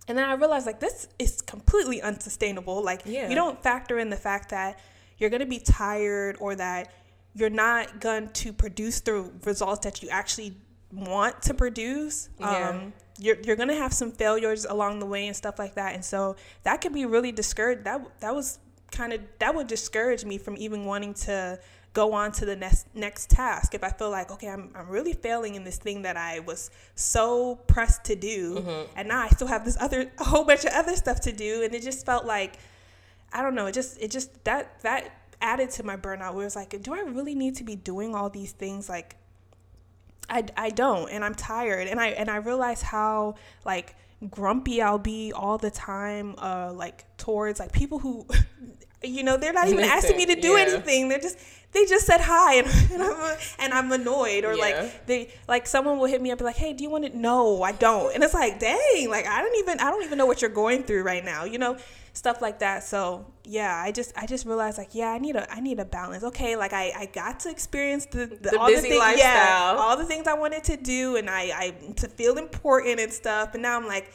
And 0.07 0.17
then 0.17 0.29
I 0.29 0.33
realized 0.33 0.65
like 0.65 0.79
this 0.79 1.07
is 1.17 1.41
completely 1.41 2.01
unsustainable. 2.01 2.83
Like 2.83 3.01
Yeah. 3.05 3.29
you 3.29 3.35
don't 3.35 3.61
factor 3.63 3.97
in 3.97 4.09
the 4.09 4.17
fact 4.17 4.49
that 4.49 4.79
you're 5.23 5.29
gonna 5.29 5.45
be 5.45 5.59
tired 5.59 6.35
or 6.41 6.53
that 6.55 6.91
you're 7.33 7.49
not 7.49 8.01
going 8.01 8.27
to 8.27 8.51
produce 8.51 8.99
the 8.99 9.31
results 9.45 9.85
that 9.85 10.03
you 10.03 10.09
actually 10.09 10.53
want 10.91 11.41
to 11.43 11.53
produce. 11.53 12.27
Yeah. 12.39 12.69
Um, 12.69 12.93
you're, 13.17 13.37
you're 13.41 13.55
gonna 13.55 13.73
have 13.75 13.93
some 13.93 14.11
failures 14.11 14.65
along 14.65 14.99
the 14.99 15.05
way 15.05 15.27
and 15.27 15.35
stuff 15.35 15.57
like 15.57 15.75
that, 15.75 15.95
and 15.95 16.03
so 16.03 16.35
that 16.63 16.81
could 16.81 16.93
be 16.93 17.05
really 17.05 17.31
discouraged. 17.31 17.85
That 17.85 18.05
that 18.19 18.35
was 18.35 18.59
kind 18.91 19.13
of 19.13 19.21
that 19.39 19.55
would 19.55 19.67
discourage 19.67 20.25
me 20.25 20.37
from 20.37 20.57
even 20.57 20.83
wanting 20.83 21.13
to 21.13 21.57
go 21.93 22.11
on 22.11 22.31
to 22.33 22.45
the 22.45 22.55
next 22.55 22.87
next 22.93 23.29
task 23.29 23.73
if 23.73 23.83
I 23.83 23.89
feel 23.89 24.09
like 24.09 24.29
okay 24.31 24.49
I'm 24.49 24.71
I'm 24.75 24.89
really 24.89 25.13
failing 25.13 25.55
in 25.55 25.63
this 25.63 25.77
thing 25.77 26.01
that 26.01 26.17
I 26.17 26.39
was 26.39 26.69
so 26.95 27.55
pressed 27.67 28.03
to 28.05 28.15
do 28.15 28.85
and 28.95 29.07
now 29.07 29.21
I 29.21 29.29
still 29.29 29.47
have 29.47 29.63
this 29.63 29.77
other 29.79 30.11
a 30.19 30.23
whole 30.23 30.43
bunch 30.43 30.65
of 30.65 30.73
other 30.73 30.95
stuff 30.95 31.21
to 31.21 31.31
do 31.31 31.63
and 31.63 31.73
it 31.73 31.83
just 31.83 32.05
felt 32.05 32.25
like 32.25 32.57
I 33.33 33.41
don't 33.41 33.55
know 33.55 33.65
it 33.65 33.73
just 33.73 33.99
it 34.01 34.11
just 34.11 34.43
that 34.45 34.79
that 34.81 35.11
added 35.41 35.69
to 35.71 35.83
my 35.83 35.97
burnout 35.97 36.33
where 36.35 36.45
it's 36.45 36.55
like 36.55 36.81
do 36.81 36.93
I 36.93 36.99
really 36.99 37.35
need 37.35 37.55
to 37.57 37.63
be 37.63 37.75
doing 37.75 38.15
all 38.15 38.29
these 38.29 38.51
things 38.53 38.87
like 38.87 39.15
I, 40.29 40.45
I 40.55 40.69
don't 40.69 41.09
and 41.09 41.23
I'm 41.25 41.35
tired 41.35 41.87
and 41.87 41.99
I 41.99 42.07
and 42.07 42.29
I 42.29 42.37
realize 42.37 42.81
how 42.81 43.35
like 43.65 43.95
grumpy 44.29 44.81
I'll 44.81 44.97
be 44.97 45.33
all 45.33 45.57
the 45.57 45.69
time 45.71 46.35
uh 46.37 46.71
like 46.73 47.05
towards 47.17 47.59
like 47.59 47.73
people 47.73 47.99
who 47.99 48.25
you 49.03 49.23
know 49.23 49.35
they're 49.35 49.51
not 49.51 49.67
even 49.67 49.83
asking 49.83 50.15
me 50.15 50.25
to 50.27 50.35
do 50.35 50.53
Yeah. 50.53 50.59
anything 50.61 51.09
they're 51.09 51.19
just 51.19 51.37
they 51.73 51.85
just 51.85 52.05
said 52.05 52.21
hi 52.21 52.55
and, 52.55 52.67
and 52.93 53.03
I'm 53.03 53.37
and 53.59 53.73
I'm 53.73 53.91
annoyed 53.91 54.45
or 54.45 54.53
Yeah. 54.53 54.61
like 54.61 55.05
they 55.07 55.29
like 55.47 55.67
someone 55.67 55.97
will 55.97 56.05
hit 56.07 56.21
me 56.21 56.29
up 56.31 56.33
and 56.33 56.39
be 56.39 56.45
like 56.45 56.55
hey 56.57 56.73
do 56.73 56.83
you 56.83 56.89
want 56.89 57.05
to 57.05 57.17
no 57.17 57.61
I 57.63 57.71
don't 57.71 58.13
and 58.13 58.23
it's 58.23 58.33
like 58.33 58.59
dang 58.59 59.09
like 59.09 59.25
I 59.27 59.41
don't 59.41 59.55
even 59.57 59.79
I 59.79 59.89
don't 59.89 60.03
even 60.03 60.17
know 60.17 60.25
what 60.25 60.41
you're 60.41 60.51
going 60.51 60.83
through 60.83 61.03
right 61.03 61.23
now 61.23 61.43
you 61.45 61.57
know 61.57 61.77
stuff 62.15 62.41
like 62.43 62.59
that 62.59 62.83
so 62.83 63.25
yeah 63.43 63.75
I 63.75 63.91
just 63.91 64.13
I 64.15 64.27
just 64.27 64.45
realized 64.45 64.77
like 64.77 64.93
yeah 64.93 65.09
I 65.09 65.17
need 65.17 65.35
a 65.35 65.51
I 65.51 65.59
need 65.59 65.79
a 65.79 65.85
balance 65.85 66.23
okay 66.23 66.55
like 66.55 66.71
I 66.73 66.91
I 66.95 67.05
got 67.07 67.39
to 67.41 67.49
experience 67.49 68.05
the, 68.05 68.27
the, 68.27 68.51
The 68.51 68.59
all 68.59 68.67
busy 68.67 68.89
the 68.89 68.99
things 68.99 69.17
yeah 69.19 69.33
lifestyle. 69.71 69.77
all 69.79 69.97
the 69.97 70.05
things 70.05 70.27
I 70.27 70.35
wanted 70.35 70.63
to 70.65 70.77
do 70.77 71.15
and 71.15 71.27
I 71.29 71.41
I 71.55 71.69
to 71.95 72.07
feel 72.07 72.37
important 72.37 72.99
and 72.99 73.11
stuff 73.11 73.53
and 73.53 73.63
now 73.63 73.75
I'm 73.77 73.87
like 73.87 74.11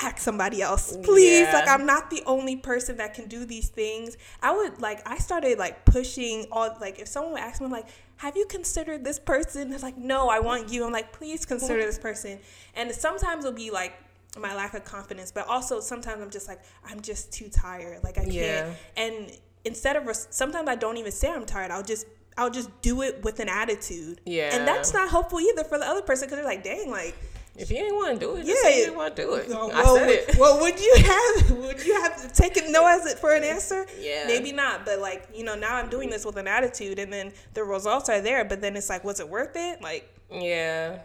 ask 0.00 0.18
somebody 0.18 0.62
else. 0.62 0.96
Please 1.02 1.40
Yeah. 1.40 1.52
like 1.52 1.68
I'm 1.68 1.86
not 1.86 2.10
the 2.10 2.22
only 2.26 2.56
person 2.56 2.96
that 2.98 3.14
can 3.14 3.28
do 3.28 3.44
these 3.44 3.68
things. 3.68 4.16
I 4.42 4.52
would 4.54 4.80
like 4.80 5.06
I 5.08 5.18
started 5.18 5.58
like 5.58 5.84
pushing 5.84 6.46
all 6.50 6.76
like 6.80 6.98
if 6.98 7.08
someone 7.08 7.32
would 7.32 7.40
ask 7.42 7.60
me 7.60 7.68
like 7.68 7.86
have 8.16 8.36
you 8.36 8.46
considered 8.46 9.04
this 9.04 9.18
person? 9.18 9.72
It's 9.72 9.82
like 9.82 9.96
no 9.98 10.28
I 10.28 10.40
want 10.40 10.70
you. 10.70 10.84
I'm 10.84 10.92
like 10.92 11.12
please 11.12 11.44
consider 11.44 11.82
this 11.82 11.98
person. 11.98 12.38
And 12.74 12.90
sometimes 12.92 13.44
it'll 13.44 13.56
be 13.56 13.70
like 13.70 13.94
my 14.38 14.54
lack 14.54 14.74
of 14.74 14.84
confidence 14.84 15.32
but 15.32 15.46
also 15.48 15.80
sometimes 15.80 16.22
I'm 16.22 16.30
just 16.30 16.48
like 16.48 16.60
I'm 16.84 17.00
just 17.00 17.32
too 17.32 17.48
tired. 17.48 18.02
Like 18.02 18.18
I 18.18 18.24
can't. 18.26 18.76
And 18.96 19.30
instead 19.64 19.96
of 19.96 20.08
sometimes 20.30 20.68
I 20.68 20.76
don't 20.76 20.96
even 20.96 21.12
say 21.12 21.30
I'm 21.30 21.44
tired. 21.46 21.70
I'll 21.70 21.82
just 21.82 22.06
I'll 22.38 22.50
just 22.50 22.70
do 22.80 23.02
it 23.02 23.22
with 23.22 23.40
an 23.40 23.48
attitude. 23.50 24.20
Yeah. 24.24 24.54
and 24.56 24.66
that's 24.66 24.94
not 24.94 25.10
helpful 25.10 25.40
either 25.40 25.64
for 25.64 25.78
the 25.78 25.86
other 25.86 26.00
person 26.00 26.26
because 26.26 26.36
they're 26.38 26.44
like 26.46 26.64
dang 26.64 26.90
like 26.90 27.14
If 27.60 27.70
you 27.70 27.76
didn't 27.78 27.96
want 27.96 28.18
to 28.18 28.26
do 28.26 28.34
it, 28.36 28.46
just 28.46 28.48
Yeah. 28.64 28.70
say 28.70 28.78
you 28.78 28.84
didn't 28.86 28.96
want 28.96 29.16
to 29.16 29.22
do 29.22 29.34
it. 29.34 29.48
well, 29.48 29.70
I 29.72 29.84
said 29.84 30.06
would, 30.06 30.18
it. 30.30 30.36
well, 30.38 30.60
would 30.60 30.80
you 30.80 30.94
have 30.96 31.50
would 31.58 31.84
you 31.84 32.00
have 32.00 32.32
taken 32.32 32.72
no 32.72 32.86
as 32.86 33.06
it 33.06 33.18
for 33.18 33.34
an 33.34 33.44
answer? 33.44 33.86
Yeah. 33.98 34.24
Maybe 34.26 34.52
not, 34.52 34.84
but 34.84 34.98
like, 35.00 35.28
you 35.34 35.44
know, 35.44 35.54
now 35.54 35.76
I'm 35.76 35.88
doing 35.90 36.10
this 36.10 36.24
with 36.24 36.36
an 36.36 36.48
attitude 36.48 36.98
and 36.98 37.12
then 37.12 37.32
the 37.54 37.62
results 37.64 38.08
are 38.08 38.20
there, 38.20 38.44
but 38.44 38.60
then 38.60 38.76
it's 38.76 38.88
like, 38.88 39.04
was 39.04 39.20
it 39.20 39.28
worth 39.28 39.56
it? 39.56 39.82
Like 39.82 40.08
Yeah. 40.30 41.00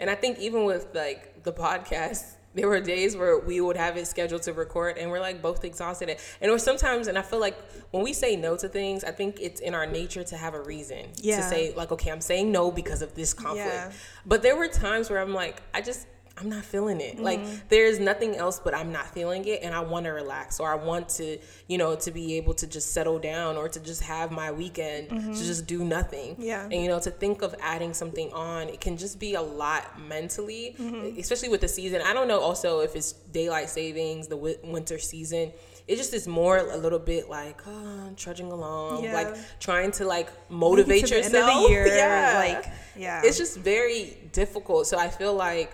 And 0.00 0.08
I 0.10 0.14
think 0.14 0.38
even 0.38 0.64
with 0.64 0.88
like 0.94 1.42
the 1.44 1.52
podcast, 1.52 2.24
there 2.58 2.68
were 2.68 2.80
days 2.80 3.16
where 3.16 3.38
we 3.38 3.60
would 3.60 3.76
have 3.76 3.96
it 3.96 4.06
scheduled 4.06 4.42
to 4.42 4.52
record 4.52 4.98
and 4.98 5.10
we're 5.10 5.20
like 5.20 5.40
both 5.40 5.64
exhausted. 5.64 6.18
And 6.40 6.50
were 6.50 6.58
sometimes, 6.58 7.06
and 7.06 7.16
I 7.16 7.22
feel 7.22 7.38
like 7.38 7.56
when 7.92 8.02
we 8.02 8.12
say 8.12 8.34
no 8.34 8.56
to 8.56 8.68
things, 8.68 9.04
I 9.04 9.12
think 9.12 9.38
it's 9.40 9.60
in 9.60 9.74
our 9.74 9.86
nature 9.86 10.24
to 10.24 10.36
have 10.36 10.54
a 10.54 10.60
reason 10.60 11.12
to 11.12 11.42
say, 11.42 11.72
like, 11.76 11.92
okay, 11.92 12.10
I'm 12.10 12.20
saying 12.20 12.50
no 12.50 12.70
because 12.70 13.00
of 13.00 13.14
this 13.14 13.32
conflict. 13.32 13.68
Yeah. 13.68 13.92
But 14.26 14.42
there 14.42 14.56
were 14.56 14.68
times 14.68 15.08
where 15.08 15.20
I'm 15.20 15.34
like, 15.34 15.62
I 15.72 15.80
just, 15.80 16.06
I'm 16.40 16.48
not 16.48 16.64
feeling 16.64 17.00
it. 17.00 17.14
Mm-hmm. 17.16 17.24
Like 17.24 17.68
there's 17.68 17.98
nothing 17.98 18.36
else 18.36 18.60
but 18.62 18.74
I'm 18.74 18.92
not 18.92 19.06
feeling 19.12 19.44
it 19.46 19.62
and 19.62 19.74
I 19.74 19.80
want 19.80 20.04
to 20.06 20.10
relax 20.10 20.60
or 20.60 20.70
I 20.70 20.76
want 20.76 21.08
to, 21.10 21.38
you 21.66 21.78
know, 21.78 21.96
to 21.96 22.10
be 22.10 22.34
able 22.36 22.54
to 22.54 22.66
just 22.66 22.92
settle 22.92 23.18
down 23.18 23.56
or 23.56 23.68
to 23.68 23.80
just 23.80 24.02
have 24.02 24.30
my 24.30 24.52
weekend 24.52 25.08
to 25.10 25.34
just 25.34 25.66
do 25.66 25.84
nothing. 25.84 26.32
Mm-hmm. 26.34 26.42
Yeah. 26.42 26.62
And 26.64 26.74
you 26.74 26.88
know, 26.88 27.00
to 27.00 27.10
think 27.10 27.42
of 27.42 27.54
adding 27.60 27.92
something 27.94 28.32
on, 28.32 28.68
it 28.68 28.80
can 28.80 28.96
just 28.96 29.18
be 29.18 29.34
a 29.34 29.42
lot 29.42 30.00
mentally, 30.00 30.76
Mm-hmm. 30.78 31.18
especially 31.18 31.48
with 31.48 31.60
the 31.60 31.68
season. 31.68 32.02
I 32.04 32.12
don't 32.12 32.28
know 32.28 32.40
also 32.40 32.80
if 32.80 32.94
it's 32.94 33.12
daylight 33.12 33.68
savings, 33.70 34.28
the 34.28 34.36
wi- 34.36 34.58
winter 34.64 34.98
season. 34.98 35.52
It 35.88 35.96
just 35.96 36.12
is 36.12 36.28
more 36.28 36.58
a 36.58 36.76
little 36.76 36.98
bit 36.98 37.30
like 37.30 37.60
oh, 37.66 38.10
trudging 38.16 38.52
along, 38.52 39.04
Yeah. 39.04 39.14
like 39.14 39.34
trying 39.58 39.90
to 39.92 40.04
like 40.04 40.28
motivate 40.50 41.08
the 41.08 41.16
yourself. 41.16 41.48
of 41.50 41.62
the 41.64 41.68
year, 41.70 41.86
yeah. 41.86 42.34
like, 42.36 42.66
yeah. 42.94 43.22
It's 43.24 43.38
just 43.38 43.56
very 43.58 44.16
difficult. 44.32 44.86
So 44.86 44.98
I 44.98 45.08
feel 45.08 45.34
like 45.34 45.72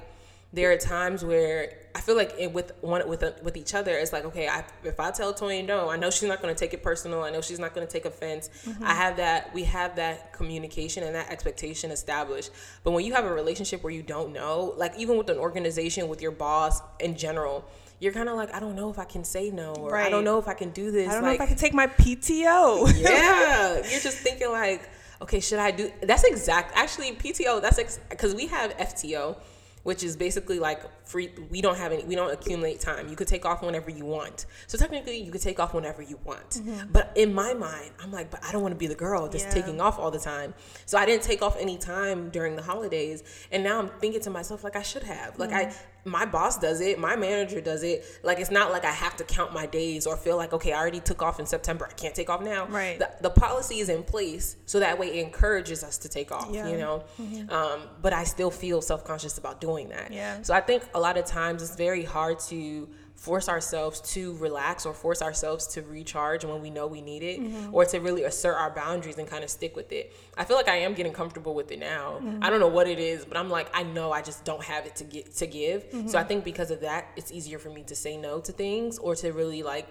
there 0.54 0.70
are 0.70 0.76
times 0.76 1.24
where 1.24 1.72
I 1.96 2.00
feel 2.00 2.16
like 2.16 2.34
it, 2.38 2.52
with 2.52 2.72
one 2.80 3.06
with 3.08 3.22
a, 3.22 3.34
with 3.42 3.56
each 3.56 3.74
other, 3.74 3.92
it's 3.92 4.12
like 4.12 4.24
okay, 4.24 4.48
I, 4.48 4.64
if 4.84 4.98
I 5.00 5.10
tell 5.10 5.34
Toyin 5.34 5.66
no, 5.66 5.90
I 5.90 5.96
know 5.96 6.10
she's 6.10 6.28
not 6.28 6.40
going 6.40 6.54
to 6.54 6.58
take 6.58 6.72
it 6.72 6.82
personal. 6.82 7.22
I 7.22 7.30
know 7.30 7.40
she's 7.40 7.58
not 7.58 7.74
going 7.74 7.86
to 7.86 7.92
take 7.92 8.04
offense. 8.04 8.50
Mm-hmm. 8.64 8.84
I 8.84 8.94
have 8.94 9.16
that. 9.16 9.52
We 9.52 9.64
have 9.64 9.96
that 9.96 10.32
communication 10.32 11.02
and 11.02 11.14
that 11.14 11.30
expectation 11.30 11.90
established. 11.90 12.50
But 12.84 12.92
when 12.92 13.04
you 13.04 13.14
have 13.14 13.24
a 13.24 13.32
relationship 13.32 13.82
where 13.82 13.92
you 13.92 14.02
don't 14.02 14.32
know, 14.32 14.74
like 14.76 14.96
even 14.96 15.18
with 15.18 15.28
an 15.28 15.38
organization, 15.38 16.08
with 16.08 16.22
your 16.22 16.32
boss 16.32 16.80
in 17.00 17.16
general. 17.16 17.64
You're 18.00 18.12
kind 18.12 18.28
of 18.28 18.36
like, 18.36 18.52
I 18.52 18.58
don't 18.58 18.74
know 18.74 18.90
if 18.90 18.98
I 18.98 19.04
can 19.04 19.24
say 19.24 19.50
no, 19.50 19.72
or 19.76 19.96
I 19.96 20.10
don't 20.10 20.24
know 20.24 20.38
if 20.38 20.48
I 20.48 20.52
can 20.52 20.70
do 20.70 20.90
this. 20.90 21.08
I 21.08 21.14
don't 21.14 21.22
like, 21.22 21.38
know 21.38 21.44
if 21.44 21.48
I 21.48 21.54
can 21.54 21.56
take 21.56 21.72
my 21.72 21.86
PTO. 21.86 22.92
yeah, 23.00 23.74
you're 23.88 24.00
just 24.00 24.18
thinking 24.18 24.50
like, 24.50 24.90
okay, 25.22 25.40
should 25.40 25.60
I 25.60 25.70
do? 25.70 25.90
That's 26.02 26.24
exact. 26.24 26.76
Actually, 26.76 27.12
PTO. 27.12 27.62
That's 27.62 27.98
because 28.10 28.34
we 28.34 28.48
have 28.48 28.76
FTO, 28.76 29.36
which 29.84 30.02
is 30.02 30.16
basically 30.16 30.58
like 30.58 30.82
free. 31.04 31.30
We 31.50 31.60
don't 31.60 31.76
have 31.76 31.92
any. 31.92 32.04
We 32.04 32.14
don't 32.14 32.32
accumulate 32.32 32.80
time. 32.80 33.08
You 33.08 33.16
could 33.16 33.28
take 33.28 33.44
off 33.44 33.62
whenever 33.62 33.90
you 33.90 34.04
want. 34.04 34.46
So 34.66 34.78
technically, 34.78 35.18
you 35.18 35.30
could 35.30 35.42
take 35.42 35.60
off 35.60 35.74
whenever 35.74 36.02
you 36.02 36.18
want. 36.24 36.50
Mm-hmm. 36.50 36.92
But 36.92 37.12
in 37.14 37.34
my 37.34 37.54
mind, 37.54 37.90
I'm 38.02 38.10
like, 38.10 38.30
but 38.30 38.44
I 38.44 38.52
don't 38.52 38.62
want 38.62 38.72
to 38.72 38.78
be 38.78 38.86
the 38.86 38.94
girl 38.94 39.28
just 39.28 39.46
Yeah. 39.46 39.54
taking 39.54 39.80
off 39.80 39.98
all 39.98 40.10
the 40.10 40.18
time. 40.18 40.54
So 40.86 40.98
I 40.98 41.06
didn't 41.06 41.22
take 41.22 41.42
off 41.42 41.56
any 41.58 41.78
time 41.78 42.30
during 42.30 42.56
the 42.56 42.62
holidays, 42.62 43.22
and 43.52 43.62
now 43.62 43.78
I'm 43.78 43.88
thinking 44.00 44.20
to 44.22 44.30
myself 44.30 44.64
like 44.64 44.76
I 44.76 44.82
should 44.82 45.02
have. 45.04 45.38
Like 45.38 45.52
I 45.52 45.66
mm-hmm. 45.66 46.10
my 46.10 46.26
boss 46.26 46.58
does 46.58 46.80
it, 46.80 46.98
my 46.98 47.16
manager 47.16 47.60
does 47.60 47.82
it. 47.82 48.04
Like 48.22 48.40
it's 48.40 48.50
not 48.50 48.72
like 48.72 48.84
I 48.84 48.92
have 48.92 49.16
to 49.16 49.24
count 49.24 49.52
my 49.52 49.66
days 49.66 50.06
or 50.06 50.16
feel 50.16 50.36
like 50.36 50.52
okay, 50.52 50.72
I 50.72 50.80
already 50.80 51.00
took 51.00 51.22
off 51.22 51.38
in 51.40 51.46
September, 51.46 51.86
I 51.90 51.94
can't 51.94 52.14
take 52.14 52.30
off 52.30 52.42
now. 52.42 52.66
Right. 52.66 52.98
The, 52.98 53.10
the 53.20 53.30
policy 53.30 53.80
is 53.80 53.88
in 53.88 54.02
place 54.02 54.56
so 54.66 54.80
that 54.80 54.98
way 54.98 55.08
it 55.08 55.24
encourages 55.24 55.84
us 55.84 55.98
to 55.98 56.08
take 56.08 56.32
off. 56.32 56.48
Yeah. 56.50 56.68
You 56.68 56.78
know, 56.78 57.04
mm-hmm. 57.20 57.50
um, 57.50 57.82
but 58.00 58.12
I 58.12 58.24
still 58.24 58.50
feel 58.50 58.80
self 58.80 59.04
conscious 59.04 59.38
about 59.38 59.60
doing 59.60 59.88
that. 59.90 60.12
Yeah. 60.12 60.42
So 60.42 60.54
I 60.54 60.60
think 60.60 60.82
a 60.94 61.00
lot 61.00 61.16
of 61.16 61.24
times 61.24 61.62
it's 61.62 61.76
very 61.76 62.04
hard 62.04 62.38
to 62.38 62.88
force 63.14 63.48
ourselves 63.48 64.00
to 64.00 64.34
relax 64.36 64.84
or 64.84 64.92
force 64.92 65.22
ourselves 65.22 65.66
to 65.68 65.82
recharge 65.82 66.44
when 66.44 66.60
we 66.60 66.68
know 66.68 66.86
we 66.86 67.00
need 67.00 67.22
it 67.22 67.40
Mm-hmm. 67.40 67.74
or 67.74 67.84
to 67.86 67.98
really 67.98 68.24
assert 68.24 68.54
our 68.54 68.70
boundaries 68.70 69.18
and 69.18 69.26
kind 69.28 69.42
of 69.44 69.50
stick 69.50 69.74
with 69.76 69.92
it. 69.92 70.12
I 70.36 70.44
feel 70.44 70.56
like 70.56 70.68
I 70.68 70.76
am 70.76 70.94
getting 70.94 71.12
comfortable 71.12 71.54
with 71.54 71.70
it 71.72 71.78
now. 71.78 72.18
Mm-hmm. 72.22 72.42
I 72.42 72.50
don't 72.50 72.60
know 72.60 72.68
what 72.68 72.86
it 72.88 72.98
is, 72.98 73.24
but 73.24 73.36
I'm 73.36 73.50
like 73.50 73.68
I 73.74 73.82
know 73.82 74.12
I 74.12 74.22
just 74.22 74.44
don't 74.44 74.62
have 74.62 74.84
it 74.86 74.96
to 74.96 75.04
get 75.04 75.34
to 75.36 75.46
give. 75.46 75.88
Mm-hmm. 75.90 76.08
So 76.08 76.18
I 76.18 76.24
think 76.24 76.44
because 76.44 76.70
of 76.70 76.80
that, 76.80 77.08
it's 77.16 77.32
easier 77.32 77.58
for 77.58 77.70
me 77.70 77.82
to 77.84 77.94
say 77.94 78.16
no 78.16 78.40
to 78.40 78.52
things 78.52 78.98
or 78.98 79.14
to 79.16 79.32
really 79.32 79.62
like 79.62 79.86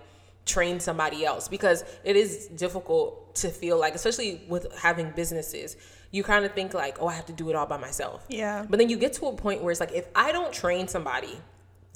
train 0.46 0.80
somebody 0.80 1.26
else 1.26 1.48
because 1.48 1.86
it 2.04 2.16
is 2.16 2.48
difficult 2.48 3.34
to 3.36 3.50
feel 3.50 3.80
like 3.80 3.96
especially 3.96 4.42
with 4.50 4.68
having 4.78 5.10
businesses 5.12 5.78
you 6.14 6.24
kind 6.24 6.46
of 6.46 6.54
think 6.54 6.74
like 6.74 6.96
oh 7.02 7.08
i 7.08 7.14
have 7.14 7.26
to 7.26 7.34
do 7.34 7.50
it 7.50 7.56
all 7.56 7.66
by 7.66 7.78
myself 7.78 8.24
Yeah. 8.30 8.66
but 8.70 8.80
then 8.80 8.88
you 8.90 8.98
get 8.98 9.12
to 9.14 9.26
a 9.28 9.34
point 9.36 9.62
where 9.62 9.72
it's 9.72 9.80
like 9.82 9.92
if 9.92 10.06
i 10.16 10.32
don't 10.32 10.54
train 10.54 10.88
somebody 10.88 11.38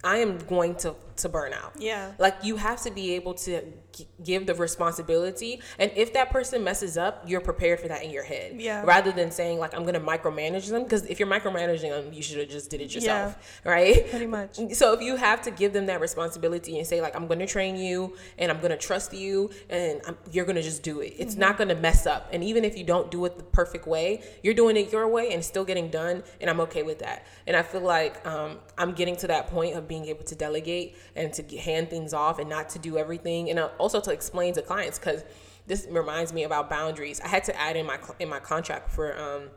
i 0.03 0.17
am 0.17 0.37
going 0.39 0.75
to 0.83 0.95
to 1.17 1.29
burn 1.29 1.53
out 1.53 1.73
Yeah. 1.77 2.11
like 2.17 2.35
you 2.43 2.55
have 2.57 2.81
to 2.83 2.91
be 2.91 3.13
able 3.15 3.33
to 3.35 3.61
g- 3.93 4.07
give 4.23 4.45
the 4.47 4.55
responsibility 4.55 5.61
and 5.79 5.91
if 5.95 6.13
that 6.13 6.29
person 6.29 6.63
messes 6.63 6.97
up 6.97 7.23
you're 7.27 7.41
prepared 7.41 7.79
for 7.79 7.87
that 7.89 8.03
in 8.03 8.11
your 8.11 8.23
head 8.23 8.53
Yeah. 8.59 8.83
rather 8.85 9.11
than 9.11 9.31
saying 9.31 9.59
like 9.59 9.75
i'm 9.75 9.85
gonna 9.85 9.99
micromanage 9.99 10.69
them 10.69 10.83
because 10.83 11.05
if 11.05 11.19
you're 11.19 11.27
micromanaging 11.27 11.89
them 11.89 12.13
you 12.13 12.21
should 12.21 12.37
have 12.39 12.49
just 12.49 12.69
did 12.69 12.81
it 12.81 12.93
yourself 12.95 13.35
right 13.63 14.09
Pretty 14.09 14.27
much. 14.27 14.57
so 14.73 14.93
if 14.93 15.01
you 15.01 15.15
have 15.17 15.41
to 15.43 15.51
give 15.51 15.73
them 15.73 15.85
that 15.87 15.99
responsibility 15.99 16.77
and 16.77 16.87
say 16.87 17.01
like 17.01 17.15
I'm 17.15 17.27
going 17.27 17.39
to 17.39 17.47
train 17.47 17.75
you 17.75 18.15
and 18.37 18.51
I'm 18.51 18.59
going 18.59 18.71
to 18.71 18.77
trust 18.77 19.13
you 19.13 19.49
and 19.69 20.01
I'm, 20.07 20.17
you're 20.31 20.45
going 20.45 20.55
to 20.55 20.61
just 20.61 20.83
do 20.83 20.99
it. 21.01 21.13
It's 21.17 21.35
not 21.35 21.57
going 21.57 21.69
to 21.69 21.75
mess 21.75 22.05
up. 22.05 22.29
And 22.31 22.43
even 22.43 22.63
if 22.63 22.77
you 22.77 22.83
don't 22.83 23.09
do 23.09 23.25
it 23.25 23.37
the 23.37 23.43
perfect 23.43 23.87
way, 23.87 24.21
you're 24.43 24.53
doing 24.53 24.77
it 24.77 24.91
your 24.91 25.07
way 25.07 25.33
and 25.33 25.43
still 25.43 25.65
getting 25.65 25.89
done 25.89 26.23
and 26.39 26.49
I'm 26.49 26.59
okay 26.61 26.83
with 26.83 26.99
that. 26.99 27.25
And 27.47 27.55
I 27.55 27.63
feel 27.63 27.81
like 27.81 28.25
um, 28.27 28.59
I'm 28.77 28.93
getting 28.93 29.15
to 29.17 29.27
that 29.27 29.47
point 29.47 29.75
of 29.75 29.87
being 29.87 30.05
able 30.05 30.23
to 30.25 30.35
delegate 30.35 30.95
and 31.17 31.33
to 31.33 31.57
hand 31.57 31.89
things 31.89 32.13
off 32.13 32.39
and 32.39 32.49
not 32.49 32.69
to 32.69 32.79
do 32.79 32.97
everything 32.97 33.49
and 33.49 33.59
also 33.77 33.99
to 33.99 34.11
explain 34.11 34.53
to 34.53 34.61
clients 34.61 34.97
cuz 34.97 35.23
this 35.67 35.85
reminds 35.89 36.33
me 36.33 36.43
about 36.43 36.69
boundaries. 36.69 37.19
I 37.19 37.27
had 37.27 37.43
to 37.45 37.59
add 37.59 37.75
in 37.75 37.85
my 37.85 37.99
in 38.19 38.29
my 38.29 38.39
contract 38.39 38.89
for 38.89 39.17
um, 39.19 39.49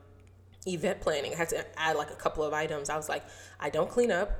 event 0.66 1.00
planning. 1.00 1.32
I 1.32 1.36
had 1.36 1.48
to 1.50 1.80
add 1.80 1.96
like 1.96 2.10
a 2.10 2.16
couple 2.16 2.44
of 2.44 2.52
items. 2.52 2.90
I 2.90 2.96
was 2.96 3.08
like, 3.08 3.24
I 3.58 3.70
don't 3.70 3.88
clean 3.88 4.10
up, 4.10 4.32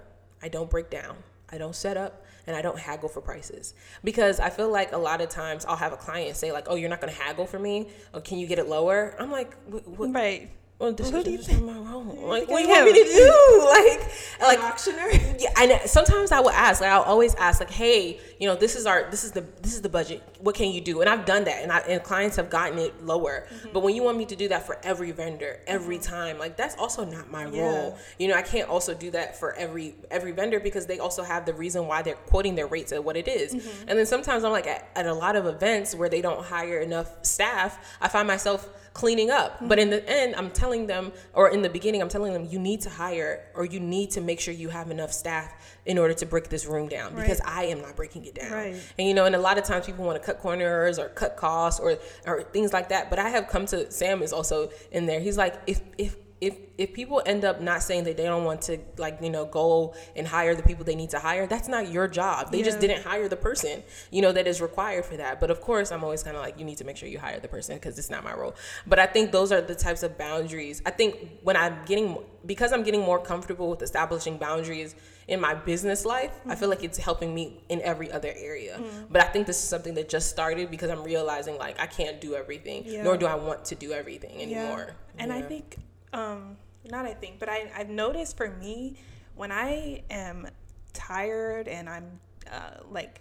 I 0.43 0.49
don't 0.49 0.69
break 0.69 0.91
down, 0.91 1.17
I 1.49 1.59
don't 1.59 1.75
set 1.75 1.97
up, 1.97 2.25
and 2.47 2.57
I 2.57 2.63
don't 2.63 2.79
haggle 2.79 3.09
for 3.09 3.21
prices 3.21 3.75
because 4.03 4.41
I 4.41 4.51
feel 4.51 4.71
like 4.71 4.93
a 4.93 4.99
lot 4.99 5.21
of 5.21 5.29
times 5.29 5.65
I'll 5.65 5.77
have 5.77 5.93
a 5.93 5.97
client 5.97 6.37
say 6.37 6.51
like, 6.53 6.67
"Oh, 6.69 6.75
you're 6.75 6.91
not 6.91 7.01
going 7.01 7.13
to 7.13 7.21
haggle 7.21 7.47
for 7.47 7.59
me? 7.59 7.89
Or 8.13 8.21
can 8.21 8.39
you 8.39 8.47
get 8.47 8.59
it 8.59 8.69
lower?" 8.69 9.15
I'm 9.19 9.31
like, 9.31 9.57
what? 9.67 10.13
right. 10.13 10.51
Well, 10.81 10.93
this 10.95 11.11
Who 11.11 11.23
do 11.23 11.31
you 11.31 11.39
is 11.39 11.47
think- 11.47 11.63
my 11.63 11.77
role. 11.77 12.05
Like, 12.05 12.49
what 12.49 12.63
do 12.63 12.63
you 12.63 12.69
want 12.71 12.87
me 12.87 12.93
to 12.93 13.05
do? 13.05 13.67
Like, 13.69 14.01
like 14.41 14.59
An 14.61 14.65
auctioneer? 14.65 15.37
yeah, 15.39 15.53
and 15.59 15.91
sometimes 15.91 16.33
I 16.33 16.41
will 16.41 16.51
ask, 16.51 16.81
like 16.81 16.91
I'll 16.91 17.03
always 17.03 17.35
ask, 17.35 17.61
like, 17.61 17.71
hey, 17.71 18.19
you 18.39 18.49
know, 18.49 18.55
this 18.55 18.77
is 18.77 18.87
our, 18.87 19.11
this 19.11 19.23
is 19.23 19.33
the, 19.33 19.45
this 19.61 19.75
is 19.75 19.83
the 19.83 19.91
budget. 19.91 20.23
What 20.41 20.55
can 20.55 20.71
you 20.71 20.81
do? 20.81 21.03
And 21.03 21.11
I've 21.11 21.27
done 21.27 21.45
that, 21.45 21.63
and 21.63 21.71
I, 21.71 21.79
and 21.81 22.03
clients 22.03 22.37
have 22.37 22.49
gotten 22.49 22.79
it 22.79 23.05
lower. 23.05 23.47
Mm-hmm. 23.53 23.69
But 23.75 23.83
when 23.83 23.95
you 23.95 24.03
want 24.03 24.17
me 24.17 24.25
to 24.27 24.37
do 24.37 24.49
that 24.49 24.67
for 24.67 24.79
every 24.83 25.11
vendor, 25.11 25.61
every 25.67 25.99
time, 25.99 26.39
like 26.39 26.57
that's 26.57 26.77
also 26.77 27.05
not 27.05 27.31
my 27.31 27.45
role. 27.45 27.99
You 28.19 28.29
know, 28.29 28.35
I 28.35 28.43
can't 28.43 28.69
also 28.69 28.95
do 28.95 29.11
that 29.11 29.39
for 29.39 29.53
every 29.57 29.97
every 30.11 30.33
vendor 30.33 30.61
because 30.61 30.87
they 30.87 30.99
also 30.99 31.23
have 31.23 31.45
the 31.45 31.53
reason 31.53 31.87
why 31.87 32.01
they're 32.01 32.15
quoting 32.15 32.55
their 32.55 32.67
rates 32.67 32.93
at 32.93 33.05
what 33.05 33.19
it 33.19 33.29
is. 33.29 33.55
Mm-hmm. 33.55 33.89
And 33.89 33.99
then 33.99 34.07
sometimes 34.07 34.45
I'm 34.45 34.53
like 34.53 34.67
at, 34.67 34.89
at 34.97 35.07
a 35.07 35.13
lot 35.15 35.37
of 35.37 35.45
events 35.45 35.95
where 35.95 36.09
they 36.09 36.23
don't 36.23 36.43
hire 36.43 36.79
enough 36.79 37.23
staff, 37.23 37.99
I 38.01 38.09
find 38.09 38.27
myself 38.27 38.67
cleaning 38.93 39.31
up. 39.31 39.57
But 39.61 39.79
in 39.79 39.91
the 39.91 40.07
end, 40.09 40.35
I'm 40.37 40.51
telling 40.51 40.87
them, 40.87 41.13
or 41.33 41.51
in 41.51 41.63
the 41.63 41.71
beginning, 41.71 42.03
I'm 42.03 42.09
telling 42.09 42.33
them, 42.33 42.45
you 42.45 42.59
need 42.59 42.81
to 42.83 42.91
hire 42.91 43.47
or 43.55 43.65
you 43.65 43.81
need 43.81 44.11
to 44.13 44.21
make 44.21 44.41
sure 44.41 44.53
you 44.53 44.69
have 44.69 44.91
enough 44.91 45.13
staff 45.13 45.53
in 45.87 45.99
order 45.99 46.15
to 46.15 46.27
break 46.27 46.49
this 46.49 46.67
room 46.67 46.89
down 46.89 47.15
because 47.15 47.41
I 47.45 47.65
am 47.65 47.81
not 47.81 47.97
breaking 47.97 48.25
it 48.25 48.35
down. 48.35 48.53
Right. 48.53 48.77
And 48.99 49.09
you 49.09 49.15
know, 49.15 49.27
and 49.27 49.35
a 49.35 49.39
lot 49.39 49.59
of 49.59 49.65
times 49.65 49.87
people 49.87 50.05
want 50.05 50.21
to 50.21 50.25
cut 50.25 50.39
corners 50.41 50.99
or 50.99 51.09
cut 51.09 51.37
costs 51.37 51.81
or 51.81 51.99
or 52.27 52.43
things 52.43 52.73
like 52.73 52.89
that. 52.89 53.11
But 53.11 53.19
I 53.19 53.29
have 53.31 53.49
come 53.49 53.67
to 53.67 53.91
Sam 53.91 54.23
is 54.23 54.33
also 54.33 54.71
in 54.91 55.07
there. 55.07 55.21
He's 55.21 55.37
like, 55.37 55.61
if 55.67 55.81
if 55.97 56.17
if 56.41 56.57
if 56.79 56.95
people 56.95 57.21
end 57.27 57.45
up 57.45 57.61
not 57.61 57.83
saying 57.83 58.05
that 58.05 58.17
they 58.17 58.25
don't 58.25 58.45
want 58.45 58.63
to 58.63 58.79
like 58.97 59.19
you 59.21 59.29
know 59.31 59.45
go 59.45 59.95
and 60.17 60.27
hire 60.27 60.55
the 60.55 60.63
people 60.63 60.85
they 60.85 60.95
need 60.95 61.11
to 61.11 61.19
hire 61.19 61.47
that's 61.47 61.69
not 61.69 61.91
your 61.91 62.09
job. 62.09 62.51
They 62.51 62.63
just 62.63 62.81
didn't 62.81 63.03
hire 63.03 63.29
the 63.29 63.37
person 63.37 63.83
you 64.11 64.23
know 64.23 64.33
that 64.33 64.47
is 64.47 64.61
required 64.61 65.05
for 65.05 65.17
that. 65.19 65.39
But 65.41 65.51
of 65.51 65.61
course 65.61 65.93
i'm 65.93 66.03
always 66.03 66.23
kind 66.23 66.37
of 66.37 66.43
like 66.43 66.59
you 66.59 66.65
need 66.65 66.79
to 66.79 66.85
make 66.85 66.97
sure 66.97 67.09
you 67.09 67.19
hire 67.19 67.41
the 67.41 67.49
person 67.49 67.75
because 67.77 67.99
it's 67.99 68.11
not 68.11 68.25
my 68.25 68.35
role. 68.35 68.55
But 68.87 68.99
i 68.99 69.07
think 69.07 69.33
those 69.33 69.53
are 69.53 69.61
the 69.61 69.75
types 69.75 70.03
of 70.03 70.17
boundaries. 70.17 70.81
I 70.87 70.91
think 70.91 71.11
when 71.43 71.57
i'm 71.57 71.77
getting 71.85 72.17
because 72.47 72.73
i'm 72.73 72.83
getting 72.83 73.03
more 73.03 73.19
comfortable 73.19 73.69
with 73.69 73.83
establishing 73.83 74.39
boundaries 74.39 74.95
in 75.29 75.39
my 75.41 75.55
business 75.55 76.07
life 76.07 76.33
i 76.49 76.55
feel 76.57 76.71
like 76.71 76.83
it's 76.83 76.97
helping 76.99 77.35
me 77.35 77.61
in 77.69 77.81
every 77.83 78.11
other 78.11 78.33
area. 78.35 78.79
Mm-hmm. 78.79 79.13
but 79.13 79.23
i 79.23 79.27
think 79.27 79.47
this 79.47 79.59
is 79.63 79.69
something 79.69 79.93
that 79.95 80.09
just 80.09 80.31
started 80.31 80.71
because 80.71 80.89
i'm 80.91 81.05
realizing 81.05 81.59
like 81.59 81.79
i 81.79 81.87
can't 81.87 82.19
do 82.21 82.35
everything 82.35 82.83
Yeah. 82.87 83.03
nor 83.05 83.17
do 83.19 83.27
i 83.27 83.35
want 83.35 83.65
to 83.67 83.75
do 83.75 83.93
everything 83.93 84.41
anymore. 84.41 84.95
And 85.19 85.31
I 85.33 85.43
think, 85.43 85.77
um, 86.13 86.57
not 86.91 87.07
I 87.07 87.15
think, 87.15 87.39
but 87.39 87.49
I, 87.49 87.71
I've 87.77 87.91
noticed 87.91 88.37
for 88.37 88.51
me, 88.51 88.97
when 89.35 89.53
I 89.53 90.03
am 90.11 90.49
tired 90.93 91.69
and 91.69 91.89
I'm 91.89 92.21
uh, 92.51 92.83
like, 92.91 93.21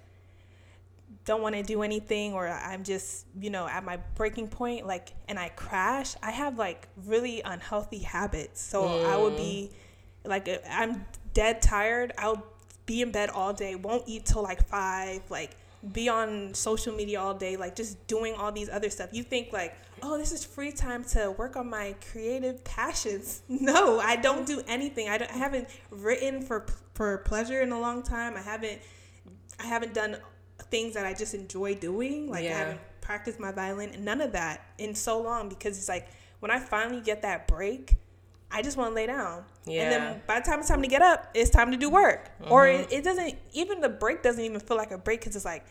don't 1.25 1.41
want 1.41 1.55
to 1.55 1.63
do 1.63 1.81
anything 1.83 2.33
or 2.33 2.47
I'm 2.47 2.83
just, 2.83 3.25
you 3.39 3.49
know, 3.49 3.67
at 3.67 3.83
my 3.83 3.97
breaking 4.15 4.47
point, 4.47 4.85
like, 4.87 5.13
and 5.27 5.37
I 5.37 5.49
crash, 5.49 6.15
I 6.23 6.31
have 6.31 6.57
like 6.57 6.87
really 7.05 7.41
unhealthy 7.41 7.99
habits. 7.99 8.61
So 8.61 9.03
I 9.05 9.15
would 9.15 9.37
be 9.37 9.71
like, 10.25 10.49
I'm 10.69 11.05
dead 11.33 11.61
tired. 11.61 12.13
I'll 12.17 12.43
be 12.85 13.01
in 13.01 13.11
bed 13.11 13.29
all 13.29 13.53
day, 13.53 13.75
won't 13.75 14.03
eat 14.07 14.25
till 14.25 14.41
like 14.41 14.67
five, 14.67 15.21
like, 15.29 15.51
be 15.93 16.09
on 16.09 16.53
social 16.53 16.93
media 16.93 17.19
all 17.19 17.33
day, 17.33 17.55
like 17.55 17.75
just 17.75 18.05
doing 18.07 18.35
all 18.35 18.51
these 18.51 18.69
other 18.69 18.89
stuff. 18.89 19.09
You 19.13 19.23
think 19.23 19.53
like, 19.53 19.75
oh, 20.01 20.17
this 20.17 20.31
is 20.31 20.43
free 20.43 20.71
time 20.71 21.03
to 21.05 21.31
work 21.31 21.55
on 21.55 21.69
my 21.69 21.95
creative 22.11 22.63
passions. 22.63 23.41
No, 23.49 23.99
I 23.99 24.15
don't 24.15 24.45
do 24.47 24.61
anything. 24.67 25.09
I, 25.09 25.17
don't, 25.17 25.31
I 25.31 25.37
haven't 25.37 25.67
written 25.91 26.41
for 26.41 26.65
for 26.93 27.19
pleasure 27.19 27.61
in 27.61 27.71
a 27.71 27.79
long 27.79 28.03
time. 28.03 28.35
I 28.35 28.41
haven't 28.41 28.81
I 29.59 29.65
haven't 29.65 29.93
done 29.93 30.17
things 30.71 30.93
that 30.93 31.05
I 31.05 31.13
just 31.13 31.33
enjoy 31.33 31.75
doing. 31.75 32.29
Like 32.29 32.45
I 32.45 32.49
haven't 32.49 32.79
practiced 33.01 33.39
my 33.39 33.51
violin, 33.51 34.03
none 34.03 34.21
of 34.21 34.31
that 34.33 34.65
in 34.77 34.95
so 34.95 35.21
long 35.21 35.49
because 35.49 35.77
it's 35.77 35.89
like 35.89 36.07
when 36.39 36.51
I 36.51 36.59
finally 36.59 37.01
get 37.01 37.21
that 37.23 37.47
break, 37.47 37.95
I 38.51 38.61
just 38.61 38.77
want 38.77 38.91
to 38.91 38.95
lay 38.95 39.05
down. 39.05 39.43
And 39.67 39.91
then 39.91 40.21
by 40.25 40.39
the 40.39 40.45
time 40.45 40.59
it's 40.59 40.67
time 40.67 40.81
to 40.81 40.87
get 40.87 41.01
up, 41.01 41.29
it's 41.33 41.51
time 41.51 41.71
to 41.71 41.77
do 41.77 41.89
work. 41.89 42.31
Or 42.49 42.67
it, 42.67 42.91
it 42.91 43.03
doesn't 43.03 43.35
even 43.53 43.81
the 43.81 43.89
break 43.89 44.23
doesn't 44.23 44.43
even 44.43 44.59
feel 44.59 44.77
like 44.77 44.91
a 44.91 44.97
break 44.97 45.19
because 45.21 45.35
it's 45.35 45.45
like 45.45 45.65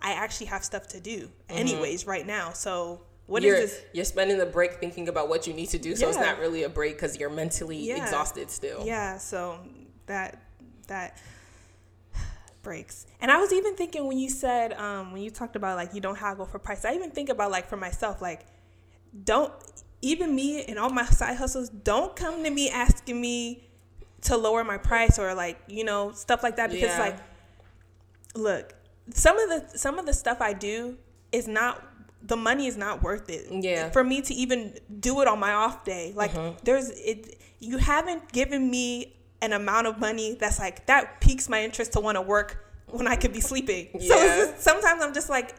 I 0.00 0.12
actually 0.12 0.46
have 0.46 0.64
stuff 0.64 0.88
to 0.88 1.00
do 1.00 1.28
anyways 1.48 2.06
right 2.06 2.26
now. 2.26 2.52
So 2.52 3.02
what 3.26 3.44
is 3.44 3.46
you're, 3.48 3.60
this? 3.60 3.82
You're 3.92 4.04
spending 4.04 4.38
the 4.38 4.46
break 4.46 4.74
thinking 4.74 5.08
about 5.08 5.28
what 5.28 5.46
you 5.46 5.52
need 5.52 5.68
to 5.68 5.78
do, 5.78 5.94
so 5.94 6.08
it's 6.08 6.18
not 6.18 6.38
really 6.38 6.64
a 6.64 6.68
break 6.68 6.94
because 6.96 7.18
you're 7.18 7.30
mentally 7.30 7.78
Yeah. 7.78 8.02
exhausted 8.02 8.50
still. 8.50 8.84
Yeah, 8.84 9.18
so 9.18 9.58
that 10.06 10.42
that 10.88 11.18
breaks. 12.62 13.06
And 13.20 13.30
I 13.30 13.38
was 13.38 13.52
even 13.52 13.76
thinking 13.76 14.06
when 14.06 14.18
you 14.18 14.30
said 14.30 14.72
um, 14.72 15.12
when 15.12 15.22
you 15.22 15.30
talked 15.30 15.56
about 15.56 15.76
like 15.76 15.94
you 15.94 16.00
don't 16.00 16.18
haggle 16.18 16.46
for 16.46 16.58
price. 16.58 16.84
I 16.84 16.94
even 16.94 17.10
think 17.10 17.28
about 17.28 17.50
like 17.50 17.68
for 17.68 17.76
myself 17.76 18.20
like 18.20 18.46
don't 19.24 19.52
even 20.02 20.34
me 20.34 20.64
and 20.64 20.78
all 20.78 20.90
my 20.90 21.04
side 21.06 21.36
hustles 21.36 21.68
don't 21.68 22.14
come 22.16 22.42
to 22.44 22.50
me 22.50 22.68
asking 22.70 23.20
me 23.20 23.64
to 24.22 24.36
lower 24.36 24.62
my 24.64 24.76
price 24.78 25.18
or 25.18 25.34
like 25.34 25.58
you 25.68 25.84
know 25.84 26.12
stuff 26.12 26.42
like 26.42 26.56
that 26.56 26.70
because 26.70 26.90
Yeah. 26.90 26.98
like 27.00 27.16
look 28.34 28.74
some 29.14 29.38
of 29.38 29.48
the 29.72 29.78
some 29.78 29.98
of 29.98 30.06
the 30.06 30.12
stuff 30.12 30.38
I 30.40 30.52
do 30.52 30.96
is 31.32 31.48
not 31.48 31.82
the 32.24 32.36
money 32.36 32.66
is 32.66 32.76
not 32.76 33.02
worth 33.02 33.28
it 33.28 33.46
Yeah. 33.50 33.90
for 33.90 34.04
me 34.04 34.22
to 34.22 34.34
even 34.34 34.78
do 35.00 35.20
it 35.22 35.28
on 35.28 35.38
my 35.40 35.52
off 35.54 35.84
day 35.84 36.12
like 36.14 36.32
Mm-hmm. 36.32 36.56
there's 36.64 36.90
it 36.90 37.38
you 37.58 37.78
haven't 37.78 38.30
given 38.32 38.70
me 38.70 39.14
an 39.40 39.52
amount 39.52 39.86
of 39.88 39.98
money 39.98 40.36
that's 40.38 40.58
like 40.60 40.86
that 40.86 41.20
piques 41.20 41.48
my 41.48 41.62
interest 41.64 41.92
to 41.94 42.00
want 42.00 42.16
to 42.16 42.22
work 42.22 42.64
when 42.88 43.06
I 43.08 43.16
could 43.16 43.32
be 43.32 43.40
sleeping 43.40 43.88
so 44.00 44.08
just, 44.08 44.60
sometimes 44.62 45.02
I'm 45.02 45.12
just 45.14 45.28
like 45.28 45.54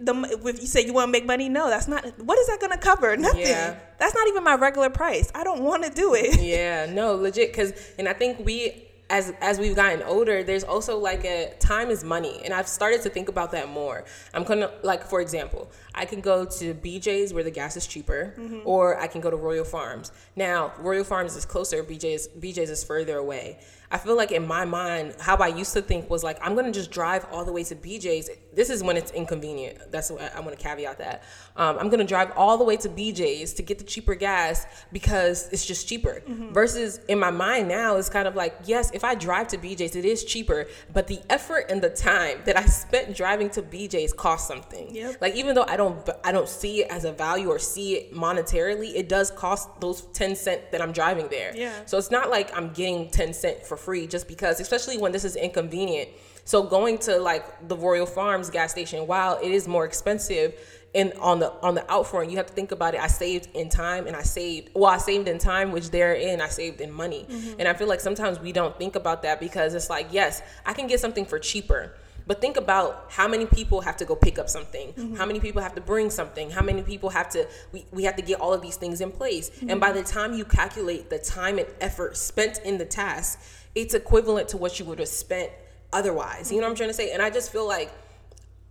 the 0.00 0.40
if 0.44 0.60
you 0.60 0.66
say 0.66 0.84
you 0.84 0.92
want 0.92 1.08
to 1.08 1.12
make 1.12 1.26
money 1.26 1.48
no 1.48 1.68
that's 1.68 1.88
not 1.88 2.04
what 2.20 2.38
is 2.38 2.46
that 2.46 2.60
going 2.60 2.72
to 2.72 2.78
cover 2.78 3.16
nothing. 3.16 3.40
Yeah. 3.40 3.78
that's 3.98 4.14
not 4.14 4.26
even 4.28 4.44
my 4.44 4.54
regular 4.54 4.90
price. 4.90 5.30
I 5.34 5.44
don't 5.44 5.62
want 5.62 5.84
to 5.84 5.90
do 5.90 6.14
it. 6.14 6.40
Yeah 6.44 6.86
no 6.86 7.14
legit 7.14 7.52
because 7.52 7.72
and 7.98 8.08
i 8.08 8.12
think 8.12 8.44
we 8.44 8.88
as 9.10 9.32
as 9.40 9.58
we've 9.58 9.76
gotten 9.76 10.02
older 10.02 10.42
there's 10.42 10.64
also 10.64 10.98
like 10.98 11.24
a 11.24 11.54
time 11.58 11.90
is 11.90 12.04
money 12.04 12.40
and 12.44 12.52
i've 12.52 12.68
started 12.68 13.02
to 13.02 13.08
think 13.08 13.28
about 13.28 13.52
that 13.52 13.68
more. 13.68 14.04
I'm 14.32 14.44
gonna 14.44 14.70
like 14.82 15.04
for 15.04 15.20
example 15.20 15.70
i 15.94 16.04
can 16.04 16.20
go 16.20 16.44
to 16.44 16.74
bj's 16.74 17.32
where 17.32 17.44
the 17.44 17.50
gas 17.50 17.76
is 17.76 17.86
cheaper 17.86 18.34
mm-hmm. 18.38 18.60
or 18.64 19.00
i 19.00 19.06
can 19.06 19.20
go 19.20 19.30
to 19.30 19.36
royal 19.36 19.64
farms. 19.64 20.12
Now 20.36 20.72
royal 20.78 21.04
farms 21.04 21.36
is 21.36 21.44
closer 21.44 21.82
bj's 21.82 22.28
bj's 22.28 22.70
is 22.70 22.84
further 22.84 23.16
away. 23.18 23.58
I 23.94 23.98
feel 23.98 24.16
like 24.16 24.32
in 24.32 24.44
my 24.44 24.64
mind, 24.64 25.14
how 25.20 25.36
I 25.36 25.46
used 25.46 25.72
to 25.74 25.80
think 25.80 26.10
was 26.10 26.24
like, 26.24 26.36
I'm 26.42 26.56
gonna 26.56 26.72
just 26.72 26.90
drive 26.90 27.26
all 27.30 27.44
the 27.44 27.52
way 27.52 27.62
to 27.62 27.76
BJ's. 27.76 28.28
This 28.54 28.70
is 28.70 28.82
when 28.82 28.96
it's 28.96 29.10
inconvenient. 29.12 29.90
That's 29.90 30.10
what 30.10 30.34
I 30.34 30.40
want 30.40 30.56
to 30.58 30.62
caveat 30.62 30.98
that. 30.98 31.24
Um, 31.56 31.78
I'm 31.78 31.88
gonna 31.88 32.04
drive 32.04 32.32
all 32.36 32.58
the 32.58 32.64
way 32.64 32.76
to 32.78 32.88
BJ's 32.88 33.54
to 33.54 33.62
get 33.62 33.78
the 33.78 33.84
cheaper 33.84 34.14
gas 34.14 34.66
because 34.92 35.48
it's 35.52 35.64
just 35.64 35.88
cheaper. 35.88 36.22
Versus 36.26 37.00
in 37.08 37.18
my 37.18 37.30
mind 37.30 37.68
now, 37.68 37.96
it's 37.96 38.08
kind 38.08 38.28
of 38.28 38.34
like, 38.34 38.56
yes, 38.64 38.90
if 38.92 39.04
I 39.04 39.14
drive 39.14 39.48
to 39.48 39.58
BJ's, 39.58 39.96
it 39.96 40.04
is 40.04 40.24
cheaper, 40.24 40.66
but 40.92 41.06
the 41.06 41.20
effort 41.30 41.66
and 41.70 41.82
the 41.82 41.90
time 41.90 42.40
that 42.44 42.56
I 42.56 42.66
spent 42.66 43.16
driving 43.16 43.50
to 43.50 43.62
BJ's 43.62 44.12
cost 44.12 44.46
something. 44.46 44.94
Yep. 44.94 45.18
Like 45.20 45.34
even 45.34 45.54
though 45.54 45.66
I 45.66 45.76
don't, 45.76 46.08
I 46.24 46.32
don't 46.32 46.48
see 46.48 46.82
it 46.82 46.90
as 46.90 47.04
a 47.04 47.12
value 47.12 47.48
or 47.48 47.58
see 47.58 47.94
it 47.94 48.14
monetarily, 48.14 48.94
it 48.94 49.08
does 49.08 49.30
cost 49.30 49.68
those 49.80 50.02
ten 50.12 50.36
cent 50.36 50.70
that 50.72 50.80
I'm 50.80 50.92
driving 50.92 51.28
there. 51.28 51.54
Yeah. 51.54 51.72
So 51.86 51.98
it's 51.98 52.10
not 52.10 52.30
like 52.30 52.56
I'm 52.56 52.72
getting 52.72 53.10
10 53.10 53.32
cent 53.32 53.66
for 53.66 53.76
free 53.76 54.06
just 54.06 54.28
because, 54.28 54.60
especially 54.60 54.98
when 54.98 55.12
this 55.12 55.24
is 55.24 55.36
inconvenient. 55.36 56.08
So 56.44 56.62
going 56.62 56.98
to 56.98 57.18
like 57.18 57.68
the 57.68 57.76
Royal 57.76 58.06
Farms 58.06 58.50
gas 58.50 58.70
station, 58.70 59.06
while 59.06 59.38
it 59.42 59.50
is 59.50 59.66
more 59.66 59.84
expensive, 59.84 60.54
and 60.94 61.12
on 61.14 61.40
the 61.40 61.52
on 61.62 61.74
the 61.74 61.80
outfront, 61.82 62.30
you 62.30 62.36
have 62.36 62.46
to 62.46 62.52
think 62.52 62.70
about 62.70 62.94
it. 62.94 63.00
I 63.00 63.08
saved 63.08 63.48
in 63.54 63.68
time 63.68 64.06
and 64.06 64.14
I 64.14 64.22
saved 64.22 64.70
well, 64.74 64.90
I 64.90 64.98
saved 64.98 65.26
in 65.26 65.38
time, 65.38 65.72
which 65.72 65.90
therein 65.90 66.40
I 66.40 66.48
saved 66.48 66.80
in 66.80 66.92
money. 66.92 67.26
Mm-hmm. 67.28 67.58
And 67.58 67.68
I 67.68 67.74
feel 67.74 67.88
like 67.88 68.00
sometimes 68.00 68.38
we 68.38 68.52
don't 68.52 68.78
think 68.78 68.94
about 68.94 69.22
that 69.22 69.40
because 69.40 69.74
it's 69.74 69.90
like, 69.90 70.08
yes, 70.12 70.42
I 70.64 70.72
can 70.72 70.86
get 70.86 71.00
something 71.00 71.24
for 71.24 71.38
cheaper. 71.38 71.94
But 72.26 72.40
think 72.40 72.56
about 72.56 73.06
how 73.10 73.28
many 73.28 73.44
people 73.44 73.82
have 73.82 73.98
to 73.98 74.06
go 74.06 74.16
pick 74.16 74.38
up 74.38 74.48
something, 74.48 74.92
mm-hmm. 74.92 75.16
how 75.16 75.26
many 75.26 75.40
people 75.40 75.60
have 75.60 75.74
to 75.74 75.82
bring 75.82 76.08
something, 76.08 76.48
how 76.48 76.62
many 76.62 76.82
people 76.82 77.10
have 77.10 77.28
to, 77.30 77.46
we, 77.70 77.84
we 77.90 78.04
have 78.04 78.16
to 78.16 78.22
get 78.22 78.40
all 78.40 78.54
of 78.54 78.62
these 78.62 78.76
things 78.76 79.02
in 79.02 79.10
place. 79.10 79.50
And 79.68 79.78
by 79.78 79.88
mm-hmm. 79.88 79.98
the 79.98 80.04
time 80.04 80.32
you 80.32 80.46
calculate 80.46 81.10
the 81.10 81.18
time 81.18 81.58
and 81.58 81.68
effort 81.82 82.16
spent 82.16 82.60
in 82.64 82.78
the 82.78 82.86
task, 82.86 83.40
it's 83.74 83.92
equivalent 83.92 84.48
to 84.50 84.56
what 84.56 84.78
you 84.78 84.86
would 84.86 85.00
have 85.00 85.08
spent 85.08 85.50
otherwise. 85.94 86.50
You 86.50 86.58
know 86.58 86.64
what 86.64 86.70
I'm 86.70 86.76
trying 86.76 86.90
to 86.90 86.94
say? 86.94 87.12
And 87.12 87.22
I 87.22 87.30
just 87.30 87.50
feel 87.50 87.66
like 87.66 87.90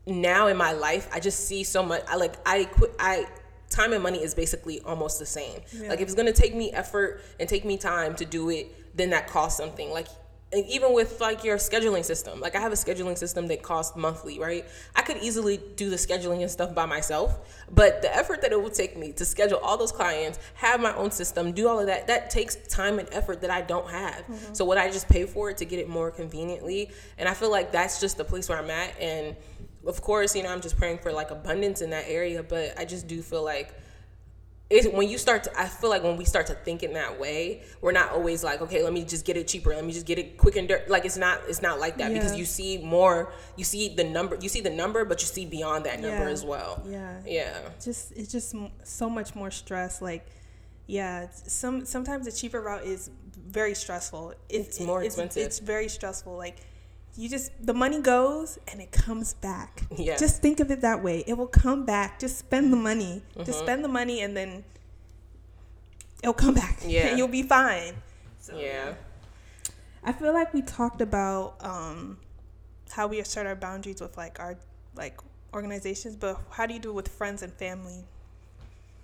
now 0.05 0.47
in 0.47 0.57
my 0.57 0.73
life, 0.73 1.07
I 1.11 1.19
just 1.19 1.47
see 1.47 1.63
so 1.63 1.81
much. 1.81 2.03
I 2.07 2.17
like, 2.17 2.35
I 2.45 2.65
quit, 2.65 2.93
I, 2.99 3.25
time 3.69 3.93
and 3.93 4.03
money 4.03 4.21
is 4.21 4.35
basically 4.35 4.81
almost 4.81 5.17
the 5.17 5.25
same. 5.25 5.61
Like 5.87 5.99
if 5.99 6.07
it's 6.07 6.15
gonna 6.15 6.33
take 6.33 6.53
me 6.53 6.71
effort 6.71 7.21
and 7.39 7.49
take 7.49 7.65
me 7.65 7.77
time 7.77 8.15
to 8.17 8.25
do 8.25 8.49
it, 8.49 8.95
then 8.95 9.09
that 9.09 9.27
costs 9.27 9.57
something. 9.57 9.89
Like 9.89 10.07
even 10.53 10.93
with 10.93 11.19
like 11.19 11.43
your 11.43 11.57
scheduling 11.57 12.03
system 12.03 12.39
like 12.39 12.55
i 12.55 12.59
have 12.59 12.71
a 12.71 12.75
scheduling 12.75 13.17
system 13.17 13.47
that 13.47 13.61
costs 13.61 13.95
monthly 13.95 14.39
right 14.39 14.65
i 14.95 15.01
could 15.01 15.17
easily 15.17 15.59
do 15.75 15.89
the 15.89 15.95
scheduling 15.95 16.41
and 16.41 16.51
stuff 16.51 16.73
by 16.73 16.85
myself 16.85 17.63
but 17.71 18.01
the 18.01 18.15
effort 18.15 18.41
that 18.41 18.51
it 18.51 18.61
would 18.61 18.73
take 18.73 18.97
me 18.97 19.11
to 19.11 19.25
schedule 19.25 19.57
all 19.59 19.77
those 19.77 19.91
clients 19.91 20.39
have 20.55 20.79
my 20.79 20.93
own 20.95 21.11
system 21.11 21.51
do 21.51 21.67
all 21.67 21.79
of 21.79 21.87
that 21.87 22.07
that 22.07 22.29
takes 22.29 22.55
time 22.67 22.99
and 22.99 23.07
effort 23.11 23.41
that 23.41 23.49
i 23.49 23.61
don't 23.61 23.89
have 23.89 24.15
mm-hmm. 24.15 24.53
so 24.53 24.65
would 24.65 24.77
i 24.77 24.89
just 24.89 25.07
pay 25.09 25.25
for 25.25 25.49
it 25.49 25.57
to 25.57 25.65
get 25.65 25.79
it 25.79 25.89
more 25.89 26.11
conveniently 26.11 26.91
and 27.17 27.27
i 27.27 27.33
feel 27.33 27.51
like 27.51 27.71
that's 27.71 27.99
just 27.99 28.17
the 28.17 28.23
place 28.23 28.49
where 28.49 28.57
i'm 28.57 28.69
at 28.69 28.99
and 28.99 29.35
of 29.85 30.01
course 30.01 30.35
you 30.35 30.43
know 30.43 30.49
i'm 30.49 30.61
just 30.61 30.77
praying 30.77 30.97
for 30.97 31.11
like 31.11 31.31
abundance 31.31 31.81
in 31.81 31.89
that 31.89 32.05
area 32.07 32.43
but 32.43 32.77
i 32.77 32.85
just 32.85 33.07
do 33.07 33.21
feel 33.21 33.43
like 33.43 33.73
it's 34.73 34.87
when 34.87 35.07
you 35.07 35.17
start 35.17 35.43
to 35.43 35.59
i 35.59 35.65
feel 35.65 35.89
like 35.89 36.03
when 36.03 36.17
we 36.17 36.25
start 36.25 36.47
to 36.47 36.53
think 36.53 36.83
in 36.83 36.93
that 36.93 37.19
way 37.19 37.61
we're 37.81 37.91
not 37.91 38.11
always 38.11 38.43
like 38.43 38.61
okay 38.61 38.83
let 38.83 38.91
me 38.91 39.03
just 39.03 39.25
get 39.25 39.37
it 39.37 39.47
cheaper 39.47 39.69
let 39.69 39.85
me 39.85 39.93
just 39.93 40.05
get 40.05 40.17
it 40.17 40.37
quick 40.37 40.55
and 40.55 40.67
dirt 40.67 40.89
like 40.89 41.05
it's 41.05 41.17
not 41.17 41.39
it's 41.47 41.61
not 41.61 41.79
like 41.79 41.97
that 41.97 42.11
yeah. 42.11 42.17
because 42.17 42.35
you 42.35 42.45
see 42.45 42.77
more 42.79 43.31
you 43.55 43.63
see 43.63 43.93
the 43.95 44.03
number 44.03 44.37
you 44.41 44.49
see 44.49 44.61
the 44.61 44.69
number 44.69 45.05
but 45.05 45.21
you 45.21 45.27
see 45.27 45.45
beyond 45.45 45.85
that 45.85 45.99
number 45.99 46.25
yeah. 46.25 46.31
as 46.31 46.43
well. 46.43 46.81
Yeah. 46.85 47.19
Yeah. 47.25 47.57
Just 47.83 48.11
it's 48.13 48.31
just 48.31 48.55
so 48.83 49.09
much 49.09 49.35
more 49.35 49.51
stress 49.51 50.01
like 50.01 50.25
yeah 50.87 51.27
some 51.31 51.85
sometimes 51.85 52.25
the 52.25 52.31
cheaper 52.31 52.61
route 52.61 52.83
is 52.83 53.09
very 53.35 53.73
stressful. 53.73 54.33
It's, 54.49 54.77
it's 54.77 54.81
more 54.81 55.03
expensive 55.03 55.43
it's, 55.43 55.59
it's 55.59 55.65
very 55.65 55.87
stressful 55.87 56.35
like 56.35 56.57
you 57.15 57.29
just 57.29 57.51
the 57.63 57.73
money 57.73 58.01
goes 58.01 58.57
and 58.67 58.81
it 58.81 58.91
comes 58.91 59.33
back. 59.35 59.83
Yeah. 59.95 60.17
Just 60.17 60.41
think 60.41 60.59
of 60.59 60.71
it 60.71 60.81
that 60.81 61.03
way. 61.03 61.23
It 61.27 61.37
will 61.37 61.47
come 61.47 61.85
back. 61.85 62.19
Just 62.19 62.37
spend 62.37 62.73
the 62.73 62.77
money. 62.77 63.21
Mm-hmm. 63.31 63.43
Just 63.43 63.59
spend 63.59 63.83
the 63.83 63.89
money 63.89 64.21
and 64.21 64.35
then 64.35 64.63
it'll 66.21 66.33
come 66.33 66.53
back. 66.53 66.79
Yeah. 66.85 67.07
And 67.07 67.17
you'll 67.17 67.27
be 67.27 67.43
fine. 67.43 67.93
So, 68.39 68.57
yeah. 68.57 68.95
I 70.03 70.11
feel 70.11 70.33
like 70.33 70.53
we 70.53 70.61
talked 70.61 71.01
about 71.01 71.55
um, 71.61 72.17
how 72.91 73.07
we 73.07 73.19
assert 73.19 73.45
our 73.45 73.55
boundaries 73.55 74.01
with 74.01 74.17
like 74.17 74.39
our 74.39 74.57
like 74.95 75.19
organizations, 75.53 76.15
but 76.15 76.41
how 76.49 76.65
do 76.65 76.73
you 76.73 76.79
do 76.79 76.89
it 76.89 76.93
with 76.93 77.07
friends 77.07 77.41
and 77.41 77.53
family? 77.53 78.03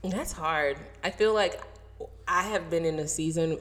That's 0.04 0.32
hard. 0.32 0.78
I 1.04 1.12
feel 1.12 1.34
like 1.34 1.62
I 2.28 2.44
have 2.44 2.70
been 2.70 2.86
in 2.86 3.00
a 3.00 3.08
season 3.08 3.60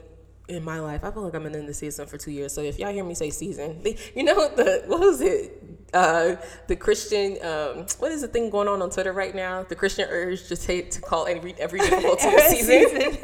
in 0.49 0.63
my 0.63 0.79
life. 0.79 1.03
I 1.03 1.11
feel 1.11 1.23
like 1.23 1.35
I'm 1.35 1.45
in 1.45 1.65
the 1.65 1.73
season 1.73 2.07
for 2.07 2.17
two 2.17 2.31
years. 2.31 2.53
So 2.53 2.61
if 2.61 2.79
y'all 2.79 2.91
hear 2.91 3.03
me 3.03 3.13
say 3.13 3.29
season, 3.29 3.81
you 4.15 4.23
know 4.23 4.49
the 4.49 4.83
what 4.87 4.99
was 4.99 5.21
it? 5.21 5.63
Uh, 5.93 6.35
the 6.67 6.75
Christian 6.75 7.37
um, 7.43 7.85
what 7.99 8.11
is 8.11 8.21
the 8.21 8.27
thing 8.27 8.49
going 8.49 8.67
on 8.67 8.81
on 8.81 8.89
Twitter 8.89 9.13
right 9.13 9.33
now? 9.33 9.63
The 9.63 9.75
Christian 9.75 10.07
urge 10.09 10.47
to 10.47 10.57
take 10.57 10.91
to 10.91 11.01
call 11.01 11.27
every 11.27 11.53
every 11.59 11.79
difficulty 11.89 12.27
a 12.27 12.39
season. 12.41 13.17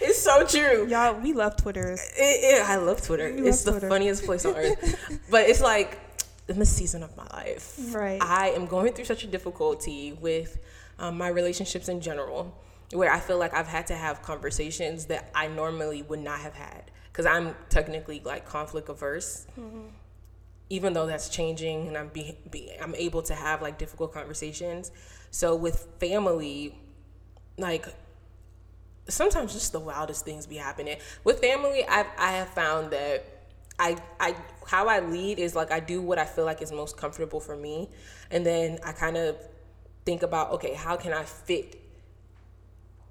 it's 0.00 0.20
so 0.22 0.46
true. 0.46 0.86
Y'all, 0.88 1.20
we 1.20 1.32
love 1.32 1.56
Twitter. 1.56 1.92
It, 1.92 2.00
it, 2.16 2.62
I 2.62 2.76
love 2.76 3.02
Twitter. 3.02 3.32
We 3.32 3.48
it's 3.48 3.64
love 3.66 3.74
the 3.74 3.80
Twitter. 3.80 3.88
funniest 3.88 4.24
place 4.24 4.44
on 4.44 4.56
earth. 4.56 5.20
but 5.30 5.48
it's 5.48 5.60
like 5.60 5.98
in 6.48 6.58
the 6.58 6.66
season 6.66 7.02
of 7.02 7.16
my 7.16 7.26
life. 7.32 7.76
Right. 7.94 8.22
I 8.22 8.50
am 8.50 8.66
going 8.66 8.92
through 8.92 9.04
such 9.04 9.24
a 9.24 9.26
difficulty 9.26 10.12
with 10.12 10.58
um, 10.98 11.18
my 11.18 11.28
relationships 11.28 11.88
in 11.88 12.00
general 12.00 12.54
where 12.92 13.12
I 13.12 13.18
feel 13.18 13.38
like 13.38 13.54
I've 13.54 13.66
had 13.66 13.86
to 13.88 13.94
have 13.94 14.22
conversations 14.22 15.06
that 15.06 15.30
I 15.34 15.48
normally 15.48 16.02
would 16.02 16.20
not 16.20 16.40
have 16.40 16.54
had 16.54 16.90
because 17.12 17.26
I'm 17.26 17.54
technically 17.68 18.20
like 18.24 18.46
conflict 18.46 18.88
averse. 18.88 19.46
Mm-hmm. 19.58 19.88
Even 20.68 20.94
though 20.94 21.06
that's 21.06 21.28
changing 21.28 21.86
and 21.86 21.96
I'm 21.96 22.08
be, 22.08 22.36
be, 22.50 22.72
I'm 22.80 22.94
able 22.96 23.22
to 23.22 23.34
have 23.34 23.62
like 23.62 23.78
difficult 23.78 24.12
conversations. 24.12 24.90
So 25.30 25.54
with 25.54 25.86
family, 26.00 26.76
like 27.56 27.86
sometimes 29.08 29.52
just 29.52 29.72
the 29.72 29.80
wildest 29.80 30.24
things 30.24 30.46
be 30.46 30.56
happening. 30.56 30.96
With 31.24 31.40
family, 31.40 31.84
I 31.88 32.06
I 32.18 32.32
have 32.32 32.48
found 32.48 32.90
that 32.90 33.24
I 33.78 33.96
I 34.18 34.34
how 34.66 34.88
I 34.88 35.00
lead 35.00 35.38
is 35.38 35.54
like 35.54 35.70
I 35.70 35.80
do 35.80 36.02
what 36.02 36.18
I 36.18 36.24
feel 36.24 36.44
like 36.44 36.62
is 36.62 36.72
most 36.72 36.96
comfortable 36.96 37.40
for 37.40 37.56
me, 37.56 37.88
and 38.30 38.44
then 38.44 38.78
I 38.84 38.92
kind 38.92 39.16
of 39.16 39.36
think 40.04 40.22
about 40.22 40.52
okay, 40.52 40.74
how 40.74 40.96
can 40.96 41.12
I 41.12 41.24
fit 41.24 41.85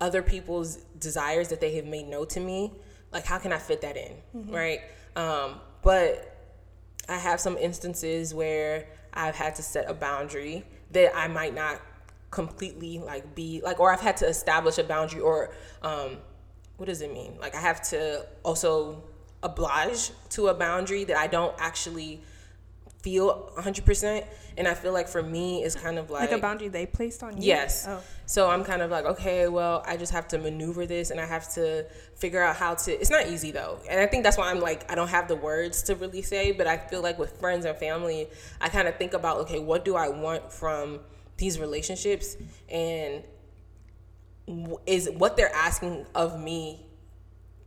other 0.02 0.22
people's 0.22 0.78
desires 1.00 1.50
that 1.50 1.62
they 1.62 1.76
have 1.76 1.86
made 1.86 2.08
known 2.08 2.28
to 2.28 2.40
me 2.40 2.72
like 3.12 3.26
how 3.26 3.38
can 3.38 3.52
i 3.52 3.58
fit 3.58 3.82
that 3.82 3.96
in 3.96 4.14
mm-hmm. 4.36 4.54
right 4.54 4.82
um, 5.16 5.60
but 5.82 6.38
i 7.08 7.18
have 7.18 7.40
some 7.40 7.58
instances 7.58 8.34
where 8.34 8.88
i've 9.14 9.36
had 9.36 9.56
to 9.56 9.64
set 9.64 9.90
a 9.90 9.94
boundary 9.94 10.64
that 10.92 11.16
i 11.16 11.28
might 11.28 11.54
not 11.54 11.82
completely 12.32 13.00
like 13.00 13.36
be 13.36 13.62
like 13.64 13.80
or 13.80 13.92
i've 13.92 14.02
had 14.02 14.18
to 14.18 14.28
establish 14.28 14.78
a 14.78 14.84
boundary 14.84 15.22
or 15.22 15.52
um, 15.84 16.18
what 16.78 16.88
does 16.88 17.02
it 17.02 17.14
mean 17.14 17.38
like 17.40 17.56
i 17.56 17.60
have 17.60 17.82
to 17.82 18.26
also 18.44 19.02
oblige 19.44 20.12
to 20.30 20.48
a 20.48 20.54
boundary 20.54 21.04
that 21.06 21.18
i 21.18 21.28
don't 21.28 21.56
actually 21.60 22.22
feel 23.06 23.52
100% 23.58 24.26
and 24.58 24.68
i 24.68 24.74
feel 24.74 24.94
like 24.94 25.08
for 25.08 25.22
me 25.22 25.64
it's 25.64 25.76
kind 25.76 25.98
of 26.00 26.10
like 26.10 26.30
like 26.30 26.40
a 26.40 26.42
boundary 26.42 26.68
they 26.68 26.86
placed 26.86 27.22
on 27.24 27.38
you? 27.38 27.44
Yes. 27.44 27.86
Oh. 27.88 28.02
so 28.26 28.50
i'm 28.50 28.64
kind 28.64 28.82
of 28.82 28.90
like 28.90 29.06
okay 29.06 29.48
well 29.48 29.84
i 29.86 29.96
just 29.96 30.12
have 30.12 30.28
to 30.30 30.38
maneuver 30.38 30.86
this 30.86 31.12
and 31.12 31.20
i 31.22 31.26
have 31.26 31.48
to 31.54 31.86
figure 32.16 32.42
out 32.42 32.56
how 32.56 32.74
to 32.74 32.92
it's 32.92 33.12
not 33.12 33.28
easy 33.28 33.52
though. 33.52 33.78
And 33.90 34.00
i 34.00 34.08
think 34.08 34.24
that's 34.24 34.38
why 34.38 34.50
i'm 34.50 34.60
like 34.60 34.92
i 34.92 34.96
don't 34.96 35.10
have 35.10 35.28
the 35.28 35.36
words 35.36 35.84
to 35.84 35.96
really 35.96 36.22
say 36.22 36.52
but 36.52 36.68
i 36.68 36.78
feel 36.78 37.02
like 37.02 37.18
with 37.20 37.40
friends 37.40 37.66
and 37.66 37.78
family 37.78 38.28
i 38.60 38.70
kind 38.70 38.88
of 38.88 38.98
think 38.98 39.14
about 39.14 39.38
okay 39.42 39.60
what 39.60 39.86
do 39.86 39.96
i 39.96 40.10
want 40.10 40.52
from 40.52 41.00
these 41.38 41.60
relationships? 41.60 42.38
And 42.70 43.24
is 44.86 45.10
what 45.18 45.38
they're 45.38 45.54
asking 45.54 46.06
of 46.14 46.40
me 46.40 46.86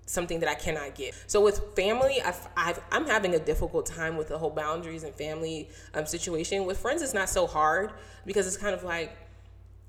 something 0.09 0.40
that 0.40 0.48
I 0.48 0.54
cannot 0.54 0.94
get. 0.94 1.14
So 1.26 1.42
with 1.42 1.74
family, 1.76 2.20
I've, 2.22 2.80
I'm 2.90 3.06
having 3.06 3.34
a 3.34 3.38
difficult 3.38 3.86
time 3.86 4.16
with 4.16 4.28
the 4.28 4.38
whole 4.38 4.50
boundaries 4.50 5.04
and 5.04 5.14
family 5.14 5.68
um, 5.94 6.06
situation. 6.06 6.64
With 6.66 6.78
friends, 6.78 7.02
it's 7.02 7.14
not 7.14 7.28
so 7.28 7.46
hard 7.46 7.92
because 8.24 8.46
it's 8.46 8.56
kind 8.56 8.74
of 8.74 8.84
like, 8.84 9.16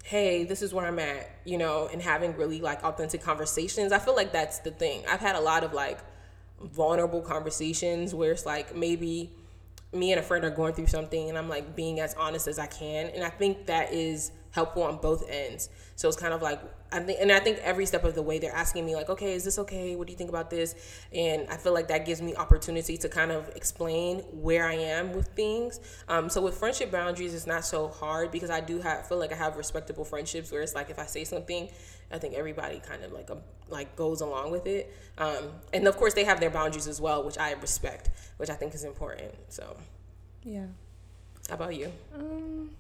hey, 0.04 0.44
this 0.44 0.62
is 0.62 0.74
where 0.74 0.86
I'm 0.86 1.00
at, 1.00 1.30
you 1.46 1.58
know, 1.58 1.90
and 1.92 2.02
having 2.02 2.36
really 2.36 2.62
like 2.62 2.84
authentic 2.84 3.22
conversations. 3.22 3.92
I 3.92 4.00
feel 4.00 4.16
like 4.16 4.32
that's 4.32 4.60
the 4.60 4.72
thing. 4.72 5.04
I've 5.10 5.20
had 5.20 5.36
a 5.36 5.42
lot 5.42 5.64
of 5.64 5.74
like 5.74 6.00
vulnerable 6.62 7.22
conversations 7.22 8.14
where 8.14 8.32
it's 8.32 8.46
like 8.46 8.76
maybe 8.76 9.32
me 9.94 10.12
and 10.12 10.20
a 10.20 10.24
friend 10.24 10.44
are 10.44 10.50
going 10.50 10.74
through 10.74 10.88
something 10.88 11.30
and 11.30 11.38
I'm 11.38 11.50
like 11.50 11.76
being 11.76 12.00
as 12.00 12.14
honest 12.16 12.48
as 12.48 12.60
I 12.60 12.68
can. 12.68 13.08
And 13.08 13.24
I 13.24 13.30
think 13.30 13.66
that 13.68 13.94
is 13.94 14.32
helpful 14.52 14.84
on 14.84 14.98
both 14.98 15.30
ends. 15.30 15.70
So 15.96 16.08
it's 16.08 16.18
kind 16.18 16.34
of 16.34 16.42
like 16.42 16.60
I 16.92 17.00
think, 17.00 17.20
and 17.22 17.32
I 17.32 17.40
think 17.40 17.60
every 17.60 17.86
step 17.86 18.04
of 18.04 18.16
the 18.16 18.22
way 18.22 18.40
they're 18.40 18.56
asking 18.56 18.86
me 18.86 18.96
like, 18.96 19.10
okay, 19.10 19.34
is 19.34 19.44
this 19.44 19.60
okay? 19.60 19.96
What 19.96 20.08
do 20.08 20.14
you 20.14 20.18
think 20.18 20.30
about 20.30 20.50
this? 20.50 20.76
And 21.14 21.48
I 21.50 21.58
feel 21.58 21.74
like 21.74 21.88
that 21.90 22.06
gives 22.06 22.22
me 22.22 22.36
opportunity 22.36 22.98
to 22.98 23.10
kind 23.10 23.32
of 23.32 23.50
explain 23.56 24.20
where 24.32 24.68
I 24.68 24.74
am 24.74 25.14
with 25.14 25.28
things. 25.30 25.80
Um, 26.08 26.30
so 26.30 26.42
with 26.42 26.56
friendship 26.56 26.92
boundaries, 26.92 27.34
it's 27.34 27.46
not 27.46 27.64
so 27.64 27.90
hard 27.90 28.32
because 28.32 28.50
I 28.50 28.60
do 28.62 28.80
have 28.82 29.08
feel 29.08 29.20
like 29.20 29.32
I 29.32 29.36
have 29.36 29.56
respectable 29.56 30.04
friendships 30.04 30.52
where 30.52 30.62
it's 30.62 30.74
like 30.74 30.90
if 30.90 30.98
I 30.98 31.06
say 31.06 31.24
something, 31.24 31.70
I 32.12 32.18
think 32.18 32.34
everybody 32.34 32.80
kind 32.80 33.04
of 33.04 33.12
like 33.12 33.30
um, 33.30 33.42
like 33.70 33.96
goes 33.96 34.22
along 34.22 34.52
with 34.52 34.66
it. 34.66 34.92
Um, 35.18 35.50
and 35.74 35.88
of 35.88 35.96
course, 35.96 36.16
they 36.16 36.24
have 36.24 36.40
their 36.40 36.50
boundaries 36.50 36.88
as 36.88 37.00
well, 37.00 37.24
which 37.24 37.38
I 37.38 37.52
respect, 37.54 38.10
which 38.38 38.50
I 38.50 38.56
think 38.56 38.74
is 38.74 38.84
important. 38.84 39.34
So, 39.50 39.78
yeah. 40.44 40.66
How 41.48 41.56
about 41.56 41.76
you? 41.76 41.92
Um. 42.16 42.72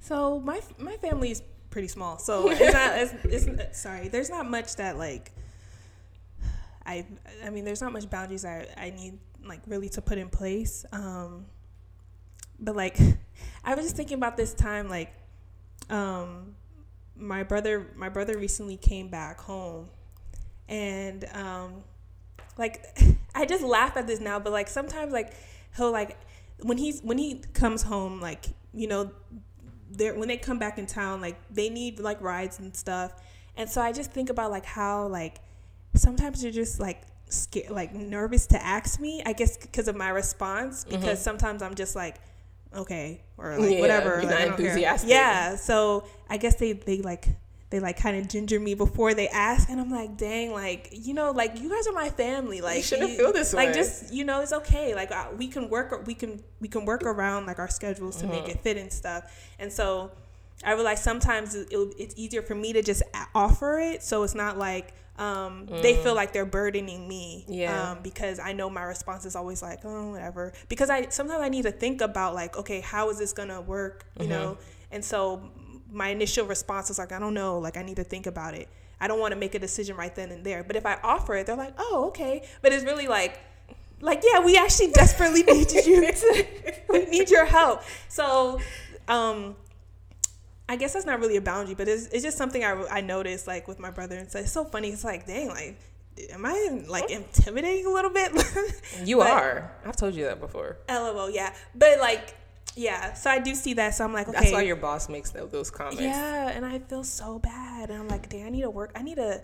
So 0.00 0.40
my 0.40 0.60
my 0.78 0.96
family 0.96 1.30
is 1.30 1.42
pretty 1.72 1.88
small, 1.88 2.18
so 2.18 2.48
it's 2.52 2.72
not. 2.72 2.96
It's, 3.24 3.46
it's, 3.46 3.80
sorry, 3.80 4.06
there's 4.06 4.30
not 4.30 4.48
much 4.48 4.76
that 4.76 4.96
like. 4.96 5.32
I 6.86 7.06
I 7.44 7.50
mean, 7.50 7.64
there's 7.64 7.80
not 7.80 7.92
much 7.92 8.08
boundaries 8.08 8.44
I 8.44 8.66
I 8.76 8.90
need 8.90 9.18
like 9.44 9.60
really 9.66 9.88
to 9.90 10.02
put 10.02 10.18
in 10.18 10.28
place. 10.28 10.84
Um, 10.92 11.46
but 12.60 12.76
like, 12.76 12.96
I 13.64 13.74
was 13.74 13.86
just 13.86 13.96
thinking 13.96 14.16
about 14.16 14.36
this 14.36 14.54
time 14.54 14.88
like, 14.88 15.12
um, 15.90 16.54
my 17.16 17.42
brother 17.42 17.88
my 17.96 18.08
brother 18.08 18.38
recently 18.38 18.76
came 18.76 19.08
back 19.08 19.40
home, 19.40 19.88
and 20.68 21.24
um, 21.32 21.82
like 22.56 22.84
I 23.34 23.46
just 23.46 23.64
laugh 23.64 23.96
at 23.96 24.06
this 24.06 24.20
now, 24.20 24.38
but 24.38 24.52
like 24.52 24.68
sometimes 24.68 25.12
like 25.12 25.32
he'll 25.76 25.90
like 25.90 26.18
when 26.60 26.78
he's 26.78 27.00
when 27.00 27.18
he 27.18 27.42
comes 27.54 27.82
home 27.82 28.20
like 28.20 28.46
you 28.74 28.86
know 28.86 29.10
they're 29.96 30.14
when 30.14 30.28
they 30.28 30.36
come 30.36 30.58
back 30.58 30.78
in 30.78 30.86
town, 30.86 31.20
like 31.20 31.36
they 31.50 31.68
need 31.68 32.00
like 32.00 32.20
rides 32.20 32.58
and 32.58 32.74
stuff. 32.74 33.12
And 33.56 33.68
so 33.68 33.80
I 33.80 33.92
just 33.92 34.12
think 34.12 34.30
about 34.30 34.50
like 34.50 34.64
how 34.64 35.06
like 35.06 35.40
sometimes 35.94 36.42
you're 36.42 36.52
just 36.52 36.80
like 36.80 37.02
scared, 37.28 37.70
like 37.70 37.94
nervous 37.94 38.46
to 38.48 38.62
ask 38.62 38.98
me. 39.00 39.22
I 39.24 39.32
guess 39.32 39.56
because 39.56 39.88
of 39.88 39.96
my 39.96 40.08
response, 40.08 40.84
because 40.84 41.04
mm-hmm. 41.04 41.16
sometimes 41.16 41.62
I'm 41.62 41.74
just 41.74 41.94
like, 41.94 42.16
okay, 42.74 43.20
or 43.36 43.58
like 43.58 43.72
yeah, 43.72 43.80
whatever. 43.80 44.22
Like, 44.22 44.48
enthusiastic. 44.48 45.10
Yeah. 45.10 45.56
So 45.56 46.04
I 46.28 46.36
guess 46.36 46.56
they 46.56 46.72
they 46.72 47.02
like 47.02 47.28
they 47.72 47.80
like 47.80 47.96
kind 47.96 48.16
of 48.16 48.28
ginger 48.28 48.60
me 48.60 48.74
before 48.74 49.14
they 49.14 49.26
ask 49.28 49.68
and 49.68 49.80
i'm 49.80 49.90
like 49.90 50.16
dang 50.16 50.52
like 50.52 50.88
you 50.92 51.14
know 51.14 51.32
like 51.32 51.58
you 51.58 51.68
guys 51.68 51.86
are 51.88 51.92
my 51.92 52.10
family 52.10 52.60
like 52.60 52.76
you 52.76 52.82
shouldn't 52.82 53.16
feel 53.16 53.32
this 53.32 53.52
like 53.52 53.68
way. 53.68 53.74
just 53.74 54.12
you 54.12 54.24
know 54.24 54.40
it's 54.40 54.52
okay 54.52 54.94
like 54.94 55.10
uh, 55.10 55.26
we 55.36 55.48
can 55.48 55.68
work 55.68 56.06
we 56.06 56.14
can 56.14 56.40
we 56.60 56.68
can 56.68 56.84
work 56.84 57.02
around 57.02 57.46
like 57.46 57.58
our 57.58 57.68
schedules 57.68 58.16
to 58.16 58.26
mm-hmm. 58.26 58.34
make 58.34 58.48
it 58.48 58.60
fit 58.60 58.76
and 58.76 58.92
stuff 58.92 59.52
and 59.58 59.72
so 59.72 60.12
i 60.64 60.72
realize 60.72 61.02
sometimes 61.02 61.54
it, 61.54 61.68
it's 61.98 62.14
easier 62.16 62.42
for 62.42 62.54
me 62.54 62.72
to 62.72 62.82
just 62.82 63.02
offer 63.34 63.80
it 63.80 64.02
so 64.02 64.22
it's 64.22 64.34
not 64.34 64.58
like 64.58 64.92
um, 65.18 65.66
they 65.66 65.94
feel 66.02 66.14
like 66.14 66.32
they're 66.32 66.46
burdening 66.46 67.06
me. 67.06 67.44
Yeah. 67.46 67.92
Um, 67.92 67.98
because 68.02 68.38
I 68.38 68.54
know 68.54 68.70
my 68.70 68.82
response 68.82 69.26
is 69.26 69.36
always 69.36 69.62
like, 69.62 69.80
oh, 69.84 70.10
whatever. 70.10 70.54
Because 70.70 70.88
I 70.88 71.10
sometimes 71.10 71.42
I 71.42 71.50
need 71.50 71.62
to 71.62 71.70
think 71.70 72.00
about 72.00 72.34
like, 72.34 72.56
okay, 72.56 72.80
how 72.80 73.10
is 73.10 73.18
this 73.18 73.34
gonna 73.34 73.60
work? 73.60 74.06
You 74.18 74.26
know. 74.26 74.58
And 74.90 75.04
so 75.04 75.50
my 75.92 76.08
initial 76.08 76.46
response 76.46 76.90
is 76.90 76.98
like, 76.98 77.12
I 77.12 77.18
don't 77.18 77.34
know. 77.34 77.58
Like 77.58 77.76
I 77.76 77.82
need 77.82 77.96
to 77.96 78.04
think 78.04 78.26
about 78.26 78.54
it. 78.54 78.68
I 79.00 79.08
don't 79.08 79.18
want 79.20 79.32
to 79.32 79.38
make 79.38 79.54
a 79.54 79.58
decision 79.58 79.96
right 79.96 80.14
then 80.14 80.30
and 80.30 80.44
there. 80.44 80.62
But 80.64 80.76
if 80.76 80.86
I 80.86 80.98
offer 81.02 81.34
it, 81.34 81.46
they're 81.46 81.56
like, 81.56 81.74
oh, 81.78 82.06
okay. 82.08 82.46
But 82.62 82.72
it's 82.72 82.84
really 82.84 83.08
like 83.08 83.38
like 84.00 84.20
yeah 84.28 84.44
we 84.44 84.56
actually 84.58 84.90
desperately 84.92 85.44
need 85.44 85.70
you 85.86 86.10
to 86.12 86.44
we 86.88 87.04
need 87.04 87.30
your 87.30 87.44
help 87.44 87.82
so 88.08 88.58
um 89.06 89.54
i 90.68 90.74
guess 90.74 90.92
that's 90.94 91.06
not 91.06 91.20
really 91.20 91.36
a 91.36 91.40
boundary 91.40 91.76
but 91.76 91.86
it's, 91.86 92.06
it's 92.08 92.24
just 92.24 92.36
something 92.36 92.64
I, 92.64 92.72
I 92.90 93.00
noticed 93.00 93.46
like 93.46 93.68
with 93.68 93.78
my 93.78 93.90
brother 93.92 94.16
and 94.16 94.28
so 94.28 94.40
it's 94.40 94.50
so 94.50 94.64
funny 94.64 94.88
it's 94.88 95.04
like 95.04 95.24
dang 95.24 95.50
like 95.50 95.78
am 96.32 96.44
i 96.44 96.82
like 96.88 97.12
intimidating 97.12 97.86
a 97.86 97.90
little 97.90 98.10
bit 98.10 98.32
You 99.04 99.18
But- 99.18 99.30
are. 99.30 99.72
I've 99.86 99.94
told 99.94 100.16
you 100.16 100.24
that 100.24 100.40
before. 100.40 100.78
lol 100.88 101.30
yeah 101.30 101.54
but 101.76 102.00
like 102.00 102.34
yeah 102.74 103.12
so 103.12 103.30
i 103.30 103.38
do 103.38 103.54
see 103.54 103.74
that 103.74 103.94
so 103.94 104.04
i'm 104.04 104.12
like 104.12 104.28
okay 104.28 104.38
That's 104.40 104.52
why 104.52 104.62
your 104.62 104.76
boss 104.76 105.08
makes 105.08 105.30
those 105.30 105.70
comments. 105.70 106.00
yeah 106.00 106.48
and 106.48 106.64
i 106.64 106.78
feel 106.78 107.04
so 107.04 107.38
bad 107.38 107.90
and 107.90 107.98
i'm 108.00 108.08
like 108.08 108.28
dang 108.28 108.46
i 108.46 108.48
need 108.48 108.62
to 108.62 108.70
work 108.70 108.92
i 108.94 109.02
need 109.02 109.16
to 109.16 109.42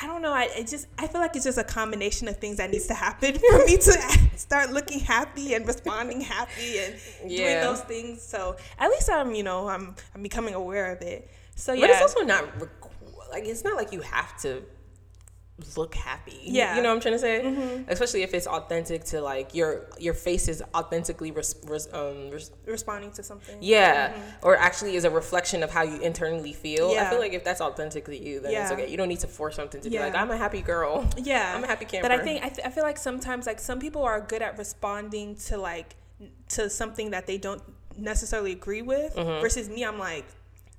I 0.00 0.06
don't 0.06 0.22
know. 0.22 0.32
I 0.32 0.44
it 0.56 0.68
just 0.68 0.86
I 0.96 1.08
feel 1.08 1.20
like 1.20 1.34
it's 1.34 1.44
just 1.44 1.58
a 1.58 1.64
combination 1.64 2.28
of 2.28 2.36
things 2.36 2.58
that 2.58 2.70
needs 2.70 2.86
to 2.86 2.94
happen 2.94 3.36
for 3.50 3.64
me 3.64 3.76
to 3.78 4.18
start 4.36 4.70
looking 4.70 5.00
happy 5.00 5.54
and 5.54 5.66
responding 5.66 6.20
happy 6.20 6.78
and 6.78 6.94
doing 7.28 7.60
those 7.60 7.80
things. 7.80 8.22
So 8.22 8.54
at 8.78 8.90
least 8.90 9.10
I'm 9.10 9.34
you 9.34 9.42
know 9.42 9.68
I'm 9.68 9.96
I'm 10.14 10.22
becoming 10.22 10.54
aware 10.54 10.92
of 10.92 11.02
it. 11.02 11.28
So 11.56 11.72
yeah, 11.72 11.80
But 11.80 11.90
it's 11.90 12.02
also 12.02 12.20
not 12.20 12.44
like 13.32 13.44
it's 13.44 13.64
not 13.64 13.76
like 13.76 13.92
you 13.92 14.00
have 14.02 14.40
to 14.42 14.62
look 15.76 15.94
happy. 15.94 16.38
Yeah. 16.44 16.76
you 16.76 16.82
know 16.82 16.88
what 16.90 16.94
I'm 16.96 17.00
trying 17.00 17.14
to 17.14 17.18
say. 17.18 17.84
Especially 17.88 18.22
if 18.22 18.32
it's 18.32 18.46
authentic 18.46 19.04
to 19.06 19.20
like 19.20 19.54
your 19.54 19.86
your 19.98 20.14
face 20.14 20.46
is 20.48 20.62
authentically 20.74 21.30
res, 21.32 21.56
res, 21.66 21.88
um 21.92 22.30
res, 22.30 22.50
responding 22.66 23.10
to 23.12 23.22
something. 23.22 23.56
yeah, 23.60 24.12
or 24.42 24.56
actually 24.56 24.94
is 24.96 25.04
a 25.04 25.10
reflection 25.10 25.62
of 25.62 25.70
how 25.70 25.82
you 25.82 26.00
internally 26.00 26.52
feel. 26.52 26.94
I 26.98 27.10
feel 27.10 27.18
like 27.18 27.32
if 27.32 27.42
that's 27.44 27.60
authentically 27.60 28.18
you, 28.24 28.40
then 28.40 28.52
it's 28.54 28.70
okay. 28.72 28.88
You 28.90 28.96
don't 28.96 29.08
need 29.08 29.20
to 29.20 29.26
force 29.26 29.56
something 29.56 29.80
to 29.80 29.88
Yeah. 29.90 30.00
be 30.00 30.12
like 30.12 30.14
I'm 30.22 30.30
a 30.30 30.36
happy 30.36 30.62
girl. 30.62 31.08
Yeah, 31.16 31.52
I'm 31.56 31.64
a 31.64 31.66
happy 31.66 31.84
camper. 31.86 32.08
But 32.08 32.18
I 32.18 32.22
think 32.22 32.44
I, 32.44 32.48
th- 32.50 32.66
I 32.66 32.70
feel 32.70 32.84
like 32.84 32.96
sometimes 32.98 33.46
like 33.46 33.58
some 33.60 33.80
people 33.80 34.02
are 34.02 34.20
good 34.20 34.42
at 34.42 34.58
responding 34.58 35.34
to 35.48 35.56
like 35.58 35.96
to 36.50 36.70
something 36.70 37.10
that 37.10 37.26
they 37.26 37.38
don't 37.38 37.62
necessarily 37.96 38.52
agree 38.52 38.82
with. 38.82 39.14
Mm-hmm. 39.16 39.40
Versus 39.40 39.68
me, 39.68 39.84
I'm 39.84 39.98
like. 39.98 40.24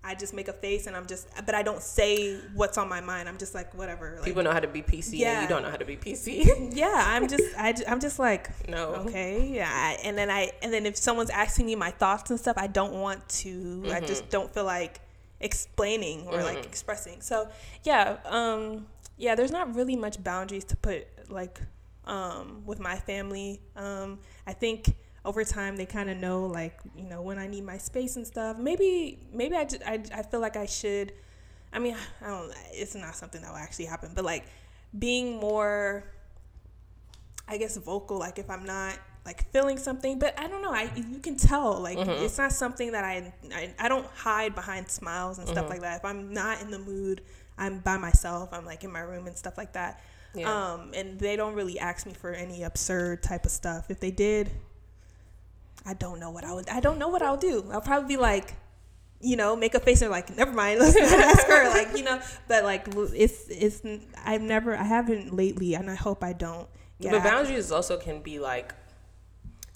I 0.03 0.15
just 0.15 0.33
make 0.33 0.47
a 0.47 0.53
face 0.53 0.87
and 0.87 0.95
I'm 0.95 1.05
just, 1.05 1.27
but 1.45 1.53
I 1.53 1.61
don't 1.61 1.81
say 1.81 2.37
what's 2.53 2.77
on 2.77 2.87
my 2.87 3.01
mind. 3.01 3.27
I'm 3.27 3.37
just 3.37 3.53
like, 3.53 3.73
whatever. 3.73 4.15
Like, 4.15 4.23
People 4.25 4.43
know 4.43 4.51
how 4.51 4.61
to 4.61 4.67
be 4.67 4.81
PC, 4.81 5.07
and 5.11 5.19
Yeah. 5.19 5.41
you 5.41 5.47
don't 5.49 5.61
know 5.61 5.69
how 5.69 5.75
to 5.75 5.83
be 5.85 5.97
PC. 5.97 6.71
yeah 6.75 7.03
i'm 7.07 7.27
just 7.27 7.43
I, 7.57 7.73
am 7.85 7.99
just 7.99 8.17
like 8.19 8.49
No. 8.69 8.93
okay 9.05 9.45
yeah 9.53 9.97
and 10.03 10.17
then 10.17 10.29
i 10.29 10.51
and 10.61 10.71
then 10.73 10.85
if 10.85 10.95
someone's 10.95 11.29
asking 11.29 11.65
me 11.65 11.75
my 11.75 11.91
thoughts 11.91 12.29
and 12.29 12.39
stuff 12.39 12.55
i 12.57 12.67
don't 12.67 12.93
want 12.93 13.27
to 13.43 13.83
i 13.87 13.97
Mm-hmm. 13.99 14.05
just 14.05 14.29
don't 14.29 14.53
feel 14.53 14.63
like 14.65 15.01
explaining 15.41 16.27
or 16.27 16.41
like 16.43 16.65
expressing 16.65 17.21
so 17.21 17.49
yeah 17.83 18.17
um 18.25 18.85
yeah 19.17 19.35
there's 19.35 19.51
not 19.51 19.73
really 19.75 19.95
much 19.95 20.21
boundaries 20.23 20.63
to 20.65 20.75
put 20.77 21.07
like 21.29 21.59
um 22.05 22.61
with 22.65 22.79
my 22.79 22.95
family 22.97 23.59
um 23.75 24.19
i 24.47 24.53
think 24.53 24.95
over 25.29 25.43
time 25.43 25.75
they 25.75 25.85
kind 25.85 26.09
of 26.09 26.17
know 26.17 26.45
like 26.45 26.79
you 26.95 27.05
know 27.05 27.21
when 27.21 27.37
i 27.37 27.47
need 27.47 27.63
my 27.63 27.77
space 27.77 28.15
and 28.15 28.25
stuff 28.25 28.57
maybe 28.57 29.19
maybe 29.31 29.55
i 29.55 29.63
just, 29.63 29.83
I, 29.83 30.01
I 30.13 30.23
feel 30.23 30.39
like 30.39 30.57
i 30.57 30.65
should 30.65 31.13
I 31.71 31.79
mean, 31.79 31.95
I 32.21 32.27
don't. 32.27 32.53
It's 32.71 32.95
not 32.95 33.15
something 33.15 33.41
that 33.41 33.49
will 33.49 33.57
actually 33.57 33.85
happen, 33.85 34.11
but 34.13 34.25
like 34.25 34.45
being 34.97 35.39
more, 35.39 36.03
I 37.47 37.57
guess, 37.57 37.77
vocal. 37.77 38.17
Like 38.17 38.39
if 38.39 38.49
I'm 38.49 38.65
not 38.65 38.97
like 39.25 39.51
feeling 39.51 39.77
something, 39.77 40.19
but 40.19 40.39
I 40.39 40.47
don't 40.47 40.61
know. 40.61 40.73
I 40.73 40.91
you 40.95 41.19
can 41.19 41.35
tell. 41.35 41.79
Like 41.79 41.97
it's 41.97 42.37
not 42.37 42.51
something 42.51 42.91
that 42.93 43.03
I, 43.03 43.33
I 43.53 43.73
I 43.79 43.89
don't 43.89 44.07
hide 44.07 44.55
behind 44.55 44.89
smiles 44.89 45.37
and 45.39 45.47
stuff 45.47 45.69
like 45.69 45.81
that. 45.81 45.97
If 45.97 46.05
I'm 46.05 46.33
not 46.33 46.61
in 46.61 46.71
the 46.71 46.79
mood, 46.79 47.21
I'm 47.57 47.79
by 47.79 47.97
myself. 47.97 48.49
I'm 48.51 48.65
like 48.65 48.83
in 48.83 48.91
my 48.91 49.01
room 49.01 49.27
and 49.27 49.37
stuff 49.37 49.57
like 49.57 49.73
that. 49.73 50.01
Yeah. 50.35 50.73
Um, 50.73 50.91
and 50.93 51.19
they 51.19 51.35
don't 51.35 51.55
really 51.55 51.79
ask 51.79 52.05
me 52.05 52.13
for 52.13 52.31
any 52.31 52.61
absurd 52.61 53.23
type 53.23 53.45
of 53.45 53.51
stuff. 53.51 53.89
If 53.89 53.99
they 53.99 54.11
did, 54.11 54.51
I 55.85 55.93
don't 55.93 56.19
know 56.19 56.29
what 56.29 56.43
I 56.43 56.53
would. 56.53 56.69
I 56.69 56.79
don't 56.79 56.99
know 56.99 57.07
what 57.07 57.21
I'll 57.21 57.37
do. 57.37 57.65
I'll 57.71 57.81
probably 57.81 58.15
be 58.15 58.17
like, 58.17 58.55
you 59.21 59.35
know, 59.35 59.55
make 59.55 59.75
a 59.75 59.79
face 59.79 60.01
and 60.01 60.11
like, 60.11 60.35
never 60.35 60.51
mind, 60.51 60.79
let's 60.81 60.95
not 60.95 61.19
ask 61.19 61.47
her. 61.47 61.69
Like, 61.69 61.97
you 61.97 62.03
know, 62.03 62.19
but 62.47 62.63
like, 62.63 62.87
it's 62.95 63.45
it's. 63.49 63.81
I've 64.23 64.41
never, 64.41 64.75
I 64.75 64.83
haven't 64.83 65.33
lately, 65.33 65.73
and 65.75 65.89
I 65.89 65.95
hope 65.95 66.23
I 66.23 66.33
don't. 66.33 66.67
get 66.99 67.11
But 67.11 67.23
boundaries 67.23 67.71
also 67.71 67.97
can 67.97 68.21
be 68.21 68.39
like, 68.39 68.73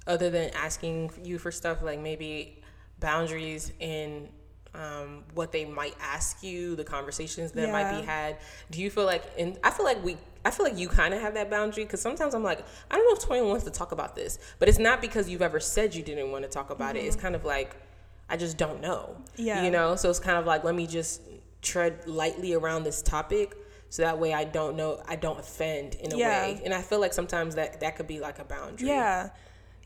other 0.07 0.29
than 0.29 0.49
asking 0.51 1.11
you 1.23 1.37
for 1.37 1.51
stuff, 1.51 1.81
like 1.81 1.99
maybe 1.99 2.61
boundaries 2.99 3.71
in 3.79 4.29
um, 4.75 5.23
what 5.33 5.51
they 5.51 5.65
might 5.65 5.95
ask 6.01 6.43
you, 6.43 6.75
the 6.75 6.83
conversations 6.83 7.51
that 7.53 7.71
might 7.71 7.99
be 7.99 8.05
had. 8.05 8.37
Do 8.71 8.81
you 8.81 8.89
feel 8.89 9.05
like, 9.05 9.23
and 9.37 9.57
I 9.63 9.71
feel 9.71 9.85
like 9.85 10.03
we, 10.03 10.17
I 10.45 10.51
feel 10.51 10.65
like 10.65 10.77
you 10.77 10.89
kind 10.89 11.13
of 11.13 11.21
have 11.21 11.33
that 11.35 11.49
boundary 11.49 11.85
because 11.85 12.01
sometimes 12.01 12.33
I'm 12.33 12.43
like, 12.43 12.59
I 12.91 12.95
don't 12.97 13.05
know 13.05 13.15
if 13.15 13.21
Toyin 13.27 13.47
wants 13.47 13.63
to 13.63 13.71
talk 13.71 13.91
about 13.91 14.15
this, 14.15 14.39
but 14.59 14.67
it's 14.67 14.79
not 14.79 15.01
because 15.01 15.29
you've 15.29 15.41
ever 15.41 15.59
said 15.59 15.95
you 15.95 16.03
didn't 16.03 16.31
want 16.31 16.43
to 16.43 16.49
talk 16.49 16.69
about 16.69 16.95
it. 16.95 16.99
It's 17.05 17.15
kind 17.15 17.35
of 17.35 17.45
like, 17.45 17.75
I 18.29 18.35
just 18.37 18.57
don't 18.57 18.81
know. 18.81 19.15
Mm-hmm. 19.37 19.45
Yeah. 19.47 19.63
You 19.63 19.71
know, 19.71 19.95
so 19.95 20.09
it's 20.09 20.19
kind 20.19 20.37
of 20.37 20.45
like, 20.45 20.63
let 20.63 20.75
me 20.75 20.85
just 20.87 21.21
tread 21.61 22.05
lightly 22.07 22.53
around 22.53 22.83
this 22.83 23.01
topic. 23.01 23.55
So 23.89 24.01
that 24.01 24.17
way 24.19 24.33
I 24.33 24.43
don't 24.43 24.75
know, 24.75 25.01
I 25.07 25.15
don't 25.15 25.39
offend 25.39 25.95
in 25.95 26.11
a 26.13 26.17
Yeah. 26.17 26.41
way. 26.41 26.61
And 26.65 26.73
I 26.73 26.81
feel 26.81 26.99
like 26.99 27.13
sometimes 27.13 27.55
that 27.55 27.79
that 27.81 27.95
could 27.95 28.07
be 28.07 28.19
like 28.19 28.39
a 28.39 28.43
boundary. 28.43 28.87
Yeah, 28.87 29.29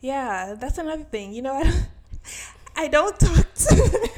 yeah, 0.00 0.54
that's 0.58 0.78
another 0.78 1.04
thing. 1.04 1.32
You 1.34 1.42
know, 1.42 1.52
I 1.54 1.62
don't, 1.64 1.86
I 2.74 2.88
don't 2.88 3.20
talk 3.20 3.54
to. 3.54 4.10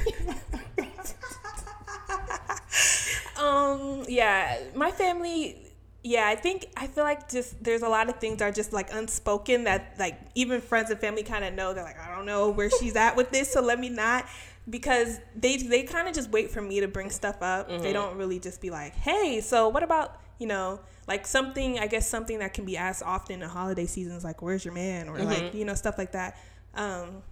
um. 3.42 4.04
Yeah, 4.08 4.58
my 4.74 4.90
family. 4.90 5.66
Yeah, 6.02 6.26
I 6.26 6.34
think 6.34 6.66
I 6.76 6.86
feel 6.86 7.04
like 7.04 7.28
just 7.30 7.62
there's 7.62 7.82
a 7.82 7.88
lot 7.88 8.08
of 8.08 8.16
things 8.16 8.40
are 8.40 8.50
just 8.50 8.72
like 8.72 8.88
unspoken 8.92 9.64
that 9.64 9.96
like 9.98 10.18
even 10.34 10.60
friends 10.60 10.90
and 10.90 10.98
family 10.98 11.22
kind 11.22 11.44
of 11.44 11.52
know. 11.54 11.74
They're 11.74 11.84
like, 11.84 11.98
I 12.00 12.14
don't 12.14 12.24
know 12.26 12.50
where 12.50 12.70
she's 12.70 12.96
at 12.96 13.16
with 13.16 13.30
this, 13.30 13.52
so 13.52 13.60
let 13.60 13.78
me 13.78 13.88
not. 13.90 14.26
Because 14.68 15.18
they 15.36 15.56
they 15.58 15.82
kind 15.82 16.08
of 16.08 16.14
just 16.14 16.30
wait 16.30 16.50
for 16.50 16.62
me 16.62 16.80
to 16.80 16.88
bring 16.88 17.10
stuff 17.10 17.42
up. 17.42 17.68
They 17.82 17.92
don't 17.92 18.16
really 18.16 18.38
just 18.38 18.60
be 18.60 18.70
like, 18.70 18.94
hey, 18.94 19.40
so 19.40 19.68
what 19.68 19.82
about 19.82 20.20
you 20.38 20.46
know 20.46 20.80
like 21.06 21.26
something 21.26 21.78
I 21.78 21.86
guess 21.86 22.08
something 22.08 22.38
that 22.38 22.54
can 22.54 22.64
be 22.64 22.76
asked 22.76 23.02
often 23.02 23.42
in 23.42 23.48
holiday 23.48 23.84
seasons 23.84 24.24
like 24.24 24.40
where's 24.42 24.64
your 24.64 24.72
man 24.72 25.08
or 25.08 25.18
like 25.18 25.54
you 25.54 25.64
know 25.66 25.74
stuff 25.74 25.98
like 25.98 26.12
that. 26.12 26.38
Um, 26.74 27.22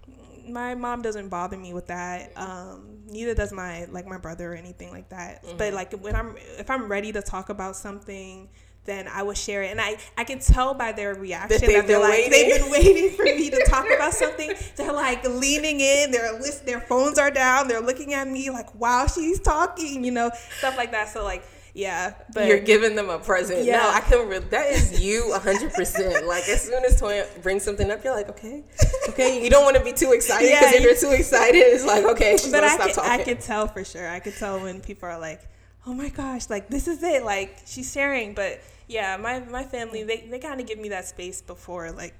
my 0.49 0.75
mom 0.75 1.01
doesn't 1.01 1.29
bother 1.29 1.57
me 1.57 1.73
with 1.73 1.87
that. 1.87 2.31
Um, 2.35 2.99
neither 3.07 3.33
does 3.33 3.51
my 3.51 3.85
like 3.85 4.05
my 4.05 4.17
brother 4.17 4.53
or 4.53 4.55
anything 4.55 4.91
like 4.91 5.09
that. 5.09 5.43
But 5.57 5.73
like 5.73 5.93
when 5.93 6.15
I'm 6.15 6.35
if 6.57 6.69
I'm 6.69 6.87
ready 6.87 7.11
to 7.11 7.21
talk 7.21 7.49
about 7.49 7.75
something, 7.75 8.49
then 8.85 9.07
I 9.07 9.23
will 9.23 9.33
share 9.33 9.63
it, 9.63 9.71
and 9.71 9.79
I 9.79 9.97
I 10.17 10.23
can 10.23 10.39
tell 10.39 10.73
by 10.73 10.91
their 10.91 11.13
reaction 11.13 11.59
that, 11.59 11.67
they've 11.67 11.87
they're 11.87 11.99
been 11.99 12.01
like 12.01 12.11
waiting. 12.11 12.31
they've 12.31 12.61
been 12.61 12.71
waiting 12.71 13.09
for 13.11 13.23
me 13.23 13.49
to 13.49 13.63
talk 13.67 13.85
about 13.93 14.13
something. 14.13 14.51
They're 14.75 14.93
like 14.93 15.23
leaning 15.27 15.79
in. 15.79 16.11
Their 16.11 16.33
list, 16.39 16.65
their 16.65 16.81
phones 16.81 17.17
are 17.19 17.31
down. 17.31 17.67
They're 17.67 17.81
looking 17.81 18.13
at 18.13 18.27
me 18.27 18.49
like, 18.49 18.73
wow, 18.75 19.07
she's 19.07 19.39
talking. 19.39 20.03
You 20.03 20.11
know, 20.11 20.31
stuff 20.57 20.75
like 20.77 20.91
that. 20.91 21.09
So 21.09 21.23
like, 21.23 21.43
yeah, 21.73 22.13
but 22.33 22.47
You're 22.47 22.59
giving 22.59 22.95
them 22.95 23.09
a 23.09 23.19
present. 23.19 23.63
Yeah. 23.63 23.77
No, 23.77 23.89
I 23.89 23.99
can. 24.01 24.27
Re- 24.27 24.39
that 24.39 24.67
is 24.71 24.99
you, 24.99 25.31
hundred 25.33 25.73
percent. 25.73 26.25
Like 26.27 26.47
as 26.49 26.61
soon 26.63 26.83
as 26.85 26.99
Toyin 27.01 27.25
brings 27.43 27.63
something 27.63 27.89
up, 27.91 28.03
you're 28.03 28.15
like, 28.15 28.29
okay, 28.29 28.63
okay. 29.09 29.43
You 29.43 29.49
don't 29.49 29.63
want 29.63 29.77
to 29.77 29.83
be 29.83 29.93
too 29.93 30.11
excited 30.11 30.47
because 30.49 30.61
Yeah, 30.71 30.77
if 30.77 30.81
you- 30.83 30.89
you're 30.89 30.97
too 30.97 31.11
excited, 31.11 31.57
it's 31.59 31.85
like, 31.85 32.05
okay, 32.05 32.37
but 32.51 32.63
I 32.63 32.77
could, 32.77 32.93
talking. 32.95 33.11
I 33.11 33.23
could 33.23 33.39
tell 33.41 33.67
for 33.67 33.83
sure. 33.83 34.07
I 34.09 34.19
could 34.19 34.35
tell 34.35 34.59
when 34.59 34.81
people 34.81 35.07
are 35.09 35.19
like, 35.19 35.41
"Oh 35.85 35.93
my 35.93 36.09
gosh, 36.09 36.49
like 36.49 36.69
this 36.69 36.87
is 36.87 37.01
it." 37.03 37.23
Like 37.23 37.57
she's 37.65 37.91
sharing, 37.91 38.33
but 38.33 38.59
yeah, 38.87 39.17
my 39.17 39.39
my 39.41 39.63
family 39.63 40.03
they 40.03 40.27
they 40.29 40.39
kind 40.39 40.59
of 40.59 40.65
give 40.67 40.79
me 40.79 40.89
that 40.89 41.05
space 41.05 41.41
before 41.41 41.91
like 41.91 42.15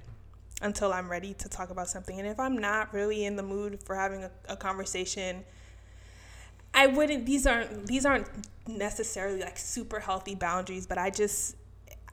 until 0.62 0.91
I'm 0.93 1.10
ready 1.10 1.34
to 1.36 1.50
talk 1.50 1.70
about 1.70 1.88
something. 1.88 2.20
And 2.20 2.28
if 2.28 2.39
I'm 2.39 2.58
not 2.58 2.93
really 2.93 3.26
in 3.26 3.36
the 3.36 3.43
mood 3.43 3.82
for 3.84 3.95
having 3.95 4.24
a, 4.26 4.32
a 4.50 4.56
conversation, 4.58 5.43
I 6.74 6.88
wouldn't. 6.88 7.26
These 7.26 7.46
aren't 7.48 7.88
these 7.88 8.06
aren't 8.06 8.28
necessarily 8.68 9.40
like 9.42 9.58
super 9.58 10.00
healthy 10.00 10.36
boundaries, 10.36 10.88
but 10.88 10.98
I 10.98 11.10
just. 11.10 11.56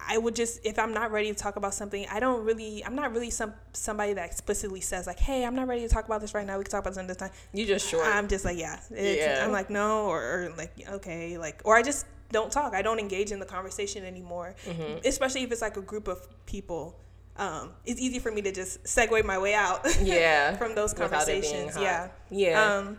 I 0.09 0.19
would 0.19 0.37
just 0.37 0.65
if 0.65 0.79
I'm 0.79 0.93
not 0.93 1.11
ready 1.11 1.29
to 1.33 1.35
talk 1.35 1.57
about 1.57 1.73
something, 1.75 2.07
I 2.13 2.21
don't 2.21 2.45
really 2.45 2.85
I'm 2.85 2.95
not 2.95 3.13
really 3.13 3.31
some 3.31 3.55
somebody 3.73 4.13
that 4.13 4.27
explicitly 4.27 4.81
says 4.83 5.07
like, 5.07 5.19
"Hey, 5.19 5.45
I'm 5.45 5.55
not 5.57 5.67
ready 5.67 5.81
to 5.81 5.89
talk 5.89 6.05
about 6.05 6.21
this 6.21 6.35
right 6.35 6.47
now. 6.47 6.59
We 6.59 6.65
can 6.65 6.71
talk 6.71 6.81
about 6.81 6.91
this 6.91 6.99
another 6.99 7.15
time." 7.19 7.31
you 7.55 7.65
just 7.67 7.89
short. 7.89 8.07
I'm 8.07 8.29
just 8.29 8.45
like, 8.45 8.59
yeah. 8.59 8.79
Yeah. 8.95 9.43
I'm 9.43 9.53
like, 9.53 9.71
no, 9.71 10.05
or, 10.07 10.21
or 10.21 10.53
like, 10.57 10.73
okay, 10.87 11.39
like, 11.39 11.63
or 11.65 11.77
I 11.77 11.83
just 11.83 12.05
don't 12.31 12.53
talk. 12.53 12.75
I 12.75 12.83
don't 12.83 12.99
engage 13.01 13.33
in 13.33 13.41
the 13.41 13.47
conversation 13.47 14.05
anymore, 14.05 14.55
Mm-hmm. 14.67 14.99
especially 15.07 15.43
if 15.45 15.51
it's 15.51 15.63
like 15.63 15.79
a 15.79 15.83
group 15.83 16.09
of 16.09 16.29
people. 16.45 17.01
Um, 17.39 17.71
it's 17.87 18.01
easy 18.01 18.19
for 18.19 18.31
me 18.31 18.43
to 18.43 18.53
just 18.53 18.85
segue 18.85 19.25
my 19.25 19.39
way 19.39 19.55
out. 19.55 19.81
yeah, 20.03 20.57
from 20.59 20.75
those 20.75 20.93
without 20.93 21.27
it 21.27 21.41
being 21.41 21.43
conversations. 21.71 21.77
Yeah. 21.83 22.09
yeah. 22.31 22.77
Um, 22.77 22.99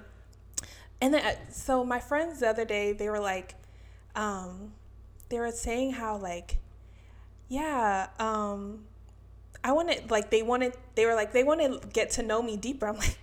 and 1.02 1.14
then, 1.14 1.26
uh, 1.26 1.36
so 1.50 1.84
my 1.84 2.00
friends 2.00 2.40
the 2.40 2.50
other 2.50 2.66
day, 2.66 2.94
they 2.94 3.10
were 3.10 3.20
like, 3.20 3.56
um, 4.16 4.74
they 5.30 5.40
were 5.40 5.52
saying 5.52 5.94
how 5.94 6.18
like, 6.18 6.58
yeah, 7.50 8.08
um, 8.20 8.86
I 9.64 9.72
wanted 9.72 10.10
like 10.10 10.30
they 10.30 10.42
wanted 10.42 10.74
they 10.96 11.06
were 11.06 11.16
like 11.16 11.34
they 11.34 11.44
want 11.44 11.62
to 11.62 11.88
get 11.90 12.12
to 12.12 12.24
know 12.24 12.42
me 12.42 12.58
deeper. 12.58 12.88
I'm 12.88 12.98
like, 12.98 13.18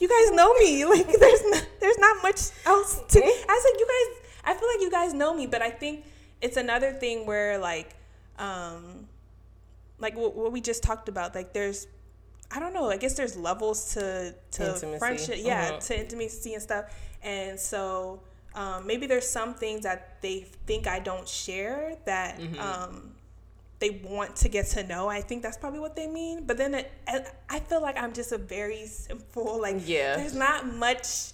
you 0.00 0.08
guys 0.08 0.34
know 0.34 0.54
me. 0.54 0.84
Like 0.94 1.06
there's 1.06 1.44
not, 1.44 1.66
there's 1.80 1.98
not 1.98 2.22
much 2.22 2.40
else 2.66 3.02
to. 3.08 3.20
I 3.20 3.22
was 3.22 3.64
like, 3.70 3.80
you 3.80 3.86
guys. 3.86 4.30
I 4.46 4.54
feel 4.54 4.68
like 4.68 4.80
you 4.82 4.90
guys 4.90 5.14
know 5.14 5.34
me, 5.34 5.46
but 5.46 5.62
I 5.62 5.70
think 5.70 6.04
it's 6.42 6.56
another 6.58 6.92
thing 6.92 7.24
where 7.24 7.56
like, 7.58 7.94
um, 8.38 9.08
like 9.98 10.16
what, 10.16 10.34
what 10.34 10.52
we 10.52 10.60
just 10.60 10.82
talked 10.82 11.08
about. 11.08 11.34
Like 11.34 11.52
there's 11.52 11.86
I 12.54 12.60
don't 12.60 12.72
know. 12.72 12.88
I 12.90 12.96
guess 12.96 13.14
there's 13.14 13.36
levels 13.36 13.94
to 13.94 14.34
to 14.52 14.62
Intimacy. 14.74 14.98
friendship, 14.98 15.36
yeah, 15.40 15.72
Mhm. 15.72 15.86
to 15.86 15.98
intimacy 16.00 16.54
and 16.54 16.62
stuff. 16.62 16.84
And 17.22 17.58
so 17.58 18.20
um, 18.54 18.86
maybe 18.86 19.06
there's 19.08 19.28
some 19.28 19.54
things 19.54 19.82
that 19.82 20.20
they 20.22 20.46
think 20.66 20.86
I 20.86 21.00
don't 21.00 21.28
share 21.28 21.96
that 22.04 22.38
Mm-hmm. 22.38 22.60
um, 22.60 23.14
they 23.80 23.90
want 24.04 24.36
to 24.36 24.48
get 24.48 24.66
to 24.68 24.84
know. 24.84 25.08
I 25.08 25.20
think 25.20 25.42
that's 25.42 25.56
probably 25.58 25.80
what 25.80 25.96
they 25.96 26.06
mean. 26.06 26.44
But 26.46 26.56
then 26.58 26.74
it, 26.74 26.92
I- 27.08 27.26
I 27.50 27.58
feel 27.60 27.82
like 27.82 27.96
I'm 27.98 28.12
just 28.12 28.30
a 28.30 28.38
very 28.38 28.86
simple. 28.86 29.60
Like 29.60 29.78
Yeah. 29.84 30.16
there's 30.16 30.34
not 30.34 30.66
much 30.66 31.32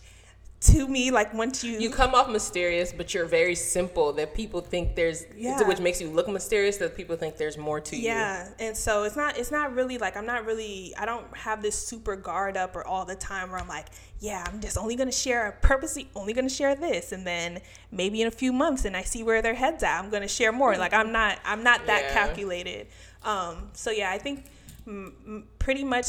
to 0.63 0.87
me. 0.87 1.11
Like 1.11 1.33
once 1.33 1.65
you 1.65 1.79
You 1.79 1.91
come 1.91 2.15
off 2.15 2.29
mysterious, 2.29 2.93
but 2.93 3.15
you're 3.15 3.27
very 3.27 3.55
simple. 3.55 4.13
That 4.13 4.35
people 4.35 4.61
think 4.61 4.95
there's, 4.95 5.25
Yeah. 5.37 5.63
which 5.67 5.81
makes 5.81 6.01
you 6.01 6.09
look 6.11 6.29
mysterious. 6.29 6.77
That 6.79 6.97
people 6.97 7.17
think 7.17 7.37
there's 7.39 7.57
more 7.57 7.81
to 7.81 7.97
you. 7.97 8.03
Yeah, 8.03 8.49
and 8.59 8.77
so 8.77 9.05
it's 9.05 9.17
not 9.17 9.39
it's 9.39 9.51
not 9.51 9.75
really 9.75 9.97
like 9.99 10.17
I'm 10.17 10.27
not 10.27 10.45
really 10.45 10.95
I 10.99 11.07
don't 11.07 11.35
have 11.37 11.63
this 11.63 11.77
super 11.79 12.15
guard 12.17 12.57
up 12.57 12.77
or 12.77 12.87
all 12.87 13.05
the 13.05 13.17
time 13.17 13.51
where 13.51 13.59
I'm 13.61 13.69
like, 13.69 13.87
yeah, 14.19 14.45
I'm 14.47 14.61
just 14.61 14.77
only 14.77 14.97
gonna 14.97 15.11
share 15.13 15.59
purposely 15.63 16.09
only 16.15 16.33
gonna 16.35 16.49
share 16.51 16.75
this, 16.75 17.13
and 17.13 17.27
then 17.27 17.61
maybe 17.91 18.21
in 18.21 18.29
a 18.29 18.31
few 18.31 18.53
months 18.53 18.85
and 18.85 18.95
I 18.97 19.03
see 19.03 19.23
where 19.23 19.41
their 19.41 19.55
heads 19.55 19.83
at, 19.83 19.99
I'm 19.99 20.11
gonna 20.11 20.29
share 20.29 20.53
more. 20.53 20.77
Like 20.77 20.93
I'm 20.93 21.11
not 21.11 21.39
I'm 21.45 21.63
not 21.63 21.87
that 21.87 22.03
Yeah. 22.09 22.13
calculated. 22.15 22.87
Um, 23.23 23.71
so 23.73 23.91
yeah, 23.91 24.11
I 24.11 24.19
think 24.19 24.45
mm, 24.87 25.45
pretty 25.59 25.85
much 25.85 26.07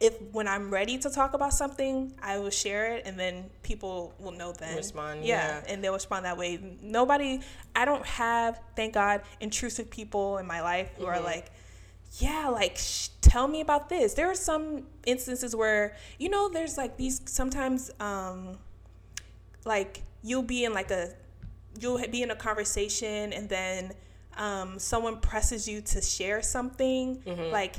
if 0.00 0.20
when 0.32 0.46
I'm 0.46 0.70
ready 0.70 0.98
to 0.98 1.08
talk 1.10 1.32
about 1.34 1.52
something, 1.54 2.12
I 2.22 2.38
will 2.38 2.50
share 2.50 2.94
it, 2.96 3.04
and 3.06 3.18
then 3.18 3.48
people 3.62 4.14
will 4.18 4.32
know 4.32 4.52
then 4.52 4.76
Respond, 4.76 5.24
Yeah, 5.24 5.62
yeah. 5.62 5.72
and 5.72 5.82
they'll 5.82 5.94
respond 5.94 6.26
that 6.26 6.36
way. 6.36 6.58
Nobody, 6.82 7.40
I 7.74 7.84
don't 7.86 8.04
have, 8.04 8.60
thank 8.76 8.92
God, 8.94 9.22
intrusive 9.40 9.88
people 9.90 10.36
in 10.38 10.46
my 10.46 10.60
life 10.60 10.90
who 10.96 11.04
Mm-hmm. 11.04 11.14
are 11.14 11.20
like, 11.20 11.50
yeah, 12.18 12.48
like 12.50 12.76
sh- 12.76 13.08
tell 13.22 13.48
me 13.48 13.60
about 13.62 13.88
this. 13.88 14.12
There 14.14 14.30
are 14.30 14.34
some 14.34 14.82
instances 15.06 15.56
where 15.56 15.96
you 16.18 16.28
know, 16.28 16.48
there's 16.50 16.76
like 16.76 16.96
these 16.98 17.20
sometimes, 17.24 17.90
um, 17.98 18.58
like 19.64 20.02
you'll 20.22 20.42
be 20.42 20.64
in 20.64 20.72
like 20.74 20.90
a, 20.90 21.10
you'll 21.80 21.98
be 22.08 22.22
in 22.22 22.30
a 22.30 22.36
conversation, 22.36 23.32
and 23.32 23.48
then 23.48 23.92
um, 24.36 24.78
someone 24.78 25.20
presses 25.20 25.66
you 25.66 25.80
to 25.80 26.00
share 26.02 26.42
something, 26.42 27.16
Mm-hmm. 27.26 27.50
like. 27.52 27.76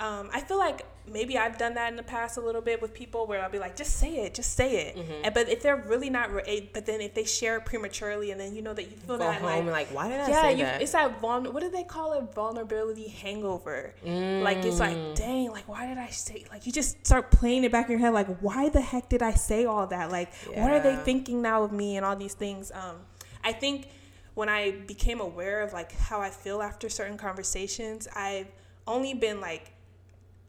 Um, 0.00 0.30
I 0.32 0.40
feel 0.42 0.58
like 0.58 0.82
maybe 1.12 1.36
I've 1.38 1.58
done 1.58 1.74
that 1.74 1.90
in 1.90 1.96
the 1.96 2.02
past 2.02 2.36
a 2.36 2.40
little 2.40 2.60
bit 2.60 2.80
with 2.82 2.94
people 2.94 3.26
where 3.26 3.42
I'll 3.42 3.50
be 3.50 3.58
like, 3.58 3.76
just 3.76 3.96
say 3.96 4.16
it, 4.24 4.34
just 4.34 4.54
say 4.54 4.88
it. 4.88 4.96
Mm-hmm. 4.96 5.12
And, 5.24 5.34
but 5.34 5.48
if 5.48 5.62
they're 5.62 5.76
really 5.76 6.10
not, 6.10 6.30
re- 6.32 6.68
but 6.72 6.86
then 6.86 7.00
if 7.00 7.14
they 7.14 7.24
share 7.24 7.56
it 7.56 7.64
prematurely, 7.64 8.30
and 8.30 8.40
then 8.40 8.54
you 8.54 8.62
know 8.62 8.74
that 8.74 8.84
you 8.84 8.96
feel 8.96 9.16
Go 9.16 9.24
that 9.24 9.40
home 9.40 9.66
like, 9.66 9.88
like, 9.88 9.94
why 9.94 10.08
did 10.08 10.20
I 10.20 10.28
yeah, 10.28 10.42
say 10.42 10.52
you, 10.52 10.64
that? 10.64 10.82
it's 10.82 10.92
that 10.92 11.20
vulner. 11.20 11.52
What 11.52 11.62
do 11.62 11.70
they 11.70 11.84
call 11.84 12.12
it? 12.14 12.34
Vulnerability 12.34 13.08
hangover. 13.08 13.94
Like 14.04 14.58
it's 14.64 14.76
Mm. 14.76 14.80
like, 14.80 15.14
dang, 15.16 15.50
like 15.50 15.68
why 15.68 15.86
did 15.86 15.98
I 15.98 16.08
say? 16.08 16.44
Like 16.50 16.66
you 16.66 16.72
just 16.72 17.04
start 17.06 17.30
playing 17.30 17.64
it 17.64 17.72
back 17.72 17.86
in 17.86 17.92
your 17.92 18.00
head. 18.00 18.14
Like 18.14 18.38
why 18.38 18.68
the 18.68 18.80
heck 18.80 19.08
did 19.08 19.22
I 19.22 19.32
say 19.32 19.64
all 19.64 19.86
that? 19.88 20.10
Like 20.10 20.32
what 20.54 20.70
are 20.70 20.80
they 20.80 20.96
thinking 20.96 21.42
now 21.42 21.62
of 21.62 21.72
me 21.72 21.96
and 21.96 22.04
all 22.06 22.16
these 22.16 22.34
things? 22.34 22.70
Um, 22.72 22.96
I 23.44 23.52
think 23.52 23.88
when 24.34 24.48
I 24.48 24.70
became 24.86 25.20
aware 25.20 25.62
of 25.62 25.72
like 25.72 25.92
how 25.92 26.20
I 26.20 26.30
feel 26.30 26.62
after 26.62 26.88
certain 26.88 27.16
conversations, 27.16 28.06
I've 28.14 28.46
only 28.86 29.14
been 29.14 29.40
like 29.40 29.72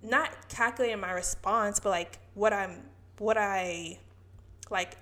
not 0.01 0.49
calculating 0.49 0.99
my 0.99 1.11
response, 1.11 1.79
but 1.79 1.89
like 1.89 2.19
what 2.33 2.53
I'm, 2.53 2.83
what 3.17 3.37
I 3.37 3.99
like 4.69 4.97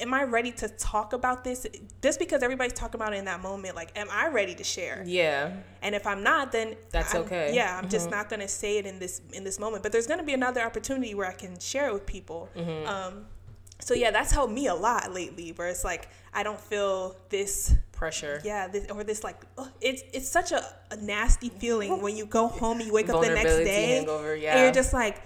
am 0.00 0.14
I 0.14 0.22
ready 0.22 0.52
to 0.52 0.68
talk 0.68 1.12
about 1.12 1.42
this? 1.44 1.66
Just 2.02 2.18
because 2.18 2.42
everybody's 2.42 2.74
talking 2.74 3.00
about 3.00 3.12
it 3.12 3.16
in 3.16 3.24
that 3.24 3.40
moment 3.40 3.74
like 3.74 3.90
am 3.96 4.08
I 4.10 4.28
ready 4.28 4.54
to 4.54 4.64
share? 4.64 5.02
Yeah. 5.06 5.52
and 5.82 5.94
if 5.94 6.06
I'm 6.06 6.22
not 6.22 6.52
then 6.52 6.76
That's 6.90 7.14
I'm- 7.14 7.24
okay. 7.24 7.54
yeah 7.54 7.78
I'm 7.80 7.88
just 7.88 8.10
not 8.10 8.28
gonna 8.28 8.48
say 8.48 8.78
it 8.78 8.86
in 8.86 8.98
this 8.98 9.20
in 9.32 9.44
this 9.44 9.58
moment. 9.58 9.82
But 9.82 9.92
there's 9.92 10.06
gonna 10.06 10.22
be 10.24 10.34
another 10.34 10.62
opportunity 10.62 11.14
where 11.14 11.28
I 11.28 11.32
can 11.34 11.58
share 11.58 11.88
it 11.88 11.92
with 11.92 12.06
people. 12.06 12.48
Um 12.86 13.26
so 13.80 13.94
yeah 13.94 14.10
that's 14.10 14.32
helped 14.32 14.52
me 14.52 14.66
a 14.68 14.74
lot 14.74 15.12
lately 15.12 15.52
where 15.56 15.68
it's 15.68 15.84
like 15.84 16.08
I 16.32 16.42
don't 16.42 16.60
feel 16.60 17.16
this 17.28 17.74
Pressure. 17.92 18.40
yeah 18.44 18.66
this 18.68 18.90
or 18.90 19.04
this 19.04 19.22
like 19.24 19.40
ugh, 19.56 19.68
it's 19.80 20.02
it's 20.12 20.28
such 20.28 20.52
a, 20.52 20.64
a 20.90 20.96
nasty 20.96 21.48
feeling 21.48 22.02
when 22.02 22.16
you 22.16 22.26
go 22.26 22.48
home 22.48 22.78
and 22.78 22.86
you 22.86 22.92
wake 22.92 23.08
up 23.08 23.22
the 23.22 23.30
next 23.34 23.56
day 23.58 23.96
hangover, 23.96 24.34
and 24.34 24.42
you're 24.42 24.72
just 24.72 24.92
like 24.92 25.22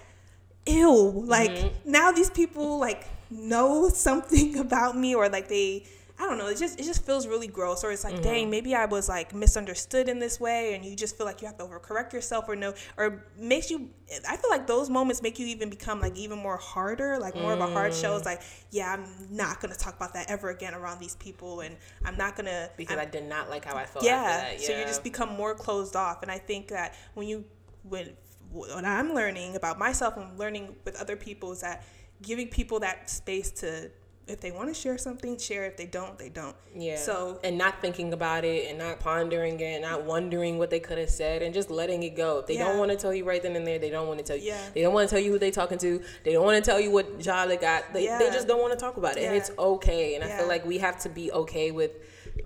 ew 0.67 1.25
like 1.27 1.51
Mm-hmm. 1.51 1.91
now 1.91 2.13
these 2.13 2.31
people 2.31 2.79
like 2.79 3.07
know 3.31 3.89
something 3.89 4.59
about 4.67 4.97
me 4.97 5.15
or 5.15 5.29
like 5.29 5.49
they 5.49 5.85
I 6.21 6.23
don't 6.27 6.37
know 6.39 6.49
it 6.49 6.59
just 6.59 6.81
it 6.81 6.83
just 6.85 7.05
feels 7.07 7.27
really 7.29 7.47
gross 7.47 7.85
or 7.85 7.93
it's 7.93 8.03
like 8.05 8.15
Mm-hmm. 8.15 8.23
dang 8.23 8.51
maybe 8.51 8.75
I 8.75 8.87
was 8.87 9.09
like 9.09 9.35
misunderstood 9.35 10.09
in 10.09 10.19
this 10.19 10.41
way 10.41 10.75
and 10.75 10.85
you 10.85 10.97
just 10.97 11.17
feel 11.17 11.27
like 11.27 11.41
you 11.41 11.47
have 11.47 11.57
to 11.59 11.65
overcorrect 11.65 12.13
yourself 12.13 12.47
or 12.49 12.57
no 12.57 12.75
or 12.97 13.25
makes 13.39 13.71
you 13.71 13.91
I 14.29 14.37
feel 14.37 14.51
like 14.51 14.67
those 14.67 14.91
moments 14.91 15.23
make 15.23 15.39
you 15.39 15.47
even 15.47 15.71
become 15.71 16.01
like 16.01 16.17
even 16.17 16.39
more 16.39 16.57
harder 16.57 17.19
like 17.21 17.37
more 17.37 17.53
of 17.53 17.61
a 17.61 17.67
hard 17.69 17.95
show 17.95 18.15
Mm. 18.15 18.17
it's 18.17 18.27
like 18.27 18.43
yeah 18.71 18.93
I'm 18.95 19.07
not 19.31 19.61
gonna 19.61 19.75
talk 19.77 19.95
about 19.97 20.15
that 20.15 20.29
ever 20.31 20.51
again 20.51 20.75
around 20.75 20.99
these 20.99 21.15
people 21.17 21.61
and 21.61 21.77
I'm 22.05 22.17
not 22.17 22.35
gonna 22.37 22.71
Because 22.77 22.97
I'm- 22.97 23.07
I 23.07 23.11
did 23.11 23.25
not 23.29 23.49
like 23.51 23.65
how 23.65 23.77
I 23.77 23.85
felt. 23.87 24.05
yeah, 24.05 24.25
that. 24.51 24.61
so 24.61 24.77
you 24.77 24.85
just 24.85 25.05
become 25.05 25.29
more 25.31 25.55
closed 25.55 25.95
off 25.95 26.23
and 26.23 26.31
i 26.33 26.39
think 26.39 26.69
that 26.69 26.95
when 27.15 27.29
you 27.29 27.45
when 27.85 28.11
what 28.51 28.85
i'm 28.85 29.13
learning 29.15 29.55
about 29.57 29.79
myself 29.79 30.17
and 30.17 30.39
learning 30.39 30.75
with 30.85 30.97
other 31.01 31.17
people 31.17 31.53
is 31.53 31.61
that 31.61 31.85
giving 32.23 32.49
people 32.49 32.81
that 32.81 33.09
space 33.09 33.51
to 33.53 33.91
if 34.29 34.41
they 34.41 34.51
want 34.51 34.69
to 34.69 34.75
share 34.75 34.99
something 34.99 35.39
share 35.39 35.65
if 35.65 35.77
they 35.77 35.87
don't 35.87 36.19
they 36.19 36.29
don't 36.29 36.55
Yeah. 36.75 36.97
so 36.97 37.41
and 37.43 37.57
not 37.59 37.81
thinking 37.81 38.13
about 38.13 38.45
it 38.45 38.69
and 38.69 38.79
not 38.79 39.01
pondering 39.01 39.59
it 39.61 39.65
and 39.75 39.83
not 39.83 40.05
wondering 40.05 40.59
what 40.59 40.71
they 40.71 40.81
could 40.81 40.99
have 40.99 41.11
said 41.11 41.43
and 41.43 41.55
just 41.55 41.71
letting 41.71 42.03
it 42.03 42.11
go. 42.17 42.39
If 42.41 42.47
they 42.47 42.55
Yeah. 42.55 42.69
don't 42.69 42.79
want 42.79 42.91
to 42.91 42.97
tell 42.97 43.15
you 43.15 43.25
right 43.25 43.43
then 43.43 43.57
and 43.57 43.67
there, 43.67 43.79
they 43.79 43.91
don't 43.91 44.07
want 44.07 44.19
to 44.19 44.25
tell 44.25 44.37
you. 44.37 44.45
Yeah. 44.49 44.61
They 44.75 44.83
don't 44.83 44.93
want 44.95 45.09
to 45.09 45.15
tell 45.15 45.23
you 45.25 45.33
who 45.33 45.39
they 45.39 45.51
talking 45.51 45.79
to. 45.79 46.03
They 46.25 46.33
don't 46.33 46.45
want 46.45 46.63
to 46.63 46.71
tell 46.71 46.79
you 46.81 46.91
what 46.91 47.19
job 47.19 47.49
they 47.49 47.57
got. 47.57 47.93
They, 47.93 48.07
they 48.07 48.31
just 48.33 48.47
don't 48.47 48.61
want 48.61 48.73
to 48.73 48.79
talk 48.79 48.97
about 48.97 49.17
it. 49.17 49.25
And 49.25 49.35
it's 49.37 49.51
okay. 49.59 50.15
And 50.15 50.23
I 50.25 50.29
feel 50.37 50.49
like 50.49 50.65
we 50.67 50.79
have 50.79 50.99
to 51.01 51.09
be 51.09 51.33
okay 51.33 51.71
with 51.71 51.93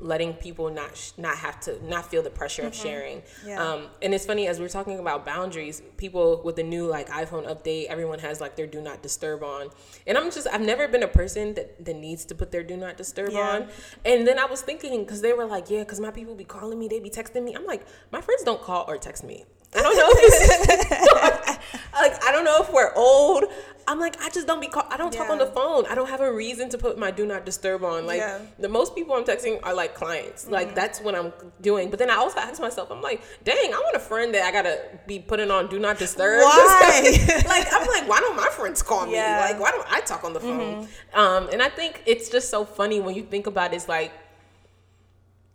letting 0.00 0.34
people 0.34 0.70
not 0.70 0.96
sh- 0.96 1.12
not 1.16 1.36
have 1.36 1.60
to 1.60 1.84
not 1.88 2.10
feel 2.10 2.22
the 2.22 2.30
pressure 2.30 2.62
of 2.66 2.74
sharing. 2.74 3.18
Mm-hmm. 3.20 3.48
Yeah. 3.48 3.62
Um, 3.72 3.86
and 4.00 4.14
it's 4.14 4.26
funny 4.26 4.46
as 4.48 4.58
we're 4.60 4.68
talking 4.68 4.98
about 4.98 5.24
boundaries, 5.24 5.82
people 5.96 6.40
with 6.44 6.56
the 6.56 6.62
new 6.62 6.86
like 6.86 7.08
iPhone 7.08 7.46
update, 7.46 7.86
everyone 7.86 8.18
has 8.20 8.40
like 8.40 8.56
their 8.56 8.66
do 8.66 8.80
not 8.80 9.02
disturb 9.02 9.42
on. 9.42 9.70
And 10.06 10.16
I'm 10.18 10.30
just 10.30 10.46
I've 10.52 10.60
never 10.60 10.88
been 10.88 11.02
a 11.02 11.08
person 11.08 11.54
that, 11.54 11.84
that 11.84 11.96
needs 11.96 12.24
to 12.26 12.34
put 12.34 12.52
their 12.52 12.62
do 12.62 12.76
not 12.76 12.96
disturb 12.96 13.32
Yeah. 13.32 13.40
on. 13.40 13.68
And 14.04 14.26
then 14.26 14.38
I 14.38 14.46
was 14.46 14.62
thinking 14.62 15.04
because 15.04 15.20
they 15.20 15.32
were 15.32 15.44
like, 15.46 15.70
yeah, 15.70 15.80
because 15.80 16.00
my 16.00 16.10
people 16.10 16.34
be 16.34 16.44
calling 16.44 16.78
me, 16.78 16.88
they 16.88 17.00
be 17.00 17.10
texting 17.10 17.42
me. 17.44 17.54
I'm 17.54 17.66
like, 17.66 17.82
my 18.10 18.20
friends 18.20 18.42
don't 18.42 18.60
call 18.62 18.84
or 18.88 18.98
text 18.98 19.24
me. 19.24 19.44
I 19.74 19.80
don't 19.80 19.96
know 19.96 20.10
if 20.14 21.58
like 21.94 22.24
I 22.24 22.32
don't 22.32 22.44
know 22.44 22.58
if 22.60 22.70
we're 22.72 22.92
old. 22.94 23.44
I'm 23.92 24.00
like 24.00 24.18
I 24.22 24.30
just 24.30 24.46
don't 24.46 24.60
be 24.60 24.68
call. 24.68 24.86
I 24.88 24.96
don't 24.96 25.12
talk 25.12 25.28
on 25.28 25.36
the 25.36 25.46
phone. 25.46 25.84
I 25.86 25.94
don't 25.94 26.08
have 26.08 26.22
a 26.22 26.32
reason 26.32 26.70
to 26.70 26.78
put 26.78 26.98
my 26.98 27.10
do 27.10 27.26
not 27.26 27.44
disturb 27.44 27.84
on. 27.84 28.06
Like 28.06 28.20
Yeah. 28.20 28.38
Mm-hmm. 28.38 28.62
the 28.62 28.68
most 28.70 28.94
people 28.94 29.14
I'm 29.14 29.24
texting 29.24 29.60
are 29.62 29.74
like 29.74 29.94
clients. 29.94 30.48
Like 30.48 30.74
that's 30.74 31.00
what 31.00 31.14
I'm 31.14 31.30
doing. 31.60 31.90
But 31.90 31.98
then 31.98 32.08
I 32.08 32.14
also 32.14 32.38
ask 32.38 32.58
myself, 32.58 32.90
I'm 32.90 33.02
like, 33.02 33.20
dang, 33.44 33.74
I 33.74 33.76
want 33.76 33.94
a 33.94 34.00
friend 34.00 34.34
that 34.34 34.44
I 34.44 34.50
gotta 34.50 34.80
be 35.06 35.18
putting 35.18 35.50
on 35.50 35.68
do 35.68 35.78
not 35.78 35.98
disturb. 35.98 36.40
Why? 36.42 37.18
like 37.46 37.66
I'm 37.70 37.86
like, 37.86 38.08
why 38.08 38.20
don't 38.20 38.34
my 38.36 38.48
friends 38.48 38.82
call 38.82 39.04
me? 39.04 39.12
Yeah. 39.12 39.42
Mm-hmm. 39.42 39.52
Like 39.52 39.60
why 39.60 39.70
don't 39.76 39.92
I 39.92 40.00
talk 40.00 40.24
on 40.24 40.32
the 40.32 40.40
phone? 40.40 40.88
Um, 41.12 41.50
and 41.52 41.60
I 41.60 41.68
think 41.68 42.02
it's 42.06 42.30
just 42.30 42.48
so 42.48 42.64
funny 42.64 42.98
when 42.98 43.14
you 43.14 43.22
think 43.22 43.46
about 43.46 43.72
it, 43.72 43.76
it's 43.76 43.88
like 43.88 44.12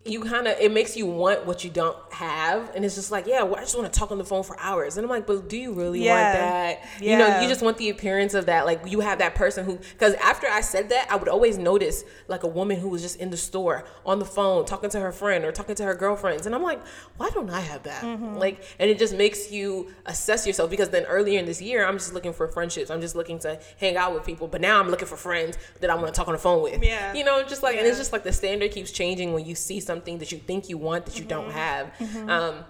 you 0.10 0.22
kind 0.24 0.48
of 0.48 0.58
it 0.60 0.72
makes 0.72 0.96
you 0.98 1.06
want 1.06 1.46
what 1.46 1.64
you 1.64 1.70
don't 1.70 1.98
have 2.14 2.74
and 2.76 2.84
it's 2.86 2.96
just 2.96 3.12
like 3.12 3.28
yeah 3.28 3.44
well, 3.44 3.56
i 3.56 3.62
just 3.62 3.78
want 3.78 3.92
to 3.92 4.00
talk 4.00 4.12
on 4.12 4.18
the 4.18 4.24
phone 4.24 4.44
for 4.44 4.60
hours 4.60 4.98
and 4.98 5.06
i'm 5.06 5.10
like 5.10 5.26
but 5.28 5.48
do 5.50 5.58
you 5.58 5.74
really 5.74 6.04
Yeah. 6.06 6.14
want 6.14 6.34
that 6.40 7.04
you 7.04 7.18
know 7.18 7.42
you 7.42 7.48
just 7.48 7.62
want 7.62 7.78
the 7.78 7.90
appearance 7.90 8.34
of 8.34 8.46
that 8.48 8.66
like 8.66 8.82
you 8.88 9.00
have 9.02 9.20
that 9.20 9.36
person 9.36 9.66
who 9.66 9.78
because 9.94 10.14
after 10.16 10.48
i 10.48 10.62
said 10.62 10.90
that 10.90 11.08
i 11.12 11.16
would 11.16 11.28
always 11.30 11.58
notice 11.58 12.04
like 12.28 12.44
a 12.44 12.48
woman 12.48 12.80
who 12.80 12.90
was 12.90 13.02
just 13.02 13.20
in 13.20 13.30
the 13.30 13.38
store 13.38 13.86
on 14.06 14.20
the 14.20 14.26
phone 14.26 14.66
talking 14.66 14.90
to 14.90 15.00
her 15.00 15.12
friend 15.12 15.44
or 15.46 15.52
talking 15.52 15.76
to 15.76 15.84
her 15.84 15.94
girlfriends 15.96 16.46
and 16.46 16.56
i'm 16.56 16.64
like 16.64 16.82
why 17.18 17.30
don't 17.32 17.50
i 17.50 17.60
have 17.60 17.84
that 17.84 18.04
Mm-hmm. 18.04 18.36
like 18.38 18.64
and 18.80 18.90
it 18.90 18.98
just 19.00 19.14
makes 19.16 19.52
you 19.52 19.92
assess 20.06 20.46
yourself 20.48 20.70
because 20.70 20.90
then 20.90 21.04
earlier 21.06 21.40
in 21.40 21.46
this 21.46 21.62
year 21.62 21.86
i'm 21.86 21.98
just 21.98 22.14
looking 22.14 22.34
for 22.34 22.48
friendships 22.48 22.90
i'm 22.90 23.02
just 23.02 23.16
looking 23.16 23.40
to 23.40 23.60
hang 23.80 23.98
out 23.98 24.14
with 24.14 24.24
people 24.26 24.48
but 24.48 24.62
now 24.62 24.80
i'm 24.80 24.90
looking 24.90 25.08
for 25.08 25.18
friends 25.18 25.58
that 25.82 25.90
i 25.90 25.96
want 25.96 26.08
to 26.08 26.14
talk 26.14 26.28
on 26.28 26.34
the 26.34 26.40
phone 26.40 26.62
with 26.64 26.82
Yeah. 26.84 27.14
you 27.14 27.24
know 27.24 27.44
just 27.44 27.64
like 27.64 27.76
and 27.78 27.86
it's 27.86 27.98
just 27.98 28.14
like 28.14 28.24
the 28.24 28.32
standard 28.34 28.72
keeps 28.72 28.92
changing 28.92 29.34
when 29.34 29.46
you 29.46 29.56
see 29.56 29.80
something 29.80 29.97
that 30.06 30.32
you 30.32 30.38
think 30.38 30.70
you 30.70 30.78
want 30.78 31.06
that 31.06 31.20
you 31.20 31.26
don't 31.26 31.52
have. 31.52 31.92
Um, 32.28 32.66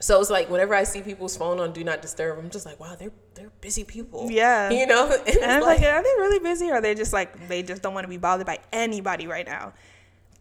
so 0.00 0.20
it's 0.20 0.30
like 0.30 0.50
whenever 0.50 0.74
I 0.74 0.82
see 0.84 1.00
people's 1.00 1.36
phone 1.36 1.60
on 1.60 1.72
do 1.72 1.84
not 1.84 2.02
disturb, 2.02 2.38
I'm 2.38 2.50
just 2.50 2.66
like, 2.66 2.80
wow, 2.80 2.96
they're 2.98 3.12
they're 3.34 3.50
busy 3.60 3.84
people. 3.84 4.28
Yeah. 4.30 4.70
you 4.70 4.86
know. 4.86 5.06
And 5.26 5.36
and 5.36 5.52
i'm 5.52 5.62
like, 5.62 5.80
like, 5.80 5.88
are 5.88 6.02
they 6.02 6.08
really 6.18 6.38
busy 6.40 6.70
or 6.70 6.74
are 6.74 6.80
they 6.80 6.94
just 6.94 7.12
like 7.12 7.48
they 7.48 7.62
just 7.62 7.82
don't 7.82 7.94
want 7.94 8.04
to 8.04 8.08
be 8.08 8.16
bothered 8.18 8.46
by 8.46 8.58
anybody 8.72 9.26
right 9.26 9.46
now 9.46 9.72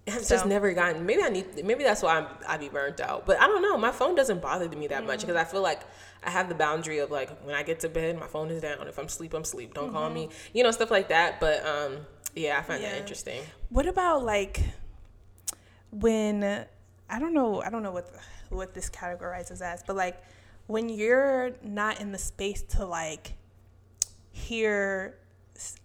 I've 0.07 0.23
So- 0.23 0.35
just 0.35 0.45
never 0.47 0.73
gotten. 0.73 1.05
Maybe 1.05 1.21
I 1.21 1.29
need. 1.29 1.63
Maybe 1.63 1.83
that's 1.83 2.01
why 2.01 2.17
I'm, 2.17 2.27
I 2.47 2.57
be 2.57 2.69
burnt 2.69 2.99
out. 2.99 3.25
But 3.25 3.39
I 3.39 3.45
don't 3.47 3.61
know. 3.61 3.77
My 3.77 3.91
phone 3.91 4.15
doesn't 4.15 4.41
bother 4.41 4.67
me 4.69 4.87
that 4.87 5.05
much 5.05 5.21
because 5.21 5.35
I 5.35 5.43
feel 5.43 5.61
like 5.61 5.81
I 6.23 6.31
have 6.31 6.49
the 6.49 6.55
boundary 6.55 6.99
of 6.99 7.11
like 7.11 7.29
when 7.43 7.53
I 7.55 7.61
get 7.63 7.81
to 7.81 7.89
bed, 7.89 8.19
my 8.19 8.27
phone 8.27 8.49
is 8.49 8.61
down. 8.61 8.87
If 8.87 8.97
I'm 8.97 9.07
sleep, 9.07 9.33
I'm 9.33 9.43
sleep. 9.43 9.75
Don't 9.75 9.91
call 9.91 10.09
me. 10.09 10.29
You 10.53 10.63
know 10.63 10.71
stuff 10.71 10.89
like 10.89 11.09
that. 11.09 11.39
But 11.39 11.63
um, 11.65 11.97
yeah, 12.35 12.57
I 12.57 12.63
find 12.63 12.83
that 12.83 12.97
interesting. 12.97 13.41
What 13.69 13.85
about 13.85 14.23
like 14.23 14.61
when 15.91 16.65
I 17.09 17.19
don't 17.19 17.33
know 17.33 17.61
I 17.61 17.69
don't 17.69 17.83
know 17.83 17.91
what 17.91 18.09
what 18.49 18.73
this 18.73 18.89
categorizes 18.89 19.61
as, 19.61 19.83
but 19.85 19.95
like 19.95 20.21
when 20.67 20.89
you're 20.89 21.51
not 21.63 21.99
in 21.99 22.11
the 22.11 22.17
space 22.17 22.61
to 22.63 22.85
like 22.85 23.33
hear 24.31 25.17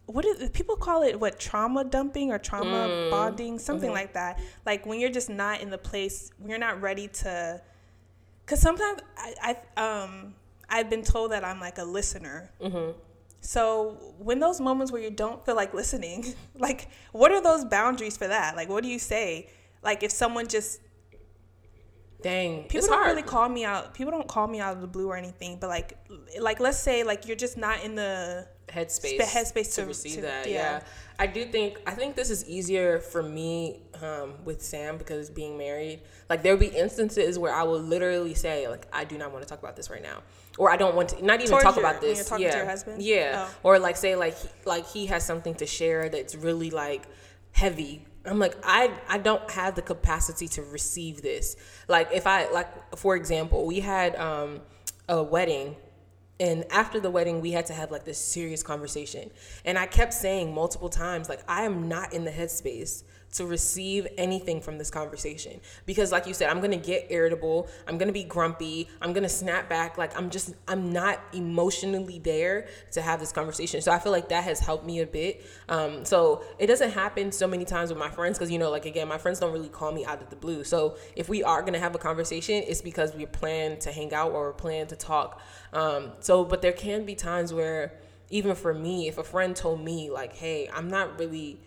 what 0.07 0.25
is 0.25 0.49
people 0.51 0.77
call 0.77 1.03
it 1.03 1.19
what 1.21 1.39
trauma 1.39 1.85
dumping 1.85 2.31
or 2.31 2.39
trauma 2.39 2.89
Mm. 2.89 3.11
bonding 3.11 3.59
something 3.59 3.91
Mhm. 3.91 3.95
like 3.95 4.13
that 4.15 4.41
like 4.65 4.87
when 4.87 4.99
you're 5.01 5.11
just 5.11 5.29
not 5.29 5.61
in 5.61 5.69
the 5.71 5.77
place 5.79 6.31
when 6.39 6.49
you're 6.49 6.59
not 6.59 6.81
ready 6.81 7.09
to 7.09 7.61
because 8.45 8.61
sometimes 8.61 9.01
I, 9.19 9.57
I 9.77 9.81
um 9.83 10.35
i've 10.71 10.89
been 10.89 11.03
told 11.03 11.33
that 11.33 11.45
i'm 11.45 11.61
like 11.61 11.77
a 11.79 11.85
listener 11.85 12.51
hmm 12.63 12.93
so 13.43 14.15
when 14.19 14.41
those 14.41 14.61
moments 14.61 14.91
where 14.91 15.03
you 15.03 15.11
don't 15.11 15.45
feel 15.45 15.55
like 15.55 15.73
listening, 15.73 16.35
like 16.59 16.89
what 17.13 17.31
are 17.31 17.41
those 17.41 17.65
boundaries 17.65 18.17
for 18.17 18.27
that? 18.27 18.57
Like 18.57 18.69
what 18.69 18.83
do 18.83 18.89
you 18.89 18.99
say? 18.99 19.49
Like 19.87 20.03
if 20.03 20.11
someone 20.13 20.47
just 20.49 20.81
Dang, 22.23 22.65
people 22.65 22.89
don't 22.89 22.97
hard. 22.97 23.09
really 23.11 23.23
call 23.23 23.49
me 23.49 23.65
out. 23.65 23.95
People 23.95 24.11
don't 24.11 24.27
call 24.27 24.49
me 24.49 24.59
out 24.59 24.75
of 24.75 24.81
the 24.81 24.87
blue 24.87 25.09
or 25.09 25.17
anything. 25.17 25.59
But 25.61 25.69
like 25.69 25.97
like 26.41 26.59
let's 26.61 26.79
say 26.79 27.05
like 27.05 27.27
you're 27.29 27.37
just 27.37 27.57
not 27.57 27.85
in 27.85 27.95
the 27.95 28.49
headspace, 28.69 29.21
Sp- 29.23 29.31
headspace 29.37 29.75
to, 29.77 29.83
to- 29.83 29.87
receive 29.87 30.15
to- 30.17 30.21
that. 30.23 30.47
yeah. 30.49 30.53
Yeah. 30.55 30.81
I 31.19 31.27
do 31.27 31.45
think 31.45 31.79
I 31.87 31.93
think 31.93 32.17
this 32.17 32.31
is 32.31 32.45
easier 32.49 32.99
for 32.99 33.23
me 33.23 33.83
um, 34.03 34.35
with 34.45 34.61
Sam 34.63 34.97
because 34.99 35.31
being 35.31 35.57
married. 35.57 36.01
Like 36.29 36.43
there'll 36.43 36.59
be 36.59 36.67
instances 36.69 37.39
where 37.39 37.55
I 37.55 37.63
will 37.63 37.79
literally 37.81 38.35
say 38.35 38.67
like 38.67 38.87
I 38.93 39.05
do 39.05 39.17
not 39.19 39.31
want 39.31 39.45
to 39.45 39.49
talk 39.49 39.61
about 39.61 39.77
this 39.77 39.89
right 39.91 40.03
now, 40.03 40.23
or 40.59 40.71
I 40.71 40.77
don't 40.77 40.97
want 40.97 41.11
to 41.11 41.25
not 41.25 41.41
even 41.41 41.51
Towards 41.51 41.65
talk 41.65 41.77
your- 41.77 41.85
about 41.85 42.01
this. 42.01 42.29
yeah, 42.39 42.51
to 42.51 42.57
your 42.57 42.67
husband? 42.67 43.03
yeah, 43.03 43.47
Oh. 43.47 43.55
or 43.63 43.79
like 43.79 43.97
say 43.97 44.17
like 44.17 44.37
he, 44.39 44.49
like 44.65 44.87
he 44.89 45.07
has 45.07 45.25
something 45.25 45.55
to 45.57 45.67
share 45.67 46.09
that's 46.09 46.35
really 46.35 46.71
like 46.71 47.03
heavy. 47.53 48.05
I'm 48.27 48.39
like 48.39 48.57
I 48.63 48.93
I 49.09 49.19
don't 49.19 49.49
have 49.51 49.75
the 49.75 49.83
capacity 49.83 50.49
to 50.49 50.63
receive 50.63 51.23
this. 51.23 51.57
Like 51.89 52.09
if 52.13 52.27
I 52.27 52.51
like 52.51 52.97
for 52.97 53.17
example, 53.17 53.67
we 53.67 53.81
had 53.81 54.17
um, 54.17 54.61
a 55.09 55.23
wedding 55.23 55.77
and 56.39 56.65
after 56.71 57.01
the 57.01 57.11
wedding, 57.11 57.41
we 57.41 57.53
had 57.53 57.67
to 57.67 57.73
have 57.73 57.91
like 57.91 58.05
this 58.05 58.19
serious 58.19 58.63
conversation. 58.63 59.31
And 59.65 59.79
I 59.79 59.87
kept 59.87 60.13
saying 60.13 60.55
multiple 60.55 60.91
times, 60.91 61.29
like, 61.29 61.41
I 61.49 61.63
am 61.63 61.89
not 61.89 62.13
in 62.13 62.25
the 62.25 62.31
headspace 62.31 63.05
to 63.35 63.45
receive 63.45 64.07
anything 64.17 64.61
from 64.61 64.79
this 64.79 64.91
conversation. 64.91 65.61
Because, 65.85 66.11
like 66.11 66.27
you 66.27 66.33
said, 66.33 66.49
I'm 66.49 66.61
gonna 66.61 66.77
get 66.77 67.07
irritable. 67.11 67.69
I'm 67.87 67.99
gonna 67.99 68.13
be 68.13 68.25
grumpy. 68.25 68.89
I'm 69.03 69.13
gonna 69.13 69.29
snap 69.29 69.69
back. 69.69 69.99
Like, 69.99 70.17
I'm 70.17 70.31
just, 70.31 70.55
I'm 70.67 70.93
not 70.93 71.21
emotionally 71.33 72.19
there 72.19 72.69
to 72.93 73.03
have 73.03 73.21
this 73.21 73.33
conversation. 73.33 73.83
So 73.83 73.93
I 73.93 73.99
feel 73.99 74.13
like 74.13 74.31
that 74.31 74.45
has 74.45 74.59
helped 74.61 74.87
me 74.87 75.01
a 75.01 75.07
bit. 75.07 75.45
Um, 75.69 76.05
so 76.05 76.45
it 76.59 76.67
doesn't 76.67 76.91
happen 76.93 77.31
so 77.31 77.47
many 77.47 77.65
times 77.65 77.91
with 77.91 77.99
my 77.99 78.11
friends 78.11 78.39
because, 78.39 78.51
you 78.51 78.59
know, 78.59 78.71
like, 78.71 78.87
again, 78.87 79.09
my 79.09 79.19
friends 79.19 79.39
don't 79.39 79.53
really 79.53 79.69
call 79.69 79.93
me 79.93 80.05
out 80.05 80.23
of 80.23 80.31
the 80.31 80.37
blue. 80.37 80.65
So 80.65 80.97
if 81.15 81.29
we 81.29 81.43
are 81.43 81.63
gonna 81.63 81.79
have 81.79 81.95
a 81.95 81.99
conversation, 81.99 82.63
it's 82.67 82.81
because 82.81 83.15
we 83.15 83.27
plan 83.27 83.79
to 83.81 83.93
hang 83.93 84.15
out 84.15 84.33
or 84.33 84.53
plan 84.53 84.87
to 84.87 84.97
talk. 84.97 85.43
Um, 85.73 86.13
so, 86.21 86.45
but 86.45 86.63
there 86.63 86.73
can 86.73 87.05
be 87.05 87.15
times 87.15 87.53
where, 87.53 87.93
even 88.31 88.55
for 88.55 88.73
me, 88.73 89.09
if 89.09 89.19
a 89.19 89.25
friend 89.25 89.55
told 89.55 89.85
me, 89.85 90.11
like, 90.11 90.35
hey, 90.35 90.69
I'm 90.73 90.89
not 90.89 91.19
really 91.19 91.61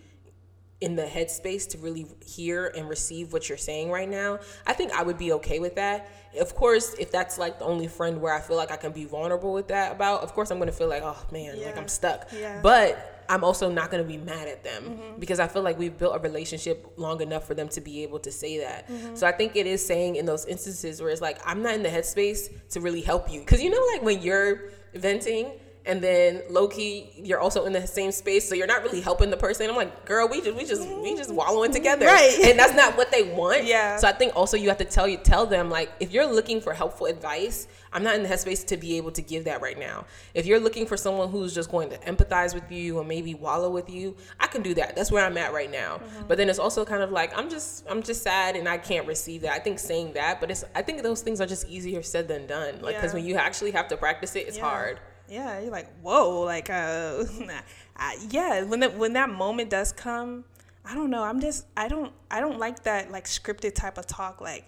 in 0.82 0.96
the 0.96 1.04
headspace 1.04 1.68
to 1.70 1.78
really 1.78 2.06
hear 2.26 2.72
and 2.76 2.88
receive 2.88 3.34
what 3.34 3.50
you're 3.50 3.58
saying 3.58 3.92
right 3.92 4.10
now, 4.10 4.40
I 4.66 4.74
think 4.74 4.94
I 4.94 5.04
would 5.04 5.18
be 5.18 5.34
okay 5.34 5.60
with 5.60 5.76
that. 5.76 6.10
Of 6.40 6.56
course, 6.56 6.94
if 7.00 7.12
that's 7.12 7.38
like 7.38 7.60
the 7.60 7.66
only 7.66 7.88
friend 7.88 8.22
where 8.22 8.34
I 8.34 8.40
feel 8.40 8.56
like 8.56 8.72
I 8.72 8.78
can 8.78 8.92
be 8.92 9.06
vulnerable 9.06 9.54
with 9.54 9.68
that 9.70 9.92
about, 9.92 10.22
of 10.22 10.34
course 10.34 10.52
I'm 10.52 10.60
gonna 10.60 10.72
feel 10.72 10.88
like, 10.88 11.04
oh 11.04 11.22
man, 11.32 11.62
like 11.62 11.78
I'm 11.78 11.88
stuck. 11.88 12.30
Yeah. 12.34 12.62
But 12.62 13.26
I'm 13.28 13.44
also 13.44 13.70
not 13.70 13.92
gonna 13.92 14.04
be 14.04 14.18
mad 14.18 14.48
at 14.48 14.64
them 14.64 14.84
mm-hmm. 14.84 15.20
because 15.20 15.40
I 15.40 15.48
feel 15.48 15.64
like 15.64 15.78
we've 15.78 15.98
built 15.98 16.16
a 16.16 16.20
relationship 16.20 16.94
long 16.98 17.22
enough 17.22 17.46
for 17.46 17.56
them 17.56 17.68
to 17.70 17.82
be 17.82 18.04
able 18.04 18.20
to 18.20 18.32
say 18.32 18.60
that. 18.60 18.88
Mm-hmm. 18.88 19.16
So 19.16 19.28
I 19.28 19.34
think 19.34 19.56
it 19.56 19.68
is 19.68 19.86
saying 19.86 20.16
in 20.16 20.26
those 20.26 20.46
instances 20.46 21.02
where 21.02 21.12
it's 21.12 21.22
like 21.22 21.40
I'm 21.46 21.62
not 21.62 21.74
in 21.74 21.84
the 21.84 21.90
headspace 21.90 22.70
to 22.70 22.80
really 22.80 23.02
help 23.02 23.32
you 23.32 23.42
because 23.42 23.62
you 23.62 23.70
know 23.70 23.86
like 23.94 24.04
when 24.04 24.22
you're 24.22 24.70
venting 24.96 25.52
and 25.86 26.02
then 26.02 26.42
low 26.50 26.68
key 26.68 27.10
you're 27.16 27.40
also 27.40 27.66
in 27.66 27.72
the 27.74 27.88
same 27.88 28.12
space 28.12 28.48
so 28.48 28.54
you're 28.54 28.68
not 28.68 28.84
really 28.84 29.00
helping 29.02 29.30
the 29.30 29.38
person. 29.38 29.70
I'm 29.70 29.76
like 29.76 30.06
girl 30.06 30.28
we 30.28 30.42
just 30.42 30.58
we 30.58 30.66
just 30.66 30.88
we 31.02 31.16
just 31.16 31.34
wallowing 31.34 31.72
together. 31.72 32.06
Right. 32.10 32.38
and 32.44 32.60
that's 32.60 32.76
not 32.76 32.98
what 32.98 33.12
they 33.12 33.24
want. 33.24 33.64
Yeah. 33.64 33.98
so 33.98 34.08
i 34.08 34.12
think 34.12 34.36
also 34.36 34.58
you 34.58 34.68
have 34.70 34.78
to 34.80 34.86
tell 34.86 35.08
you 35.08 35.18
tell 35.18 35.46
them 35.46 35.70
like 35.70 35.90
if 36.00 36.12
you're 36.12 36.26
looking 36.26 36.60
for 36.60 36.74
helpful 36.74 37.08
advice 37.08 37.68
i'm 37.94 38.04
not 38.04 38.16
in 38.16 38.24
the 38.24 38.30
headspace 38.30 38.66
to 38.68 38.78
be 38.78 38.98
able 38.98 39.12
to 39.12 39.22
give 39.22 39.46
that 39.46 39.62
right 39.62 39.80
now. 39.80 40.06
If 40.34 40.46
you're 40.46 40.60
looking 40.60 40.86
for 40.86 40.98
someone 40.98 41.30
who's 41.30 41.56
just 41.56 41.72
going 41.72 41.90
to 41.92 41.98
empathize 42.00 42.54
with 42.54 42.70
you 42.72 43.00
and 43.00 43.08
maybe 43.08 43.34
wallow 43.34 43.70
with 43.70 43.90
you 43.90 44.16
i 44.40 44.48
can 44.48 44.62
do 44.62 44.74
that. 44.76 44.96
That's 44.96 45.12
where 45.12 45.26
i'm 45.26 45.38
at 45.38 45.54
right 45.54 45.72
now. 45.72 45.98
Mm-hmm. 45.98 46.28
But 46.28 46.38
then 46.38 46.50
it's 46.50 46.60
also 46.60 46.84
kind 46.86 47.02
of 47.04 47.12
like 47.12 47.36
i'm 47.38 47.50
just 47.50 47.86
i'm 47.90 48.04
just 48.04 48.22
sad 48.22 48.56
and 48.58 48.68
i 48.68 48.78
can't 48.78 49.08
receive 49.08 49.42
that. 49.42 49.54
I 49.54 49.60
think 49.60 49.80
saying 49.80 50.14
that 50.14 50.40
but 50.42 50.52
it's 50.52 50.66
i 50.76 50.82
think 50.82 51.04
those 51.04 51.22
things 51.22 51.40
are 51.42 51.48
just 51.48 51.68
easier 51.70 52.04
said 52.04 52.28
than 52.28 52.48
done. 52.48 52.82
Like 52.82 52.96
because 52.96 53.12
Yeah. 53.12 53.20
when 53.20 53.26
you 53.26 53.36
actually 53.36 53.72
have 53.72 53.88
to 53.88 53.98
practice 53.98 54.36
it 54.36 54.48
it's 54.48 54.58
Yeah. 54.58 54.70
hard 54.70 55.00
Yeah, 55.30 55.60
you're 55.60 55.72
like, 55.72 55.88
whoa, 56.02 56.42
like, 56.42 56.70
uh, 56.70 57.24
I, 57.96 58.18
yeah. 58.30 58.64
When 58.64 58.80
that 58.82 58.98
when 58.98 59.14
that 59.14 59.30
moment 59.30 59.70
does 59.70 59.92
come, 59.92 60.46
I 60.86 60.96
don't 60.96 61.10
know. 61.10 61.24
I'm 61.24 61.40
just, 61.40 61.66
I 61.78 61.88
don't, 61.88 62.12
I 62.32 62.40
don't 62.40 62.58
like 62.60 62.84
that 62.84 63.12
like 63.12 63.26
scripted 63.26 63.76
type 63.76 63.98
of 63.98 64.08
talk. 64.08 64.42
Like, 64.42 64.66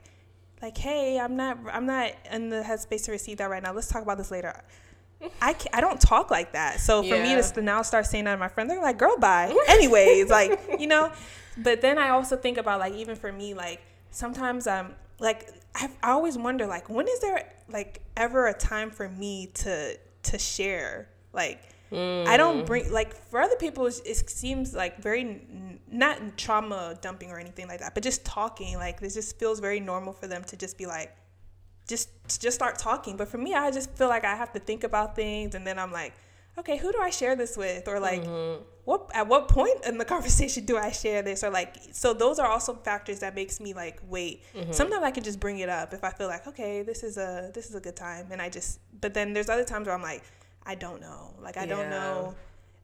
like, 0.61 0.77
hey, 0.77 1.19
I'm 1.19 1.35
not, 1.35 1.57
I'm 1.71 1.85
not 1.85 2.11
in 2.31 2.49
the 2.49 2.61
headspace 2.61 3.05
to 3.05 3.11
receive 3.11 3.37
that 3.37 3.49
right 3.49 3.63
now. 3.63 3.73
Let's 3.73 3.87
talk 3.87 4.03
about 4.03 4.17
this 4.17 4.31
later. 4.31 4.61
I 5.41 5.53
can't, 5.53 5.75
I 5.75 5.81
don't 5.81 6.01
talk 6.01 6.31
like 6.31 6.53
that. 6.53 6.79
So 6.79 7.03
for 7.03 7.15
me 7.15 7.39
to 7.39 7.61
now 7.61 7.81
start 7.83 8.05
saying 8.05 8.25
that 8.25 8.33
to 8.33 8.37
my 8.39 8.47
friends, 8.47 8.69
they're 8.69 8.81
like, 8.81 8.97
girl, 8.97 9.17
bye. 9.17 9.55
Anyways, 9.67 10.29
like, 10.29 10.59
you 10.79 10.87
know. 10.87 11.11
But 11.57 11.81
then 11.81 11.97
I 11.97 12.09
also 12.09 12.37
think 12.37 12.57
about 12.57 12.79
like 12.79 12.93
even 12.93 13.15
for 13.15 13.31
me, 13.31 13.53
like 13.53 13.81
sometimes 14.09 14.67
I'm 14.67 14.95
like 15.19 15.49
I, 15.75 15.89
I 16.01 16.11
always 16.11 16.37
wonder 16.37 16.65
like 16.65 16.89
when 16.89 17.07
is 17.07 17.19
there 17.19 17.51
like 17.69 18.01
ever 18.17 18.47
a 18.47 18.53
time 18.53 18.91
for 18.91 19.07
me 19.07 19.47
to 19.55 19.97
to 20.23 20.37
share 20.37 21.09
like 21.33 21.61
I 21.93 22.37
don't 22.37 22.63
mm. 22.63 22.65
bring 22.65 22.89
like 22.89 23.13
for 23.29 23.41
other 23.41 23.57
people 23.57 23.85
it 23.85 24.29
seems 24.29 24.73
like 24.73 25.01
very 25.01 25.21
n- 25.21 25.79
not 25.91 26.37
trauma 26.37 26.97
dumping 27.01 27.31
or 27.31 27.37
anything 27.37 27.67
like 27.67 27.81
that 27.81 27.93
but 27.93 28.01
just 28.01 28.23
talking 28.23 28.77
like 28.77 29.01
this 29.01 29.15
just 29.15 29.37
feels 29.37 29.59
very 29.59 29.81
normal 29.81 30.13
for 30.13 30.27
them 30.27 30.41
to 30.45 30.55
just 30.55 30.77
be 30.77 30.85
like 30.85 31.13
just 31.87 32.09
just 32.39 32.55
start 32.55 32.79
talking. 32.79 33.17
But 33.17 33.27
for 33.27 33.37
me 33.37 33.53
I 33.53 33.69
just 33.71 33.91
feel 33.97 34.07
like 34.07 34.25
I 34.25 34.35
have 34.35 34.51
to 34.53 34.59
think 34.59 34.83
about 34.83 35.15
things 35.15 35.55
and 35.55 35.65
then 35.65 35.77
I'm 35.77 35.91
like 35.91 36.13
okay 36.57 36.77
who 36.77 36.91
do 36.91 36.99
I 36.99 37.09
share 37.09 37.35
this 37.35 37.57
with? 37.57 37.87
Or 37.87 37.99
like 37.99 38.23
mm-hmm. 38.23 38.63
what 38.85 39.09
at 39.13 39.27
what 39.27 39.47
point 39.47 39.85
in 39.85 39.97
the 39.97 40.05
conversation 40.15 40.65
do 40.65 40.77
I 40.77 40.91
share 40.91 41.21
this? 41.21 41.43
Or 41.43 41.49
like 41.49 41.75
so 41.91 42.13
those 42.13 42.39
are 42.39 42.47
also 42.47 42.73
factors 42.73 43.19
that 43.19 43.35
makes 43.35 43.59
me 43.59 43.73
like 43.73 43.99
wait. 44.07 44.43
Mm-hmm. 44.55 44.71
Sometimes 44.71 45.03
I 45.03 45.11
can 45.11 45.23
just 45.23 45.39
bring 45.39 45.59
it 45.59 45.69
up 45.69 45.93
if 45.93 46.03
I 46.03 46.11
feel 46.11 46.27
like 46.27 46.47
okay 46.47 46.81
this 46.81 47.03
is 47.03 47.17
a 47.17 47.51
this 47.53 47.69
is 47.69 47.75
a 47.75 47.81
good 47.81 47.95
time 47.95 48.27
and 48.31 48.41
I 48.41 48.49
just 48.49 48.79
but 49.01 49.13
then 49.13 49.33
there's 49.33 49.49
other 49.49 49.65
times 49.65 49.87
where 49.87 49.95
I'm 49.95 50.01
like 50.01 50.23
I 50.65 50.75
don't 50.75 51.01
know. 51.01 51.33
Like 51.41 51.57
I 51.57 51.65
don't 51.65 51.89
know. 51.89 52.35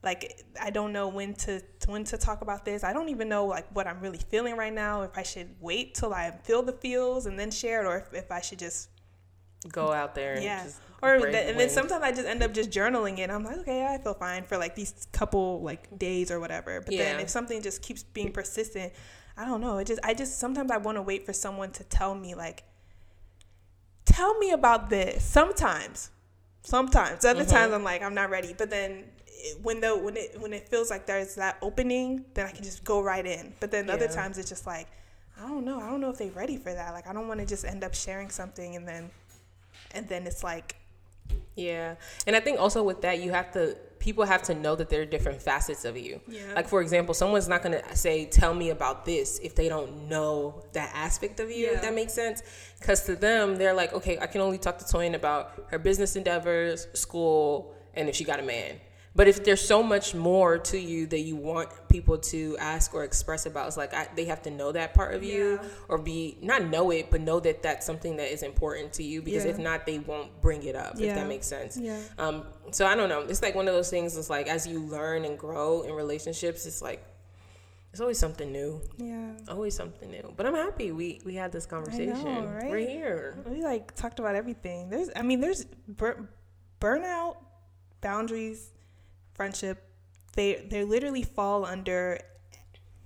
Like 0.03 0.43
I 0.61 0.69
don't 0.69 0.93
know 0.93 1.07
when 1.07 1.33
to 1.35 1.61
when 1.87 2.03
to 2.05 2.17
talk 2.17 2.41
about 2.41 2.65
this. 2.65 2.83
I 2.83 2.93
don't 2.93 3.09
even 3.09 3.29
know 3.29 3.45
like 3.45 3.67
what 3.73 3.87
I'm 3.87 3.99
really 3.99 4.19
feeling 4.29 4.55
right 4.55 4.73
now 4.73 5.03
if 5.03 5.17
I 5.17 5.23
should 5.23 5.49
wait 5.59 5.95
till 5.95 6.13
I 6.13 6.31
feel 6.43 6.61
the 6.63 6.73
feels 6.73 7.25
and 7.25 7.39
then 7.39 7.51
share 7.51 7.83
it 7.83 7.87
or 7.87 7.97
if, 7.97 8.13
if 8.13 8.31
I 8.31 8.41
should 8.41 8.59
just 8.59 8.89
go 9.71 9.91
out 9.91 10.15
there 10.15 10.35
and 10.35 10.43
yeah. 10.43 10.63
just 10.63 10.79
or 11.01 11.19
the, 11.19 11.37
and 11.37 11.59
then 11.59 11.69
sometimes 11.69 12.03
i 12.03 12.11
just 12.11 12.25
end 12.25 12.41
up 12.41 12.53
just 12.53 12.71
journaling 12.71 13.19
it. 13.19 13.29
I'm 13.29 13.43
like 13.43 13.57
okay 13.59 13.85
i 13.85 13.97
feel 13.97 14.13
fine 14.13 14.43
for 14.43 14.57
like 14.57 14.75
these 14.75 15.07
couple 15.11 15.61
like 15.61 15.97
days 15.97 16.31
or 16.31 16.39
whatever. 16.39 16.81
But 16.81 16.95
then 16.95 17.19
if 17.19 17.29
something 17.29 17.61
just 17.61 17.81
keeps 17.81 18.03
being 18.03 18.31
persistent 18.31 18.93
i 19.35 19.45
don't 19.45 19.61
know. 19.61 19.77
It 19.77 19.87
just 19.87 19.99
i 20.03 20.13
just 20.13 20.39
sometimes 20.39 20.71
i 20.71 20.77
want 20.77 20.97
to 20.97 21.01
wait 21.01 21.25
for 21.25 21.33
someone 21.33 21.71
to 21.71 21.83
tell 21.83 22.15
me 22.15 22.33
like 22.33 22.63
tell 24.07 24.37
me 24.39 24.51
about 24.51 24.89
this. 24.89 25.23
Sometimes. 25.23 26.09
Sometimes. 26.63 27.23
Other 27.25 27.41
Mm-hmm. 27.43 27.51
times 27.51 27.73
i'm 27.73 27.83
like 27.83 28.01
i'm 28.01 28.13
not 28.15 28.29
ready. 28.29 28.53
But 28.57 28.69
then 28.69 29.03
it- 29.27 29.59
when 29.61 29.79
the 29.81 29.95
when 29.95 30.17
it 30.17 30.39
when 30.41 30.51
it 30.53 30.67
feels 30.67 30.89
like 30.89 31.05
there's 31.05 31.35
that 31.35 31.57
opening 31.61 32.25
then 32.33 32.45
i 32.47 32.51
can 32.51 32.63
just 32.63 32.83
go 32.83 33.01
right 33.01 33.25
in. 33.25 33.53
But 33.59 33.69
then 33.71 33.89
other 33.89 34.07
times 34.07 34.37
it's 34.37 34.49
just 34.49 34.65
like 34.65 34.87
i 35.39 35.47
don't 35.47 35.65
know. 35.65 35.79
I 35.79 35.89
don't 35.89 36.01
know 36.01 36.09
if 36.09 36.17
they're 36.17 36.31
ready 36.31 36.57
for 36.57 36.73
that. 36.73 36.93
Like 36.93 37.07
i 37.07 37.13
don't 37.13 37.27
want 37.27 37.39
to 37.39 37.45
just 37.45 37.63
end 37.65 37.83
up 37.83 37.93
sharing 37.93 38.29
something 38.29 38.75
and 38.75 38.87
then 38.87 39.11
and 39.91 40.07
then 40.09 40.25
it's 40.27 40.43
like 40.43 40.75
Yeah. 41.55 41.95
And 42.25 42.35
I 42.35 42.39
think 42.39 42.59
also 42.59 42.83
with 42.83 43.01
that, 43.01 43.19
you 43.19 43.31
have 43.31 43.51
to, 43.53 43.75
people 44.07 44.23
have 44.23 44.41
to 44.41 44.55
know 44.55 44.73
that 44.73 44.87
there 44.89 45.01
are 45.01 45.05
different 45.17 45.41
facets 45.41 45.83
of 45.83 45.97
you. 45.97 46.21
Yeah. 46.29 46.39
Like, 46.55 46.69
for 46.69 46.79
example, 46.81 47.13
someone's 47.13 47.49
not 47.49 47.61
to 47.61 47.83
say, 47.93 48.23
tell 48.23 48.53
me 48.53 48.69
about 48.69 49.03
this 49.03 49.37
if 49.43 49.53
they 49.53 49.67
don't 49.67 50.07
know 50.07 50.63
that 50.71 50.89
aspect 50.95 51.41
of 51.41 51.51
you, 51.51 51.65
Yeah. 51.65 51.73
if 51.75 51.81
that 51.81 51.93
makes 51.93 52.13
sense. 52.13 52.41
Because 52.79 53.03
to 53.07 53.17
them, 53.17 53.57
they're 53.57 53.73
like, 53.73 53.91
okay, 53.91 54.17
I 54.17 54.27
can 54.27 54.39
only 54.39 54.59
talk 54.59 54.77
to 54.77 54.85
Toyin 54.85 55.13
about 55.13 55.61
her 55.71 55.77
business 55.77 56.15
endeavors, 56.15 56.87
school, 56.93 57.75
and 57.95 58.07
if 58.07 58.15
she 58.15 58.23
got 58.23 58.39
a 58.39 58.43
man. 58.43 58.75
But 59.17 59.27
if 59.27 59.43
there's 59.43 59.61
so 59.67 59.81
much 59.81 60.13
more 60.13 60.59
to 60.71 60.77
you 60.77 61.07
that 61.07 61.21
you 61.21 61.35
want 61.35 61.69
people 61.89 62.19
to 62.33 62.55
ask 62.59 62.93
or 62.93 63.03
express 63.03 63.47
about, 63.47 63.67
it's 63.67 63.75
like 63.75 63.91
I, 63.91 64.07
they 64.15 64.25
have 64.25 64.43
to 64.43 64.51
know 64.51 64.71
that 64.71 64.93
part 64.93 65.15
of 65.15 65.23
you 65.23 65.59
Yeah. 65.61 65.67
or 65.89 65.97
be 65.97 66.37
not 66.41 66.61
know 66.65 66.91
it, 66.91 67.09
but 67.09 67.21
know 67.21 67.39
that 67.39 67.63
that's 67.63 67.83
something 67.83 68.17
that 68.17 68.31
is 68.31 68.43
important 68.43 68.93
to 68.93 69.03
you. 69.03 69.23
Because 69.23 69.43
Yeah. 69.43 69.51
if 69.53 69.57
not, 69.57 69.87
they 69.87 69.97
won't 69.97 70.39
bring 70.39 70.61
it 70.63 70.75
up. 70.75 70.99
If 71.01 71.15
that 71.15 71.27
makes 71.27 71.47
sense. 71.47 71.75
Yeah. 71.77 71.99
Um. 72.19 72.45
So 72.71 72.85
I 72.85 72.93
don't 72.95 73.09
know. 73.09 73.21
It's 73.21 73.41
like 73.41 73.55
one 73.55 73.67
of 73.67 73.73
those 73.73 73.89
things. 73.89 74.15
It's 74.15 74.29
like 74.29 74.47
as 74.47 74.67
you 74.67 74.81
learn 74.81 75.25
and 75.25 75.35
grow 75.35 75.81
in 75.81 75.93
relationships, 75.93 76.67
it's 76.67 76.83
like 76.83 77.03
it's 77.91 78.01
always 78.01 78.19
something 78.19 78.51
new. 78.51 78.81
Yeah. 78.97 79.31
Always 79.49 79.73
something 79.75 80.11
new. 80.11 80.31
But 80.37 80.45
I'm 80.45 80.53
happy 80.53 80.91
we 80.91 81.21
we 81.25 81.33
had 81.33 81.51
this 81.51 81.65
conversation. 81.65 82.23
right? 82.53 82.69
We're 82.69 82.87
here. 82.87 83.35
We 83.47 83.63
like 83.63 83.95
talked 83.95 84.19
about 84.19 84.35
everything. 84.35 84.89
There's, 84.91 85.09
I 85.15 85.23
mean, 85.23 85.39
there's 85.41 85.65
bur- 85.87 86.29
burnout, 86.79 87.37
boundaries, 88.01 88.69
friendship. 89.37 89.83
They 90.35 90.65
they 90.69 90.83
literally 90.83 91.23
fall 91.23 91.65
under 91.65 92.19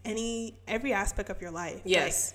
any 0.03 0.59
every 0.67 0.93
aspect 0.93 1.29
of 1.29 1.41
your 1.41 1.51
life. 1.51 1.81
Yes. 1.85 2.33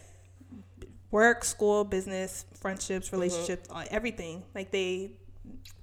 Like 0.80 0.88
work, 1.10 1.44
school, 1.44 1.84
business, 1.84 2.44
friendships, 2.60 3.06
Mm-hmm. 3.08 3.16
relationships, 3.16 3.68
uh, 3.70 3.84
everything. 3.90 4.42
Like 4.54 4.70
they, 4.70 5.12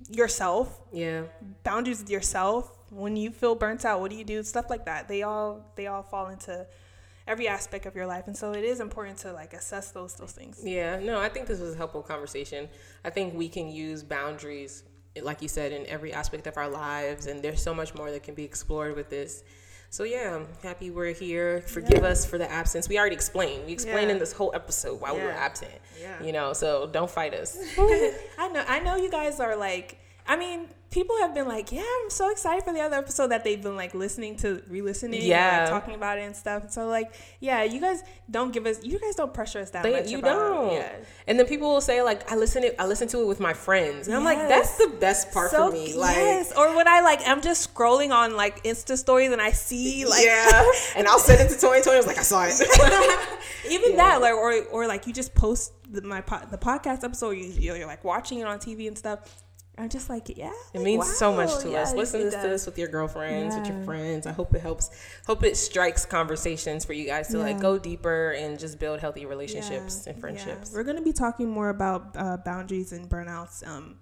yourself, 0.10 0.82
yeah. 0.92 1.24
boundaries 1.64 2.00
with 2.00 2.10
yourself. 2.10 2.72
When 2.90 3.16
you 3.16 3.32
feel 3.32 3.56
burnt 3.56 3.86
out, 3.86 4.02
what 4.02 4.12
do 4.12 4.18
you 4.18 4.24
do? 4.24 4.44
Stuff 4.44 4.70
like 4.70 4.86
that. 4.86 5.08
They 5.08 5.24
all 5.24 5.72
they 5.76 5.88
all 5.88 6.04
fall 6.04 6.28
into 6.30 6.66
every 7.26 7.48
aspect 7.48 7.86
of 7.86 7.96
your 7.96 8.06
life, 8.06 8.28
and 8.28 8.38
so 8.38 8.52
it 8.54 8.64
is 8.64 8.80
important 8.80 9.18
to 9.20 9.34
like 9.34 9.54
assess 9.54 9.92
those 9.92 10.14
those 10.16 10.32
things. 10.34 10.60
Yeah, 10.64 11.00
no, 11.00 11.20
I 11.20 11.30
think 11.30 11.48
this 11.48 11.60
was 11.60 11.74
a 11.74 11.78
helpful 11.78 12.04
conversation. 12.04 12.70
I 13.04 13.10
think 13.10 13.34
we 13.34 13.50
can 13.50 13.68
use 13.70 14.04
boundaries, 14.04 14.84
like 15.22 15.42
you 15.42 15.48
said, 15.48 15.72
in 15.72 15.86
every 15.88 16.12
aspect 16.14 16.48
of 16.48 16.58
our 16.58 16.70
lives, 16.70 17.28
and 17.28 17.44
there's 17.44 17.62
so 17.62 17.74
much 17.74 17.94
more 17.94 18.10
that 18.12 18.24
can 18.24 18.34
be 18.34 18.44
explored 18.44 18.96
with 18.96 19.10
this. 19.10 19.44
So 19.90 20.04
yeah, 20.06 20.36
I'm 20.36 20.48
happy 20.64 20.90
we're 20.90 21.14
here. 21.14 21.62
Forgive 21.68 22.04
us 22.04 22.26
for 22.26 22.40
the 22.40 22.50
absence. 22.52 22.90
We 22.90 22.98
already 22.98 23.14
explained. 23.16 23.68
We 23.68 23.74
explained 23.74 24.08
Yeah. 24.08 24.14
in 24.14 24.18
this 24.20 24.34
whole 24.34 24.52
episode 24.56 25.00
why 25.00 25.14
we 25.14 25.22
were 25.22 25.30
absent. 25.30 25.72
Yeah. 26.02 26.24
You 26.24 26.32
know, 26.32 26.54
so 26.54 26.88
don't 26.92 27.12
fight 27.12 27.36
us. 27.36 27.56
I 27.78 28.50
know. 28.52 28.64
I 28.68 28.80
know 28.80 28.96
you 28.96 29.12
guys 29.12 29.40
are 29.40 29.56
like. 29.56 30.00
I 30.26 30.36
mean, 30.38 30.70
people 30.94 31.18
have 31.22 31.34
been 31.34 31.48
like, 31.48 31.72
"Yeah, 31.72 31.82
I'm 32.04 32.10
so 32.12 32.30
excited 32.30 32.64
for 32.64 32.72
the 32.72 32.80
other 32.80 32.96
episode 32.98 33.30
that 33.32 33.44
they've 33.44 33.62
been 33.62 33.76
like 33.76 33.94
listening 33.96 34.36
to, 34.38 34.62
re-listening, 34.70 35.20
and, 35.22 35.28
Yeah. 35.28 35.62
like, 35.62 35.70
talking 35.72 35.96
about 35.96 36.20
it 36.20 36.22
and 36.22 36.36
stuff." 36.36 36.70
So 36.72 36.86
like, 36.88 37.12
yeah, 37.40 37.64
you 37.64 37.82
guys 37.82 38.04
don't 38.30 38.54
give 38.54 38.66
us, 38.68 38.84
you 38.84 39.00
guys 39.00 39.16
don't 39.16 39.34
pressure 39.34 39.60
us 39.60 39.72
that 39.72 39.82
They, 39.84 39.92
much. 39.92 40.10
you 40.10 40.20
about, 40.20 40.38
don't. 40.38 40.74
Yeah. 40.74 40.92
And 41.28 41.40
then 41.40 41.48
people 41.48 41.68
will 41.74 41.82
say 41.82 42.02
like, 42.04 42.32
I 42.32 42.36
listen 42.36 42.64
it. 42.64 42.76
I 42.78 42.86
listen 42.86 43.08
to 43.10 43.22
it 43.24 43.28
with 43.28 43.40
my 43.40 43.54
friends, 43.54 44.08
and 44.08 44.16
I'm 44.16 44.24
like, 44.24 44.38
that's 44.48 44.78
the 44.78 44.88
best 45.00 45.32
part 45.32 45.50
So 45.52 45.68
for 45.68 45.74
me. 45.74 45.96
Like, 45.96 46.16
yes, 46.16 46.54
or 46.56 46.76
when 46.76 46.88
I 46.88 47.02
like, 47.02 47.22
I'm 47.26 47.42
just 47.42 47.74
scrolling 47.74 48.12
on 48.12 48.36
like 48.36 48.64
Insta 48.64 48.96
stories 48.98 49.32
and 49.32 49.42
I 49.42 49.52
see 49.52 50.06
like, 50.06 50.24
yeah. 50.24 50.64
and 50.96 51.08
I'll 51.08 51.20
send 51.20 51.42
it 51.42 51.50
to 51.58 51.66
Toyin. 51.66 51.82
Toyin 51.84 51.98
was 51.98 52.08
like, 52.08 52.20
I 52.20 52.22
saw 52.24 52.46
it. 52.46 52.54
even 53.72 53.92
Yeah. 53.92 53.98
that, 53.98 54.22
like, 54.22 54.34
or 54.36 54.64
or 54.72 54.88
like 54.88 55.08
you 55.08 55.14
just 55.14 55.34
post 55.34 55.74
the, 55.90 56.02
my 56.04 56.22
po- 56.22 56.46
the 56.52 56.58
podcast 56.58 57.04
episode, 57.04 57.32
you 57.32 57.46
you're 57.74 57.88
like 57.88 58.04
watching 58.04 58.40
it 58.40 58.48
on 58.48 58.60
TV 58.60 58.88
and 58.88 58.98
stuff. 58.98 59.20
I'm 59.78 59.90
just 59.90 60.08
like, 60.08 60.30
yeah, 60.38 60.52
It 60.74 60.78
like, 60.78 60.84
means 60.86 61.18
so 61.18 61.34
much 61.34 61.58
to 61.64 61.70
yes, 61.72 61.90
us. 61.90 61.96
Listen 61.96 62.22
to 62.26 62.30
this 62.48 62.66
with 62.68 62.78
your 62.78 62.88
girlfriends, 62.90 63.56
with 63.56 63.68
your 63.68 63.84
friends. 63.84 64.28
I 64.28 64.32
hope 64.32 64.54
it 64.54 64.62
helps. 64.62 64.92
Hope 65.26 65.44
it 65.44 65.58
strikes 65.58 66.06
conversations 66.06 66.86
for 66.86 66.94
you 66.94 67.06
guys 67.08 67.30
to 67.30 67.40
like 67.40 67.60
go 67.60 67.80
deeper 67.80 68.32
and 68.32 68.60
just 68.60 68.78
build 68.80 69.00
healthy 69.00 69.26
relationships 69.26 70.04
Yeah, 70.06 70.12
and 70.14 70.22
friendships. 70.22 70.70
yeah. 70.72 70.78
We're 70.78 70.84
going 70.84 70.98
to 70.98 71.02
be 71.02 71.12
talking 71.14 71.50
more 71.50 71.70
about 71.70 72.12
uh, 72.16 72.38
boundaries 72.46 72.92
and 72.94 73.10
burnouts 73.10 73.68
um, 73.68 73.96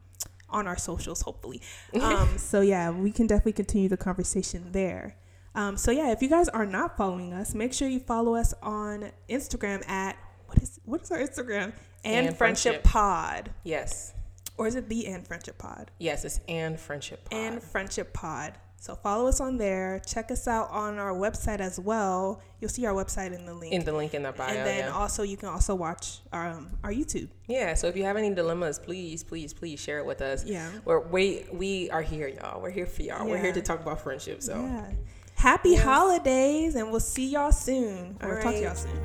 on 0.50 0.68
our 0.68 0.78
socials, 0.78 1.22
hopefully. 1.22 1.62
Um, 2.02 2.38
so, 2.38 2.60
yeah, 2.60 2.90
we 2.92 3.12
can 3.12 3.26
definitely 3.28 3.54
continue 3.54 3.88
the 3.88 3.96
conversation 3.98 4.74
there. 4.74 5.16
Um, 5.56 5.78
so, 5.78 5.92
yeah, 5.92 6.12
if 6.12 6.22
you 6.22 6.28
guys 6.28 6.50
are 6.50 6.66
not 6.66 6.98
following 6.98 7.32
us, 7.34 7.54
make 7.56 7.72
sure 7.74 7.88
you 7.88 8.00
follow 8.02 8.36
us 8.36 8.54
on 8.62 9.12
Instagram 9.30 9.88
at 9.90 10.18
what 10.48 10.62
is 10.62 10.80
what 10.84 11.02
is 11.02 11.12
our 11.12 11.20
Instagram? 11.20 11.72
And, 12.04 12.28
And 12.28 12.38
Friendship 12.38 12.74
Friendship. 12.74 12.84
Pod. 12.84 13.52
Yes, 13.64 14.14
Or 14.62 14.68
is 14.68 14.76
it 14.76 14.88
the 14.90 15.08
And 15.08 15.26
Friendship 15.28 15.58
Pod? 15.58 15.90
yes, 15.98 16.24
it's 16.24 16.40
and 16.48 16.80
friendship. 16.80 17.28
Pod. 17.28 17.40
and 17.40 17.64
Friendship 17.64 18.14
Pod. 18.14 18.54
So 18.78 18.94
follow 18.96 19.28
us 19.28 19.40
on 19.40 19.58
there. 19.58 20.02
Check 20.06 20.30
us 20.30 20.48
out 20.48 20.70
on 20.70 21.00
our 21.00 21.14
website 21.14 21.60
as 21.60 21.80
well. 21.80 22.42
You'll 22.60 22.70
see 22.70 22.86
our 22.86 22.94
website 22.94 23.34
in 23.34 23.48
the 23.48 23.56
link. 23.56 23.74
in 23.74 23.84
the 23.86 23.92
link 23.94 24.14
in 24.14 24.22
the 24.22 24.32
bio. 24.32 24.50
and 24.50 24.58
then 24.68 24.86
yeah. 24.86 24.92
also 24.92 25.24
you 25.24 25.36
can 25.38 25.50
also 25.50 25.74
watch 25.74 26.20
our 26.32 26.48
um, 26.50 26.70
our 26.84 26.92
YouTube. 26.92 27.30
yeah. 27.48 27.74
So 27.74 27.88
if 27.88 27.98
you 27.98 28.04
have 28.04 28.18
any 28.18 28.34
dilemmas, 28.36 28.78
please, 28.78 29.24
please, 29.24 29.52
please 29.52 29.80
share 29.80 29.98
it 29.98 30.06
with 30.06 30.22
us. 30.22 30.46
Yeah. 30.46 30.70
We're, 30.86 31.00
we 31.00 31.46
we 31.52 31.90
are 31.90 32.04
here, 32.04 32.28
y'all. 32.28 32.62
We're 32.62 32.70
here 32.70 32.86
for 32.86 33.02
y'all. 33.02 33.26
We're 33.28 33.38
here 33.42 33.54
to 33.54 33.62
talk 33.64 33.82
about 33.82 34.02
friendship. 34.02 34.44
So 34.44 34.54
Yeah. 34.62 34.92
Happy 35.36 35.72
Yeah. 35.72 35.80
holidays, 35.82 36.76
and 36.76 36.92
we'll 36.92 37.00
see 37.00 37.30
y'all 37.30 37.52
soon. 37.52 38.18
Or 38.22 38.38
All 38.38 38.44
talk 38.44 38.54
to 38.54 38.62
y'all 38.62 38.76
soon. 38.76 39.00